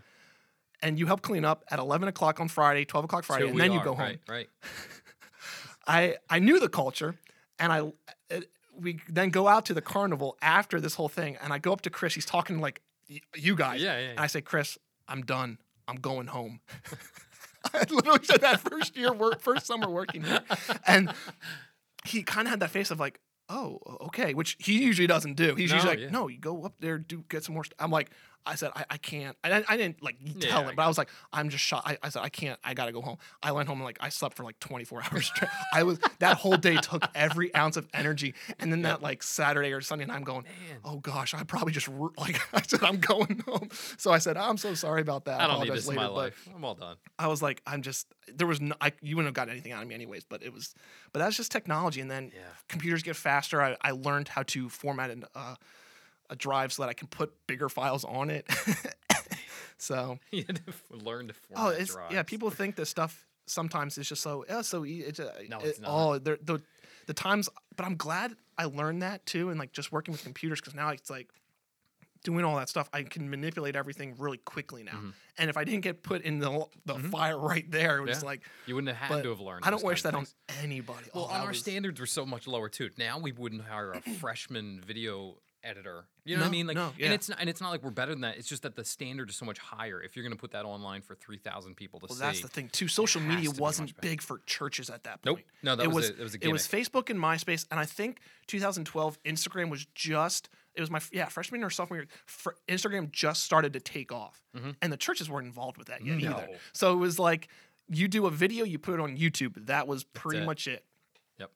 and 0.83 0.99
you 0.99 1.07
help 1.07 1.23
clean 1.23 1.45
up 1.45 1.65
at 1.71 1.79
11 1.79 2.09
o'clock 2.09 2.41
on 2.41 2.49
friday 2.49 2.85
12 2.85 3.05
o'clock 3.05 3.25
friday 3.25 3.45
Till 3.45 3.53
and 3.53 3.61
then 3.61 3.73
you 3.73 3.79
are, 3.79 3.85
go 3.85 3.95
home 3.95 4.07
Right, 4.07 4.21
right. 4.29 4.49
i 5.87 6.17
i 6.29 6.39
knew 6.41 6.59
the 6.59 6.69
culture 6.69 7.15
and 7.61 7.73
i 7.73 7.81
uh, 7.81 8.41
we 8.77 8.99
then 9.09 9.31
go 9.31 9.47
out 9.47 9.67
to 9.67 9.75
the 9.75 9.83
carnival 9.83 10.37
after 10.43 10.81
this 10.81 10.95
whole 10.97 11.09
thing 11.09 11.37
and 11.43 11.53
i 11.53 11.59
go 11.59 11.73
up 11.73 11.83
to 11.83 11.91
chris 11.91 12.15
he's 12.15 12.27
talking 12.27 12.61
like 12.61 12.81
you 13.37 13.55
guys 13.55 13.81
Yeah, 13.81 13.99
yeah. 13.99 14.09
and 14.11 14.21
i 14.21 14.27
say 14.27 14.41
chris 14.41 14.79
i'm 15.07 15.23
done 15.23 15.59
i'm 15.87 15.97
going 15.97 16.27
home 16.27 16.61
i 17.75 17.85
literally 17.91 18.25
said 18.25 18.41
that 18.41 18.61
first 18.61 18.97
year 18.97 19.13
work 19.13 19.41
first 19.41 19.67
summer 19.67 19.89
working 19.91 20.23
here 20.23 20.41
and 20.87 21.13
he 22.05 22.23
kind 22.23 22.47
of 22.47 22.51
had 22.51 22.61
that 22.61 22.71
face 22.71 22.91
of 22.91 22.99
like 23.01 23.21
oh 23.49 23.79
okay 24.01 24.35
which 24.35 24.57
he 24.59 24.83
usually 24.83 25.07
doesn't 25.07 25.35
do 25.35 25.55
he's 25.55 25.71
No, 25.71 25.77
usually 25.77 25.93
like 25.93 26.01
yeah. 26.01 26.11
no 26.11 26.29
you 26.29 26.39
go 26.39 26.63
up 26.65 26.75
there 26.81 26.99
do 26.99 27.25
get 27.29 27.45
some 27.45 27.55
more 27.55 27.65
st-. 27.65 27.75
i'm 27.79 27.91
like 27.91 28.11
i 28.47 28.55
said 28.55 28.71
i, 28.75 28.85
I 28.91 28.97
can't 28.99 29.37
I, 29.45 29.63
I 29.69 29.77
didn't 29.77 30.03
like 30.03 30.17
tell 30.41 30.63
Yeah, 30.63 30.69
him 30.71 30.77
but 30.77 30.83
i 30.83 30.89
was 30.89 30.99
like 30.99 31.09
i'm 31.33 31.49
just 31.49 31.63
shot 31.65 31.83
I, 31.87 31.99
I 32.03 32.09
said 32.09 32.23
i 32.23 32.29
can't 32.29 32.59
i 32.65 32.75
gotta 32.75 32.93
go 32.93 33.01
home 33.01 33.19
i 33.43 33.53
went 33.53 33.69
home 33.69 33.79
and 33.79 33.85
like 33.85 33.99
i 34.01 34.09
slept 34.09 34.37
for 34.37 34.45
like 34.45 34.59
24 34.61 35.03
hours 35.13 35.27
straight 35.27 35.51
i 35.73 35.83
was 35.83 35.99
that 36.19 36.37
whole 36.39 36.57
day 36.57 36.77
took 36.77 37.03
every 37.15 37.55
ounce 37.55 37.77
of 37.77 37.87
energy 37.95 38.35
and 38.59 38.73
then 38.73 38.83
that 38.83 39.03
like 39.03 39.23
saturday 39.23 39.73
or 39.73 39.81
sunday 39.81 40.05
and 40.05 40.13
i'm 40.13 40.25
going 40.25 40.45
Man. 40.69 40.79
oh 40.85 40.99
gosh 40.99 41.35
i 41.35 41.43
probably 41.45 41.73
just 41.73 41.89
like 42.19 42.41
i 42.55 42.63
said 42.63 42.83
i'm 42.83 42.99
going 42.99 43.43
home 43.47 43.69
so 43.97 44.11
i 44.11 44.19
said 44.19 44.37
i'm 44.37 44.57
so 44.57 44.75
sorry 44.75 45.01
about 45.01 45.25
that 45.27 45.41
I 45.41 45.47
don't 45.47 45.61
need 45.65 45.73
this 45.73 45.89
in 45.89 45.95
my 45.97 46.03
later, 46.03 46.15
but- 46.15 46.17
life. 46.17 46.49
I'm 46.55 46.65
all 46.65 46.75
done. 46.75 46.97
I 47.19 47.27
was 47.29 47.43
like, 47.43 47.63
I'm 47.67 47.83
just 47.83 48.07
there 48.35 48.47
was 48.47 48.61
no, 48.61 48.75
I, 48.81 48.93
you 49.03 49.17
wouldn't 49.17 49.29
have 49.29 49.35
gotten 49.35 49.53
anything 49.53 49.73
out 49.73 49.83
of 49.83 49.89
me 49.89 49.95
anyways, 49.95 50.25
but 50.25 50.43
it 50.43 50.53
was, 50.53 50.75
but 51.13 51.19
that's 51.21 51.37
just 51.37 51.51
technology. 51.53 52.01
And 52.01 52.11
then 52.11 52.31
Yeah. 52.35 52.41
computers 52.69 53.03
get 53.03 53.17
faster. 53.17 53.61
I, 53.63 53.77
I 53.83 53.91
learned 53.93 54.29
how 54.29 54.43
to 54.45 54.69
format 54.69 55.11
an, 55.11 55.25
uh, 55.35 55.55
a 56.31 56.37
drive 56.37 56.73
so 56.73 56.83
that 56.83 56.89
I 56.89 56.95
can 56.95 57.09
put 57.09 57.33
bigger 57.47 57.69
files 57.69 58.05
on 58.05 58.31
it. 58.31 58.47
so 59.79 60.19
you 60.31 60.45
had 60.47 60.61
to 60.67 60.73
learn 60.97 61.29
to 61.29 61.35
oh, 61.55 61.57
format 61.71 61.81
it's 61.81 61.97
yeah. 62.11 62.23
People 62.23 62.51
think 62.51 62.77
this 62.77 62.89
stuff 62.89 63.27
sometimes 63.47 63.99
is 63.99 64.09
just 64.09 64.23
so 64.23 64.45
yeah, 64.49 64.63
so 64.63 64.85
it's 64.85 65.21
uh, 65.21 65.33
No, 65.49 65.59
it- 65.59 65.67
it's 65.67 65.81
not. 65.81 65.91
oh 65.91 66.19
the 66.19 66.63
the 67.07 67.15
times. 67.15 67.49
But 67.77 67.87
I'm 67.87 67.97
glad 67.97 68.35
I 68.59 68.65
learned 68.67 69.03
that 69.03 69.25
too, 69.27 69.49
and 69.51 69.59
like 69.59 69.73
just 69.73 69.91
working 69.93 70.13
with 70.13 70.23
computers 70.23 70.61
because 70.61 70.75
now 70.75 70.91
it's 70.91 71.11
like 71.11 71.29
doing 72.25 72.45
all 72.45 72.55
that 72.57 72.69
stuff, 72.69 72.89
I 72.93 73.03
can 73.03 73.29
manipulate 73.29 73.75
everything 73.75 74.15
really 74.17 74.37
quickly 74.39 74.85
now. 74.85 74.93
Mhm. 74.93 75.13
And 75.39 75.51
if 75.51 75.57
I 75.57 75.65
didn't 75.65 75.81
get 75.81 76.05
put 76.05 76.23
in 76.23 76.39
the 76.39 76.67
the 76.85 76.95
Mhm. 76.95 77.11
fire 77.11 77.37
right 77.39 77.69
there, 77.69 77.99
it 77.99 78.03
was 78.03 78.19
Yeah. 78.21 78.27
like 78.27 78.43
You 78.67 78.77
wouldn't 78.77 78.97
have 78.97 79.11
had 79.11 79.23
to 79.25 79.31
have 79.31 79.41
learned. 79.41 79.65
I 79.65 79.71
don't 79.71 79.83
wish 79.83 80.03
that 80.03 80.15
on 80.15 80.27
anybody. 80.63 81.09
Well, 81.13 81.27
Oh, 81.29 81.35
our 81.35 81.49
was- 81.49 81.59
standards 81.61 81.99
were 81.99 82.07
so 82.07 82.25
much 82.25 82.47
lower 82.47 82.69
too. 82.69 82.91
Now 82.97 83.19
we 83.19 83.33
wouldn't 83.33 83.63
hire 83.63 83.93
a 83.93 84.01
freshman 84.21 84.81
video 84.81 85.39
editor. 85.65 86.05
You 86.25 86.37
know 86.37 86.43
what 86.43 86.49
I 86.49 86.51
mean? 86.51 86.67
Like, 86.67 86.77
no, 86.77 86.93
yeah. 86.99 87.07
and 87.07 87.15
it's 87.15 87.29
not, 87.29 87.39
and 87.41 87.49
it's 87.49 87.61
not 87.61 87.71
like 87.71 87.83
we're 87.83 87.91
better 87.91 88.13
than 88.13 88.21
that. 88.23 88.37
It's 88.39 88.49
just 88.49 88.63
that 88.63 88.77
the 88.77 88.85
standard 88.85 89.31
is 89.31 89.37
so 89.37 89.45
much 89.45 89.59
higher. 89.59 90.01
If 90.03 90.17
you're 90.17 90.23
going 90.23 90.35
to 90.35 90.39
put 90.39 90.53
that 90.53 90.65
online 90.65 91.03
for 91.03 91.15
three 91.15 91.39
thousand 91.39 91.77
people 91.77 92.01
to 92.01 92.07
Well, 92.09 92.17
see, 92.17 92.23
that's 92.23 92.41
the 92.41 92.49
thing 92.49 92.69
too. 92.71 92.89
Social 92.89 93.21
media 93.21 93.51
wasn't 93.51 93.99
big 94.01 94.23
for 94.23 94.41
churches 94.47 94.91
at 94.91 95.05
that 95.05 95.23
point. 95.23 95.39
Nope. 95.39 95.47
No, 95.63 95.77
that 95.77 95.85
it 95.85 95.89
was 95.89 95.95
was 95.95 96.11
a- 96.11 96.13
it 96.13 96.23
was 96.23 96.35
a 96.35 96.49
it 96.49 96.53
was. 96.53 96.67
Facebook 96.69 97.11
and 97.11 97.19
MySpace, 97.19 97.67
and 97.71 97.79
I 97.81 97.85
think 97.85 98.21
2012 98.47 99.23
Instagram 99.25 99.71
was 99.71 99.87
just 99.95 100.49
it 100.75 100.81
was 100.81 100.91
my 100.91 101.01
yeah 101.13 101.27
freshman 101.27 101.63
or 101.65 101.71
sophomore 101.71 101.99
year. 101.99 102.07
Fr- 102.27 102.51
Instagram 102.69 103.11
just 103.11 103.43
started 103.43 103.73
to 103.75 103.81
take 103.81 104.13
off, 104.13 104.41
and 104.81 104.93
the 104.93 104.97
churches 104.97 105.29
weren't 105.29 105.47
involved 105.47 105.77
with 105.79 105.89
that 105.89 106.05
yet 106.05 106.19
either. 106.19 106.29
Mm-hmm. 106.31 106.53
So 106.73 106.93
it 106.93 106.97
was 106.97 107.19
like 107.19 107.49
you 107.89 108.09
do 108.09 108.27
a 108.27 108.31
video, 108.31 108.65
you 108.65 108.79
put 108.79 108.95
it 108.95 109.01
on 109.01 109.17
YouTube. 109.17 109.67
That 109.67 109.87
was 109.87 110.05
pretty 110.05 110.43
it. 110.43 110.47
much 110.47 110.67
it. 110.67 110.85
Yep. 111.39 111.51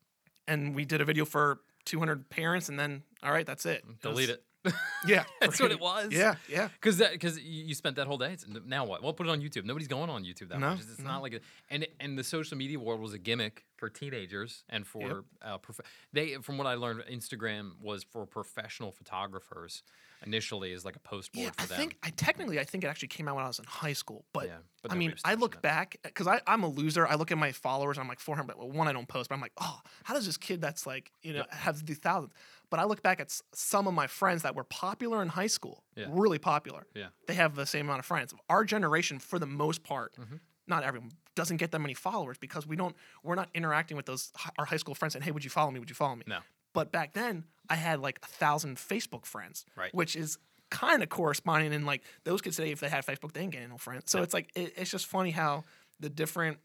And 0.49 0.75
we 0.75 0.85
did 0.85 1.01
a 1.01 1.05
video 1.05 1.25
for 1.25 1.61
200 1.87 2.29
parents, 2.29 2.69
and 2.69 2.79
then 2.79 3.03
all 3.23 3.33
right, 3.33 3.47
that's 3.47 3.65
it. 3.67 3.85
delete 4.03 4.29
was- 4.29 4.37
it. 4.37 4.43
Yeah, 5.07 5.23
That's 5.41 5.61
what 5.61 5.71
it 5.71 5.79
was. 5.79 6.13
Yeah, 6.13 6.35
yeah. 6.49 6.67
Because 6.75 6.99
that 6.99 7.13
because 7.13 7.39
you 7.41 7.73
spent 7.77 7.95
that 7.97 8.09
whole 8.09 8.19
day. 8.19 8.33
It's, 8.33 8.45
now 8.67 8.85
what? 8.85 9.01
Well, 9.01 9.13
put 9.13 9.29
it 9.29 9.31
on 9.31 9.41
YouTube. 9.41 9.65
Nobody's 9.65 9.87
going 9.87 10.11
on 10.11 10.25
YouTube 10.25 10.49
that 10.49 10.59
No, 10.59 10.71
much. 10.71 10.81
It's 10.81 10.99
not 10.99 11.23
like 11.23 11.35
a, 11.35 11.41
and 11.71 11.87
and 12.01 12.19
the 12.19 12.25
social 12.25 12.57
media 12.57 12.81
world 12.81 13.01
was 13.01 13.13
a 13.13 13.19
gimmick 13.19 13.65
for 13.77 13.89
teenagers 13.89 14.65
and 14.69 14.85
for 14.85 15.25
uh, 15.41 15.59
prof- 15.59 15.81
they. 16.13 16.35
From 16.43 16.59
what 16.59 16.67
I 16.67 16.75
learned, 16.75 17.05
Instagram 17.09 17.81
was 17.81 18.03
for 18.03 18.27
professional 18.27 18.91
photographers 18.91 19.85
initially 20.25 20.73
as 20.73 20.85
like 20.85 20.97
a 20.97 21.01
post 21.01 21.33
board 21.33 21.45
Yeah, 21.45 21.51
for 21.53 21.63
I 21.63 21.67
them. 21.67 21.79
think 21.79 21.97
I 22.03 22.11
technically 22.11 22.59
I 22.59 22.65
think 22.65 22.85
it 22.85 22.87
actually 22.89 23.09
came 23.09 23.29
out 23.29 23.37
when 23.37 23.45
I 23.45 23.49
was 23.49 23.59
in 23.59 23.65
high 23.67 23.93
school, 23.93 24.25
but, 24.33 24.47
Yeah, 24.47 24.57
but 24.83 24.93
I 24.93 24.95
mean 24.95 25.15
I 25.25 25.35
look 25.35 25.57
it. 25.57 25.63
back 25.63 25.97
because 26.03 26.27
I'm 26.47 26.63
a 26.63 26.69
loser. 26.69 27.07
I 27.07 27.15
look 27.17 27.31
at 27.33 27.39
my 27.39 27.53
followers, 27.53 27.99
I'm 27.99 28.09
like 28.09 28.21
400. 28.21 28.47
But 28.47 28.59
well, 28.59 28.71
one, 28.71 28.89
I 28.89 28.93
don't 28.93 29.09
post, 29.09 29.29
but 29.29 29.35
I'm 29.35 29.41
like, 29.41 29.53
oh, 29.61 29.81
how 30.05 30.15
does 30.15 30.27
this 30.27 30.37
kid 30.37 30.61
that's 30.61 30.87
like 30.87 31.11
you 31.23 31.33
know 31.33 31.45
have 31.51 31.85
the 31.85 31.95
thousands? 31.95 32.33
But 32.71 32.81
I 32.81 32.85
look 32.85 33.03
back 33.03 33.21
at 33.21 33.27
s- 33.27 33.43
some 33.55 33.87
of 33.87 33.95
my 33.95 34.07
friends 34.07 34.43
that 34.43 34.55
were 34.57 34.65
popular 34.65 35.23
in 35.23 35.29
high 35.29 35.47
school, 35.47 35.85
Yeah. 35.95 36.07
really 36.11 36.39
popular. 36.39 36.87
Yeah. 36.95 37.09
they 37.27 37.35
have 37.35 37.55
the 37.55 37.67
same 37.67 37.87
amount 37.87 38.01
of 38.01 38.07
friends. 38.07 38.35
Our 38.49 38.65
generation, 38.65 39.19
for 39.19 39.39
the 39.39 39.47
most 39.47 39.83
part, 39.85 40.15
Mm-hmm. 40.17 40.37
not 40.67 40.83
everyone 40.83 41.11
doesn't 41.37 41.59
get 41.59 41.71
that 41.71 41.79
many 41.81 41.95
followers 41.95 42.39
because 42.39 42.67
we 42.67 42.75
don't 42.77 42.97
we're 43.23 43.35
not 43.37 43.49
interacting 43.55 43.97
with 43.97 44.07
those 44.07 44.33
our 44.59 44.65
high 44.65 44.79
school 44.79 44.95
friends 44.95 45.13
saying, 45.13 45.23
hey, 45.23 45.31
would 45.31 45.45
you 45.45 45.51
follow 45.51 45.71
me? 45.71 45.79
Would 45.79 45.91
you 45.91 45.95
follow 45.95 46.17
me? 46.17 46.25
No. 46.27 46.39
But 46.77 46.93
back 46.93 47.15
then, 47.15 47.45
I 47.71 47.75
had 47.75 48.01
like 48.01 48.21
a 48.23 48.27
thousand 48.27 48.77
Facebook 48.77 49.25
friends, 49.25 49.65
Right. 49.77 49.93
which 49.95 50.15
is 50.15 50.39
kind 50.71 51.03
of 51.03 51.09
corresponding. 51.09 51.73
And 51.73 51.87
like 51.87 52.03
those 52.25 52.43
kids 52.43 52.57
today, 52.57 52.71
if 52.71 52.81
they 52.81 52.89
had 52.91 53.05
Facebook, 53.07 53.33
they 53.33 53.41
ain't 53.41 53.53
getting 53.53 53.71
no 53.71 53.79
friends. 53.79 54.05
So 54.11 54.23
it's 54.23 54.35
like 54.35 54.51
it, 54.55 54.75
it's 54.77 54.91
just 54.91 55.07
funny 55.07 55.31
how 55.31 55.65
the 56.01 56.11
different, 56.11 56.59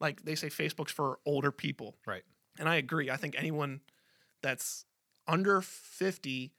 like 0.00 0.24
they 0.24 0.34
say, 0.34 0.48
Facebook's 0.48 0.90
for 0.90 1.20
older 1.24 1.52
people, 1.52 1.94
right. 2.06 2.24
and 2.58 2.68
I 2.68 2.74
agree. 2.76 3.08
I 3.08 3.16
think 3.16 3.36
anyone 3.38 3.80
that's 4.42 4.84
under 5.28 5.60
fifty 5.60 6.52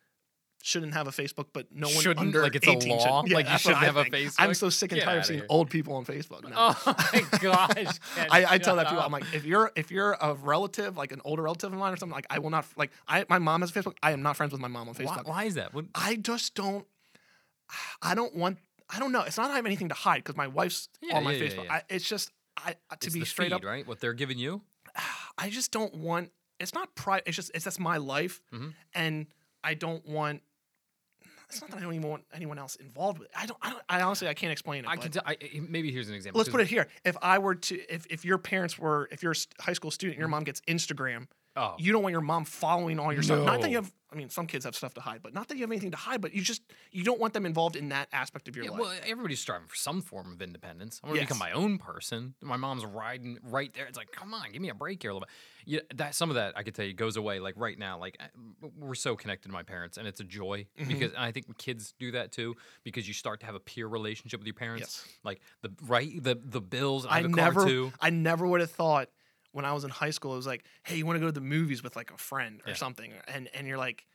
shouldn't 0.66 0.94
have 0.94 1.08
a 1.08 1.12
Facebook, 1.12 1.48
but 1.52 1.68
no 1.74 1.88
one 1.88 1.98
Shouldn't? 1.98 2.20
under 2.20 2.42
Like 2.42 2.56
it's 2.56 2.66
a 2.66 2.72
18 2.72 3.00
should. 3.00 3.08
Yeah, 3.28 3.36
Like 3.36 3.50
you 3.50 3.58
shouldn't 3.64 3.84
have 3.84 3.98
a 3.98 4.06
think. 4.06 4.32
I'm 4.40 4.54
so 4.54 4.70
sick 4.70 4.94
and 4.94 5.00
Get 5.00 5.06
tired 5.06 5.20
of 5.20 5.26
seeing 5.26 5.40
here. 5.40 5.48
old 5.50 5.70
people 5.70 5.96
on 5.96 6.06
Facebook. 6.06 6.44
No. 6.50 6.54
Oh 6.56 6.96
my 7.14 7.40
gosh! 7.40 8.00
I, 8.32 8.46
I 8.52 8.58
tell 8.60 8.78
that 8.78 8.88
people. 8.88 9.04
I'm 9.04 9.12
like, 9.12 9.26
if 9.34 9.44
you're 9.46 9.72
if 9.76 9.92
you're 9.92 10.14
a 10.14 10.34
relative, 10.36 10.96
like 10.96 11.12
an 11.12 11.20
older 11.26 11.42
relative 11.44 11.74
of 11.74 11.78
mine 11.78 11.92
or 11.94 11.98
something, 11.98 12.16
like 12.16 12.28
I 12.30 12.40
will 12.40 12.50
not 12.50 12.66
like 12.78 12.92
I 13.10 13.26
my 13.28 13.40
mom 13.40 13.60
has 13.62 13.70
a 13.70 13.74
Facebook. 13.74 13.96
I 14.02 14.12
am 14.14 14.22
not 14.22 14.38
friends 14.38 14.54
with 14.54 14.62
my 14.62 14.70
mom 14.70 14.88
on 14.88 14.96
Facebook. 14.96 15.28
why 15.28 15.44
is 15.44 15.56
that? 15.56 15.74
What, 15.74 15.86
I 15.94 16.16
just 16.16 16.56
don't. 16.56 16.86
I 18.02 18.16
don't 18.16 18.36
want. 18.36 18.58
I 18.90 19.00
don't 19.00 19.12
know. 19.12 19.22
It's 19.24 19.38
not 19.38 19.52
I 19.52 19.56
have 19.56 19.66
anything 19.66 19.90
to 19.90 19.96
hide 19.96 20.24
because 20.24 20.38
my 20.38 20.48
wife's 20.48 20.88
Yeah, 21.02 21.18
on 21.18 21.24
my 21.26 21.34
yeah, 21.34 21.44
Facebook. 21.48 21.70
I, 21.70 21.82
it's 21.90 22.08
just 22.08 22.32
I 22.58 22.72
to 22.74 22.78
it's 23.08 23.14
be 23.14 23.26
straight 23.26 23.48
feed, 23.48 23.54
up. 23.54 23.64
right? 23.66 23.86
What 23.88 24.00
they're 24.00 24.14
giving 24.14 24.38
you? 24.38 24.62
I 25.38 25.50
just 25.50 25.72
don't 25.72 25.94
want. 25.96 26.32
It's 26.60 26.74
not 26.74 26.94
private. 26.96 27.24
It's 27.28 27.36
just 27.36 27.52
it's 27.54 27.66
that's 27.66 27.80
my 27.80 27.98
life, 27.98 28.42
Mhm. 28.54 28.74
and 28.94 29.28
I 29.64 29.74
don't 29.74 30.06
want. 30.08 30.42
It's 31.54 31.62
not 31.62 31.72
that 31.72 31.78
I 31.78 31.82
don't 31.82 31.94
even 31.94 32.10
want 32.10 32.24
anyone 32.34 32.60
else 32.60 32.76
involved 32.76 33.20
with 33.20 33.30
it. 33.30 33.36
I 33.38 33.46
don't. 33.46 33.60
I, 33.62 33.70
don't, 33.70 33.84
I 33.90 34.02
honestly 34.02 34.28
I 34.28 34.34
can't 34.34 34.52
explain 34.52 34.84
it. 34.84 34.90
I 34.90 34.98
can. 34.98 35.12
T- 35.12 35.20
I, 35.26 35.38
maybe 35.68 35.92
here's 35.92 36.10
an 36.10 36.16
example. 36.16 36.40
Let's 36.40 36.50
put 36.50 36.62
it 36.62 36.68
here. 36.68 36.88
If 37.06 37.18
I 37.22 37.40
were 37.40 37.56
to, 37.56 37.94
if, 37.94 38.06
if 38.10 38.26
your 38.26 38.38
parents 38.38 38.78
were, 38.78 39.08
if 39.12 39.24
you're 39.24 39.34
a 39.34 39.62
high 39.64 39.74
school 39.74 39.92
student, 39.92 40.16
and 40.16 40.20
your 40.20 40.28
mm-hmm. 40.28 40.32
mom 40.32 40.44
gets 40.44 40.62
Instagram, 40.62 41.28
Oh, 41.56 41.76
you 41.78 41.92
don't 41.92 42.02
want 42.02 42.14
your 42.14 42.22
mom 42.22 42.46
following 42.46 43.00
all 43.00 43.14
your 43.14 43.22
stuff. 43.22 43.46
Not 43.46 43.62
that 43.62 43.70
you 43.70 43.76
have, 43.78 43.92
I 44.14 44.16
mean, 44.16 44.30
some 44.30 44.46
kids 44.46 44.64
have 44.66 44.76
stuff 44.76 44.94
to 44.94 45.02
hide, 45.02 45.22
but 45.24 45.34
not 45.34 45.48
that 45.48 45.56
you 45.58 45.62
have 45.64 45.72
anything 45.72 45.92
to 45.92 45.98
hide, 45.98 46.22
but 46.22 46.34
you 46.34 46.42
just, 46.42 46.62
you 46.92 47.04
don't 47.04 47.20
want 47.20 47.34
them 47.34 47.46
involved 47.46 47.76
in 47.76 47.90
that 47.90 48.08
aspect 48.14 48.48
of 48.48 48.56
your 48.56 48.66
Yeah, 48.66 48.72
life. 48.72 48.82
well, 48.82 48.94
everybody's 49.08 49.40
striving 49.40 49.68
for 49.68 49.76
some 49.76 50.02
form 50.02 50.32
of 50.32 50.42
independence. 50.42 51.02
I 51.04 51.08
want 51.08 51.20
to 51.20 51.26
become 51.26 51.40
my 51.40 51.52
own 51.52 51.80
person. 51.80 52.36
My 52.42 52.58
mom's 52.58 52.86
riding 52.86 53.40
right 53.44 53.74
there. 53.74 53.86
It's 53.88 53.98
like, 53.98 54.12
come 54.12 54.34
on, 54.34 54.52
give 54.52 54.62
me 54.62 54.70
a 54.70 54.76
break 54.76 55.02
here 55.02 55.10
a 55.12 55.14
little 55.16 55.26
bit. 55.28 55.34
Yeah, 55.66 55.80
that 55.96 56.14
some 56.14 56.30
of 56.30 56.36
that 56.36 56.58
I 56.58 56.64
could 56.64 56.76
tell 56.76 56.86
you 56.86 56.94
goes 56.94 57.16
away. 57.18 57.40
Like 57.40 57.56
right 57.58 57.80
now, 57.80 57.98
like 57.98 58.18
I- 58.20 58.28
we're 58.78 58.96
so 58.96 59.16
connected 59.16 59.48
to 59.48 59.54
my 59.54 59.64
parents, 59.64 59.98
and 59.98 60.08
it's 60.08 60.20
a 60.20 60.26
joy 60.26 60.68
Mm-hmm. 60.78 60.88
because 60.90 61.14
and 61.14 61.24
I 61.24 61.32
think 61.32 61.58
kids 61.58 61.94
do 61.98 62.12
that 62.12 62.32
too 62.32 62.56
because 62.84 63.08
you 63.08 63.14
start 63.14 63.40
to 63.40 63.46
have 63.46 63.56
a 63.56 63.60
peer 63.60 63.88
relationship 63.88 64.40
with 64.40 64.48
your 64.48 64.54
parents. 64.56 65.06
Yes. 65.06 65.18
Like 65.24 65.42
the 65.62 65.72
right 65.88 66.22
the 66.22 66.36
the 66.44 66.60
bills. 66.62 67.06
I, 67.06 67.20
I 67.20 67.22
never. 67.24 67.90
I 68.02 68.10
never 68.10 68.46
would 68.46 68.60
have 68.62 68.72
thought 68.72 69.10
when 69.54 69.64
I 69.66 69.72
was 69.72 69.84
in 69.86 69.90
high 69.90 70.10
school, 70.10 70.34
it 70.34 70.38
was 70.38 70.48
like, 70.48 70.66
hey, 70.84 70.98
you 70.98 71.06
want 71.06 71.16
to 71.16 71.20
go 71.22 71.28
to 71.28 71.32
the 71.32 71.40
movies 71.42 71.82
with 71.82 71.96
like 71.96 72.12
a 72.12 72.18
friend 72.18 72.62
or 72.66 72.72
Yeah. 72.72 72.76
something, 72.76 73.14
and 73.28 73.50
and 73.54 73.68
you're 73.68 73.78
like. 73.78 74.06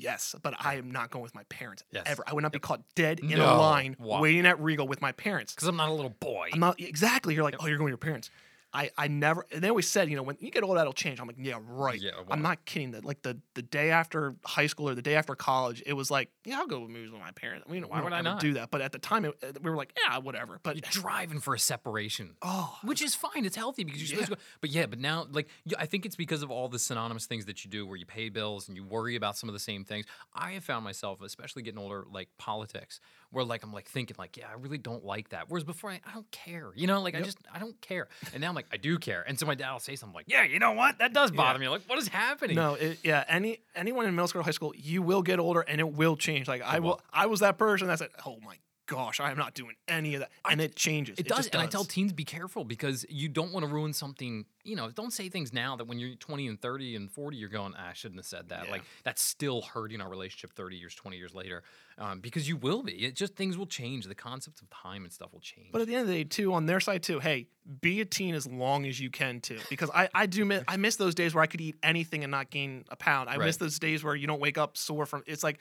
Yes, 0.00 0.32
but 0.44 0.54
I 0.60 0.76
am 0.76 0.92
not 0.92 1.10
going 1.10 1.24
with 1.24 1.34
my 1.34 1.42
parents 1.48 1.82
Yes. 1.90 2.04
ever. 2.06 2.22
I 2.24 2.32
would 2.32 2.42
not 2.42 2.52
be 2.52 2.60
caught 2.60 2.82
dead 2.94 3.18
in 3.18 3.32
a 3.40 3.52
line 3.58 3.96
waiting 3.98 4.46
at 4.46 4.60
Regal 4.60 4.86
with 4.86 5.02
my 5.02 5.10
parents. 5.10 5.52
Because 5.52 5.66
I'm 5.66 5.74
not 5.74 5.88
a 5.88 5.92
little 5.92 6.14
boy. 6.20 6.50
I'm 6.52 6.60
not 6.60 6.78
exactly. 6.80 7.34
You're 7.34 7.42
like, 7.42 7.56
oh, 7.58 7.66
you're 7.66 7.78
going 7.78 7.86
with 7.86 7.90
your 7.90 7.98
parents. 7.98 8.30
I, 8.72 8.90
I 8.98 9.08
never. 9.08 9.46
And 9.50 9.62
they 9.62 9.68
always 9.68 9.88
said, 9.88 10.10
you 10.10 10.16
know, 10.16 10.22
when 10.22 10.36
you 10.40 10.50
get 10.50 10.62
old, 10.62 10.76
that'll 10.76 10.92
change. 10.92 11.20
I'm 11.20 11.26
like, 11.26 11.36
yeah, 11.38 11.58
right. 11.66 11.98
Yeah, 12.00 12.10
I'm 12.30 12.42
not 12.42 12.64
kidding. 12.66 12.90
That 12.90 13.04
like 13.04 13.22
the 13.22 13.38
the 13.54 13.62
day 13.62 13.90
after 13.90 14.34
high 14.44 14.66
school 14.66 14.90
or 14.90 14.94
the 14.94 15.00
day 15.02 15.14
after 15.14 15.34
college, 15.34 15.82
it 15.86 15.94
was 15.94 16.10
like, 16.10 16.30
yeah, 16.44 16.58
I'll 16.58 16.66
go 16.66 16.80
with 16.80 16.90
movies 16.90 17.10
with 17.10 17.20
my 17.20 17.30
parents. 17.30 17.66
We, 17.66 17.80
don't- 17.80 17.90
Why 17.90 18.02
would 18.02 18.12
I 18.12 18.20
not? 18.20 18.40
do 18.40 18.52
that? 18.54 18.70
But 18.70 18.82
at 18.82 18.92
the 18.92 18.98
time, 18.98 19.24
it, 19.24 19.34
we 19.62 19.70
were 19.70 19.76
like, 19.76 19.92
yeah, 20.06 20.18
whatever. 20.18 20.60
But 20.62 20.76
You're 20.76 21.02
driving 21.02 21.40
for 21.40 21.54
a 21.54 21.58
separation. 21.58 22.36
oh, 22.42 22.76
which 22.84 23.00
is 23.00 23.14
fine. 23.14 23.46
It's 23.46 23.56
healthy 23.56 23.84
because 23.84 24.00
you're 24.02 24.08
supposed 24.22 24.28
to 24.30 24.34
go. 24.36 24.40
But 24.60 24.70
yeah, 24.70 24.84
but 24.86 24.98
now, 24.98 25.26
like, 25.30 25.48
I 25.78 25.86
think 25.86 26.04
it's 26.04 26.16
because 26.16 26.42
of 26.42 26.50
all 26.50 26.68
the 26.68 26.78
synonymous 26.78 27.24
things 27.26 27.46
that 27.46 27.64
you 27.64 27.70
do 27.70 27.86
where 27.86 27.96
you 27.96 28.04
pay 28.06 28.28
bills 28.28 28.68
and 28.68 28.76
you 28.76 28.84
worry 28.84 29.16
about 29.16 29.36
some 29.38 29.48
of 29.48 29.54
the 29.54 29.58
same 29.60 29.84
things. 29.84 30.04
I 30.34 30.52
have 30.52 30.64
found 30.64 30.84
myself, 30.84 31.22
especially 31.22 31.62
getting 31.62 31.78
older, 31.80 32.04
like 32.10 32.28
politics, 32.38 33.00
where 33.30 33.44
like 33.44 33.62
I'm 33.62 33.72
like 33.72 33.86
thinking, 33.86 34.16
like, 34.18 34.36
yeah, 34.36 34.46
I 34.50 34.54
really 34.54 34.78
don't 34.78 35.04
like 35.04 35.30
that. 35.30 35.46
Whereas 35.48 35.64
before, 35.64 35.90
I, 35.90 36.00
I 36.06 36.14
don't 36.14 36.30
care. 36.30 36.70
You 36.74 36.86
know, 36.86 37.02
like 37.02 37.14
I 37.14 37.20
just, 37.20 37.38
I 37.52 37.58
don't 37.58 37.78
care. 37.80 38.08
And 38.32 38.40
now 38.40 38.48
I'm 38.48 38.54
like, 38.54 38.66
I 38.72 38.76
do 38.76 38.98
care. 38.98 39.24
And 39.26 39.38
so 39.38 39.46
my 39.46 39.54
dad 39.54 39.72
will 39.72 39.80
say 39.80 39.96
something 39.96 40.14
like, 40.14 40.26
yeah, 40.28 40.44
you 40.44 40.58
know 40.58 40.72
what? 40.72 40.98
That 40.98 41.12
does 41.12 41.30
bother 41.30 41.58
me. 41.58 41.68
Like, 41.68 41.82
what 41.86 41.98
is 41.98 42.08
happening? 42.08 42.56
no, 42.56 42.74
it, 42.74 42.98
yeah. 43.02 43.24
Any 43.28 43.60
anyone 43.74 44.06
in 44.06 44.14
middle 44.14 44.28
school 44.28 44.40
or 44.40 44.44
high 44.44 44.50
school, 44.50 44.72
you 44.76 45.02
will 45.02 45.22
get 45.22 45.38
older 45.38 45.60
and 45.60 45.80
it 45.80 45.92
will 45.92 46.16
change. 46.16 46.48
Like 46.48 46.62
I 46.62 46.78
will. 46.78 46.90
will. 46.90 47.00
I 47.12 47.26
was 47.26 47.40
that 47.40 47.58
person 47.58 47.88
that 47.88 47.98
said, 47.98 48.10
oh 48.24 48.38
my 48.44 48.56
gosh, 48.88 49.20
I 49.20 49.30
am 49.30 49.36
not 49.36 49.54
doing 49.54 49.76
any 49.86 50.14
of 50.14 50.20
that, 50.20 50.30
and 50.50 50.60
it 50.60 50.74
changes. 50.74 51.18
It, 51.18 51.28
does, 51.28 51.38
just 51.38 51.54
and 51.54 51.62
I 51.62 51.66
tell 51.66 51.84
teens 51.84 52.12
be 52.12 52.24
careful 52.24 52.64
because 52.64 53.06
you 53.08 53.28
don't 53.28 53.52
want 53.52 53.64
to 53.64 53.72
ruin 53.72 53.92
something. 53.92 54.46
You 54.64 54.74
know, 54.76 54.90
don't 54.90 55.12
say 55.12 55.28
things 55.28 55.52
now 55.52 55.76
that 55.76 55.86
when 55.86 55.98
you're 55.98 56.16
20 56.16 56.48
and 56.48 56.60
30 56.60 56.96
and 56.96 57.10
40, 57.10 57.36
you're 57.36 57.48
going, 57.48 57.74
ah, 57.78 57.90
I 57.90 57.92
shouldn't 57.92 58.18
have 58.18 58.26
said 58.26 58.48
that. 58.48 58.64
Yeah. 58.64 58.72
Like 58.72 58.82
that's 59.04 59.22
still 59.22 59.62
hurting 59.62 60.00
our 60.00 60.08
relationship 60.08 60.52
30 60.54 60.76
years, 60.76 60.94
20 60.94 61.16
years 61.16 61.34
later, 61.34 61.62
um, 61.98 62.20
because 62.20 62.48
you 62.48 62.56
will 62.56 62.82
be. 62.82 62.92
It 62.92 63.14
just 63.14 63.36
things 63.36 63.56
will 63.58 63.66
change. 63.66 64.06
The 64.06 64.14
concepts 64.14 64.60
of 64.62 64.70
time 64.70 65.04
and 65.04 65.12
stuff 65.12 65.32
will 65.32 65.40
change. 65.40 65.68
But 65.70 65.82
at 65.82 65.86
the 65.86 65.94
end 65.94 66.02
of 66.02 66.08
the 66.08 66.14
day, 66.14 66.24
too, 66.24 66.54
on 66.54 66.66
their 66.66 66.80
side 66.80 67.02
too, 67.02 67.20
hey, 67.20 67.46
be 67.80 68.00
a 68.00 68.04
teen 68.04 68.34
as 68.34 68.46
long 68.46 68.86
as 68.86 68.98
you 68.98 69.10
can 69.10 69.40
too, 69.40 69.58
because 69.68 69.90
I 69.94 70.08
I 70.14 70.26
do 70.26 70.44
miss 70.46 70.64
I 70.66 70.78
miss 70.78 70.96
those 70.96 71.14
days 71.14 71.34
where 71.34 71.42
I 71.42 71.46
could 71.46 71.60
eat 71.60 71.76
anything 71.82 72.24
and 72.24 72.30
not 72.30 72.50
gain 72.50 72.84
a 72.88 72.96
pound. 72.96 73.28
I 73.28 73.36
miss 73.36 73.58
those 73.58 73.78
days 73.78 74.02
where 74.02 74.14
you 74.14 74.26
don't 74.26 74.40
wake 74.40 74.56
up 74.56 74.76
sore 74.76 75.04
from. 75.04 75.22
It's 75.26 75.42
like 75.42 75.58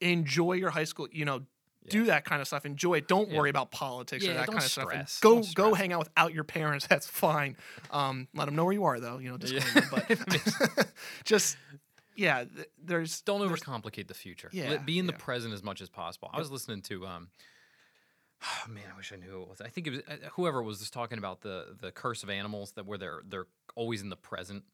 enjoy 0.00 0.52
your 0.52 0.70
high 0.70 0.84
school. 0.84 1.08
You 1.10 1.24
know. 1.24 1.42
Do 1.88 2.04
that 2.04 2.24
kind 2.24 2.40
of 2.42 2.46
stuff. 2.46 2.66
Enjoy 2.66 2.94
it. 2.98 3.08
Don't 3.08 3.30
Yeah. 3.30 3.38
worry 3.38 3.50
about 3.50 3.70
politics 3.70 4.24
Yeah, 4.24 4.32
or 4.32 4.34
that 4.34 4.46
kind 4.48 4.58
of 4.58 4.64
stuff. 4.64 4.88
And. 4.92 5.08
Go 5.20 5.34
Don't 5.36 5.54
go 5.54 5.74
hang 5.74 5.92
out 5.92 6.00
without 6.00 6.34
your 6.34 6.44
parents. 6.44 6.86
That's 6.90 7.06
fine. 7.06 7.56
Um, 7.90 8.28
let 8.34 8.44
them 8.44 8.54
know 8.54 8.64
where 8.64 8.74
you 8.74 8.84
are 8.84 9.00
though. 9.00 9.18
You 9.18 9.30
know, 9.30 9.36
disclaimer, 9.38 9.88
but 9.90 10.88
just 11.24 11.56
yeah. 12.16 12.44
th- 12.44 12.68
There's 12.82 13.22
don't 13.22 13.40
overcomplicate 13.40 14.08
the 14.08 14.14
future. 14.14 14.50
Yeah, 14.52 14.70
Let- 14.70 14.86
be 14.86 14.98
in 14.98 15.06
the 15.06 15.12
present 15.14 15.54
as 15.54 15.62
much 15.62 15.80
as 15.80 15.88
possible. 15.88 16.30
I 16.32 16.38
was 16.38 16.50
listening 16.50 16.82
to 16.82 17.06
um 17.06 17.28
man, 18.68 18.84
I 18.92 18.96
wish 18.96 19.12
I 19.12 19.16
knew 19.16 19.30
who 19.30 19.42
it 19.42 19.48
was. 19.48 19.60
I 19.60 19.68
think 19.68 19.86
it 19.86 19.90
was 19.90 20.00
uh, 20.08 20.28
whoever 20.32 20.62
was 20.62 20.78
just 20.80 20.92
talking 20.92 21.18
about 21.18 21.40
the 21.40 21.76
the 21.80 21.90
curse 21.92 22.22
of 22.22 22.30
animals 22.30 22.72
that 22.72 22.86
where 22.86 22.98
they're 22.98 23.22
they're 23.26 23.46
always 23.74 24.02
in 24.02 24.08
the 24.10 24.16
present. 24.16 24.64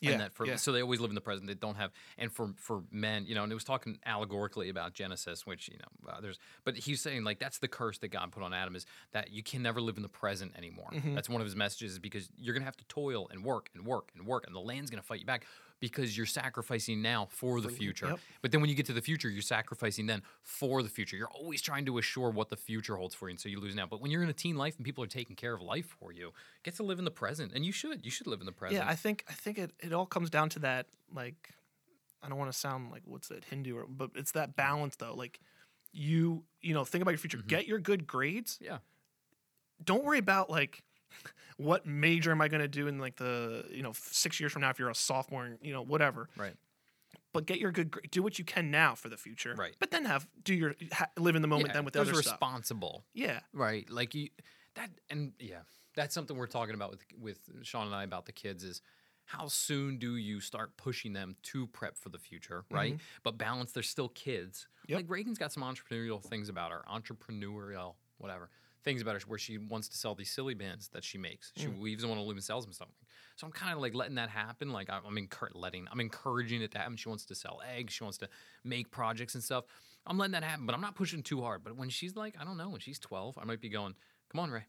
Yeah 0.00 0.12
and 0.12 0.20
that 0.20 0.32
for 0.32 0.46
yeah. 0.46 0.56
so 0.56 0.72
they 0.72 0.82
always 0.82 1.00
live 1.00 1.10
in 1.10 1.14
the 1.14 1.20
present. 1.20 1.46
They 1.46 1.54
don't 1.54 1.76
have 1.76 1.90
and 2.18 2.32
for 2.32 2.52
for 2.56 2.82
men, 2.90 3.26
you 3.26 3.34
know, 3.34 3.42
and 3.42 3.52
it 3.52 3.54
was 3.54 3.64
talking 3.64 3.98
allegorically 4.06 4.68
about 4.68 4.94
Genesis, 4.94 5.46
which 5.46 5.68
you 5.68 5.78
know, 5.78 6.12
uh, 6.12 6.20
there's. 6.20 6.38
But 6.64 6.76
he's 6.76 7.00
saying 7.00 7.24
like 7.24 7.38
that's 7.38 7.58
the 7.58 7.68
curse 7.68 7.98
that 7.98 8.08
God 8.08 8.32
put 8.32 8.42
on 8.42 8.52
Adam 8.54 8.76
is 8.76 8.86
that 9.12 9.30
you 9.30 9.42
can 9.42 9.62
never 9.62 9.80
live 9.80 9.96
in 9.96 10.02
the 10.02 10.08
present 10.08 10.52
anymore. 10.56 10.90
Mm-hmm. 10.92 11.14
That's 11.14 11.28
one 11.28 11.40
of 11.40 11.46
his 11.46 11.56
messages 11.56 11.92
is 11.92 11.98
because 11.98 12.28
you're 12.36 12.54
gonna 12.54 12.64
have 12.64 12.76
to 12.78 12.84
toil 12.84 13.28
and 13.30 13.44
work 13.44 13.70
and 13.74 13.84
work 13.84 14.10
and 14.16 14.26
work, 14.26 14.46
and 14.46 14.54
the 14.54 14.60
land's 14.60 14.90
gonna 14.90 15.02
fight 15.02 15.20
you 15.20 15.26
back 15.26 15.46
because 15.80 16.16
you're 16.16 16.26
sacrificing 16.26 17.02
now 17.02 17.26
for 17.30 17.60
the 17.60 17.68
future. 17.68 18.06
yep. 18.08 18.20
But 18.42 18.52
then 18.52 18.60
when 18.60 18.68
you 18.70 18.76
get 18.76 18.86
to 18.86 18.92
the 18.92 19.00
future, 19.00 19.28
you're 19.28 19.42
sacrificing 19.42 20.06
then 20.06 20.22
for 20.42 20.82
the 20.82 20.88
future. 20.88 21.16
You're 21.16 21.30
always 21.30 21.62
trying 21.62 21.86
to 21.86 21.98
assure 21.98 22.30
what 22.30 22.50
the 22.50 22.56
future 22.56 22.96
holds 22.96 23.14
for 23.14 23.28
you, 23.28 23.32
and 23.32 23.40
so 23.40 23.48
you 23.48 23.58
lose 23.58 23.74
now. 23.74 23.86
But 23.86 24.00
when 24.00 24.10
you're 24.10 24.22
in 24.22 24.28
a 24.28 24.34
teen 24.34 24.56
life 24.56 24.76
and 24.76 24.84
people 24.84 25.02
are 25.02 25.08
taking 25.08 25.36
care 25.36 25.54
of 25.54 25.62
life 25.62 25.96
for 25.98 26.12
you, 26.12 26.32
get 26.62 26.76
to 26.76 26.82
live 26.82 26.98
in 26.98 27.04
the 27.04 27.10
present, 27.10 27.52
and 27.54 27.64
you 27.64 27.72
should. 27.72 28.04
You 28.04 28.10
should 28.10 28.26
live 28.26 28.40
in 28.40 28.46
the 28.46 28.52
present. 28.52 28.82
Yeah, 28.84 28.88
I 28.88 28.94
think 28.94 29.24
I 29.28 29.32
think 29.32 29.58
it, 29.58 29.72
it 29.80 29.92
all 29.92 30.06
comes 30.06 30.30
down 30.30 30.50
to 30.50 30.58
that 30.60 30.86
like 31.12 31.50
I 32.22 32.28
don't 32.28 32.38
want 32.38 32.52
to 32.52 32.58
sound 32.58 32.90
like 32.92 33.02
what's 33.06 33.28
that 33.28 33.44
Hindu 33.46 33.76
or 33.76 33.86
but 33.88 34.10
it's 34.14 34.32
that 34.32 34.54
balance 34.56 34.96
though. 34.96 35.14
Like 35.14 35.40
you 35.92 36.44
you 36.60 36.74
know 36.74 36.84
think 36.84 37.02
about 37.02 37.12
your 37.12 37.18
future. 37.18 37.38
Mhm. 37.38 37.46
Get 37.46 37.66
your 37.66 37.78
good 37.78 38.06
grades. 38.06 38.58
Yeah. 38.60 38.78
Don't 39.82 40.04
worry 40.04 40.18
about 40.18 40.50
like 40.50 40.82
what 41.60 41.86
major 41.86 42.30
am 42.30 42.40
I 42.40 42.48
going 42.48 42.62
to 42.62 42.68
do 42.68 42.88
in 42.88 42.98
like 42.98 43.16
the 43.16 43.64
you 43.70 43.82
know 43.82 43.92
six 43.94 44.40
years 44.40 44.52
from 44.52 44.62
now 44.62 44.70
if 44.70 44.78
you're 44.78 44.90
a 44.90 44.94
sophomore 44.94 45.44
and 45.44 45.58
you 45.62 45.72
know 45.72 45.82
whatever. 45.82 46.28
Right. 46.36 46.54
But 47.32 47.46
get 47.46 47.60
your 47.60 47.70
good 47.70 47.94
do 48.10 48.22
what 48.22 48.38
you 48.38 48.44
can 48.44 48.70
now 48.70 48.94
for 48.94 49.08
the 49.08 49.16
future. 49.16 49.54
Right. 49.56 49.76
But 49.78 49.90
then 49.90 50.04
have 50.04 50.26
do 50.42 50.54
your 50.54 50.74
ha, 50.92 51.06
live 51.18 51.36
in 51.36 51.42
the 51.42 51.48
moment 51.48 51.68
yeah, 51.68 51.74
then 51.74 51.84
with 51.84 51.94
the 51.94 52.00
other 52.00 52.14
stuff. 52.14 52.32
responsible. 52.32 53.04
Yeah. 53.14 53.40
Right. 53.52 53.88
Like 53.90 54.14
you 54.14 54.30
that 54.74 54.90
and 55.10 55.32
yeah, 55.38 55.60
that's 55.94 56.14
something 56.14 56.36
we're 56.36 56.46
talking 56.46 56.74
about 56.74 56.90
with 56.90 57.04
with 57.20 57.38
Sean 57.62 57.86
and 57.86 57.94
I 57.94 58.04
about 58.04 58.26
the 58.26 58.32
kids 58.32 58.64
is 58.64 58.80
how 59.26 59.46
soon 59.46 59.98
do 59.98 60.16
you 60.16 60.40
start 60.40 60.76
pushing 60.76 61.12
them 61.12 61.36
to 61.42 61.68
prep 61.68 61.96
for 61.96 62.08
the 62.08 62.18
future, 62.18 62.64
right? 62.68 62.94
Mm-hmm. 62.94 63.02
But 63.22 63.38
balance, 63.38 63.70
they're 63.70 63.84
still 63.84 64.08
kids. 64.08 64.66
Yep. 64.88 64.96
Like 64.96 65.10
Reagan's 65.10 65.38
got 65.38 65.52
some 65.52 65.62
entrepreneurial 65.62 66.20
things 66.20 66.48
about 66.48 66.72
her, 66.72 66.82
entrepreneurial, 66.90 67.94
whatever 68.18 68.50
things 68.84 69.02
about 69.02 69.14
her 69.14 69.20
where 69.26 69.38
she 69.38 69.58
wants 69.58 69.88
to 69.88 69.96
sell 69.96 70.14
these 70.14 70.30
silly 70.30 70.54
bands 70.54 70.88
that 70.88 71.04
she 71.04 71.18
makes. 71.18 71.52
She 71.56 71.66
mm. 71.66 71.78
weaves 71.78 72.02
them 72.02 72.10
on 72.10 72.18
a 72.18 72.22
loom 72.22 72.36
and 72.36 72.44
sells 72.44 72.64
them 72.64 72.72
something. 72.72 72.94
So 73.36 73.46
I'm 73.46 73.52
kind 73.52 73.72
of 73.72 73.80
like 73.80 73.94
letting 73.94 74.16
that 74.16 74.30
happen. 74.30 74.72
Like 74.72 74.90
I'm, 74.90 75.02
I'm 75.06 75.16
encour- 75.16 75.54
letting, 75.54 75.86
I'm 75.90 76.00
encouraging 76.00 76.62
it 76.62 76.70
to 76.72 76.78
happen. 76.78 76.96
She 76.96 77.08
wants 77.08 77.24
to 77.26 77.34
sell 77.34 77.60
eggs. 77.76 77.92
She 77.92 78.04
wants 78.04 78.18
to 78.18 78.28
make 78.64 78.90
projects 78.90 79.34
and 79.34 79.44
stuff. 79.44 79.64
I'm 80.06 80.18
letting 80.18 80.32
that 80.32 80.44
happen, 80.44 80.66
but 80.66 80.74
I'm 80.74 80.80
not 80.80 80.94
pushing 80.94 81.22
too 81.22 81.42
hard. 81.42 81.62
But 81.62 81.76
when 81.76 81.90
she's 81.90 82.16
like, 82.16 82.34
I 82.40 82.44
don't 82.44 82.56
know, 82.56 82.70
when 82.70 82.80
she's 82.80 82.98
12, 82.98 83.38
I 83.40 83.44
might 83.44 83.60
be 83.60 83.68
going, 83.68 83.94
come 84.30 84.40
on, 84.40 84.50
Ray. 84.50 84.64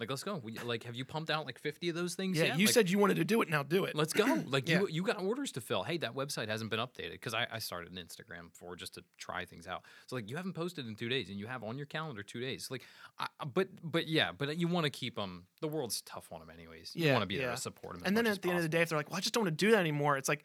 Like, 0.00 0.10
let's 0.10 0.22
go. 0.22 0.36
We, 0.36 0.52
like, 0.58 0.84
have 0.84 0.94
you 0.94 1.04
pumped 1.04 1.28
out 1.28 1.44
like 1.44 1.58
50 1.58 1.88
of 1.88 1.96
those 1.96 2.14
things 2.14 2.38
Yeah. 2.38 2.44
yet? 2.44 2.58
You 2.60 2.66
Like, 2.66 2.74
said 2.74 2.88
you 2.88 2.98
wanted 2.98 3.16
to 3.16 3.24
do 3.24 3.42
it. 3.42 3.48
Now 3.50 3.64
do 3.64 3.84
it. 3.84 3.96
Let's 3.96 4.12
go. 4.12 4.24
Like 4.48 4.68
Yeah. 4.68 4.80
you, 4.80 4.88
you 4.88 5.02
got 5.02 5.20
orders 5.20 5.50
to 5.52 5.60
fill. 5.60 5.82
Hey, 5.82 5.96
that 5.98 6.14
website 6.14 6.48
hasn't 6.48 6.70
been 6.70 6.78
updated 6.78 7.12
because 7.12 7.34
I, 7.34 7.46
I 7.50 7.58
started 7.58 7.90
an 7.90 7.98
Instagram 7.98 8.52
for 8.52 8.76
just 8.76 8.94
to 8.94 9.02
try 9.18 9.44
things 9.44 9.66
out. 9.66 9.82
So 10.06 10.14
like 10.16 10.30
you 10.30 10.36
haven't 10.36 10.52
posted 10.52 10.86
in 10.86 10.94
two 10.94 11.08
days, 11.08 11.28
and 11.30 11.38
you 11.38 11.46
have 11.48 11.64
on 11.64 11.76
your 11.78 11.86
calendar 11.86 12.22
two 12.22 12.40
days. 12.40 12.68
Like, 12.70 12.82
I, 13.18 13.26
but 13.52 13.68
but 13.82 14.06
yeah, 14.06 14.30
but 14.30 14.56
you 14.56 14.68
want 14.68 14.84
to 14.84 14.90
keep 14.90 15.16
them. 15.16 15.46
The 15.60 15.68
world's 15.68 16.00
tough 16.02 16.28
on 16.32 16.38
them 16.40 16.50
anyways. 16.50 16.92
You 16.94 17.06
Yeah, 17.06 17.12
want 17.14 17.22
to 17.22 17.26
be 17.26 17.36
there 17.36 17.50
to 17.50 17.56
support 17.56 17.94
them. 17.94 18.02
and 18.06 18.16
then 18.16 18.26
at 18.28 18.40
the 18.40 18.48
end 18.50 18.58
of 18.58 18.62
the 18.62 18.68
day, 18.68 18.82
if 18.82 18.90
they're 18.90 18.98
like, 18.98 19.10
"Well, 19.10 19.16
I 19.16 19.20
just 19.20 19.34
don't 19.34 19.44
want 19.44 19.58
to 19.58 19.64
do 19.66 19.72
that 19.72 19.80
anymore," 19.80 20.16
it's 20.16 20.28
like, 20.28 20.44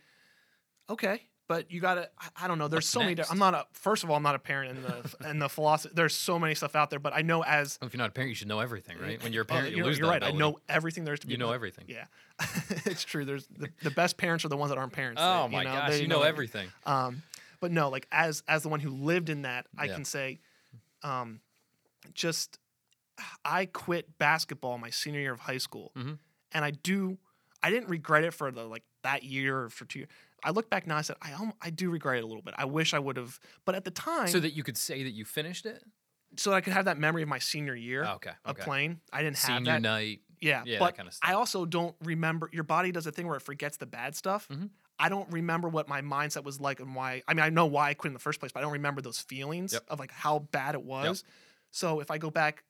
okay, 0.90 1.22
but 1.48 1.72
you 1.72 1.82
gotta. 1.82 2.10
I, 2.20 2.46
I 2.46 2.48
don't 2.48 2.58
know. 2.58 2.68
There's 2.68 2.84
What's 2.86 2.90
so 2.90 3.00
many. 3.02 3.16
di- 3.16 3.24
I'm 3.30 3.38
not 3.38 3.54
a. 3.54 3.66
First 3.74 4.04
of 4.04 4.10
all, 4.10 4.16
I'm 4.16 4.24
not 4.24 4.36
a 4.36 4.40
parent 4.40 4.78
in 4.78 4.84
the 4.84 5.30
in 5.30 5.40
the 5.40 5.50
philosophy. 5.50 5.94
There's 5.96 6.16
so 6.16 6.40
many 6.40 6.56
stuff 6.56 6.76
out 6.76 6.90
there, 6.90 7.00
but 7.00 7.14
I 7.14 7.22
know 7.22 7.44
as 7.44 7.78
if 7.82 7.94
you're 7.94 7.98
not 8.00 8.10
a 8.10 8.12
parent, 8.14 8.30
you 8.30 8.36
should 8.36 8.48
know 8.48 8.60
everything, 8.60 8.98
right? 9.00 9.22
When 9.24 9.34
you're 9.34 9.44
a 9.44 9.46
Oh, 9.46 9.54
parent, 9.54 9.72
you 9.72 9.78
you're, 9.78 9.86
lose 9.86 10.00
you're 10.00 10.10
right. 10.10 10.24
I 10.24 10.32
know 10.32 10.60
everything 10.70 11.04
there 11.04 11.14
is 11.14 11.20
to 11.22 11.28
be. 11.28 11.34
You 11.34 11.38
know 11.38 11.52
everything. 11.52 11.86
Yeah, 11.88 12.06
it's 12.86 13.04
true. 13.04 13.26
There's 13.26 13.46
the, 13.48 13.70
the 13.82 13.92
best 13.92 14.18
parents 14.18 14.46
are 14.46 14.50
the 14.50 14.58
ones 14.58 14.70
that 14.72 14.78
aren't 14.78 14.94
parents. 14.94 15.22
Oh 15.24 15.48
They- 15.48 15.52
my 15.54 15.58
you 15.60 15.64
know, 15.68 15.74
gosh, 15.74 15.90
they 15.92 16.02
you 16.02 16.08
know 16.08 16.22
everything. 16.24 16.70
Um, 16.86 17.22
but 17.60 17.72
no, 17.72 17.90
like 17.90 18.08
as 18.12 18.44
as 18.48 18.64
the 18.64 18.70
one 18.70 18.80
who 18.80 18.90
lived 18.92 19.30
in 19.30 19.42
that, 19.44 19.66
I 19.78 19.86
Yeah. 19.86 19.96
can 19.96 20.06
say, 20.06 20.40
um, 21.04 21.42
just 22.14 22.58
I 23.46 23.66
quit 23.66 24.18
basketball 24.18 24.78
my 24.78 24.90
senior 24.90 25.20
year 25.20 25.34
of 25.34 25.42
high 25.42 25.58
school, 25.58 25.92
Mhm. 25.98 26.18
and 26.52 26.66
I 26.66 26.72
do. 26.72 27.18
I 27.62 27.70
didn't 27.70 27.88
regret 27.90 28.24
it 28.24 28.34
for 28.34 28.52
the 28.52 28.64
like 28.66 28.84
that 29.04 29.24
year 29.24 29.64
or 29.64 29.70
for 29.70 29.86
two 29.86 30.00
years. 30.00 30.10
I 30.44 30.52
look 30.52 30.70
back 30.70 30.86
now. 30.88 30.98
I 30.98 31.02
said 31.02 31.16
I 31.22 31.34
I 31.62 31.70
do 31.70 31.90
regret 31.90 32.18
it 32.18 32.24
a 32.24 32.28
little 32.28 32.42
bit. 32.42 32.54
I 32.58 32.66
wish 32.66 32.94
I 32.94 33.00
would 33.00 33.18
have, 33.18 33.40
but 33.66 33.76
at 33.76 33.86
the 33.86 33.92
time, 33.92 34.28
So 34.28 34.40
that 34.40 34.54
you 34.54 34.64
could 34.64 34.78
say 34.78 35.04
that 35.04 35.12
you 35.12 35.26
finished 35.26 35.66
it. 35.66 35.84
so 36.38 36.50
that 36.50 36.58
I 36.58 36.62
could 36.62 36.74
have 36.74 36.86
that 36.86 36.98
memory 36.98 37.22
of 37.24 37.30
my 37.30 37.40
senior 37.40 37.76
year 37.76 38.04
Oh, 38.06 38.14
okay. 38.16 38.32
of 38.46 38.52
Okay. 38.52 38.64
playing. 38.64 39.02
I 39.12 39.22
didn't 39.24 39.38
have 39.38 39.58
Senior 39.58 39.74
that. 39.74 39.82
night. 39.82 40.22
Yeah, 40.42 40.64
Yeah, 40.66 40.80
that 40.80 40.80
but 40.80 40.96
kinda 40.98 41.12
I 41.22 41.34
also 41.34 41.66
don't 41.66 41.96
remember. 42.04 42.50
Your 42.52 42.64
body 42.66 42.92
does 42.92 43.08
a 43.08 43.12
thing 43.12 43.28
where 43.28 43.38
it 43.38 43.42
forgets 43.44 43.78
the 43.78 43.86
bad 43.86 44.16
stuff. 44.16 44.48
Mhm. 44.50 44.72
I 45.00 45.08
don't 45.10 45.32
remember 45.32 45.70
what 45.70 45.88
my 45.88 46.02
mindset 46.02 46.44
was 46.44 46.60
like 46.60 46.80
and 46.82 46.94
why. 46.96 47.24
I 47.28 47.34
mean, 47.34 47.44
I 47.46 47.50
know 47.50 47.66
why 47.66 47.90
I 47.90 47.94
quit 47.94 48.10
in 48.10 48.14
the 48.14 48.20
first 48.20 48.40
place, 48.40 48.52
but 48.52 48.60
I 48.60 48.64
don't 48.64 48.74
remember 48.74 49.02
those 49.02 49.20
feelings 49.20 49.72
Yep. 49.74 49.86
of 49.88 50.00
like 50.00 50.12
how 50.12 50.40
bad 50.40 50.76
it 50.76 50.84
was. 50.84 51.24
So 51.72 52.00
if 52.02 52.12
I 52.12 52.18
go 52.18 52.30
back 52.30 52.64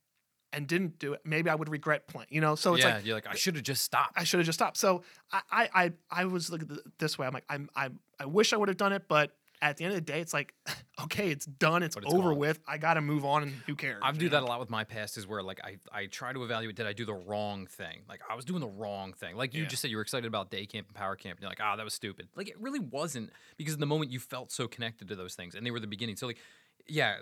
and 0.53 0.67
didn't 0.67 0.99
do 0.99 1.13
it, 1.13 1.21
maybe 1.25 1.49
I 1.49 1.55
would 1.55 1.69
regret 1.69 2.07
playing. 2.07 2.27
You 2.29 2.41
know, 2.41 2.55
so 2.55 2.75
it's 2.75 2.83
yeah, 2.85 2.95
like 2.95 3.05
you're 3.05 3.15
like 3.15 3.27
I 3.27 3.35
should 3.35 3.55
have 3.55 3.63
just 3.63 3.83
stopped. 3.83 4.13
I 4.15 4.23
should 4.23 4.39
have 4.39 4.45
just 4.45 4.57
stopped. 4.59 4.77
So 4.77 5.03
I, 5.31 5.41
I, 5.51 5.69
I, 5.73 5.91
I 6.11 6.25
was 6.25 6.49
looking 6.49 6.77
this 6.99 7.17
way. 7.17 7.27
I'm 7.27 7.33
like, 7.33 7.45
I'm, 7.49 7.69
I, 7.75 7.89
I 8.19 8.25
wish 8.25 8.53
I 8.53 8.57
would 8.57 8.69
have 8.69 8.77
done 8.77 8.93
it, 8.93 9.07
but 9.07 9.35
at 9.61 9.77
the 9.77 9.85
end 9.85 9.93
of 9.93 9.95
the 9.97 10.01
day, 10.11 10.19
it's 10.19 10.33
like, 10.33 10.53
okay, 11.03 11.29
it's 11.29 11.45
done. 11.45 11.83
It's, 11.83 11.95
it's 11.95 12.05
over 12.05 12.29
gone. 12.31 12.37
with. 12.37 12.59
I 12.67 12.77
got 12.77 12.95
to 12.95 13.01
move 13.01 13.23
on, 13.23 13.43
and 13.43 13.53
who 13.65 13.75
cares? 13.75 14.01
I 14.03 14.11
do 14.11 14.25
know? 14.25 14.31
that 14.31 14.43
a 14.43 14.45
lot 14.45 14.59
with 14.59 14.69
my 14.69 14.83
past 14.83 15.17
is 15.17 15.25
where 15.25 15.41
like 15.41 15.61
I, 15.63 15.77
I 15.91 16.05
try 16.07 16.33
to 16.33 16.43
evaluate 16.43 16.75
did 16.75 16.85
I 16.85 16.91
do 16.93 17.05
the 17.05 17.13
wrong 17.13 17.65
thing? 17.65 18.01
Like 18.09 18.19
I 18.29 18.35
was 18.35 18.43
doing 18.45 18.59
the 18.59 18.67
wrong 18.67 19.13
thing. 19.13 19.37
Like 19.37 19.53
you 19.53 19.63
Yeah. 19.63 19.69
just 19.69 19.81
said 19.81 19.89
you 19.89 19.95
were 19.97 20.01
excited 20.03 20.27
about 20.27 20.51
day 20.51 20.65
camp 20.65 20.87
and 20.87 20.95
power 20.95 21.15
camp 21.15 21.37
and 21.37 21.43
you're 21.43 21.49
like, 21.51 21.61
ah, 21.61 21.77
that 21.77 21.83
was 21.83 21.93
stupid. 21.93 22.27
Like 22.35 22.49
it 22.49 22.59
really 22.59 22.79
wasn't 22.81 23.31
because 23.57 23.73
in 23.73 23.79
the 23.79 23.85
moment 23.85 24.11
you 24.11 24.19
felt 24.19 24.51
so 24.51 24.67
connected 24.67 25.07
to 25.07 25.15
those 25.15 25.33
things 25.35 25.55
and 25.55 25.65
they 25.65 25.71
were 25.71 25.79
the 25.79 25.87
beginning. 25.87 26.17
So 26.17 26.27
like 26.27 26.39
yeah, 26.87 27.15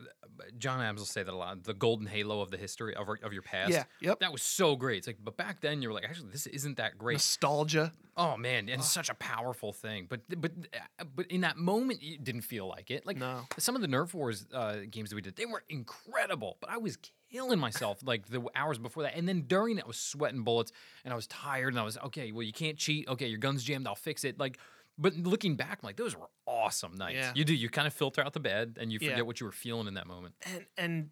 John 0.57 0.81
Adams 0.81 1.01
will 1.01 1.05
say 1.05 1.23
that 1.23 1.33
a 1.33 1.35
lot. 1.37 1.63
The 1.63 1.73
golden 1.73 2.07
halo 2.07 2.41
of 2.41 2.49
the 2.51 2.57
history 2.57 2.95
of, 2.95 3.07
of 3.23 3.33
your 3.33 3.41
past. 3.43 3.71
Yeah. 3.71 3.83
Yep. 4.01 4.19
That 4.21 4.31
was 4.31 4.41
so 4.41 4.75
great. 4.75 4.99
It's 4.99 5.07
like, 5.07 5.17
but 5.23 5.37
back 5.37 5.61
then 5.61 5.81
you 5.81 5.89
were 5.89 5.93
like, 5.93 6.03
actually, 6.05 6.29
this 6.31 6.47
isn't 6.47 6.77
that 6.77 6.97
great. 6.97 7.15
Nostalgia. 7.15 7.93
Oh 8.17 8.35
man, 8.37 8.67
and 8.67 8.83
such 8.83 9.09
a 9.09 9.13
powerful 9.15 9.71
thing. 9.71 10.07
But 10.09 10.21
but 10.39 10.51
uh, 10.99 11.05
but 11.15 11.27
in 11.27 11.41
that 11.41 11.57
moment, 11.57 11.99
it 12.01 12.23
didn't 12.23 12.41
feel 12.41 12.67
like 12.67 12.91
it. 12.91 13.05
Like 13.05 13.17
No. 13.17 13.41
some 13.57 13.75
of 13.75 13.81
the 13.81 13.87
Nerf 13.87 14.13
Wars 14.13 14.45
uh, 14.53 14.77
games 14.89 15.09
that 15.11 15.15
we 15.15 15.21
did, 15.21 15.35
they 15.37 15.45
were 15.45 15.63
incredible. 15.69 16.57
But 16.59 16.71
I 16.71 16.77
was 16.77 16.97
killing 17.31 17.59
myself 17.59 17.99
like 18.03 18.27
the 18.27 18.43
hours 18.55 18.77
before 18.77 19.03
that, 19.03 19.15
and 19.15 19.27
then 19.27 19.43
during 19.47 19.77
it, 19.77 19.85
I 19.85 19.87
was 19.87 19.97
sweating 19.97 20.43
bullets, 20.43 20.71
and 21.05 21.13
I 21.13 21.15
was 21.15 21.27
tired, 21.27 21.69
and 21.73 21.79
I 21.79 21.83
was 21.83 21.97
okay. 21.97 22.31
Well, 22.31 22.43
you 22.43 22.53
can't 22.53 22.77
cheat. 22.77 23.07
Okay, 23.07 23.27
your 23.27 23.39
gun's 23.39 23.63
jammed. 23.63 23.87
I'll 23.87 23.95
fix 23.95 24.23
it. 24.23 24.39
Like. 24.39 24.57
But 25.01 25.15
looking 25.15 25.55
back, 25.55 25.79
I'm 25.81 25.87
like 25.87 25.97
those 25.97 26.15
were 26.15 26.29
awesome 26.45 26.93
nights. 26.95 27.15
Yeah. 27.17 27.31
You 27.35 27.43
do. 27.43 27.55
You 27.55 27.69
kind 27.69 27.87
of 27.87 27.93
filter 27.93 28.21
out 28.21 28.33
the 28.33 28.39
bad, 28.39 28.77
and 28.79 28.91
you 28.93 28.99
Yeah. 29.01 29.09
forget 29.09 29.25
what 29.25 29.39
you 29.39 29.45
were 29.47 29.51
feeling 29.51 29.87
in 29.87 29.95
that 29.95 30.07
moment. 30.07 30.35
and 30.45 30.65
and 30.77 31.09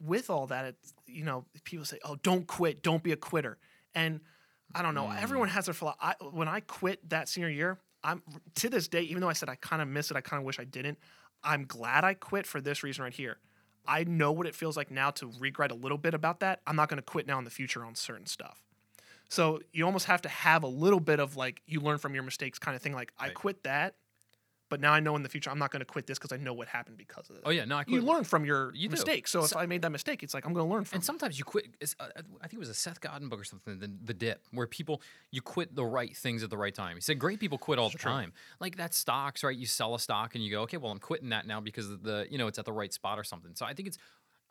with 0.00 0.30
all 0.30 0.46
that 0.48 0.64
it's 0.64 0.94
you 1.06 1.24
know 1.24 1.44
people 1.64 1.84
say 1.84 1.98
oh 2.04 2.16
don't 2.24 2.46
quit 2.48 2.82
don't 2.82 3.04
be 3.04 3.12
a 3.12 3.16
quitter 3.16 3.56
and 3.94 4.20
i 4.74 4.82
don't 4.82 4.94
know 4.96 5.04
Mm. 5.04 5.22
everyone 5.22 5.46
has 5.48 5.66
their 5.66 5.74
philo- 5.74 5.94
I, 6.00 6.14
when 6.32 6.48
i 6.48 6.58
quit 6.58 7.08
that 7.10 7.28
senior 7.28 7.48
year 7.50 7.78
i'm 8.02 8.20
to 8.56 8.68
this 8.68 8.88
day 8.88 9.02
even 9.02 9.20
though 9.20 9.28
i 9.28 9.32
said 9.32 9.48
i 9.48 9.54
kind 9.54 9.80
of 9.80 9.86
miss 9.86 10.10
it 10.10 10.16
i 10.16 10.20
kind 10.20 10.40
of 10.40 10.44
wish 10.44 10.58
i 10.58 10.64
didn't 10.64 10.98
i'm 11.44 11.66
glad 11.66 12.02
i 12.02 12.14
quit 12.14 12.46
for 12.48 12.60
this 12.60 12.82
reason 12.82 13.04
right 13.04 13.12
here 13.14 13.38
i 13.86 14.02
know 14.02 14.32
what 14.32 14.46
it 14.48 14.56
feels 14.56 14.76
like 14.76 14.90
now 14.90 15.12
to 15.12 15.30
regret 15.38 15.70
a 15.70 15.74
little 15.76 15.98
bit 15.98 16.14
about 16.14 16.40
that 16.40 16.60
i'm 16.66 16.74
not 16.74 16.88
going 16.88 16.98
to 16.98 17.02
quit 17.02 17.28
now 17.28 17.38
in 17.38 17.44
the 17.44 17.50
future 17.50 17.84
on 17.84 17.94
certain 17.94 18.26
stuff 18.26 18.64
so 19.32 19.60
you 19.72 19.86
almost 19.86 20.06
have 20.06 20.20
to 20.22 20.28
have 20.28 20.62
a 20.62 20.66
little 20.68 21.00
bit 21.00 21.18
of 21.18 21.36
like 21.36 21.62
you 21.66 21.80
learn 21.80 21.98
from 21.98 22.14
your 22.14 22.22
mistakes 22.22 22.58
kind 22.58 22.76
of 22.76 22.82
thing 22.82 22.92
like 22.92 23.12
i 23.18 23.30
quit 23.30 23.62
that 23.64 23.94
but 24.68 24.80
now 24.80 24.92
i 24.92 25.00
know 25.00 25.16
in 25.16 25.22
the 25.22 25.28
future 25.28 25.50
i'm 25.50 25.58
not 25.58 25.70
going 25.70 25.80
to 25.80 25.86
quit 25.86 26.06
this 26.06 26.18
because 26.18 26.32
i 26.32 26.36
know 26.36 26.52
what 26.52 26.68
happened 26.68 26.98
because 26.98 27.30
of 27.30 27.36
it 27.36 27.42
Oh 27.44 27.50
yeah, 27.50 27.64
no, 27.64 27.76
I 27.76 27.84
you 27.86 28.02
learn 28.02 28.24
from 28.24 28.44
your 28.44 28.72
You 28.74 28.88
do. 28.88 28.92
mistake. 28.92 29.26
So 29.26 29.44
if 29.44 29.56
I 29.56 29.66
made 29.66 29.82
that 29.82 29.90
mistake, 29.90 30.22
it's 30.22 30.34
like 30.34 30.44
I'm 30.46 30.52
going 30.52 30.66
to 30.66 30.72
learn 30.72 30.84
from. 30.84 30.96
And 30.96 31.02
it. 31.02 31.06
sometimes 31.06 31.38
you 31.38 31.44
quit. 31.44 31.66
it's, 31.80 31.96
uh, 31.98 32.06
I 32.16 32.46
think 32.46 32.54
it 32.54 32.58
was 32.58 32.68
a 32.68 32.74
Seth 32.74 33.00
Godin 33.00 33.28
book 33.28 33.40
or 33.40 33.44
something. 33.44 33.78
The, 33.78 33.90
the 34.04 34.14
dip, 34.14 34.44
where 34.52 34.66
people 34.66 35.02
you 35.30 35.42
quit 35.42 35.74
the 35.74 35.84
right 35.84 36.16
things 36.16 36.42
at 36.42 36.50
the 36.50 36.56
right 36.56 36.74
time. 36.74 36.96
He 36.96 37.00
said 37.02 37.18
great 37.18 37.40
people 37.40 37.58
quit 37.58 37.78
all 37.78 37.90
the 37.90 37.98
true. 37.98 38.10
time. 38.10 38.32
Like 38.60 38.76
that 38.76 38.94
stocks, 38.94 39.42
right? 39.42 39.56
You 39.56 39.66
sell 39.66 39.94
a 39.94 39.98
stock 39.98 40.34
and 40.34 40.44
you 40.44 40.50
go, 40.50 40.62
okay, 40.62 40.76
well 40.76 40.92
I'm 40.92 40.98
quitting 40.98 41.30
that 41.30 41.46
now 41.46 41.60
because 41.60 41.90
of 41.90 42.02
the 42.02 42.26
you 42.30 42.38
know 42.38 42.46
it's 42.46 42.58
at 42.58 42.64
the 42.64 42.72
right 42.72 42.92
spot 42.92 43.18
or 43.18 43.24
something. 43.24 43.52
So 43.54 43.66
I 43.66 43.74
think 43.74 43.88
it's 43.88 43.98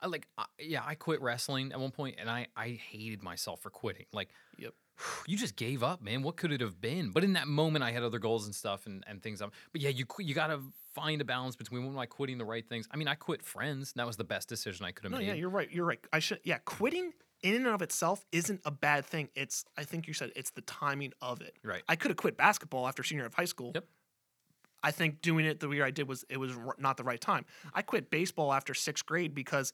I 0.02 0.06
like 0.08 0.26
I, 0.36 0.44
yeah, 0.58 0.82
I 0.84 0.94
quit 0.94 1.22
wrestling 1.22 1.72
at 1.72 1.80
one 1.80 1.90
point 1.92 2.16
and 2.18 2.28
I 2.28 2.48
I 2.56 2.70
hated 2.90 3.22
myself 3.22 3.60
for 3.62 3.70
quitting. 3.70 4.06
Like 4.12 4.30
Yep. 4.58 4.74
you 5.26 5.36
just 5.36 5.56
gave 5.56 5.82
up, 5.82 6.02
man. 6.02 6.22
What 6.22 6.36
could 6.36 6.52
it 6.52 6.60
have 6.60 6.80
been? 6.80 7.10
But 7.10 7.24
in 7.24 7.32
that 7.34 7.48
moment, 7.48 7.82
I 7.84 7.92
had 7.92 8.02
other 8.02 8.18
goals 8.18 8.44
and 8.46 8.54
stuff 8.54 8.86
and, 8.86 9.02
and 9.06 9.22
things. 9.22 9.40
Up. 9.40 9.52
But 9.72 9.80
yeah, 9.80 9.90
you 9.90 10.04
you 10.18 10.34
got 10.34 10.48
to 10.48 10.60
find 10.94 11.20
a 11.20 11.24
balance 11.24 11.56
between 11.56 11.82
when 11.84 11.92
am 11.92 11.98
I 11.98 12.06
quitting 12.06 12.36
the 12.36 12.44
right 12.44 12.68
things. 12.68 12.86
I 12.90 12.96
mean, 12.96 13.08
I 13.08 13.14
quit 13.14 13.42
friends. 13.42 13.92
And 13.94 14.00
That 14.00 14.06
was 14.06 14.16
the 14.18 14.24
best 14.24 14.48
decision 14.48 14.84
I 14.84 14.92
could 14.92 15.04
have 15.04 15.12
No, 15.12 15.18
made. 15.18 15.28
yeah, 15.28 15.34
you're 15.34 15.48
right. 15.48 15.70
You're 15.72 15.86
right. 15.86 16.00
I 16.12 16.18
should. 16.18 16.40
Yeah, 16.44 16.58
quitting 16.58 17.12
in 17.42 17.54
and 17.54 17.66
of 17.66 17.80
itself 17.82 18.24
isn't 18.30 18.60
a 18.64 18.70
bad 18.70 19.04
thing. 19.06 19.28
It's 19.34 19.64
I 19.76 19.84
think 19.84 20.06
you 20.06 20.14
said 20.14 20.30
it's 20.36 20.50
the 20.50 20.60
timing 20.62 21.12
of 21.22 21.40
it. 21.40 21.56
right. 21.64 21.82
I 21.88 21.96
could 21.96 22.10
have 22.10 22.18
quit 22.18 22.36
basketball 22.36 22.86
after 22.86 23.02
senior 23.02 23.22
year 23.22 23.26
of 23.26 23.34
high 23.34 23.46
school. 23.46 23.72
Yep. 23.74 23.86
I 24.82 24.90
think 24.90 25.22
doing 25.22 25.44
it 25.44 25.60
the 25.60 25.68
year 25.70 25.84
I 25.84 25.90
did 25.90 26.08
was 26.08 26.24
it 26.28 26.38
was 26.38 26.52
not 26.78 26.96
the 26.96 27.04
right 27.04 27.20
time. 27.20 27.44
I 27.74 27.82
quit 27.82 28.10
baseball 28.10 28.52
after 28.52 28.74
sixth 28.74 29.06
grade 29.06 29.34
because 29.34 29.72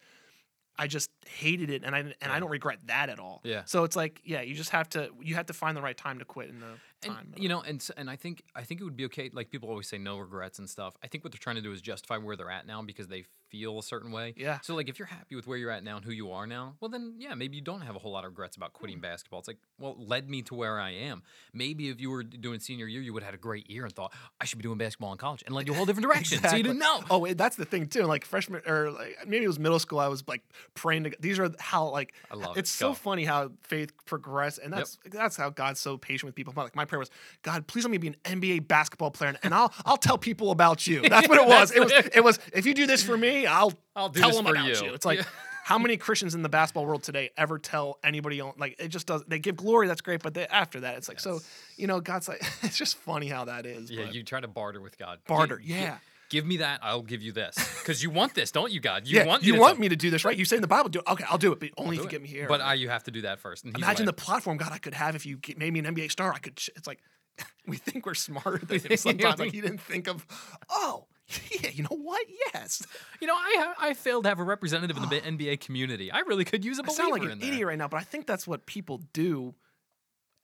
I 0.79 0.87
just 0.87 1.11
hated 1.27 1.71
it, 1.71 1.83
and 1.85 1.95
I 1.95 1.99
and 1.99 2.33
I 2.33 2.39
don't 2.39 2.51
regret 2.51 2.79
that 2.87 3.09
at 3.09 3.19
all. 3.19 3.41
Yeah. 3.43 3.63
So 3.65 3.85
it's 3.85 3.97
like, 3.97 4.21
yeah, 4.25 4.43
you 4.43 4.55
just 4.55 4.71
have 4.71 4.89
to 4.91 5.11
you 5.21 5.35
have 5.35 5.47
to 5.47 5.53
find 5.53 5.77
the 5.77 5.83
right 5.83 5.97
time 5.97 6.21
to 6.21 6.25
quit 6.25 6.51
in 6.51 6.61
the 6.61 6.67
and, 7.05 7.13
time. 7.15 7.33
you 7.37 7.49
know 7.49 7.61
and 7.61 7.87
and 7.97 8.11
i 8.11 8.17
think 8.17 8.43
i 8.57 8.63
think 8.63 8.81
it 8.81 8.85
would 8.85 8.97
be 8.97 9.05
okay 9.05 9.31
like 9.33 9.51
people 9.51 9.69
always 9.69 9.87
say 9.89 9.99
no 9.99 10.19
regrets 10.19 10.59
and 10.59 10.69
stuff 10.69 10.95
i 11.03 11.07
think 11.07 11.23
what 11.25 11.33
they're 11.33 11.39
trying 11.39 11.57
to 11.57 11.63
do 11.63 11.73
is 11.73 11.81
justify 11.81 12.17
where 12.17 12.35
they're 12.37 12.51
at 12.51 12.67
now 12.67 12.83
because 12.83 13.07
they 13.09 13.25
feel 13.51 13.79
a 13.79 13.83
certain 13.83 14.11
way 14.13 14.35
Yeah. 14.37 14.59
so 14.63 14.75
like 14.75 14.89
if 14.91 14.99
you're 14.99 15.07
happy 15.07 15.35
with 15.35 15.47
where 15.47 15.57
you're 15.57 15.71
at 15.71 15.83
now 15.83 15.97
and 15.97 16.05
who 16.05 16.11
you 16.13 16.33
are 16.33 16.47
now 16.47 16.75
well 16.81 16.89
then 16.91 17.15
yeah 17.19 17.35
maybe 17.35 17.57
you 17.57 17.63
don't 17.63 17.81
have 17.83 17.97
a 17.97 17.99
whole 17.99 18.13
lot 18.13 18.25
of 18.25 18.31
regrets 18.33 18.57
about 18.57 18.71
Hmm. 18.73 18.79
quitting 18.79 19.01
basketball 19.01 19.39
it's 19.39 19.49
like 19.49 19.59
well 19.79 19.93
it 19.93 20.07
led 20.09 20.29
me 20.29 20.43
to 20.43 20.55
where 20.55 20.79
i 20.81 20.91
am 20.91 21.23
maybe 21.55 21.89
if 21.89 22.01
you 22.01 22.11
were 22.11 22.23
doing 22.25 22.61
senior 22.61 22.87
year 22.87 23.01
you 23.01 23.13
would 23.15 23.23
have 23.23 23.29
had 23.33 23.35
a 23.35 23.43
great 23.43 23.71
year 23.71 23.85
and 23.85 23.95
thought 23.95 24.13
i 24.41 24.45
should 24.45 24.59
be 24.59 24.63
doing 24.65 24.77
basketball 24.79 25.13
in 25.13 25.19
college 25.19 25.43
and 25.47 25.55
led 25.55 25.67
you 25.67 25.73
a 25.73 25.77
whole 25.77 25.87
different 25.87 26.07
direction 26.09 26.43
so 26.43 26.57
you 26.57 26.63
didn't 26.63 26.79
know 26.79 27.03
Oh, 27.11 27.19
wait, 27.19 27.39
that's 27.39 27.57
the 27.57 27.65
thing 27.65 27.87
too. 27.87 28.03
Like 28.03 28.25
freshman 28.25 28.61
or 28.67 28.91
like 28.91 29.17
maybe 29.27 29.45
it 29.45 29.49
was 29.49 29.59
middle 29.59 29.79
school. 29.79 29.99
I 30.01 30.09
was 30.09 30.27
like 30.29 30.43
praying 30.75 31.05
to. 31.05 31.13
These 31.21 31.39
are 31.39 31.51
how 31.59 31.89
like 31.89 32.13
i 32.31 32.35
love 32.35 32.57
it 32.57 32.61
it's 32.61 32.71
so 32.71 32.89
Go. 32.91 32.95
funny 32.95 33.25
how 33.25 33.51
faith 33.63 33.93
progressed, 34.05 34.59
and 34.59 34.71
Yep. 34.73 34.79
that's 34.79 34.99
that's 35.11 35.37
how 35.37 35.49
God's 35.51 35.81
so 35.81 35.97
patient 35.97 36.27
with 36.27 36.35
people. 36.35 36.53
Like 36.55 36.77
my 36.77 36.85
prayer 36.89 36.99
was, 36.99 37.11
God, 37.43 37.67
please 37.67 37.85
let 37.85 37.91
me 37.91 37.99
be 37.99 38.09
an 38.09 38.17
NBA 38.25 38.67
basketball 38.69 39.11
player, 39.11 39.37
and 39.43 39.55
I'll 39.55 39.73
I'll 39.85 39.97
tell 39.97 40.19
people 40.19 40.51
about 40.51 40.87
you. 40.87 41.03
That's 41.09 41.29
what 41.29 41.39
it 41.39 41.47
was. 41.57 41.71
It 41.71 41.81
was 41.81 41.93
it 41.93 42.25
was 42.25 42.39
if 42.53 42.67
you 42.67 42.75
do 42.75 42.87
this 42.87 43.03
for 43.03 43.17
me, 43.17 43.47
I'll 43.47 43.73
I'll 43.95 44.11
tell 44.11 44.33
them 44.33 44.47
about 44.47 44.67
you. 44.67 44.87
you. 44.89 44.95
It's 44.95 45.07
like. 45.07 45.19
Yeah. 45.19 45.25
How 45.65 45.77
many 45.79 45.99
Christians 45.99 46.35
in 46.35 46.41
the 46.41 46.49
basketball 46.49 46.87
world 46.87 47.03
today 47.03 47.29
ever 47.37 47.59
tell 47.59 47.99
anybody 48.03 48.39
else? 48.41 48.55
Like 48.59 48.77
it 48.79 48.89
just 48.89 49.07
does. 49.07 49.23
They 49.29 49.39
give 49.39 49.55
glory, 49.57 49.87
that's 49.87 50.01
great, 50.01 50.23
but 50.23 50.33
they, 50.33 50.47
after 50.47 50.81
that, 50.81 50.97
it's 50.97 51.09
like 51.09 51.21
so. 51.21 51.41
You 51.77 51.87
know, 51.87 52.01
God's 52.01 52.27
like 52.27 52.41
it's 52.63 52.79
just 52.79 52.97
funny 52.97 53.29
how 53.29 53.45
that 53.45 53.67
is. 53.67 53.91
Yeah, 53.91 54.07
but- 54.07 54.15
you 54.15 54.23
try 54.23 54.41
to 54.41 54.49
barter 54.49 54.81
with 54.81 54.97
God. 54.97 55.19
Barter, 55.29 55.59
gi- 55.59 55.65
yeah. 55.75 55.99
Give 56.31 56.45
me 56.45 56.59
that, 56.59 56.81
I'll 56.83 57.03
give 57.03 57.23
you 57.23 57.33
this. 57.33 57.55
Because 57.79 58.03
you 58.03 58.11
want 58.11 58.35
this, 58.35 58.51
don't 58.51 58.71
you, 58.71 58.81
God? 58.81 59.07
You 59.07 59.19
yeah, 59.19 59.27
want 59.27 59.43
you 59.43 59.55
to 59.55 59.61
want 59.61 59.79
me 59.79 59.89
to 59.89 59.97
do 59.97 60.11
this, 60.11 60.25
right? 60.25 60.37
You 60.37 60.45
say 60.45 60.57
in 60.57 60.63
the 60.63 60.69
Bible, 60.69 60.91
do 60.91 60.99
it. 60.99 61.07
Okay, 61.11 61.25
I'll 61.29 61.39
do 61.39 61.53
it, 61.53 61.61
but 61.61 61.71
only 61.79 61.97
if 61.97 62.03
you 62.03 62.09
it. 62.09 62.11
get 62.11 62.23
me 62.23 62.29
here. 62.29 62.47
But 62.49 62.61
I, 62.61 62.75
you 62.75 62.89
have 62.89 63.05
to 63.05 63.11
do 63.11 63.23
that 63.23 63.41
first. 63.41 63.65
Imagine 63.65 64.05
the 64.07 64.13
platform 64.13 64.57
God 64.59 64.73
I 64.73 64.79
could 64.79 64.95
have 64.95 65.15
if 65.17 65.25
you 65.25 65.39
made 65.57 65.73
me 65.73 65.79
an 65.81 65.87
NBA 65.95 66.11
star. 66.11 66.33
I 66.33 66.39
could. 66.39 66.59
sh- 66.61 66.71
It's 66.77 66.87
like 66.87 67.01
we 67.67 67.77
think 67.77 68.05
we're 68.07 68.15
smarter 68.15 68.59
than 68.59 68.81
him 68.91 68.97
sometimes. 68.97 69.39
like 69.39 69.53
he 69.53 69.61
didn't 69.61 69.81
think 69.81 70.07
of. 70.09 70.27
Oh, 70.69 71.07
yeah. 71.63 71.71
You 71.71 71.85
know 71.85 71.97
what? 71.97 72.27
Yes. 72.53 72.83
you 73.21 73.27
know, 73.27 73.35
I 73.35 73.75
I 73.79 73.95
failed 73.95 74.25
to 74.25 74.29
have 74.29 74.39
a 74.41 74.45
representative 74.45 74.97
in 74.97 75.03
the 75.09 75.21
NBA 75.21 75.61
community. 75.61 76.11
I 76.13 76.21
really 76.21 76.45
could 76.45 76.65
use 76.65 76.79
a 76.79 76.83
believer 76.83 77.03
sound 77.03 77.13
like 77.13 77.23
an 77.23 77.41
idiot 77.43 77.67
right 77.67 77.79
now, 77.79 77.89
but 77.89 77.99
I 77.99 78.05
think 78.05 78.27
that's 78.27 78.47
what 78.47 78.67
people 78.67 79.01
do 79.13 79.55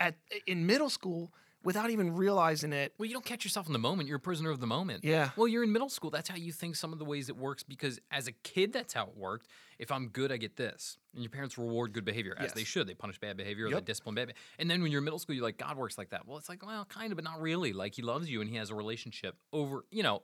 at 0.01 0.17
in 0.47 0.67
middle 0.67 0.91
school 0.91 1.33
without 1.65 1.91
even 1.91 2.15
realizing 2.15 2.73
it. 2.73 2.95
Well, 2.99 3.07
you 3.07 3.13
don't 3.15 3.25
catch 3.25 3.45
yourself 3.45 3.67
in 3.67 3.73
the 3.73 3.79
moment. 3.79 4.07
You're 4.09 4.19
a 4.19 4.21
prisoner 4.21 4.51
of 4.51 4.61
the 4.61 4.67
moment. 4.67 5.03
Yeah. 5.03 5.31
Well, 5.37 5.49
you're 5.49 5.65
in 5.65 5.73
middle 5.73 5.89
school. 5.89 6.11
That's 6.11 6.29
how 6.29 6.37
you 6.37 6.53
think 6.53 6.77
some 6.77 6.93
of 6.93 6.99
the 6.99 7.05
ways 7.05 7.29
it 7.29 7.37
works 7.37 7.63
because 7.63 7.99
as 8.11 8.29
a 8.29 8.33
kid, 8.33 8.73
that's 8.73 8.93
how 8.93 9.05
it 9.05 9.17
worked. 9.17 9.49
If 9.79 9.91
I'm 9.91 10.09
good, 10.09 10.31
I 10.31 10.37
get 10.37 10.57
this. 10.57 10.99
And 11.15 11.23
your 11.23 11.31
parents 11.31 11.57
reward 11.59 11.93
good 11.93 12.05
behavior, 12.05 12.37
as 12.39 12.53
they 12.53 12.65
should. 12.65 12.87
They 12.87 12.95
punish 12.95 13.19
bad 13.19 13.37
behavior 13.37 13.67
or 13.67 13.71
Yep. 13.71 13.79
they 13.81 13.85
discipline 13.85 14.15
bad. 14.15 14.29
be- 14.29 14.35
And 14.59 14.71
then 14.71 14.83
when 14.83 14.93
you're 14.93 14.99
in 15.01 15.05
middle 15.05 15.19
school, 15.19 15.35
you're 15.35 15.45
like, 15.45 15.59
God 15.59 15.77
works 15.77 15.99
like 15.99 16.11
that. 16.11 16.27
Well, 16.29 16.37
it's 16.39 16.49
like, 16.49 16.65
well, 16.65 16.85
kind 16.85 17.11
of, 17.13 17.17
but 17.17 17.25
not 17.25 17.41
really. 17.41 17.73
Like 17.73 17.95
he 17.95 18.03
loves 18.03 18.31
you 18.31 18.41
and 18.41 18.49
he 18.51 18.57
has 18.57 18.71
a 18.71 18.75
relationship 18.75 19.37
over, 19.53 19.85
you 19.91 20.03
know. 20.03 20.23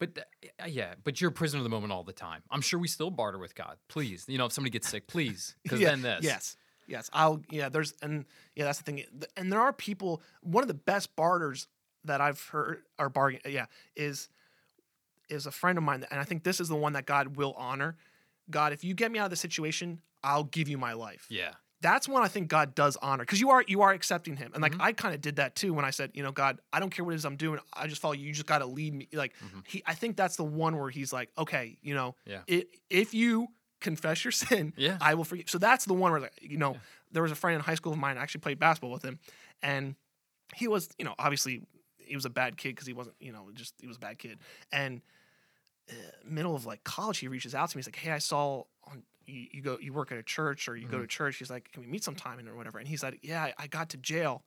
But 0.00 0.16
uh, 0.60 0.66
yeah, 0.66 0.94
but 1.02 1.20
you're 1.20 1.30
a 1.30 1.32
prisoner 1.32 1.58
of 1.58 1.64
the 1.64 1.70
moment 1.70 1.92
all 1.92 2.04
the 2.04 2.12
time. 2.12 2.42
I'm 2.52 2.60
sure 2.60 2.78
we 2.78 2.86
still 2.86 3.10
barter 3.10 3.38
with 3.38 3.56
God. 3.56 3.78
Please, 3.88 4.24
you 4.28 4.38
know, 4.38 4.46
if 4.46 4.52
somebody 4.52 4.70
gets 4.70 4.88
sick, 4.88 5.08
please, 5.08 5.56
because 5.64 5.80
Yeah, 5.80 5.90
then 5.90 6.02
this. 6.02 6.24
Yes. 6.24 6.56
Yes. 6.88 7.08
I'll. 7.12 7.42
Yeah. 7.50 7.68
There's 7.68 7.94
and 8.02 8.24
yeah. 8.56 8.64
That's 8.64 8.78
the 8.78 8.84
thing. 8.84 9.04
And 9.36 9.52
there 9.52 9.60
are 9.60 9.72
people. 9.72 10.22
One 10.42 10.64
of 10.64 10.68
the 10.68 10.74
best 10.74 11.14
barters 11.14 11.68
that 12.04 12.20
I've 12.20 12.40
heard 12.40 12.82
are 12.98 13.08
bargain. 13.08 13.40
Yeah. 13.46 13.66
Is 13.94 14.28
is 15.28 15.46
a 15.46 15.50
friend 15.50 15.76
of 15.76 15.84
mine, 15.84 16.06
and 16.10 16.18
I 16.18 16.24
think 16.24 16.42
this 16.42 16.58
is 16.60 16.68
the 16.68 16.74
one 16.76 16.94
that 16.94 17.04
God 17.06 17.36
will 17.36 17.54
honor. 17.58 17.96
God, 18.50 18.72
if 18.72 18.82
you 18.82 18.94
get 18.94 19.12
me 19.12 19.18
out 19.18 19.24
of 19.26 19.30
the 19.30 19.36
situation, 19.36 20.00
I'll 20.24 20.44
give 20.44 20.68
you 20.68 20.78
my 20.78 20.94
life. 20.94 21.26
Yeah. 21.28 21.50
That's 21.80 22.08
one 22.08 22.24
I 22.24 22.28
think 22.28 22.48
God 22.48 22.74
does 22.74 22.96
honor 23.02 23.22
because 23.24 23.40
you 23.40 23.50
are 23.50 23.62
you 23.68 23.82
are 23.82 23.92
accepting 23.92 24.36
Him, 24.36 24.50
and 24.54 24.60
like 24.62 24.72
Mm-hmm. 24.72 24.82
I 24.82 24.92
kind 24.94 25.14
of 25.14 25.20
did 25.20 25.36
that 25.36 25.54
too 25.54 25.72
when 25.74 25.84
I 25.84 25.90
said, 25.90 26.10
you 26.14 26.22
know, 26.24 26.32
God, 26.32 26.58
I 26.72 26.80
don't 26.80 26.90
care 26.90 27.04
what 27.04 27.12
it 27.12 27.16
is 27.18 27.24
I'm 27.24 27.36
doing, 27.36 27.60
I 27.72 27.86
just 27.86 28.00
follow 28.00 28.14
you. 28.14 28.26
You 28.26 28.32
just 28.32 28.46
got 28.46 28.58
to 28.58 28.66
lead 28.66 28.92
me. 28.94 29.06
Like 29.12 29.32
he, 29.64 29.82
I 29.86 29.94
think 29.94 30.16
that's 30.16 30.34
the 30.36 30.42
one 30.44 30.76
where 30.76 30.90
He's 30.90 31.12
like, 31.12 31.28
okay, 31.38 31.76
you 31.82 31.94
know, 31.94 32.16
Mm-hmm. 32.26 32.42
Yeah. 32.48 32.62
if 32.90 33.14
you 33.14 33.46
confess 33.80 34.24
your 34.24 34.32
sin, 34.44 34.72
Yeah. 34.76 34.98
I 35.00 35.14
will 35.14 35.24
forgive. 35.24 35.48
So 35.50 35.58
that's 35.58 35.84
the 35.84 35.94
one 35.94 36.12
where, 36.12 36.20
like, 36.20 36.38
you 36.40 36.58
know, 36.58 36.76
there 37.12 37.22
was 37.22 37.32
a 37.32 37.36
friend 37.36 37.54
in 37.56 37.60
high 37.62 37.74
school 37.76 37.92
of 37.92 37.98
mine. 37.98 38.18
I 38.18 38.22
actually 38.22 38.40
played 38.42 38.58
basketball 38.58 38.90
with 38.90 39.02
him, 39.04 39.18
and 39.62 39.94
he 40.54 40.68
was, 40.68 40.88
you 40.98 41.04
know, 41.04 41.14
obviously 41.18 41.62
he 41.98 42.14
was 42.14 42.24
a 42.24 42.30
bad 42.30 42.56
kid 42.56 42.70
because 42.70 42.86
he 42.86 42.92
wasn't, 42.92 43.16
you 43.20 43.32
know, 43.32 43.48
just 43.54 43.74
he 43.80 43.86
was 43.86 43.96
a 43.96 44.00
bad 44.00 44.18
kid. 44.18 44.38
And 44.72 45.02
uh, 45.90 45.94
middle 46.24 46.54
of 46.54 46.66
like 46.66 46.84
college, 46.84 47.18
he 47.18 47.28
reaches 47.28 47.54
out 47.54 47.70
to 47.70 47.76
me. 47.76 47.80
He's 47.80 47.86
like, 47.88 47.96
"Hey, 47.96 48.10
I 48.12 48.18
saw 48.18 48.64
on 48.90 49.02
you, 49.26 49.46
you 49.52 49.62
go, 49.62 49.78
you 49.80 49.92
work 49.92 50.12
at 50.12 50.18
a 50.18 50.22
church 50.22 50.68
or 50.68 50.76
you 50.76 50.86
go 50.88 50.98
to 51.00 51.06
church." 51.06 51.36
He's 51.36 51.50
like, 51.50 51.70
"Can 51.72 51.82
we 51.82 51.88
meet 51.88 52.04
sometime?" 52.04 52.38
and 52.38 52.48
or 52.48 52.56
whatever. 52.56 52.78
And 52.78 52.86
he's 52.88 53.02
like, 53.02 53.18
"Yeah, 53.22 53.42
I, 53.42 53.54
I 53.58 53.66
got 53.68 53.90
to 53.90 53.96
jail, 53.96 54.42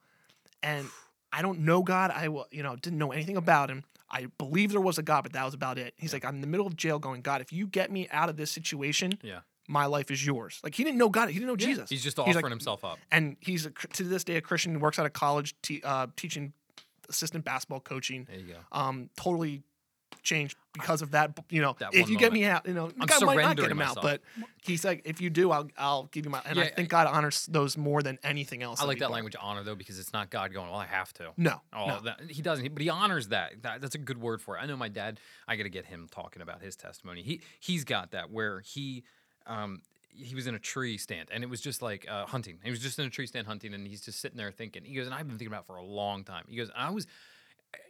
and 0.64 0.88
I 1.34 1.42
don't 1.42 1.60
know 1.62 1.82
God. 1.82 2.12
I 2.12 2.28
wa- 2.28 2.46
you 2.52 2.62
know 2.64 2.76
didn't 2.76 3.00
know 3.00 3.12
anything 3.12 3.38
about 3.38 3.70
him. 3.70 3.84
I 4.12 4.28
believe 4.38 4.72
there 4.72 4.82
was 4.82 4.98
a 4.98 5.04
God, 5.04 5.22
but 5.24 5.34
that 5.34 5.46
was 5.46 5.54
about 5.54 5.78
it." 5.78 5.94
He's 5.98 6.14
like, 6.14 6.26
"I'm 6.26 6.36
in 6.36 6.42
the 6.42 6.48
middle 6.48 6.68
of 6.68 6.76
jail, 6.76 7.00
going, 7.00 7.22
God, 7.22 7.42
if 7.42 7.52
you 7.54 7.66
get 7.68 7.92
me 7.92 8.08
out 8.12 8.30
of 8.30 8.36
this 8.38 8.52
situation, 8.52 9.18
Yeah. 9.24 9.40
my 9.68 9.86
life 9.86 10.12
is 10.12 10.26
yours." 10.26 10.60
Like 10.64 10.76
he 10.76 10.84
didn't 10.84 10.98
know 10.98 11.10
God. 11.10 11.30
He 11.30 11.36
didn't 11.36 11.48
know 11.48 11.54
Yeah, 11.60 11.68
Jesus. 11.74 11.90
He's 11.90 12.04
just 12.04 12.18
he's 12.18 12.28
like- 12.28 12.38
offering 12.38 12.52
himself 12.52 12.84
up. 12.84 13.00
and 13.12 13.38
he's 13.40 13.66
a, 13.66 13.72
to 13.72 14.04
this 14.04 14.24
day 14.24 14.36
a 14.36 14.42
Christian. 14.42 14.80
Works 14.80 15.00
out 15.00 15.06
of 15.06 15.14
college, 15.14 15.56
te- 15.62 15.82
uh, 15.84 16.08
teaching 16.16 16.54
assistant 17.10 17.44
basketball 17.46 17.80
coaching. 17.80 18.26
There 18.30 18.40
you 18.40 18.54
go. 18.54 18.60
Um, 18.72 19.10
totally 19.18 19.64
changed 20.24 20.56
because 20.74 21.02
of 21.02 21.12
that. 21.12 21.38
You 21.50 21.62
know, 21.62 21.76
That 21.80 21.94
if 21.94 22.10
you 22.10 22.18
get 22.18 22.32
me 22.34 22.46
out, 22.46 22.68
you 22.68 22.74
know, 22.74 22.92
I'm 23.00 23.08
God 23.08 23.24
might 23.26 23.36
not 23.36 23.56
get 23.58 23.66
surrendering 23.66 23.72
him 23.72 23.82
out, 23.82 24.02
but 24.02 24.22
he's 24.64 24.86
like, 24.86 25.02
if 25.06 25.20
you 25.22 25.30
do, 25.30 25.52
I'll 25.52 25.70
I'll 25.78 26.04
give 26.06 26.26
you 26.26 26.32
my. 26.32 26.42
And 26.46 26.60
I 26.60 26.64
Yeah, 26.64 26.76
think 26.76 26.90
God 26.90 27.08
honors 27.08 27.46
those 27.48 27.78
more 27.78 28.02
than 28.02 28.20
anything 28.24 28.64
else. 28.64 28.82
I 28.82 28.86
like 28.86 29.00
that 29.00 29.12
language 29.12 29.36
honor 29.40 29.64
though 29.64 29.76
because 29.76 30.00
it's 30.00 30.14
not 30.14 30.30
God 30.30 30.54
going, 30.54 30.70
well, 30.70 30.80
I 30.80 30.86
have 30.86 31.14
to. 31.14 31.32
No, 31.38 31.62
Oh, 31.74 31.88
no. 31.88 32.00
that, 32.02 32.22
he 32.30 32.42
doesn't. 32.42 32.74
But 32.74 32.82
he 32.82 32.90
honors 32.90 33.30
that. 33.30 33.62
that. 33.64 33.82
That's 33.82 33.96
a 33.96 34.00
good 34.00 34.22
word 34.22 34.42
for 34.42 34.58
it. 34.58 34.62
I 34.62 34.66
know 34.66 34.78
my 34.78 34.90
dad. 34.90 35.20
I 35.48 35.56
got 35.56 35.64
to 35.64 35.70
get 35.70 35.86
him 35.86 36.08
talking 36.12 36.42
about 36.42 36.62
his 36.62 36.76
testimony. 36.76 37.22
He 37.22 37.42
he's 37.60 37.84
got 37.84 38.12
that 38.12 38.32
where 38.32 38.60
he 38.62 39.04
um 39.48 39.82
he 40.14 40.36
was 40.36 40.46
in 40.46 40.54
a 40.56 40.60
tree 40.60 40.98
stand 40.98 41.30
and 41.32 41.42
it 41.42 41.50
was 41.50 41.62
just 41.62 41.82
like 41.82 42.06
uh, 42.10 42.26
hunting. 42.26 42.60
He 42.64 42.70
was 42.70 42.80
just 42.82 43.00
in 43.00 43.06
a 43.06 43.10
tree 43.10 43.28
stand 43.28 43.48
hunting 43.48 43.74
and 43.74 43.88
he's 43.88 44.02
just 44.02 44.20
sitting 44.20 44.38
there 44.38 44.52
thinking. 44.52 44.84
He 44.84 44.94
goes 44.94 45.06
and 45.06 45.16
I've 45.16 45.26
been 45.26 45.38
thinking 45.38 45.48
about 45.54 45.62
it 45.62 45.68
for 45.68 45.78
a 45.78 45.84
long 45.84 46.26
time. 46.26 46.44
He 46.50 46.58
goes 46.58 46.70
I 46.76 46.90
was 46.92 47.08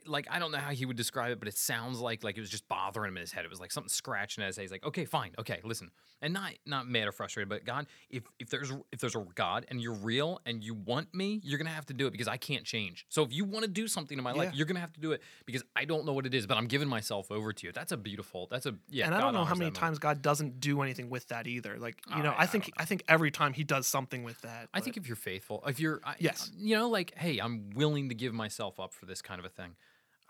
like 0.07 0.27
I 0.31 0.39
don't 0.39 0.51
know 0.51 0.57
how 0.57 0.71
he 0.71 0.85
would 0.85 0.97
describe 0.97 1.31
it, 1.31 1.39
but 1.39 1.47
it 1.47 1.57
sounds 1.57 1.99
like 1.99 2.23
like 2.23 2.37
it 2.37 2.41
was 2.41 2.49
just 2.49 2.67
bothering 2.67 3.09
him 3.09 3.17
in 3.17 3.21
his 3.21 3.31
head. 3.31 3.45
It 3.45 3.49
was 3.49 3.59
like 3.59 3.71
something 3.71 3.89
scratching 3.89 4.43
at 4.43 4.47
his 4.47 4.55
head. 4.57 4.63
He's 4.63 4.71
like, 4.71 4.85
okay, 4.85 5.05
fine, 5.05 5.31
okay, 5.39 5.59
listen, 5.63 5.91
and 6.21 6.33
not 6.33 6.51
not 6.65 6.87
mad 6.87 7.07
or 7.07 7.11
frustrated, 7.11 7.49
but 7.49 7.65
God, 7.65 7.87
if 8.09 8.23
if 8.39 8.49
there's 8.49 8.71
if 8.91 8.99
there's 8.99 9.15
a 9.15 9.25
God 9.35 9.65
and 9.69 9.81
you're 9.81 9.93
real 9.93 10.39
and 10.45 10.63
you 10.63 10.73
want 10.73 11.13
me, 11.13 11.39
you're 11.43 11.57
gonna 11.57 11.69
have 11.69 11.85
to 11.87 11.93
do 11.93 12.07
it 12.07 12.11
because 12.11 12.27
I 12.27 12.37
can't 12.37 12.63
change. 12.65 13.05
So 13.09 13.23
if 13.23 13.31
you 13.33 13.45
want 13.45 13.63
to 13.65 13.69
do 13.71 13.87
something 13.87 14.17
in 14.17 14.23
my 14.23 14.31
life, 14.31 14.51
you're 14.53 14.65
gonna 14.65 14.79
have 14.79 14.93
to 14.93 14.99
do 14.99 15.11
it 15.11 15.21
because 15.45 15.63
I 15.75 15.85
don't 15.85 16.05
know 16.05 16.13
what 16.13 16.25
it 16.25 16.33
is, 16.33 16.47
but 16.47 16.57
I'm 16.57 16.67
giving 16.67 16.87
myself 16.87 17.31
over 17.31 17.53
to 17.53 17.67
you. 17.67 17.71
That's 17.73 17.91
a 17.91 17.97
beautiful. 17.97 18.47
That's 18.49 18.65
a 18.65 18.75
yeah. 18.89 19.05
and 19.05 19.15
I 19.15 19.19
God 19.19 19.23
don't 19.25 19.33
know 19.33 19.43
how 19.45 19.53
many 19.55 19.65
moment. 19.65 19.75
times 19.75 19.99
God 19.99 20.21
doesn't 20.21 20.59
do 20.59 20.81
anything 20.81 21.09
with 21.09 21.27
that 21.27 21.47
either. 21.47 21.77
Like 21.79 21.97
you 22.09 22.15
Oh, 22.15 22.21
know, 22.21 22.31
yeah, 22.31 22.35
I 22.37 22.43
I 22.43 22.45
think 22.47 22.65
don't 22.65 22.81
I 22.81 22.85
think 22.85 23.03
every 23.07 23.31
time 23.31 23.53
He 23.53 23.63
does 23.63 23.87
something 23.87 24.23
with 24.23 24.41
that. 24.41 24.69
I 24.73 24.79
but- 24.79 24.83
think 24.83 24.97
if 24.97 25.07
you're 25.07 25.15
faithful, 25.15 25.63
if 25.67 25.79
you're, 25.79 26.01
I, 26.03 26.15
Yes. 26.19 26.51
you 26.57 26.75
know, 26.75 26.89
like, 26.89 27.13
hey, 27.17 27.39
I'm 27.39 27.69
willing 27.75 28.09
to 28.09 28.15
give 28.15 28.33
myself 28.33 28.79
up 28.79 28.93
for 28.93 29.05
this 29.05 29.21
kind 29.21 29.39
of 29.39 29.45
a 29.45 29.49
thing. 29.49 29.75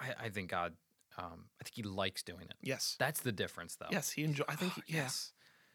I, 0.02 0.26
I 0.26 0.30
think 0.30 0.49
God, 0.49 0.74
um, 1.18 1.45
I 1.60 1.64
think 1.64 1.76
He 1.76 1.84
likes 1.84 2.24
doing 2.24 2.41
it. 2.49 2.54
yes, 2.62 2.95
That's 2.99 3.22
the 3.22 3.32
difference, 3.32 3.76
though. 3.76 3.88
yes, 3.91 4.12
He 4.12 4.24
enjoy. 4.24 4.43
I 4.47 4.56
think 4.56 4.74
he, 4.74 4.82
yeah. 4.88 5.04
yes. 5.04 5.34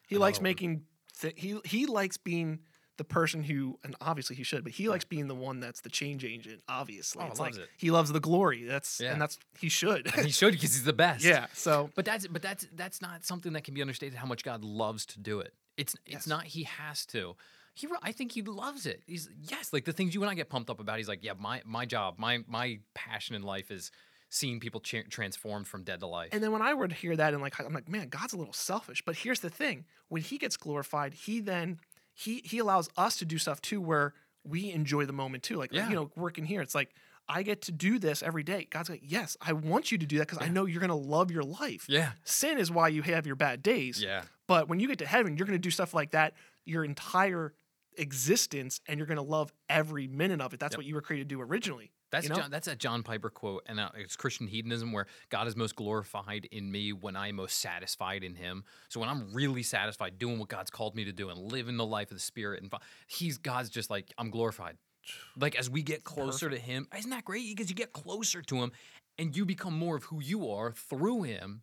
He 0.08 0.18
likes 0.18 0.40
making. 0.40 0.82
Th- 1.20 1.34
he 1.36 1.58
he 1.64 1.86
likes 1.86 2.16
being 2.16 2.60
the 2.96 3.04
person 3.04 3.42
who, 3.42 3.78
and 3.84 3.94
obviously 4.00 4.36
he 4.36 4.42
should, 4.42 4.62
but 4.64 4.72
he 4.72 4.88
likes 4.88 5.04
being 5.04 5.26
the 5.28 5.34
one 5.34 5.60
that's 5.60 5.80
the 5.82 5.90
change 5.90 6.24
agent. 6.24 6.62
Obviously, 6.68 7.22
Oh, 7.22 7.26
it's 7.28 7.38
loves 7.40 7.56
like 7.58 7.64
it. 7.64 7.70
he 7.76 7.90
loves 7.90 8.10
the 8.12 8.20
glory. 8.20 8.64
That's 8.64 9.00
Yeah. 9.00 9.12
and 9.12 9.20
that's 9.20 9.38
he 9.58 9.68
should. 9.68 10.06
And 10.16 10.24
he 10.26 10.32
should 10.32 10.52
because 10.52 10.74
he's 10.74 10.84
the 10.84 10.92
best. 10.92 11.24
yeah. 11.24 11.46
So 11.52 11.90
But 11.94 12.04
that's 12.06 12.26
but 12.28 12.40
that's 12.42 12.66
that's 12.74 13.02
not 13.02 13.24
something 13.24 13.52
that 13.54 13.64
can 13.64 13.74
be 13.74 13.80
understated. 13.82 14.16
How 14.18 14.26
much 14.26 14.44
God 14.44 14.64
loves 14.64 15.04
to 15.06 15.20
do 15.20 15.40
it. 15.40 15.52
It's 15.76 15.94
it's 16.06 16.12
Yes. 16.12 16.26
not 16.26 16.44
he 16.44 16.62
has 16.62 17.04
to. 17.06 17.36
He 17.74 17.86
re- 17.86 17.98
I 18.02 18.12
think 18.12 18.32
he 18.32 18.40
loves 18.42 18.86
it. 18.86 19.02
He's 19.06 19.28
yes, 19.50 19.72
like 19.72 19.84
the 19.84 19.92
things 19.92 20.14
you 20.14 20.22
and 20.22 20.30
I 20.30 20.34
get 20.34 20.48
pumped 20.48 20.70
up 20.70 20.80
about. 20.80 20.96
He's 20.96 21.08
like, 21.08 21.22
yeah, 21.22 21.34
my 21.38 21.60
my 21.66 21.84
job, 21.84 22.14
my 22.18 22.44
my 22.46 22.78
passion 22.94 23.34
in 23.34 23.42
life 23.42 23.70
is 23.70 23.90
seeing 24.36 24.60
people 24.60 24.80
cha- 24.80 25.02
transformed 25.10 25.66
from 25.66 25.82
dead 25.84 26.00
to 26.00 26.06
life. 26.06 26.30
and 26.32 26.42
then 26.42 26.52
when 26.52 26.62
I 26.62 26.74
would 26.74 26.92
hear 26.92 27.16
that 27.16 27.32
and 27.32 27.42
like 27.42 27.58
I'm 27.58 27.72
like, 27.72 27.88
man, 27.88 28.08
God's 28.08 28.32
a 28.32 28.36
little 28.36 28.52
selfish. 28.52 29.02
But 29.04 29.16
here's 29.16 29.40
the 29.40 29.50
thing: 29.50 29.84
when 30.08 30.22
He 30.22 30.38
gets 30.38 30.56
glorified, 30.56 31.14
He 31.14 31.40
then 31.40 31.80
He 32.14 32.42
He 32.44 32.58
allows 32.58 32.88
us 32.96 33.16
to 33.18 33.24
do 33.24 33.38
stuff 33.38 33.60
too, 33.62 33.80
where 33.80 34.14
we 34.44 34.70
enjoy 34.70 35.06
the 35.06 35.12
moment 35.12 35.42
too. 35.42 35.56
Like 35.56 35.72
Yeah. 35.72 35.88
you 35.88 35.94
know, 35.94 36.10
working 36.16 36.44
here, 36.44 36.60
it's 36.62 36.74
like. 36.74 36.90
I 37.28 37.42
get 37.42 37.62
to 37.62 37.72
do 37.72 37.98
this 37.98 38.22
every 38.22 38.44
day. 38.44 38.68
God's 38.70 38.88
like, 38.88 39.00
yes, 39.02 39.36
I 39.40 39.52
want 39.52 39.90
you 39.90 39.98
to 39.98 40.06
do 40.06 40.18
that 40.18 40.28
because 40.28 40.40
I 40.40 40.48
know 40.48 40.64
you're 40.64 40.80
gonna 40.80 40.94
love 40.94 41.32
your 41.32 41.42
life. 41.42 41.84
yeah, 41.88 42.12
Sin 42.22 42.56
is 42.56 42.70
why 42.70 42.86
you 42.86 43.02
have 43.02 43.26
your 43.26 43.34
bad 43.34 43.64
days. 43.64 44.00
yeah. 44.00 44.22
But 44.46 44.68
when 44.68 44.78
you 44.78 44.86
get 44.86 44.98
to 45.00 45.06
heaven, 45.06 45.36
you're 45.36 45.44
going 45.48 45.58
to 45.58 45.68
do 45.68 45.72
stuff 45.72 45.92
like 45.92 46.12
that 46.12 46.34
your 46.64 46.84
entire 46.84 47.52
existence, 47.96 48.80
and 48.86 48.98
you're 48.98 49.06
going 49.06 49.16
to 49.16 49.22
love 49.22 49.52
every 49.68 50.06
minute 50.06 50.40
of 50.40 50.54
it. 50.54 50.60
That's 50.60 50.74
Yep. 50.74 50.78
what 50.78 50.86
you 50.86 50.94
were 50.94 51.02
created 51.02 51.28
to 51.28 51.34
do 51.34 51.40
originally. 51.40 51.92
That's 52.10 52.24
you 52.24 52.30
know? 52.30 52.36
John, 52.36 52.50
that's 52.50 52.68
a 52.68 52.76
John 52.76 53.02
Piper 53.02 53.30
quote, 53.30 53.64
and 53.66 53.80
uh, 53.80 53.90
it's 53.96 54.16
Christian 54.16 54.46
hedonism, 54.46 54.92
where 54.92 55.06
God 55.28 55.48
is 55.48 55.56
most 55.56 55.74
glorified 55.74 56.46
in 56.52 56.70
me 56.70 56.92
when 56.92 57.16
I'm 57.16 57.36
most 57.36 57.58
satisfied 57.58 58.22
in 58.22 58.36
Him. 58.36 58.64
So 58.88 59.00
when 59.00 59.08
I'm 59.08 59.32
really 59.34 59.62
satisfied 59.62 60.18
doing 60.18 60.38
what 60.38 60.48
God's 60.48 60.70
called 60.70 60.94
me 60.94 61.04
to 61.04 61.12
do 61.12 61.28
and 61.30 61.52
living 61.52 61.76
the 61.76 61.86
life 61.86 62.10
of 62.10 62.16
the 62.16 62.22
Spirit, 62.22 62.62
and 62.62 62.72
He's 63.06 63.38
God's 63.38 63.70
just 63.70 63.90
like 63.90 64.12
I'm 64.18 64.30
glorified. 64.30 64.76
Like 65.38 65.54
as 65.54 65.70
we 65.70 65.82
get 65.82 66.02
closer 66.02 66.50
to 66.50 66.58
Him, 66.58 66.88
isn't 66.96 67.10
that 67.10 67.24
great? 67.24 67.46
Because 67.48 67.70
you 67.70 67.76
get 67.76 67.92
closer 67.92 68.42
to 68.42 68.56
Him, 68.56 68.72
and 69.18 69.36
you 69.36 69.44
become 69.44 69.78
more 69.78 69.96
of 69.96 70.04
who 70.04 70.20
you 70.20 70.50
are 70.50 70.72
through 70.72 71.22
Him. 71.22 71.62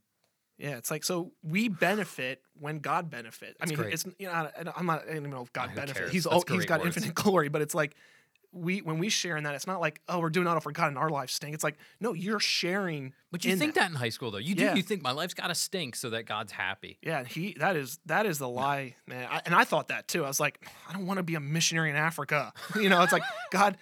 Yeah, 0.63 0.77
it's 0.77 0.89
like 0.89 1.03
so 1.03 1.33
we 1.43 1.67
benefit 1.67 2.41
when 2.57 2.79
God 2.79 3.09
benefit. 3.09 3.57
I 3.59 3.65
mean, 3.65 3.77
great. 3.77 3.93
it's 3.93 4.05
you 4.17 4.27
know 4.27 4.49
I'm 4.77 4.85
not 4.85 5.03
I 5.03 5.07
don't 5.07 5.17
even 5.17 5.29
know 5.29 5.41
if 5.41 5.51
God 5.51 5.71
who 5.71 5.75
benefit. 5.75 5.97
cares? 5.97 6.11
He's 6.11 6.25
all, 6.25 6.41
he's 6.47 6.65
got 6.65 6.79
words. 6.79 6.95
infinite 6.95 7.13
glory, 7.21 7.49
but 7.49 7.61
it's 7.61 7.75
like 7.75 7.95
we 8.53 8.81
when 8.81 8.97
we 8.97 9.09
share 9.09 9.35
in 9.35 9.43
that, 9.43 9.55
it's 9.55 9.67
not 9.67 9.81
like 9.81 9.99
oh 10.07 10.19
we're 10.19 10.29
doing 10.29 10.47
it 10.47 10.49
all 10.49 10.61
for 10.61 10.71
God 10.71 10.87
and 10.87 10.97
our 10.97 11.09
lives 11.09 11.33
stink. 11.33 11.53
It's 11.53 11.65
like 11.65 11.77
no, 11.99 12.13
you're 12.13 12.39
sharing. 12.39 13.13
But 13.29 13.43
you 13.43 13.51
in 13.51 13.59
think 13.59 13.73
that. 13.75 13.89
in 13.89 13.97
high 13.97 14.07
school, 14.07 14.31
though, 14.31 14.37
you 14.37 14.55
do. 14.55 14.63
Yeah. 14.63 14.75
You 14.75 14.83
think 14.83 15.01
my 15.01 15.11
life's 15.11 15.33
got 15.33 15.47
to 15.47 15.55
stink 15.55 15.97
so 15.97 16.11
that 16.11 16.23
God's 16.23 16.53
happy. 16.53 16.97
Yeah, 17.01 17.25
he 17.25 17.57
that 17.59 17.75
is 17.75 17.99
that 18.05 18.25
is 18.25 18.37
the 18.37 18.47
lie, 18.47 18.95
man. 19.05 19.27
I, 19.29 19.41
and 19.45 19.53
I 19.53 19.65
thought 19.65 19.89
that 19.89 20.07
too. 20.07 20.23
I 20.23 20.29
was 20.29 20.39
like, 20.39 20.65
I 20.89 20.93
don't 20.93 21.05
want 21.05 21.17
to 21.17 21.23
be 21.23 21.35
a 21.35 21.41
missionary 21.41 21.89
in 21.89 21.97
Africa. 21.97 22.53
You 22.79 22.87
know, 22.87 23.01
it's 23.03 23.11
like 23.11 23.23
God. 23.51 23.77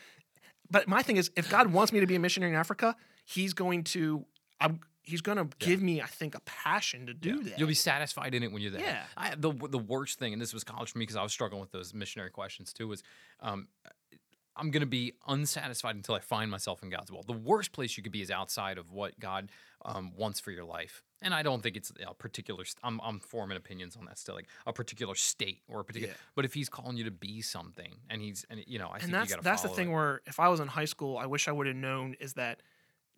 but 0.71 0.87
my 0.87 1.03
thing 1.03 1.17
is, 1.17 1.29
if 1.35 1.47
God 1.47 1.67
wants 1.67 1.93
me 1.93 1.99
to 1.99 2.07
be 2.07 2.15
a 2.15 2.19
missionary 2.19 2.51
in 2.51 2.57
Africa, 2.57 2.95
He's 3.25 3.53
going 3.53 3.83
to. 3.85 4.25
I'm. 4.59 4.79
He's 5.03 5.21
going 5.21 5.37
to 5.37 5.47
give 5.59 5.81
me, 5.81 6.01
I 6.01 6.05
think, 6.05 6.35
a 6.35 6.39
passion 6.41 7.07
to 7.07 7.13
do 7.13 7.37
Yeah. 7.37 7.49
that. 7.49 7.59
You'll 7.59 7.67
be 7.67 7.73
satisfied 7.73 8.35
in 8.35 8.43
it 8.43 8.51
when 8.51 8.61
you're 8.61 8.71
there. 8.71 8.81
Yeah. 8.81 9.03
I, 9.17 9.35
the 9.35 9.51
the 9.51 9.79
worst 9.79 10.19
thing, 10.19 10.33
and 10.33 10.41
this 10.41 10.53
was 10.53 10.63
college 10.63 10.91
for 10.91 10.99
me 10.99 11.03
because 11.03 11.15
I 11.15 11.23
was 11.23 11.31
struggling 11.33 11.59
with 11.61 11.71
those 11.71 11.93
missionary 11.93 12.29
questions 12.29 12.71
too, 12.71 12.87
was 12.87 13.01
um, 13.39 13.67
I'm 14.55 14.69
going 14.69 14.81
to 14.81 14.87
be 14.87 15.13
unsatisfied 15.27 15.95
until 15.95 16.13
I 16.15 16.19
find 16.19 16.51
myself 16.51 16.83
in 16.83 16.89
God's 16.89 17.11
will. 17.11 17.23
The 17.23 17.33
worst 17.33 17.71
place 17.71 17.95
you 17.97 18.03
could 18.03 18.11
be 18.11 18.21
is 18.21 18.29
outside 18.29 18.77
of 18.77 18.91
what 18.91 19.19
God 19.19 19.49
um, 19.85 20.11
wants 20.15 20.39
for 20.39 20.51
your 20.51 20.65
life. 20.65 21.03
And 21.21 21.33
I 21.33 21.41
don't 21.41 21.61
think 21.63 21.77
it's 21.77 21.91
a 22.05 22.13
particular. 22.13 22.65
St- 22.65 22.79
I'm, 22.83 22.99
I'm 23.03 23.19
forming 23.19 23.55
opinions 23.55 23.95
on 23.95 24.05
that 24.05 24.17
still, 24.19 24.35
like 24.35 24.47
a 24.67 24.73
particular 24.73 25.15
state 25.15 25.61
or 25.67 25.79
a 25.79 25.83
particular. 25.83 26.13
Yeah. 26.13 26.21
But 26.35 26.45
if 26.45 26.53
He's 26.53 26.67
calling 26.67 26.97
you 26.97 27.05
to 27.05 27.11
be 27.11 27.41
something, 27.41 27.95
and 28.09 28.21
He's, 28.21 28.45
and 28.49 28.61
you 28.67 28.77
know, 28.77 28.89
I 28.89 28.99
think 28.99 29.13
and 29.13 29.29
you 29.29 29.35
that's 29.35 29.43
that's 29.43 29.61
the 29.61 29.69
thing 29.69 29.89
it. 29.89 29.93
where 29.93 30.21
if 30.25 30.39
I 30.39 30.49
was 30.49 30.59
in 30.59 30.67
high 30.67 30.85
school, 30.85 31.17
I 31.17 31.27
wish 31.27 31.47
I 31.47 31.51
would 31.51 31.67
have 31.67 31.75
known 31.75 32.15
is 32.19 32.33
that 32.33 32.61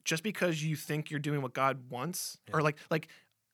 just 0.04 0.24
because 0.24 0.64
you 0.64 0.76
think 0.76 1.10
you're 1.12 1.20
doing 1.20 1.42
what 1.42 1.54
God 1.54 1.90
wants, 1.90 2.38
or 2.54 2.62
like 2.62 2.78
like 2.90 3.08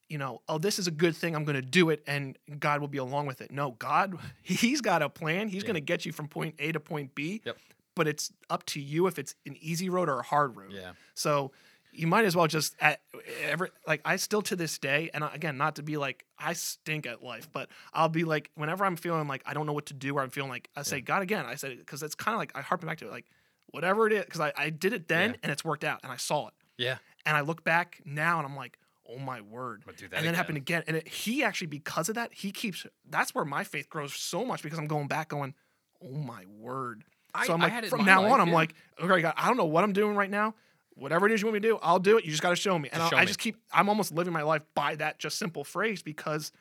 you 0.07 0.17
know, 0.17 0.41
oh, 0.49 0.57
this 0.57 0.79
is 0.79 0.87
a 0.87 0.91
good 0.91 1.15
thing, 1.15 1.35
I'm 1.35 1.43
going 1.43 1.55
to 1.55 1.61
do 1.61 1.91
it, 1.91 2.01
and 2.07 2.35
God 2.59 2.81
will 2.81 2.87
be 2.87 2.97
along 2.97 3.27
with 3.27 3.41
it. 3.41 3.51
No, 3.51 3.71
God, 3.77 4.15
He's 4.41 4.81
got 4.81 5.03
a 5.03 5.09
plan. 5.09 5.49
He's 5.49 5.61
Yeah. 5.61 5.67
going 5.67 5.75
to 5.75 5.81
get 5.81 6.03
you 6.03 6.11
from 6.11 6.27
point 6.27 6.55
A 6.57 6.71
to 6.71 6.79
point 6.79 7.13
B. 7.13 7.41
Yep. 7.45 7.57
But 7.95 8.07
it's 8.07 8.31
up 8.49 8.65
to 8.67 8.79
you 8.81 9.05
if 9.05 9.19
it's 9.19 9.35
an 9.45 9.55
easy 9.61 9.87
road 9.89 10.09
or 10.09 10.19
a 10.19 10.23
hard 10.23 10.55
road. 10.57 10.71
Yeah. 10.71 10.93
So 11.13 11.51
you 11.91 12.07
might 12.07 12.23
as 12.25 12.35
well 12.35 12.47
just 12.47 12.75
at 12.79 13.01
ever 13.43 13.69
like 13.87 14.01
I 14.05 14.15
still 14.15 14.41
to 14.43 14.55
this 14.55 14.77
day, 14.79 15.09
and 15.13 15.23
again, 15.33 15.57
not 15.57 15.75
to 15.75 15.83
be 15.83 15.97
like 15.97 16.25
I 16.39 16.53
stink 16.53 17.05
at 17.05 17.21
life, 17.23 17.47
but 17.51 17.69
I'll 17.93 18.09
be 18.09 18.23
like 18.23 18.49
whenever 18.55 18.85
I'm 18.85 18.95
feeling 18.95 19.27
like 19.27 19.43
I 19.45 19.53
don't 19.53 19.65
know 19.67 19.73
what 19.73 19.87
to 19.87 19.93
do, 19.93 20.15
or 20.17 20.21
I'm 20.21 20.29
feeling 20.31 20.49
like 20.49 20.69
I 20.75 20.81
say 20.83 21.01
God 21.01 21.21
again. 21.21 21.45
I 21.45 21.53
said 21.55 21.77
because 21.77 22.01
it's 22.01 22.15
kind 22.15 22.33
of 22.33 22.39
like 22.39 22.51
I 22.55 22.61
harpen 22.61 22.87
back 22.87 22.97
to 22.99 23.05
it, 23.05 23.11
like 23.11 23.25
whatever 23.71 24.07
it 24.07 24.13
is, 24.13 24.25
because 24.25 24.41
I, 24.41 24.53
I 24.57 24.69
did 24.69 24.93
it 24.93 25.07
then 25.07 25.31
Yeah. 25.31 25.35
and 25.43 25.51
it's 25.51 25.63
worked 25.65 25.83
out, 25.83 25.99
and 26.03 26.11
I 26.11 26.17
saw 26.17 26.47
it, 26.47 26.53
Yeah. 26.77 26.97
and 27.25 27.35
I 27.37 27.41
look 27.41 27.63
back 27.63 28.01
now 28.05 28.37
and 28.39 28.47
I'm 28.47 28.55
like, 28.55 28.77
oh 29.07 29.17
my 29.17 29.41
word. 29.41 29.83
But 29.85 29.97
do 29.97 30.07
that 30.07 30.17
And 30.17 30.25
then 30.25 30.27
it 30.27 30.27
again. 30.29 30.35
happened 30.35 30.57
again, 30.57 30.83
and 30.87 30.97
it, 30.97 31.07
he 31.07 31.43
actually 31.43 31.67
because 31.67 32.09
of 32.09 32.15
that 32.15 32.31
he 32.33 32.51
keeps. 32.51 32.85
That's 33.09 33.33
where 33.33 33.45
my 33.45 33.63
faith 33.63 33.89
grows 33.89 34.13
so 34.13 34.45
much 34.45 34.61
because 34.63 34.77
I'm 34.79 34.87
going 34.87 35.07
back, 35.07 35.29
going, 35.29 35.55
oh 36.03 36.11
my 36.13 36.45
word. 36.57 37.03
I- 37.33 37.45
so 37.45 37.53
I'm 37.53 37.59
like, 37.59 37.73
it 37.83 37.89
from 37.89 38.05
now 38.05 38.23
life, 38.23 38.31
on, 38.33 38.41
I'm 38.41 38.47
yeah. 38.49 38.53
like, 38.55 38.73
okay, 39.01 39.21
God, 39.21 39.33
I 39.37 39.47
don't 39.47 39.57
know 39.57 39.65
what 39.65 39.83
I'm 39.83 39.93
doing 39.93 40.15
right 40.15 40.29
now. 40.29 40.55
Whatever 40.95 41.27
it 41.27 41.31
is 41.31 41.41
you 41.41 41.47
want 41.47 41.53
me 41.53 41.59
to 41.61 41.67
do, 41.69 41.79
I'll 41.81 41.99
do 41.99 42.17
it. 42.17 42.25
You 42.25 42.31
just 42.31 42.41
got 42.43 42.49
to 42.49 42.55
show 42.57 42.77
me. 42.77 42.89
And 42.91 42.99
Just 42.99 43.13
I, 43.13 43.15
show 43.15 43.21
I 43.21 43.25
just 43.25 43.39
keep, 43.39 43.55
I'm 43.71 43.87
almost 43.87 44.11
living 44.11 44.33
my 44.33 44.41
life 44.41 44.63
by 44.75 44.95
that 44.95 45.17
just 45.17 45.37
simple 45.37 45.63
phrase 45.63 46.01
because 46.01 46.51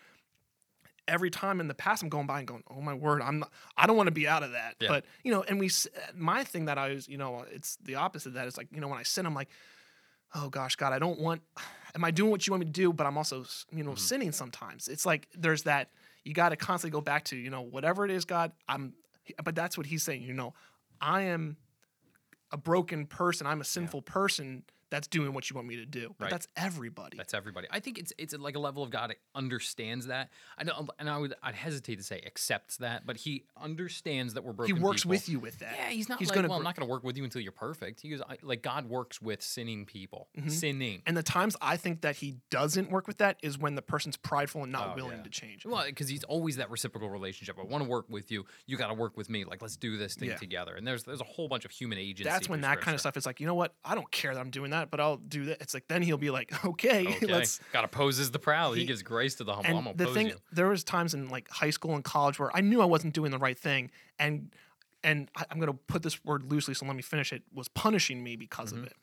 every 1.09 1.31
time 1.31 1.59
in 1.61 1.67
the 1.67 1.75
past 1.75 2.03
I'm 2.03 2.09
going 2.09 2.27
by 2.27 2.39
and 2.39 2.47
going, 2.47 2.63
oh 2.71 2.81
my 2.81 2.95
word, 2.95 3.23
I'm 3.23 3.41
not, 3.41 3.51
I 3.77 3.87
don't 3.87 3.97
want 3.97 4.07
to 4.09 4.13
be 4.13 4.29
out 4.29 4.43
of 4.43 4.53
that. 4.53 4.77
Yeah. 4.79 4.89
But 4.89 5.05
you 5.25 5.33
know, 5.33 5.43
and 5.43 5.59
we, 5.59 5.71
my 6.15 6.45
thing 6.45 6.67
that 6.67 6.79
I 6.79 6.91
was, 6.91 7.09
you 7.09 7.19
know, 7.19 7.45
it's 7.51 7.77
the 7.83 7.97
opposite 7.97 8.29
of 8.29 8.35
that. 8.35 8.47
It's 8.47 8.57
like, 8.59 8.69
you 8.73 8.81
know, 8.81 8.89
when 8.89 8.99
I 8.99 9.03
sin, 9.03 9.27
I'm 9.27 9.35
like, 9.35 9.49
oh 10.35 10.49
gosh, 10.51 10.77
God, 10.77 10.93
I 10.93 10.99
don't 10.99 11.19
want. 11.19 11.43
Am 11.95 12.05
I 12.05 12.11
doing 12.11 12.31
what 12.31 12.47
you 12.47 12.53
want 12.53 12.61
me 12.61 12.67
to 12.67 12.73
do? 12.73 12.93
But 12.93 13.07
I'm 13.07 13.17
also, 13.17 13.45
you 13.73 13.83
know, 13.83 13.93
Mhm. 13.93 13.99
sinning 13.99 14.33
sometimes. 14.33 14.87
It's 14.87 15.07
like 15.07 15.27
there's 15.35 15.63
that 15.63 15.91
you 16.25 16.35
got 16.35 16.51
to 16.51 16.57
constantly 16.57 16.93
go 16.97 17.01
back 17.01 17.25
to, 17.25 17.37
you 17.37 17.49
know, 17.49 17.63
whatever 17.63 18.05
it 18.05 18.11
is, 18.11 18.25
God. 18.27 18.53
I'm, 18.69 18.93
but 19.43 19.55
that's 19.55 19.77
what 19.79 19.87
He's 19.87 20.03
saying. 20.03 20.23
You 20.23 20.35
know, 20.35 20.53
I 21.01 21.23
am 21.23 21.57
a 22.53 22.57
broken 22.59 23.07
person. 23.07 23.47
I'm 23.47 23.61
a 23.61 23.65
sinful 23.65 24.03
person 24.03 24.65
that's 24.91 25.07
doing 25.09 25.33
what 25.35 25.49
you 25.51 25.55
want 25.55 25.69
me 25.69 25.77
to 25.77 25.87
do. 25.87 26.15
But 26.19 26.25
Right. 26.27 26.31
that's 26.31 26.49
everybody. 26.57 27.17
That's 27.17 27.35
everybody. 27.35 27.67
I 27.71 27.81
think 27.81 27.99
it's 27.99 28.13
it's 28.19 28.35
like 28.35 28.57
a 28.57 28.59
level 28.59 28.83
of 28.83 28.91
God 28.91 29.11
that 29.11 29.19
understands 29.35 30.07
that. 30.07 30.31
I 30.57 30.65
know, 30.65 30.89
and 30.99 31.09
I 31.11 31.19
would 31.19 31.35
I'd 31.43 31.55
hesitate 31.55 31.97
to 31.97 32.03
say 32.03 32.23
accepts 32.27 32.79
that, 32.79 33.07
but 33.07 33.17
he 33.19 33.45
understands 33.57 34.35
that 34.35 34.45
we're 34.45 34.53
broken. 34.53 34.77
he 34.77 34.83
works 34.83 35.03
people. 35.03 35.11
with 35.11 35.29
you 35.29 35.41
with 35.41 35.59
that. 35.61 35.75
Yeah, 35.77 35.89
he's 35.91 36.09
not 36.09 36.19
He's 36.19 36.29
like, 36.29 36.37
gonna 36.37 36.49
well, 36.49 36.59
I'm 36.59 36.65
not 36.65 36.75
going 36.77 36.87
to 36.87 36.91
work 36.91 37.05
with 37.05 37.17
you 37.17 37.25
until 37.25 37.41
you're 37.43 37.53
perfect. 37.53 38.01
He 38.01 38.09
goes, 38.11 38.21
I, 38.29 38.37
like 38.43 38.63
God 38.63 38.89
works 38.89 39.21
with 39.21 39.43
sinning 39.43 39.85
people, 39.87 40.29
Mhm. 40.37 40.51
sinning. 40.51 41.03
And 41.07 41.17
the 41.17 41.23
times 41.23 41.57
I 41.61 41.77
think 41.77 42.01
that 42.03 42.17
he 42.17 42.37
doesn't 42.51 42.91
work 42.91 43.07
with 43.07 43.19
that 43.19 43.39
is 43.43 43.59
when 43.59 43.75
the 43.75 43.83
person's 43.83 44.17
prideful 44.17 44.63
and 44.63 44.73
not 44.73 44.91
Oh, 44.91 44.95
willing 44.97 45.19
yeah. 45.19 45.23
to 45.25 45.31
change. 45.31 45.65
Well, 45.67 45.85
because 45.87 46.09
he's 46.09 46.25
always 46.25 46.57
that 46.57 46.71
reciprocal 46.71 47.11
relationship. 47.11 47.57
I 47.59 47.63
want 47.65 47.83
to 47.85 47.89
work 47.91 48.07
with 48.09 48.31
you. 48.31 48.47
You 48.67 48.77
got 48.77 48.89
to 48.89 48.95
work 48.95 49.17
with 49.17 49.29
me. 49.29 49.45
Like 49.45 49.61
let's 49.63 49.77
do 49.77 49.97
this 49.97 50.15
thing 50.15 50.29
Yeah. 50.31 50.37
together. 50.37 50.75
And 50.75 50.87
there's 50.87 51.05
there's 51.05 51.21
a 51.21 51.25
whole 51.25 51.49
bunch 51.49 51.65
of 51.65 51.71
human 51.71 51.99
agency. 51.99 52.25
That's 52.25 52.49
when 52.49 52.61
that 52.63 52.81
kind 52.81 52.95
of 52.95 53.01
stuff 53.01 53.17
is 53.17 53.27
like, 53.27 53.41
you 53.41 53.47
know 53.47 53.55
what? 53.55 53.75
I 53.85 53.95
don't 53.95 54.11
care 54.11 54.35
that 54.35 54.41
I'm 54.41 54.51
doing 54.51 54.71
that, 54.71 54.78
but 54.87 55.01
I'll 55.01 55.17
do 55.17 55.47
that. 55.47 55.61
It's 55.61 55.75
like 55.75 55.89
then 55.89 56.03
he'll 56.03 56.19
be 56.19 56.31
like, 56.31 56.53
okay, 56.65 57.07
Okay, 57.17 57.27
let's. 57.27 57.61
God 57.73 57.85
opposes 57.85 58.31
the 58.31 58.39
proud. 58.39 58.75
He, 58.75 58.81
He- 58.81 58.87
gives 58.87 59.03
grace 59.03 59.35
to 59.37 59.45
the 59.45 59.55
humble. 59.55 59.91
I'm 59.91 59.97
the 59.97 60.07
thing, 60.07 60.29
you. 60.29 60.37
there 60.53 60.69
was 60.69 60.85
times 60.85 61.15
in 61.15 61.29
like 61.29 61.49
high 61.51 61.71
school 61.71 61.95
and 61.95 62.05
college 62.05 62.39
where 62.39 62.55
I 62.57 62.61
knew 62.61 62.81
I 62.81 62.87
wasn't 62.87 63.15
doing 63.15 63.31
the 63.31 63.39
right 63.39 63.59
thing, 63.59 63.91
and 64.19 64.51
and 65.05 65.31
I, 65.37 65.45
I'm 65.51 65.61
gonna 65.61 65.75
put 65.75 66.03
this 66.03 66.25
word 66.25 66.51
loosely, 66.51 66.75
so 66.75 66.87
let 66.87 66.97
me 66.97 67.03
finish 67.03 67.33
it. 67.33 67.43
Was 67.55 67.69
punishing 67.69 68.23
me 68.23 68.37
because 68.37 68.73
Mhm. 68.73 68.79
of 68.79 68.85
it. 68.87 68.95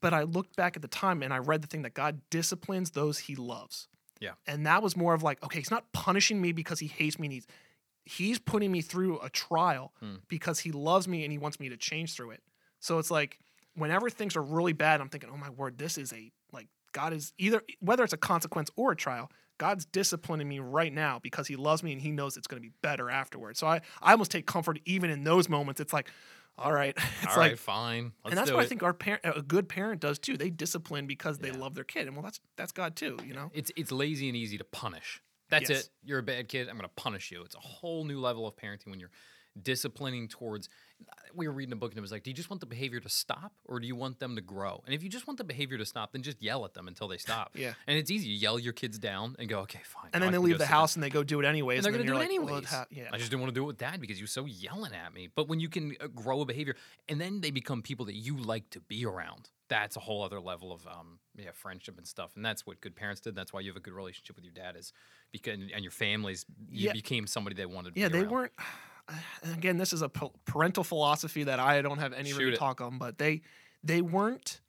But 0.00 0.14
I 0.14 0.22
looked 0.22 0.56
back 0.56 0.76
at 0.76 0.82
the 0.82 0.88
time 0.88 1.22
and 1.22 1.32
I 1.32 1.38
read 1.38 1.62
the 1.62 1.66
thing 1.66 1.82
that 1.82 1.92
God 1.94 2.20
disciplines 2.30 2.92
those 2.92 3.18
He 3.18 3.34
loves. 3.36 3.88
Yeah. 4.18 4.32
And 4.46 4.66
that 4.66 4.82
was 4.82 4.96
more 4.96 5.12
of 5.14 5.22
like, 5.22 5.42
okay, 5.42 5.58
He's 5.58 5.70
not 5.70 5.92
punishing 5.92 6.40
me 6.40 6.52
because 6.52 6.78
He 6.78 6.86
hates 6.86 7.18
me. 7.18 7.26
And 7.26 7.32
he's 7.34 7.46
He's 8.06 8.38
putting 8.38 8.72
me 8.72 8.80
through 8.80 9.20
a 9.20 9.28
trial 9.28 9.92
Hmm. 10.00 10.16
because 10.28 10.60
He 10.60 10.72
loves 10.72 11.06
me 11.06 11.22
and 11.24 11.30
He 11.32 11.38
wants 11.38 11.60
me 11.60 11.68
to 11.68 11.76
change 11.76 12.14
through 12.14 12.30
it. 12.30 12.42
So 12.80 12.98
it's 12.98 13.10
like 13.10 13.38
whenever 13.80 14.10
things 14.10 14.36
are 14.36 14.42
really 14.42 14.72
bad, 14.72 15.00
I'm 15.00 15.08
thinking, 15.08 15.30
oh 15.32 15.36
my 15.36 15.50
word, 15.50 15.78
this 15.78 15.98
is 15.98 16.12
a 16.12 16.30
like 16.52 16.68
God 16.92 17.12
is 17.12 17.32
either 17.38 17.62
whether 17.80 18.04
it's 18.04 18.12
a 18.12 18.18
consequence 18.18 18.70
or 18.76 18.92
a 18.92 18.96
trial. 18.96 19.30
God's 19.58 19.84
disciplining 19.84 20.48
me 20.48 20.58
right 20.58 20.92
now 20.92 21.18
because 21.22 21.46
He 21.46 21.56
loves 21.56 21.82
me 21.82 21.92
and 21.92 22.00
He 22.00 22.10
knows 22.12 22.36
it's 22.36 22.46
going 22.46 22.62
to 22.62 22.66
be 22.66 22.72
better 22.82 23.10
afterwards. 23.10 23.58
So 23.60 23.66
I, 23.66 23.82
I 24.00 24.12
almost 24.12 24.30
take 24.30 24.46
comfort 24.46 24.78
even 24.86 25.10
in 25.10 25.22
those 25.22 25.48
moments. 25.50 25.80
It's 25.82 25.92
like, 25.92 26.08
all 26.56 26.72
right, 26.72 26.96
it's 27.22 27.32
All 27.32 27.42
like 27.42 27.50
right, 27.52 27.58
fine. 27.58 28.12
Let's 28.24 28.32
and 28.32 28.38
that's 28.38 28.50
what 28.50 28.64
I 28.64 28.66
think 28.66 28.82
our 28.82 28.94
parent, 28.94 29.22
a 29.24 29.42
good 29.42 29.68
parent, 29.68 30.00
does 30.00 30.18
too. 30.18 30.36
They 30.36 30.50
discipline 30.50 31.06
because 31.06 31.38
they 31.38 31.50
love 31.50 31.74
their 31.74 31.84
kid, 31.84 32.06
and 32.06 32.16
well, 32.16 32.22
that's 32.22 32.40
that's 32.56 32.72
God 32.72 32.96
too, 32.96 33.18
you 33.26 33.34
know. 33.34 33.50
It's 33.52 33.70
it's 33.76 33.92
lazy 33.92 34.28
and 34.28 34.36
easy 34.36 34.56
to 34.58 34.64
punish. 34.64 35.22
That's 35.50 35.68
Yes. 35.68 35.80
it. 35.80 35.90
You're 36.04 36.20
a 36.20 36.22
bad 36.22 36.48
kid. 36.48 36.68
I'm 36.68 36.76
going 36.76 36.88
to 36.88 36.94
punish 36.94 37.30
you. 37.30 37.42
It's 37.42 37.56
a 37.56 37.60
whole 37.60 38.04
new 38.04 38.20
level 38.20 38.46
of 38.46 38.56
parenting 38.56 38.88
when 38.88 39.00
you're 39.00 39.10
disciplining 39.62 40.28
towards. 40.28 40.68
We 41.34 41.46
were 41.48 41.54
reading 41.54 41.72
a 41.72 41.76
book 41.76 41.92
and 41.92 41.98
it 41.98 42.02
was 42.02 42.12
like, 42.12 42.24
do 42.24 42.30
you 42.30 42.34
just 42.34 42.50
want 42.50 42.60
the 42.60 42.66
behavior 42.66 43.00
to 43.00 43.08
stop 43.08 43.52
or 43.64 43.80
do 43.80 43.86
you 43.86 43.96
want 43.96 44.18
them 44.18 44.34
to 44.36 44.42
grow? 44.42 44.82
And 44.84 44.94
if 44.94 45.02
you 45.02 45.08
just 45.08 45.26
want 45.26 45.38
the 45.38 45.44
behavior 45.44 45.78
to 45.78 45.86
stop, 45.86 46.12
then 46.12 46.22
just 46.22 46.42
yell 46.42 46.64
at 46.66 46.74
them 46.74 46.88
until 46.88 47.08
they 47.08 47.16
stop. 47.18 47.52
Yeah. 47.60 47.72
And 47.86 47.96
it's 47.98 48.10
easy. 48.10 48.28
You 48.28 48.36
yell 48.36 48.58
your 48.58 48.72
kids 48.72 48.98
down 48.98 49.36
and 49.38 49.48
go, 49.48 49.60
okay, 49.60 49.80
fine. 49.84 50.10
And 50.12 50.22
then 50.22 50.28
I 50.30 50.32
they 50.32 50.38
leave 50.38 50.58
the 50.58 50.64
sit 50.64 50.70
down." 50.70 50.80
house 50.80 50.96
and 50.96 51.02
they 51.02 51.08
go 51.10 51.22
do 51.22 51.40
it 51.40 51.46
anyways. 51.46 51.78
and 51.78 51.84
they're 51.84 51.92
going 51.92 52.02
to 52.02 52.06
do 52.06 52.12
you're 52.14 52.22
it 52.22 52.28
like, 52.30 52.46
well, 52.46 52.56
anyways. 52.58 52.86
yeah, 52.90 53.08
I 53.12 53.16
just 53.18 53.30
didn't 53.30 53.42
want 53.42 53.54
to 53.54 53.58
do 53.58 53.62
it 53.64 53.66
with 53.68 53.78
dad 53.78 54.00
because 54.00 54.16
he 54.18 54.22
was 54.22 54.30
so 54.32 54.44
yelling 54.44 54.92
at 54.92 55.12
me. 55.14 55.28
But 55.34 55.48
when 55.48 55.60
you 55.60 55.68
can 55.68 55.94
uh, 56.00 56.06
grow 56.08 56.40
a 56.40 56.44
behavior 56.44 56.74
and 57.08 57.20
then 57.20 57.40
they 57.40 57.50
become 57.50 57.80
people 57.82 58.06
that 58.06 58.14
you 58.16 58.36
like 58.36 58.68
to 58.70 58.80
be 58.80 59.04
around, 59.06 59.48
that's 59.68 59.96
a 59.96 60.00
whole 60.00 60.22
other 60.24 60.40
level 60.40 60.72
of 60.72 60.84
um, 60.86 61.18
yeah, 61.36 61.50
friendship 61.54 61.96
and 61.96 62.06
stuff. 62.06 62.32
And 62.34 62.44
that's 62.44 62.66
what 62.66 62.80
good 62.80 62.96
parents 62.96 63.20
did. 63.20 63.34
That's 63.36 63.52
why 63.52 63.60
you 63.60 63.70
have 63.70 63.76
a 63.76 63.80
good 63.80 63.94
relationship 63.94 64.34
with 64.36 64.44
your 64.44 64.54
dad 64.54 64.74
is 64.76 64.92
because 65.32 65.58
and 65.74 65.82
your 65.84 65.92
families. 65.92 66.44
You 66.70 66.86
Yeah. 66.88 66.92
became 66.92 67.26
somebody 67.28 67.54
they 67.56 67.66
wanted. 67.66 67.94
To 67.94 68.00
yeah, 68.00 68.08
they 68.08 68.20
around. 68.20 68.30
weren't. 68.30 68.52
Again, 69.54 69.76
this 69.76 69.92
is 69.92 70.02
a 70.02 70.08
parental 70.08 70.84
philosophy 70.84 71.44
that 71.44 71.58
I 71.58 71.82
don't 71.82 71.98
have 71.98 72.12
any 72.12 72.32
really 72.32 72.52
it. 72.54 72.58
talk 72.58 72.80
on, 72.80 72.98
but 72.98 73.18
they 73.18 73.42
they 73.82 74.02
weren't 74.02 74.60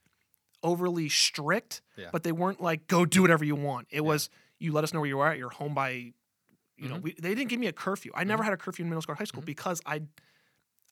overly 0.63 1.09
strict, 1.09 1.81
Yeah. 1.97 2.09
but 2.11 2.23
they 2.23 2.31
weren't 2.31 2.61
like 2.61 2.87
go 2.87 3.05
do 3.05 3.21
whatever 3.21 3.43
you 3.43 3.55
want. 3.55 3.87
It 3.91 4.01
was 4.01 4.29
you 4.59 4.71
let 4.71 4.83
us 4.83 4.93
know 4.93 4.99
where 4.99 5.09
you 5.09 5.19
are. 5.19 5.31
At. 5.31 5.37
You're 5.37 5.49
home 5.49 5.73
by, 5.73 6.13
you 6.77 6.87
know, 6.89 6.95
Mhm. 6.97 7.01
we, 7.01 7.13
they 7.19 7.33
didn't 7.33 7.49
give 7.49 7.59
me 7.59 7.67
a 7.67 7.73
curfew. 7.73 8.11
I 8.13 8.23
never 8.23 8.43
had 8.43 8.53
a 8.53 8.57
curfew 8.57 8.83
in 8.85 8.89
middle 8.89 9.01
school 9.01 9.13
or 9.13 9.15
high 9.15 9.23
school 9.25 9.41
Mhm. 9.43 9.47
because 9.47 9.81
I 9.85 10.01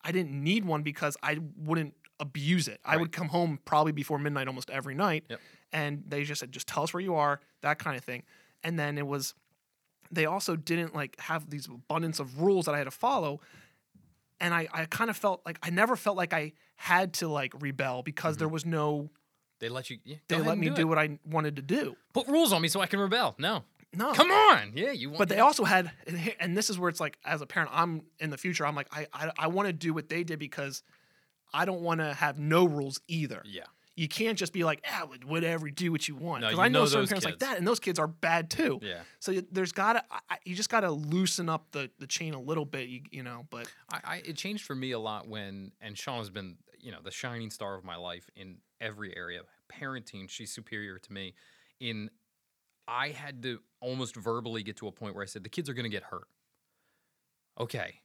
I 0.02 0.12
didn't 0.14 0.32
need 0.32 0.64
one 0.66 0.82
because 0.82 1.18
I 1.22 1.39
wouldn't 1.58 1.93
abuse 2.22 2.68
it. 2.70 2.80
I 2.86 2.95
would 2.97 3.12
come 3.12 3.28
home 3.30 3.60
probably 3.66 3.91
before 3.91 4.18
midnight 4.18 4.47
almost 4.47 4.70
every 4.70 4.95
night, 4.95 5.26
Yep. 5.30 5.41
and 5.74 6.04
they 6.08 6.24
just 6.24 6.39
said 6.39 6.52
just 6.52 6.68
tell 6.68 6.84
us 6.84 6.93
where 6.93 7.02
you 7.02 7.16
are, 7.16 7.41
that 7.62 7.80
kind 7.80 7.95
of 7.97 8.04
thing. 8.04 8.24
And 8.64 8.78
then 8.80 8.97
it 8.97 9.06
was 9.08 9.36
they 10.12 10.26
also 10.26 10.55
didn't 10.55 10.95
like 10.95 11.20
have 11.20 11.49
these 11.49 11.68
abundance 11.68 12.20
of 12.20 12.41
rules 12.41 12.66
that 12.66 12.76
I 12.76 12.78
had 12.78 12.86
to 12.86 12.91
follow. 12.91 13.41
And 14.39 14.53
I, 14.53 14.68
I 14.72 14.86
kind 14.86 15.10
of 15.10 15.18
felt 15.18 15.41
like 15.45 15.60
I 15.62 15.70
never 15.70 15.95
felt 15.95 16.16
like 16.16 16.34
I 16.34 16.53
had 16.76 17.14
to 17.16 17.28
like 17.28 17.53
rebel 17.60 18.03
because 18.03 18.38
there 18.38 18.47
mm-hmm. 18.47 18.53
was 18.53 18.66
no 18.66 19.10
They 19.60 19.70
let 19.70 19.89
you. 19.89 19.97
Yeah, 20.05 20.16
they 20.30 20.38
let 20.38 20.57
me 20.57 20.70
do, 20.70 20.76
do 20.76 20.88
what 20.88 20.97
I 20.97 21.20
wanted 21.26 21.57
to 21.57 21.62
do. 21.62 21.95
Put 22.14 22.28
rules 22.28 22.53
on 22.53 22.62
me 22.62 22.70
so 22.70 22.80
I 22.80 22.86
can 22.86 22.99
rebel. 22.99 23.36
No, 23.38 23.64
No. 23.93 24.14
come 24.14 24.32
on. 24.32 24.72
Yeah, 24.76 24.91
you 24.91 25.10
want. 25.10 25.20
But 25.20 25.30
they 25.30 25.39
also 25.39 25.66
had, 25.66 25.91
and 26.07 26.34
and 26.39 26.55
this 26.55 26.70
is 26.70 26.80
where 26.80 26.89
it's 26.89 27.01
like, 27.01 27.18
as 27.26 27.41
a 27.41 27.45
parent, 27.45 27.72
I'm 27.74 28.03
in 28.20 28.30
the 28.30 28.38
future. 28.38 28.66
I'm 28.66 28.76
like, 28.76 28.88
I, 28.93 29.07
I, 29.14 29.32
I 29.38 29.47
want 29.47 29.68
to 29.68 29.74
do 29.74 29.93
what 29.93 30.07
they 30.07 30.24
did 30.24 30.39
because 30.39 30.84
I 31.53 31.66
don't 31.66 31.82
want 31.82 31.99
to 31.99 32.14
have 32.14 32.39
no 32.39 32.64
rules 32.66 33.01
either. 33.07 33.41
Yeah. 33.45 33.64
You 34.00 34.08
can't 34.08 34.38
just 34.38 34.54
be 34.54 34.64
like, 34.64 34.86
ah, 34.89 35.08
whatever, 35.26 35.70
do 35.70 35.91
what 35.91 36.08
you 36.08 36.16
want. 36.16 36.41
Because 36.41 36.56
you 36.56 36.62
I 36.62 36.68
know, 36.70 36.80
know 36.80 36.86
certain 36.86 37.02
those 37.02 37.10
parents 37.10 37.26
like 37.26 37.39
that, 37.39 37.58
and 37.58 37.68
those 37.68 37.80
kids 37.80 38.00
are 38.00 38.08
bad 38.08 38.50
too. 38.50 38.80
Yeah. 38.82 39.02
So 39.20 39.32
you- 39.32 39.47
there's 39.52 39.72
gotta, 39.74 40.04
I- 40.30 40.38
you 40.45 40.56
just 40.56 40.70
gotta 40.70 40.89
loosen 40.91 41.50
up 41.50 41.72
the 41.72 41.91
the 42.00 42.08
chain 42.08 42.34
a 42.34 42.39
little 42.39 42.66
bit, 42.66 42.88
you, 42.89 43.02
you 43.12 43.24
know. 43.24 43.45
But 43.50 43.72
I, 43.91 44.00
I 44.04 44.16
it 44.26 44.38
changed 44.38 44.66
for 44.66 44.76
me 44.76 44.91
a 44.91 45.00
lot 45.00 45.28
when 45.28 45.72
and 45.82 45.97
Sean 45.97 46.20
has 46.20 46.30
been 46.30 46.58
you 46.80 46.91
know 46.91 47.00
the 47.04 47.12
shining 47.12 47.50
star 47.52 47.76
of 47.76 47.84
my 47.84 47.97
life 47.97 48.30
in 48.36 48.58
every 48.80 49.16
area 49.18 49.41
parenting 49.70 50.30
she's 50.30 50.52
superior 50.52 50.97
to 50.97 51.12
me 51.14 51.34
in 51.82 52.10
I 52.88 53.10
had 53.10 53.43
to 53.43 53.60
almost 53.82 54.16
verbally 54.16 54.64
get 54.64 54.78
to 54.78 54.88
a 54.88 54.91
point 54.91 55.14
where 55.14 55.24
I 55.24 55.28
said 55.28 55.43
the 55.43 55.50
kids 55.50 55.70
are 55.70 55.74
to 55.74 55.89
get 55.89 56.04
hurt 56.04 56.28
okay 57.60 57.95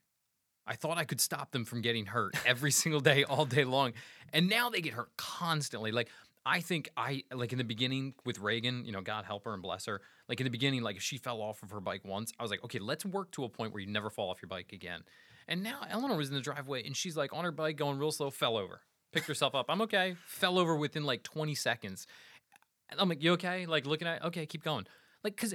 I 0.66 0.74
thought 0.76 0.98
I 0.98 1.04
could 1.04 1.20
stop 1.20 1.50
them 1.52 1.64
from 1.64 1.82
getting 1.82 2.06
hurt 2.06 2.34
every 2.46 2.70
single 2.82 3.00
day, 3.00 3.24
all 3.24 3.44
day 3.44 3.64
long. 3.64 3.92
And 4.32 4.48
now 4.48 4.70
they 4.70 4.80
get 4.80 4.94
hurt 4.94 5.16
constantly. 5.16 5.92
Like, 5.92 6.08
I 6.46 6.60
think 6.60 6.90
I, 6.96 7.24
like 7.32 7.52
in 7.52 7.58
the 7.58 7.64
beginning 7.64 8.14
with 8.26 8.38
Reagan, 8.38 8.84
you 8.84 8.92
know, 8.92 9.00
God 9.00 9.24
help 9.24 9.44
her 9.44 9.54
and 9.54 9.62
bless 9.62 9.86
her. 9.86 10.00
Like 10.28 10.40
in 10.40 10.44
the 10.44 10.50
beginning, 10.50 10.82
like 10.82 10.96
if 10.96 11.02
she 11.02 11.16
fell 11.16 11.40
off 11.40 11.62
of 11.62 11.70
her 11.70 11.80
bike 11.80 12.02
once, 12.04 12.32
I 12.38 12.42
was 12.42 12.50
like, 12.50 12.62
okay, 12.64 12.78
let's 12.78 13.04
work 13.04 13.30
to 13.32 13.44
a 13.44 13.48
point 13.48 13.72
where 13.72 13.80
you 13.80 13.86
never 13.86 14.10
fall 14.10 14.30
off 14.30 14.42
your 14.42 14.48
bike 14.48 14.72
again. 14.72 15.02
And 15.48 15.62
now 15.62 15.80
Eleanor 15.88 16.16
was 16.16 16.28
in 16.28 16.34
the 16.34 16.40
driveway 16.40 16.84
and 16.84 16.96
she's 16.96 17.16
like 17.16 17.32
on 17.32 17.44
her 17.44 17.52
bike 17.52 17.76
going 17.76 17.98
real 17.98 18.12
slow, 18.12 18.30
fell 18.30 18.56
over, 18.56 18.80
picked 19.12 19.26
herself 19.26 19.54
up. 19.54 19.66
I'm 19.68 19.80
okay. 19.82 20.16
Fell 20.26 20.58
over 20.58 20.76
within 20.76 21.04
like 21.04 21.22
20 21.22 21.54
seconds. 21.54 22.06
And 22.90 23.00
I'm 23.00 23.08
like, 23.08 23.22
you 23.22 23.32
okay? 23.32 23.64
Like 23.64 23.86
looking 23.86 24.08
at, 24.08 24.22
okay, 24.24 24.44
keep 24.44 24.62
going. 24.62 24.86
Like, 25.22 25.36
cause 25.38 25.54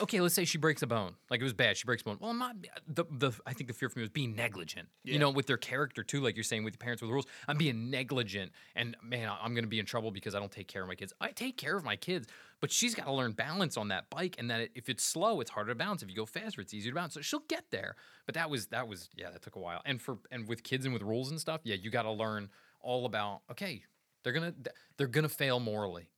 okay, 0.00 0.20
let's 0.20 0.34
say 0.34 0.44
she 0.44 0.58
breaks 0.58 0.82
a 0.82 0.86
bone. 0.86 1.14
Like 1.30 1.40
it 1.40 1.44
was 1.44 1.52
bad. 1.52 1.76
She 1.76 1.84
breaks 1.84 2.02
a 2.02 2.04
bone. 2.04 2.18
Well, 2.20 2.30
I'm 2.30 2.38
not 2.38 2.56
the 2.86 3.04
the. 3.10 3.32
I 3.46 3.52
think 3.52 3.68
the 3.68 3.74
fear 3.74 3.88
for 3.88 3.98
me 3.98 4.02
was 4.02 4.10
being 4.10 4.34
negligent. 4.34 4.88
Yeah. 5.04 5.14
You 5.14 5.18
know, 5.18 5.30
with 5.30 5.46
their 5.46 5.56
character 5.56 6.02
too, 6.02 6.20
like 6.20 6.36
you're 6.36 6.44
saying 6.44 6.64
with 6.64 6.74
the 6.74 6.78
parents 6.78 7.02
with 7.02 7.08
the 7.08 7.12
rules. 7.12 7.26
I'm 7.48 7.58
being 7.58 7.90
negligent, 7.90 8.52
and 8.74 8.96
man, 9.02 9.30
I'm 9.40 9.54
gonna 9.54 9.66
be 9.66 9.78
in 9.78 9.86
trouble 9.86 10.10
because 10.10 10.34
I 10.34 10.38
don't 10.38 10.52
take 10.52 10.68
care 10.68 10.82
of 10.82 10.88
my 10.88 10.94
kids. 10.94 11.12
I 11.20 11.30
take 11.30 11.56
care 11.56 11.76
of 11.76 11.84
my 11.84 11.96
kids, 11.96 12.26
but 12.60 12.70
she's 12.70 12.94
got 12.94 13.06
to 13.06 13.12
learn 13.12 13.32
balance 13.32 13.76
on 13.76 13.88
that 13.88 14.08
bike, 14.08 14.36
and 14.38 14.50
that 14.50 14.70
if 14.74 14.88
it's 14.88 15.04
slow, 15.04 15.40
it's 15.40 15.50
harder 15.50 15.70
to 15.70 15.74
balance. 15.74 16.02
If 16.02 16.08
you 16.08 16.16
go 16.16 16.26
faster, 16.26 16.60
it's 16.60 16.72
easier 16.72 16.92
to 16.92 16.96
balance. 16.96 17.14
So 17.14 17.20
she'll 17.20 17.40
get 17.48 17.64
there. 17.70 17.96
But 18.26 18.34
that 18.34 18.50
was 18.50 18.68
that 18.68 18.88
was 18.88 19.10
yeah, 19.16 19.30
that 19.30 19.42
took 19.42 19.56
a 19.56 19.60
while. 19.60 19.82
And 19.84 20.00
for 20.00 20.18
and 20.30 20.48
with 20.48 20.62
kids 20.62 20.84
and 20.84 20.94
with 20.94 21.02
rules 21.02 21.30
and 21.30 21.40
stuff, 21.40 21.60
yeah, 21.64 21.76
you 21.76 21.90
got 21.90 22.02
to 22.02 22.12
learn 22.12 22.50
all 22.80 23.04
about. 23.04 23.42
Okay, 23.50 23.82
they're 24.22 24.32
gonna 24.32 24.54
they're 24.96 25.06
gonna 25.06 25.28
fail 25.28 25.60
morally 25.60 26.08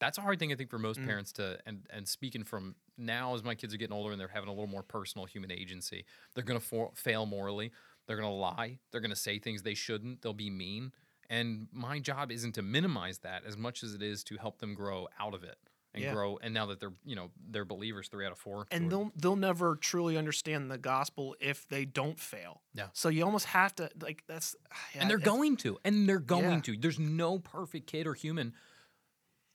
that's 0.00 0.18
a 0.18 0.20
hard 0.20 0.38
thing 0.38 0.52
I 0.52 0.54
think 0.54 0.70
for 0.70 0.78
most 0.78 1.00
Mm. 1.00 1.06
parents 1.06 1.32
to 1.34 1.58
and 1.66 1.86
and 1.90 2.06
speaking 2.08 2.44
from 2.44 2.76
now 2.96 3.34
as 3.34 3.42
my 3.42 3.54
kids 3.54 3.72
are 3.74 3.76
getting 3.78 3.94
older 3.96 4.10
and 4.12 4.20
they're 4.20 4.28
having 4.28 4.48
a 4.48 4.52
little 4.52 4.66
more 4.68 4.82
personal 4.82 5.24
human 5.26 5.50
agency, 5.52 6.04
they're 6.34 6.44
gonna 6.44 6.60
for, 6.60 6.90
fail 6.94 7.26
morally. 7.26 7.70
They're 8.06 8.16
gonna 8.16 8.32
lie. 8.34 8.78
They're 8.90 9.00
gonna 9.00 9.16
say 9.16 9.38
things 9.38 9.62
they 9.62 9.74
shouldn't. 9.74 10.22
They'll 10.22 10.32
be 10.34 10.50
mean. 10.50 10.92
And 11.30 11.68
my 11.72 11.98
job 11.98 12.32
isn't 12.32 12.52
to 12.52 12.62
minimize 12.62 13.18
that 13.18 13.44
as 13.44 13.56
much 13.56 13.82
as 13.82 13.92
it 13.94 14.02
is 14.02 14.24
to 14.24 14.36
help 14.38 14.58
them 14.60 14.74
grow 14.74 15.08
out 15.20 15.34
of 15.34 15.44
it 15.44 15.58
and 15.92 16.02
Yeah. 16.02 16.12
grow. 16.14 16.38
And 16.38 16.54
now 16.54 16.66
that 16.66 16.80
they're 16.80 16.94
you 17.04 17.14
know 17.16 17.30
they're 17.50 17.64
believers, 17.66 18.08
three 18.08 18.24
out 18.24 18.32
of 18.32 18.38
four. 18.38 18.66
and 18.70 18.90
they'll 18.90 19.12
they'll 19.16 19.36
never 19.36 19.76
truly 19.76 20.16
understand 20.16 20.70
the 20.70 20.78
gospel 20.78 21.36
if 21.40 21.66
they 21.68 21.84
don't 21.84 22.18
fail. 22.18 22.62
Yeah. 22.72 22.88
So 22.94 23.08
you 23.10 23.24
almost 23.24 23.46
have 23.46 23.74
to 23.76 23.90
like 24.00 24.24
that's 24.26 24.56
yeah, 24.94 25.02
and 25.02 25.10
they're 25.10 25.18
going 25.18 25.56
to, 25.58 25.78
and 25.84 26.08
they're 26.08 26.18
going 26.18 26.44
Yeah. 26.44 26.60
to. 26.60 26.76
There's 26.78 26.98
no 26.98 27.38
perfect 27.38 27.86
kid 27.88 28.06
or 28.06 28.14
human. 28.14 28.54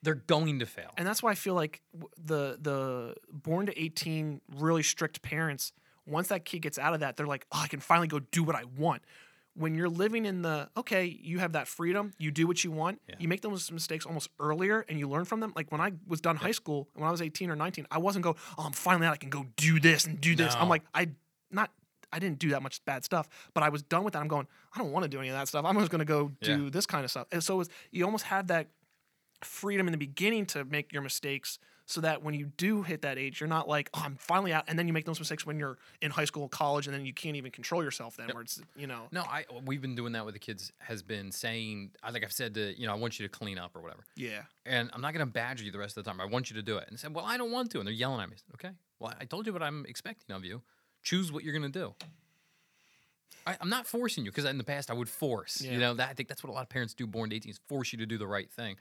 They're 0.03 0.15
going 0.15 0.59
to 0.59 0.65
fail. 0.67 0.91
and 0.97 1.07
that's 1.07 1.23
why 1.23 1.31
I 1.31 1.35
feel 1.35 1.55
like 1.55 1.81
the 2.23 2.57
the 2.61 3.15
born 3.31 3.65
to 3.65 3.79
18 3.81 4.41
really 4.57 4.83
strict 4.83 5.21
parents 5.21 5.71
once 6.05 6.27
that 6.27 6.45
kid 6.45 6.59
gets 6.59 6.77
out 6.77 6.93
of 6.93 6.99
that 6.99 7.15
they're 7.17 7.25
like 7.35 7.45
oh 7.51 7.61
I 7.63 7.67
can 7.67 7.79
finally 7.79 8.07
go 8.07 8.19
do 8.19 8.43
what 8.43 8.55
I 8.55 8.63
want 8.77 9.01
when 9.55 9.75
you're 9.75 9.89
living 9.89 10.25
in 10.25 10.41
the 10.41 10.69
okay 10.75 11.05
you 11.05 11.39
have 11.39 11.53
that 11.53 11.67
freedom 11.67 12.11
you 12.17 12.29
do 12.31 12.45
what 12.47 12.63
you 12.63 12.71
want 12.71 12.99
Yeah. 13.07 13.15
you 13.19 13.27
make 13.27 13.41
those 13.41 13.71
mistakes 13.71 14.05
almost 14.05 14.29
earlier 14.39 14.83
and 14.89 14.99
you 14.99 15.07
learn 15.07 15.25
from 15.25 15.39
them 15.39 15.53
like 15.55 15.71
when 15.71 15.79
I 15.79 15.93
was 16.07 16.19
done 16.21 16.35
high 16.35 16.51
school 16.51 16.89
when 16.95 17.07
I 17.07 17.11
was 17.11 17.21
18 17.21 17.49
or 17.49 17.55
19 17.55 17.87
I 17.89 17.99
wasn't 17.99 18.23
go 18.23 18.35
oh 18.57 18.63
I'm 18.65 18.73
finally 18.73 19.07
out 19.07 19.13
I 19.13 19.17
can 19.17 19.29
go 19.29 19.45
do 19.55 19.79
this 19.79 20.05
and 20.05 20.19
do 20.19 20.35
this 20.35 20.53
I'm 20.55 20.67
like 20.69 20.83
I 20.93 21.09
not 21.51 21.71
I 22.11 22.19
didn't 22.19 22.37
do 22.37 22.49
that 22.49 22.61
much 22.61 22.83
bad 22.85 23.03
stuff, 23.03 23.27
but 23.55 23.63
I 23.63 23.69
was 23.69 23.81
done 23.81 24.03
with 24.03 24.13
that. 24.13 24.19
I'm 24.19 24.27
going, 24.27 24.45
I 24.75 24.77
don't 24.77 24.91
want 24.91 25.01
to 25.01 25.09
do 25.09 25.17
any 25.17 25.29
of 25.29 25.33
that 25.35 25.47
stuff. 25.47 25.65
I'm 25.65 25.75
just 25.79 25.89
going 25.89 25.97
to 25.97 26.05
go 26.05 26.31
Yeah. 26.41 26.57
do 26.57 26.69
this 26.69 26.85
kind 26.85 27.03
of 27.03 27.09
stuff. 27.09 27.25
And 27.31 27.43
so 27.43 27.59
it's, 27.59 27.71
you 27.89 28.05
almost 28.05 28.25
have 28.25 28.45
that 28.49 28.67
freedom 29.45 29.87
in 29.87 29.91
the 29.91 29.97
beginning 29.97 30.45
to 30.47 30.65
make 30.65 30.91
your 30.91 31.01
mistakes 31.01 31.59
so 31.85 32.01
that 32.01 32.23
when 32.23 32.33
you 32.33 32.45
do 32.57 32.81
hit 32.81 33.01
that 33.01 33.17
age, 33.17 33.41
you're 33.41 33.49
not 33.49 33.67
like, 33.67 33.89
oh, 33.93 34.01
I'm 34.03 34.15
finally 34.15 34.53
out. 34.53 34.63
And 34.67 34.79
then 34.79 34.87
you 34.87 34.93
make 34.93 35.05
those 35.05 35.19
mistakes 35.19 35.45
when 35.45 35.59
you're 35.59 35.77
in 36.01 36.11
high 36.11 36.25
school, 36.25 36.47
college, 36.47 36.87
and 36.87 36.95
then 36.95 37.05
you 37.05 37.13
can't 37.13 37.35
even 37.35 37.51
control 37.51 37.83
yourself 37.83 38.15
then, 38.15 38.29
where 38.29 38.41
it's, 38.41 38.61
you 38.75 38.87
know, 38.87 39.03
No, 39.11 39.21
I 39.21 39.45
we've 39.65 39.81
been 39.81 39.95
doing 39.95 40.13
that 40.13 40.25
with 40.25 40.33
the 40.33 40.39
kids. 40.39 40.71
Has 40.79 41.03
been 41.03 41.31
saying, 41.31 41.91
I 42.01 42.11
think 42.11 42.23
I've 42.23 42.31
said 42.31 42.53
to 42.55 42.79
you 42.79 42.87
know, 42.87 42.93
I 42.93 42.95
want 42.95 43.19
you 43.19 43.27
to 43.27 43.29
clean 43.29 43.57
up 43.57 43.75
or 43.75 43.81
whatever, 43.81 44.03
yeah. 44.15 44.43
and 44.65 44.89
I'm 44.93 45.01
not 45.01 45.13
going 45.13 45.25
to 45.25 45.31
badger 45.31 45.63
you 45.63 45.71
the 45.71 45.77
rest 45.77 45.97
of 45.97 46.03
the 46.03 46.09
time. 46.09 46.21
I 46.21 46.25
want 46.25 46.49
you 46.49 46.55
to 46.55 46.63
do 46.63 46.77
it. 46.77 46.87
And 46.87 46.99
said, 46.99 47.13
well, 47.13 47.25
I 47.25 47.37
don't 47.37 47.51
want 47.51 47.71
to, 47.71 47.79
and 47.79 47.87
they're 47.87 47.93
yelling 47.93 48.21
at 48.21 48.29
me. 48.29 48.37
Said, 48.37 48.53
okay, 48.55 48.75
well, 48.99 49.13
I 49.19 49.25
told 49.25 49.45
you 49.45 49.53
what 49.53 49.63
I'm 49.63 49.85
expecting 49.87 50.35
of 50.35 50.45
you. 50.45 50.61
Choose 51.03 51.31
what 51.31 51.43
you're 51.43 51.57
going 51.57 51.69
to 51.69 51.79
do. 51.79 51.93
I, 53.45 53.57
I'm 53.59 53.69
not 53.69 53.85
forcing 53.85 54.23
you 54.23 54.31
because 54.31 54.45
in 54.45 54.57
the 54.57 54.63
past 54.63 54.89
I 54.89 54.93
would 54.93 55.09
force. 55.09 55.61
Yeah. 55.61 55.73
You 55.73 55.79
know, 55.79 55.93
that 55.95 56.09
I 56.09 56.13
think 56.13 56.29
that's 56.29 56.43
what 56.43 56.49
a 56.49 56.53
lot 56.53 56.61
of 56.61 56.69
parents 56.69 56.93
do. 56.93 57.05
Born 57.05 57.29
to 57.29 57.35
18 57.35 57.49
is 57.49 57.59
force 57.67 57.91
you 57.91 57.99
to 57.99 58.05
do 58.05 58.17
the 58.17 58.27
right 58.27 58.49
thing. 58.49 58.77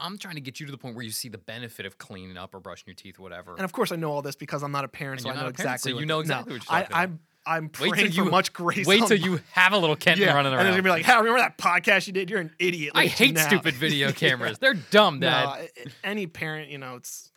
I'm 0.00 0.18
trying 0.18 0.36
to 0.36 0.40
get 0.40 0.60
you 0.60 0.66
to 0.66 0.72
the 0.72 0.78
point 0.78 0.94
where 0.94 1.04
you 1.04 1.10
see 1.10 1.28
the 1.28 1.38
benefit 1.38 1.84
of 1.84 1.98
cleaning 1.98 2.36
up 2.36 2.54
or 2.54 2.60
brushing 2.60 2.84
your 2.86 2.94
teeth, 2.94 3.18
or 3.18 3.22
whatever. 3.22 3.52
And 3.52 3.64
of 3.64 3.72
course, 3.72 3.90
I 3.90 3.96
know 3.96 4.12
all 4.12 4.22
this 4.22 4.36
because 4.36 4.62
I'm 4.62 4.72
not 4.72 4.84
a 4.84 4.88
parent, 4.88 5.22
so 5.22 5.30
I 5.30 5.34
know 5.34 5.40
a 5.40 5.52
parent, 5.52 5.58
so 5.58 5.62
exactly. 5.62 6.00
you 6.00 6.06
know 6.06 6.20
exactly 6.20 6.52
no, 6.52 6.54
what 6.58 6.70
you're 6.70 6.82
talking 6.82 6.94
I, 6.94 7.02
about. 7.02 7.10
I'm 7.10 7.20
I'm 7.48 7.70
Wait 7.80 7.92
praying 7.92 8.10
till 8.12 8.26
for 8.26 8.30
much 8.30 8.52
grace. 8.52 8.86
Wait 8.86 9.06
till 9.06 9.16
you 9.16 9.40
have 9.52 9.72
a 9.72 9.78
little 9.78 9.96
Kenton 9.96 10.26
yeah, 10.26 10.34
running 10.34 10.52
and 10.52 10.56
around. 10.56 10.64
there's 10.64 10.74
gonna 10.74 10.82
be 10.82 10.90
like, 10.90 11.04
"How 11.04 11.18
remember 11.18 11.40
that 11.40 11.56
podcast 11.56 12.06
you 12.06 12.12
did? 12.12 12.28
You're 12.28 12.40
an 12.40 12.52
idiot." 12.58 12.92
I 12.94 13.04
at 13.04 13.04
you 13.04 13.26
hate 13.26 13.34
now." 13.36 13.46
stupid 13.46 13.74
video 13.74 14.12
cameras. 14.12 14.58
They're 14.58 14.74
dumb, 14.74 15.20
Dad. 15.20 15.70
No, 15.76 15.92
any 16.04 16.26
parent, 16.26 16.70
you 16.70 16.78
know, 16.78 16.96
it's. 16.96 17.30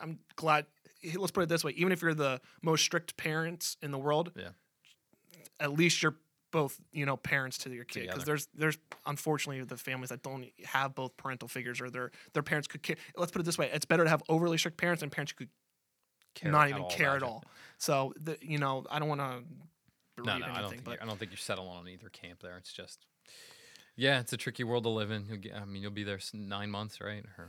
I'm 0.00 0.18
glad. 0.36 0.64
Let's 1.14 1.30
put 1.30 1.42
it 1.42 1.48
this 1.48 1.62
way: 1.62 1.72
even 1.72 1.92
if 1.92 2.00
you're 2.00 2.14
the 2.14 2.40
most 2.62 2.84
strict 2.84 3.16
parents 3.18 3.76
in 3.82 3.90
the 3.90 3.98
world, 3.98 4.32
Yeah. 4.34 4.48
at 5.60 5.72
least 5.72 6.02
you're 6.02 6.16
both, 6.50 6.80
you 6.92 7.06
know, 7.06 7.16
parents 7.16 7.58
to 7.58 7.70
your 7.70 7.84
kid. 7.84 8.06
Because 8.06 8.24
there's, 8.24 8.48
there's 8.54 8.78
unfortunately 9.06 9.64
the 9.64 9.76
families 9.76 10.10
that 10.10 10.22
don't 10.22 10.46
have 10.64 10.94
both 10.94 11.16
parental 11.16 11.48
figures, 11.48 11.80
or 11.80 11.90
their 11.90 12.10
their 12.32 12.42
parents 12.42 12.68
could 12.68 12.82
care. 12.82 12.96
Let's 13.16 13.32
put 13.32 13.40
it 13.40 13.44
this 13.44 13.58
way: 13.58 13.70
it's 13.72 13.84
better 13.84 14.04
to 14.04 14.10
have 14.10 14.22
overly 14.28 14.58
strict 14.58 14.76
parents 14.76 15.00
than 15.00 15.10
parents 15.10 15.32
who 15.32 15.44
could 15.44 15.50
Care 16.34 16.52
not 16.52 16.68
even 16.68 16.82
all 16.82 16.90
care 16.90 17.16
at 17.16 17.22
all. 17.22 17.42
So, 17.78 18.12
the, 18.20 18.38
you 18.40 18.58
know, 18.58 18.84
I 18.90 18.98
don't 18.98 19.08
want 19.08 19.20
to. 19.20 20.22
No, 20.22 20.38
no, 20.38 20.46
I 20.46 20.60
don't 20.60 20.70
think 20.70 20.88
I 21.00 21.04
don't 21.04 21.18
think 21.18 21.30
you're 21.30 21.38
settled 21.38 21.68
on 21.68 21.88
either 21.88 22.08
camp 22.08 22.40
there. 22.42 22.56
It's 22.56 22.72
just, 22.72 23.06
yeah, 23.96 24.20
it's 24.20 24.32
a 24.32 24.36
tricky 24.36 24.64
world 24.64 24.84
to 24.84 24.88
live 24.88 25.10
in. 25.10 25.26
You'll 25.28 25.38
get, 25.38 25.54
I 25.54 25.64
mean, 25.64 25.82
you'll 25.82 25.92
be 25.92 26.04
there 26.04 26.18
nine 26.32 26.70
months, 26.70 27.00
right? 27.00 27.24
Or, 27.38 27.48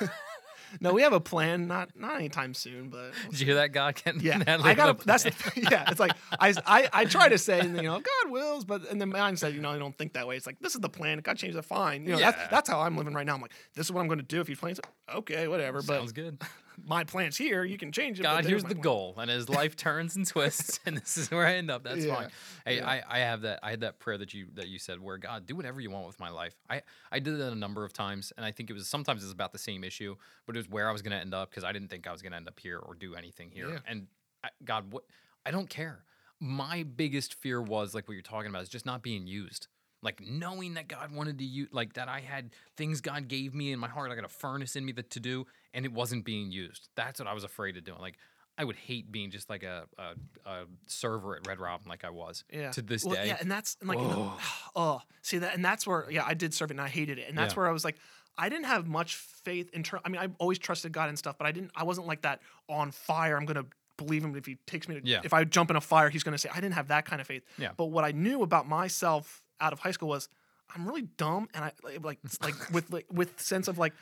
uh, 0.00 0.06
No, 0.80 0.92
we 0.92 1.02
have 1.02 1.12
a 1.12 1.20
plan. 1.20 1.66
Not 1.66 1.90
not 1.96 2.16
anytime 2.16 2.54
soon, 2.54 2.88
but 2.88 3.12
did 3.30 3.40
you 3.40 3.46
hear 3.46 3.54
that, 3.56 3.72
God? 3.72 3.94
Ken? 4.04 4.18
Yeah, 4.20 4.38
Natalie 4.38 4.70
I 4.70 4.74
got 4.74 5.00
That's 5.00 5.24
yeah. 5.56 5.90
It's 5.90 6.00
like 6.00 6.12
I, 6.38 6.54
I 6.66 6.88
I 6.92 7.04
try 7.04 7.28
to 7.28 7.38
say, 7.38 7.62
you 7.62 7.68
know, 7.82 8.00
God 8.00 8.30
wills, 8.30 8.64
but 8.64 8.84
in 8.86 8.98
the 8.98 9.06
mindset, 9.06 9.54
you 9.54 9.60
know, 9.60 9.70
I 9.70 9.78
don't 9.78 9.96
think 9.96 10.14
that 10.14 10.26
way. 10.26 10.36
It's 10.36 10.46
like 10.46 10.58
this 10.60 10.74
is 10.74 10.80
the 10.80 10.88
plan. 10.88 11.18
God 11.18 11.36
changed 11.36 11.56
the 11.56 11.62
fine. 11.62 12.04
You 12.04 12.12
know, 12.12 12.18
Yeah. 12.18 12.30
that's 12.32 12.50
that's 12.50 12.68
how 12.70 12.80
I'm 12.80 12.96
living 12.96 13.14
right 13.14 13.26
now. 13.26 13.34
I'm 13.34 13.40
like, 13.40 13.52
this 13.74 13.86
is 13.86 13.92
what 13.92 14.00
I'm 14.00 14.08
going 14.08 14.18
to 14.20 14.24
do. 14.24 14.40
If 14.40 14.48
you 14.48 14.56
plan, 14.56 14.74
okay, 15.14 15.48
whatever. 15.48 15.82
But 15.82 15.98
Sounds 15.98 16.12
good. 16.12 16.40
my 16.82 17.04
plan's 17.04 17.36
here. 17.36 17.64
You 17.64 17.78
can 17.78 17.92
change 17.92 18.18
it. 18.18 18.22
God, 18.22 18.44
here's 18.44 18.62
the 18.62 18.70
plan. 18.70 18.80
goal, 18.82 19.14
and 19.18 19.30
as 19.30 19.48
life 19.48 19.76
turns 19.76 20.16
and 20.16 20.26
twists, 20.26 20.80
and 20.86 20.96
this 20.96 21.16
is 21.16 21.30
where 21.30 21.46
I 21.46 21.54
end 21.54 21.70
up. 21.70 21.84
That's 21.84 22.04
Yeah, 22.04 22.14
fine. 22.14 22.28
Hey, 22.64 22.76
yeah. 22.76 22.88
I, 22.88 23.02
I 23.08 23.18
have 23.20 23.42
that. 23.42 23.60
I 23.62 23.70
had 23.70 23.80
that 23.80 23.98
prayer 23.98 24.18
that 24.18 24.34
you 24.34 24.46
that 24.54 24.68
you 24.68 24.78
said, 24.78 25.00
where 25.00 25.18
God, 25.18 25.46
do 25.46 25.54
whatever 25.54 25.80
you 25.80 25.90
want 25.90 26.06
with 26.06 26.18
my 26.20 26.30
life. 26.30 26.54
I 26.68 26.82
I 27.12 27.18
did 27.18 27.38
that 27.38 27.52
a 27.52 27.56
number 27.56 27.84
of 27.84 27.92
times, 27.92 28.32
and 28.36 28.44
I 28.44 28.52
think 28.52 28.70
it 28.70 28.72
was 28.72 28.88
sometimes 28.88 29.22
it's 29.22 29.32
about 29.32 29.52
the 29.52 29.58
same 29.58 29.84
issue, 29.84 30.16
but 30.46 30.56
it 30.56 30.58
was 30.58 30.68
where 30.68 30.88
I 30.88 30.92
was 30.92 31.02
going 31.02 31.12
to 31.12 31.20
end 31.20 31.34
up 31.34 31.50
because 31.50 31.64
I 31.64 31.72
didn't 31.72 31.88
think 31.88 32.06
I 32.06 32.12
was 32.12 32.22
going 32.22 32.32
to 32.32 32.36
end 32.36 32.48
up 32.48 32.58
here 32.58 32.78
or 32.78 32.94
do 32.94 33.14
anything 33.14 33.50
here. 33.50 33.68
Yeah. 33.68 33.78
And 33.86 34.06
I, 34.42 34.48
God, 34.64 34.92
what 34.92 35.04
I 35.46 35.50
don't 35.50 35.68
care. 35.68 36.04
My 36.40 36.82
biggest 36.82 37.34
fear 37.34 37.62
was 37.62 37.94
like 37.94 38.08
what 38.08 38.14
you're 38.14 38.22
talking 38.22 38.50
about 38.50 38.62
is 38.62 38.68
just 38.68 38.84
not 38.84 39.02
being 39.02 39.26
used. 39.26 39.68
Like 40.02 40.20
knowing 40.20 40.74
that 40.74 40.86
God 40.88 41.12
wanted 41.14 41.38
to 41.38 41.44
use, 41.44 41.68
like 41.72 41.94
that 41.94 42.08
I 42.08 42.20
had 42.20 42.50
things 42.76 43.00
God 43.00 43.26
gave 43.28 43.54
me 43.54 43.72
in 43.72 43.78
my 43.78 43.88
heart. 43.88 44.10
I 44.10 44.14
got 44.14 44.24
a 44.24 44.28
furnace 44.28 44.76
in 44.76 44.84
me 44.84 44.92
that 44.92 45.08
to 45.10 45.20
do, 45.20 45.46
and 45.74 45.84
it 45.84 45.92
wasn't 45.92 46.24
being 46.24 46.50
used. 46.50 46.88
That's 46.94 47.18
what 47.20 47.28
I 47.28 47.34
was 47.34 47.44
afraid 47.44 47.76
of 47.76 47.84
doing. 47.84 48.00
Like 48.00 48.16
I 48.56 48.64
would 48.64 48.76
hate 48.76 49.10
being 49.10 49.30
just 49.30 49.50
like 49.50 49.64
a, 49.64 49.84
a, 49.98 50.48
a 50.48 50.64
server 50.86 51.36
at 51.36 51.46
Red 51.46 51.58
Robin, 51.58 51.88
like 51.88 52.04
I 52.04 52.10
was 52.10 52.44
Yeah. 52.52 52.70
to 52.70 52.82
this 52.82 53.04
well, 53.04 53.16
day. 53.16 53.26
Yeah, 53.26 53.36
and 53.40 53.50
that's 53.50 53.76
and 53.80 53.88
like, 53.88 53.98
know, 53.98 54.04
Whoa. 54.04 54.32
oh, 54.76 55.00
see 55.22 55.38
that, 55.38 55.54
and 55.54 55.64
that's 55.64 55.86
where, 55.86 56.08
yeah, 56.10 56.24
I 56.24 56.34
did 56.34 56.54
serve 56.54 56.70
it 56.70 56.74
and 56.74 56.80
I 56.80 56.88
hated 56.88 57.18
it, 57.18 57.28
and 57.28 57.36
that's 57.36 57.54
Yeah. 57.54 57.60
where 57.60 57.68
I 57.68 57.72
was 57.72 57.84
like, 57.84 57.96
I 58.38 58.48
didn't 58.48 58.66
have 58.66 58.86
much 58.86 59.16
faith 59.16 59.70
in. 59.72 59.82
Ter- 59.82 60.00
I 60.04 60.08
mean, 60.08 60.20
I 60.20 60.28
always 60.38 60.58
trusted 60.58 60.92
God 60.92 61.08
and 61.08 61.18
stuff, 61.18 61.36
but 61.38 61.46
I 61.46 61.52
didn't. 61.52 61.70
I 61.76 61.84
wasn't 61.84 62.06
like 62.08 62.22
that 62.22 62.40
on 62.68 62.90
fire. 62.90 63.36
I'm 63.36 63.44
gonna 63.44 63.66
believe 63.96 64.24
him 64.24 64.34
if 64.34 64.44
he 64.46 64.56
takes 64.66 64.88
me. 64.88 65.00
To, 65.00 65.06
Yeah. 65.06 65.20
If 65.22 65.32
I 65.32 65.44
jump 65.44 65.70
in 65.70 65.76
a 65.76 65.80
fire, 65.80 66.08
he's 66.08 66.24
gonna 66.24 66.38
say. 66.38 66.48
I 66.52 66.56
didn't 66.56 66.74
have 66.74 66.88
that 66.88 67.04
kind 67.04 67.20
of 67.20 67.28
faith. 67.28 67.44
Yeah. 67.58 67.70
But 67.76 67.86
what 67.86 68.04
I 68.04 68.10
knew 68.10 68.42
about 68.42 68.68
myself 68.68 69.40
out 69.60 69.72
of 69.72 69.78
high 69.78 69.92
school 69.92 70.08
was 70.08 70.28
I'm 70.74 70.84
really 70.86 71.02
dumb, 71.02 71.48
and 71.54 71.64
I 71.64 71.72
like 71.84 72.04
like, 72.04 72.18
like 72.42 72.70
with 72.72 72.90
like, 72.92 73.06
with 73.10 73.40
sense 73.40 73.68
of 73.68 73.78
like. 73.78 73.94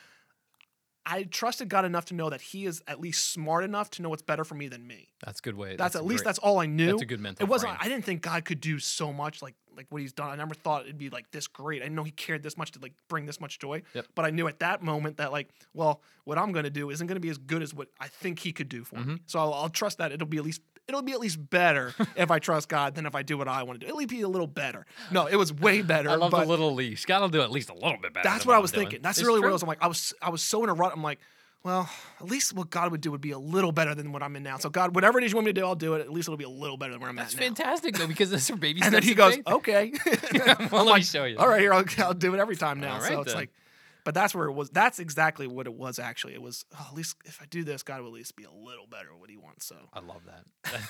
I 1.04 1.24
trusted 1.24 1.68
God 1.68 1.84
enough 1.84 2.04
to 2.06 2.14
know 2.14 2.30
that 2.30 2.40
He 2.40 2.64
is 2.66 2.82
at 2.86 3.00
least 3.00 3.32
smart 3.32 3.64
enough 3.64 3.90
to 3.90 4.02
know 4.02 4.08
what's 4.08 4.22
better 4.22 4.44
for 4.44 4.54
me 4.54 4.68
than 4.68 4.86
me. 4.86 5.08
that's 5.24 5.40
a 5.40 5.42
good 5.42 5.56
way. 5.56 5.74
That's, 5.76 5.96
at 5.96 6.04
least 6.04 6.22
great- 6.22 6.26
that's 6.28 6.38
all 6.38 6.58
I 6.60 6.66
knew. 6.66 6.86
That's 6.92 7.02
a 7.02 7.06
good 7.06 7.20
mental 7.20 7.44
It 7.44 7.48
wasn't. 7.50 7.72
frame. 7.72 7.80
I 7.82 7.88
didn't 7.88 8.04
think 8.04 8.22
God 8.22 8.44
could 8.44 8.60
do 8.60 8.78
so 8.78 9.12
much 9.12 9.42
like 9.42 9.54
like 9.74 9.86
what 9.88 10.02
He's 10.02 10.12
done. 10.12 10.28
I 10.28 10.36
never 10.36 10.54
thought 10.54 10.82
it'd 10.82 10.98
be 10.98 11.08
like 11.08 11.30
this 11.30 11.46
great. 11.46 11.80
I 11.80 11.86
didn't 11.86 11.96
know 11.96 12.04
He 12.04 12.10
cared 12.10 12.42
this 12.42 12.58
much 12.58 12.72
to 12.72 12.78
like 12.78 12.92
bring 13.08 13.24
this 13.24 13.40
much 13.40 13.58
joy. 13.58 13.82
Yep. 13.94 14.06
But 14.14 14.26
I 14.26 14.30
knew 14.30 14.46
at 14.46 14.58
that 14.58 14.82
moment 14.82 15.16
that 15.16 15.32
like, 15.32 15.48
well, 15.72 16.02
what 16.24 16.36
I'm 16.38 16.52
going 16.52 16.64
to 16.64 16.70
do 16.70 16.90
isn't 16.90 17.06
going 17.06 17.16
to 17.16 17.20
be 17.20 17.30
as 17.30 17.38
good 17.38 17.62
as 17.62 17.72
what 17.72 17.88
I 17.98 18.08
think 18.08 18.38
He 18.40 18.52
could 18.52 18.68
do 18.68 18.84
for 18.84 18.96
Mm-hmm. 18.96 19.14
me. 19.14 19.20
So 19.26 19.38
I'll, 19.40 19.54
I'll 19.54 19.68
trust 19.70 19.96
that 19.98 20.12
it'll 20.12 20.26
be 20.28 20.36
at 20.36 20.44
least 20.44 20.60
it'll 20.88 21.02
be 21.02 21.12
at 21.12 21.20
least 21.20 21.38
better 21.50 21.94
if 22.16 22.30
I 22.30 22.38
trust 22.38 22.68
God 22.68 22.94
than 22.94 23.06
if 23.06 23.14
I 23.14 23.22
do 23.22 23.38
what 23.38 23.48
I 23.48 23.62
want 23.62 23.80
to 23.80 23.86
do. 23.86 23.90
It'll 23.94 24.06
be 24.06 24.20
a 24.22 24.28
little 24.28 24.46
better. 24.46 24.84
No, 25.10 25.26
it 25.26 25.36
was 25.36 25.52
way 25.52 25.82
better. 25.94 26.10
I 26.10 26.14
love 26.16 26.30
the 26.32 26.44
little 26.44 26.74
least. 26.74 27.06
God 27.06 27.20
will 27.22 27.28
do 27.28 27.40
at 27.42 27.50
least 27.50 27.70
a 27.70 27.74
little 27.74 27.98
bit 28.00 28.12
better. 28.14 28.28
that's 28.28 28.44
than 28.44 28.48
what 28.50 28.56
I 28.56 28.60
was 28.60 28.72
doing. 28.72 28.86
thinking. 28.88 29.02
That's 29.02 29.18
It's 29.18 29.26
really 29.26 29.40
what 29.40 29.44
true. 29.46 29.50
it 29.50 29.52
was. 29.54 29.62
I'm 29.62 29.68
like, 29.68 29.82
I 29.82 29.86
was 29.86 30.12
I 30.20 30.30
was 30.30 30.42
so 30.42 30.62
in 30.64 30.70
a 30.70 30.74
rut. 30.74 30.92
I'm 30.94 31.02
like, 31.02 31.20
well, 31.64 31.88
at 32.20 32.26
least 32.26 32.54
what 32.54 32.70
God 32.70 32.90
would 32.90 33.00
do 33.00 33.12
would 33.12 33.20
be 33.20 33.30
a 33.30 33.38
little 33.38 33.70
better 33.70 33.94
than 33.94 34.10
what 34.10 34.20
I'm 34.22 34.34
in 34.34 34.42
now. 34.42 34.58
So 34.58 34.68
God, 34.68 34.96
whatever 34.96 35.18
it 35.18 35.24
is 35.24 35.30
you 35.30 35.36
want 35.36 35.46
me 35.46 35.52
to 35.52 35.60
do, 35.60 35.64
I'll 35.64 35.76
do 35.76 35.94
it. 35.94 36.00
At 36.00 36.10
least 36.12 36.26
it'll 36.28 36.36
be 36.36 36.42
a 36.44 36.48
little 36.48 36.76
better 36.76 36.90
than 36.92 37.00
where 37.00 37.08
I'm 37.08 37.14
That's 37.14 37.34
at 37.34 37.40
now. 37.40 37.46
fantastic 37.46 37.96
though, 37.96 38.08
because 38.08 38.30
those 38.30 38.50
are 38.50 38.56
baby 38.68 38.80
And 38.82 38.92
then 38.92 39.04
he 39.04 39.14
goes, 39.14 39.36
faith. 39.36 39.46
okay. 39.46 39.92
well, 40.04 40.56
I'm 40.58 40.58
let 40.72 40.72
me 40.72 40.90
like, 40.90 41.04
show 41.04 41.24
you. 41.24 41.38
All 41.38 41.48
right, 41.48 41.60
here 41.60 41.72
I'll, 41.72 41.84
I'll 41.98 42.14
do 42.14 42.34
it 42.34 42.40
every 42.40 42.56
time 42.56 42.80
now. 42.80 42.94
All 42.94 43.00
so 43.00 43.08
right, 43.10 43.18
it's 43.20 43.26
then. 43.28 43.36
like, 43.36 43.50
but 44.04 44.14
that's 44.14 44.34
where 44.34 44.46
it 44.46 44.52
was. 44.52 44.70
That's 44.70 44.98
exactly 44.98 45.46
what 45.46 45.66
it 45.66 45.74
was. 45.74 45.98
Actually, 45.98 46.34
it 46.34 46.42
was 46.42 46.64
oh, 46.78 46.86
at 46.90 46.96
least 46.96 47.16
if 47.24 47.40
I 47.42 47.46
do 47.46 47.64
this, 47.64 47.82
God 47.82 48.00
will 48.00 48.08
at 48.08 48.14
least 48.14 48.36
be 48.36 48.44
a 48.44 48.50
little 48.50 48.86
better 48.86 49.08
what 49.16 49.30
He 49.30 49.36
wants. 49.36 49.66
So 49.66 49.76
I 49.92 50.00
love 50.00 50.22
that. 50.26 50.44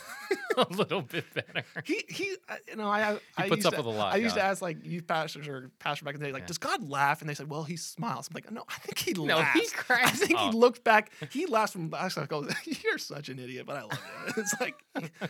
a 0.57 0.67
little 0.75 1.03
bit 1.03 1.25
better. 1.35 1.65
he 1.85 2.03
he, 2.09 2.37
I- 2.49 2.59
you 2.69 2.77
know, 2.77 2.89
I 2.89 3.19
I 3.37 3.49
puts 3.49 3.57
used 3.65 3.67
up 3.67 3.75
to, 3.75 3.79
with 3.83 3.87
a 3.87 3.99
lot, 3.99 4.13
I 4.13 4.17
used 4.17 4.35
to 4.37 4.43
ask 4.43 4.61
like 4.63 4.85
youth 4.85 5.07
pastors 5.07 5.49
or 5.49 5.71
pastor 5.79 6.05
back 6.05 6.15
in 6.15 6.21
the 6.21 6.27
day, 6.27 6.33
like, 6.33 6.43
Yeah. 6.43 6.47
does 6.49 6.59
God 6.59 6.89
laugh? 6.89 7.21
And 7.21 7.29
they 7.29 7.35
said, 7.35 7.49
well, 7.51 7.63
he 7.65 7.77
smiles. 7.77 8.29
I'm 8.31 8.35
like, 8.35 8.51
no, 8.51 8.65
I 8.69 8.75
think 8.81 8.99
he 8.99 9.13
No, 9.13 9.37
laughs. 9.37 9.59
he 9.61 9.67
oh. 9.91 9.95
I 10.03 10.11
think 10.11 10.39
up. 10.39 10.53
he 10.53 10.59
looked 10.59 10.85
back. 10.85 11.11
He 11.31 11.47
laughs 11.47 11.73
from. 11.73 11.93
I 11.95 12.05
was 12.05 12.17
like, 12.17 12.33
oh, 12.33 12.47
you're 12.85 12.99
such 12.99 13.29
an 13.29 13.39
idiot, 13.39 13.67
but 13.67 13.77
I 13.77 13.83
love 13.83 14.01
it. 14.29 14.35
It's 14.39 14.55
like 14.61 14.75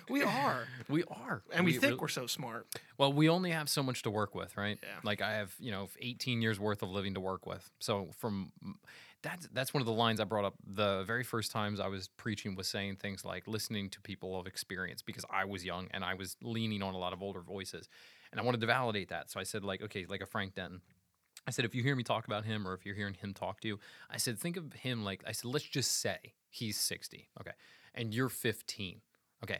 we 0.08 0.22
are, 0.22 0.66
We 0.88 1.04
are, 1.04 1.42
and 1.52 1.64
we, 1.64 1.72
think 1.72 1.82
really- 1.84 1.96
we're 1.96 2.08
so 2.08 2.26
smart. 2.26 2.66
Well, 2.98 3.12
we 3.12 3.28
only 3.28 3.50
have 3.50 3.68
so 3.68 3.82
much 3.82 4.02
to 4.02 4.10
work 4.10 4.34
with, 4.34 4.56
right? 4.56 4.78
Yeah. 4.82 4.88
Like 5.02 5.20
I 5.22 5.32
have, 5.32 5.54
you 5.58 5.70
know, 5.70 5.88
18 6.00 6.42
years 6.42 6.58
worth 6.60 6.82
of 6.82 6.90
living 6.90 7.14
to 7.14 7.20
work 7.20 7.46
with. 7.46 7.68
So 7.82 8.10
from 8.18 8.52
mm, 8.64 8.74
that's 9.22 9.48
that's 9.52 9.74
one 9.74 9.80
of 9.80 9.86
the 9.86 9.92
lines 9.92 10.20
I 10.20 10.24
brought 10.24 10.44
up 10.44 10.54
the 10.66 11.04
very 11.04 11.24
first 11.24 11.50
times 11.50 11.80
I 11.80 11.88
was 11.88 12.08
preaching 12.08 12.54
was 12.54 12.68
saying 12.68 12.96
things 12.96 13.24
like 13.24 13.46
listening 13.46 13.90
to 13.90 14.00
people 14.00 14.38
of 14.38 14.46
experience 14.46 15.02
because 15.02 15.24
I 15.30 15.44
was 15.44 15.64
young 15.64 15.88
and 15.92 16.04
I 16.04 16.14
was 16.14 16.36
leaning 16.42 16.82
on 16.82 16.94
a 16.94 16.98
lot 16.98 17.12
of 17.12 17.22
older 17.22 17.40
voices. 17.40 17.88
And 18.30 18.40
I 18.40 18.44
wanted 18.44 18.60
to 18.62 18.66
validate 18.66 19.10
that. 19.10 19.30
So 19.30 19.38
I 19.38 19.42
said 19.42 19.64
like, 19.64 19.82
okay, 19.82 20.06
like 20.08 20.22
a 20.22 20.26
Frank 20.26 20.54
Denton. 20.54 20.80
I 21.46 21.50
said, 21.50 21.64
if 21.64 21.74
you 21.74 21.82
hear 21.82 21.96
me 21.96 22.04
talk 22.04 22.26
about 22.26 22.44
him 22.44 22.66
or 22.68 22.74
if 22.74 22.86
you're 22.86 22.94
hearing 22.94 23.14
him 23.14 23.34
talk 23.34 23.60
to 23.60 23.68
you, 23.68 23.78
I 24.08 24.16
said, 24.16 24.38
think 24.38 24.56
of 24.56 24.72
him 24.72 25.04
like, 25.04 25.24
I 25.26 25.32
said, 25.32 25.50
let's 25.50 25.64
just 25.64 26.00
say 26.00 26.18
he's 26.48 26.78
60. 26.78 27.28
Okay. 27.40 27.50
And 27.94 28.14
you're 28.14 28.28
15. 28.28 29.00
Okay. 29.42 29.58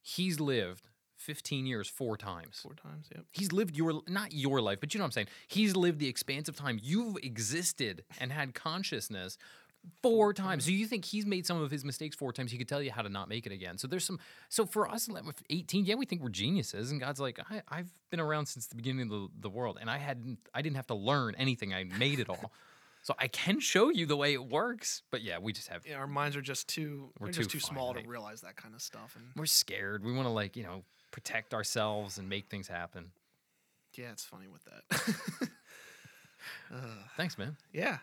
He's 0.00 0.40
lived 0.40 0.88
15 1.18 1.66
years 1.66 1.88
four 1.88 2.16
times. 2.16 2.60
Four 2.62 2.74
times, 2.74 3.08
yep. 3.14 3.24
He's 3.32 3.52
lived 3.52 3.76
your 3.76 4.02
not 4.08 4.32
your 4.32 4.60
life, 4.60 4.78
but 4.80 4.94
you 4.94 4.98
know 4.98 5.04
what 5.04 5.08
I'm 5.08 5.12
saying. 5.12 5.26
He's 5.48 5.76
lived 5.76 5.98
the 5.98 6.08
expanse 6.08 6.48
of 6.48 6.56
time 6.56 6.78
you've 6.82 7.16
existed 7.22 8.04
and 8.20 8.32
had 8.32 8.54
consciousness 8.54 9.36
four 10.02 10.32
times. 10.32 10.64
So 10.64 10.70
you 10.70 10.86
think 10.86 11.04
he's 11.04 11.26
made 11.26 11.46
some 11.46 11.60
of 11.60 11.70
his 11.70 11.84
mistakes 11.84 12.16
four 12.16 12.32
times? 12.32 12.52
He 12.52 12.58
could 12.58 12.68
tell 12.68 12.82
you 12.82 12.90
how 12.90 13.02
to 13.02 13.08
not 13.08 13.28
make 13.28 13.46
it 13.46 13.52
again. 13.52 13.78
So 13.78 13.86
there's 13.86 14.04
some. 14.04 14.18
So 14.48 14.66
for 14.66 14.88
us, 14.88 15.08
like, 15.08 15.26
with 15.26 15.42
18, 15.50 15.84
yeah, 15.84 15.94
we 15.94 16.06
think 16.06 16.22
we're 16.22 16.28
geniuses, 16.28 16.90
and 16.90 17.00
God's 17.00 17.20
like, 17.20 17.38
I, 17.50 17.62
I've 17.68 17.90
been 18.10 18.20
around 18.20 18.46
since 18.46 18.66
the 18.66 18.76
beginning 18.76 19.02
of 19.02 19.08
the, 19.08 19.28
the 19.40 19.50
world, 19.50 19.78
and 19.80 19.90
I 19.90 19.98
hadn't, 19.98 20.38
I 20.54 20.62
didn't 20.62 20.76
have 20.76 20.86
to 20.88 20.94
learn 20.94 21.34
anything. 21.36 21.74
I 21.74 21.84
made 21.84 22.20
it 22.20 22.28
all. 22.28 22.52
So 23.02 23.14
I 23.18 23.28
can 23.28 23.58
show 23.58 23.88
you 23.88 24.04
the 24.04 24.18
way 24.18 24.34
it 24.34 24.44
works, 24.44 25.02
but 25.10 25.22
yeah, 25.22 25.38
we 25.38 25.54
just 25.54 25.68
have 25.68 25.86
Yeah, 25.86 25.96
our 25.96 26.06
minds 26.06 26.36
are 26.36 26.42
just 26.42 26.68
too. 26.68 27.10
We're 27.18 27.28
We're 27.28 27.32
just 27.32 27.48
too 27.48 27.58
too 27.58 27.64
small 27.64 27.94
to 27.94 28.06
realize 28.06 28.42
that 28.42 28.56
kind 28.56 28.74
of 28.74 28.82
stuff. 28.82 29.16
And 29.16 29.24
we're 29.34 29.46
scared. 29.46 30.04
We 30.04 30.12
want 30.12 30.26
to 30.26 30.32
like 30.32 30.56
you 30.56 30.64
know 30.64 30.84
protect 31.10 31.54
ourselves 31.54 32.18
and 32.18 32.28
make 32.28 32.48
things 32.48 32.68
happen. 32.68 33.12
yeah, 33.96 34.10
it's 34.12 34.24
funny 34.24 34.46
with 34.48 34.64
that. 34.64 35.48
Uh, 36.72 37.02
Thanks, 37.16 37.36
man. 37.36 37.56
yeah, 37.72 37.98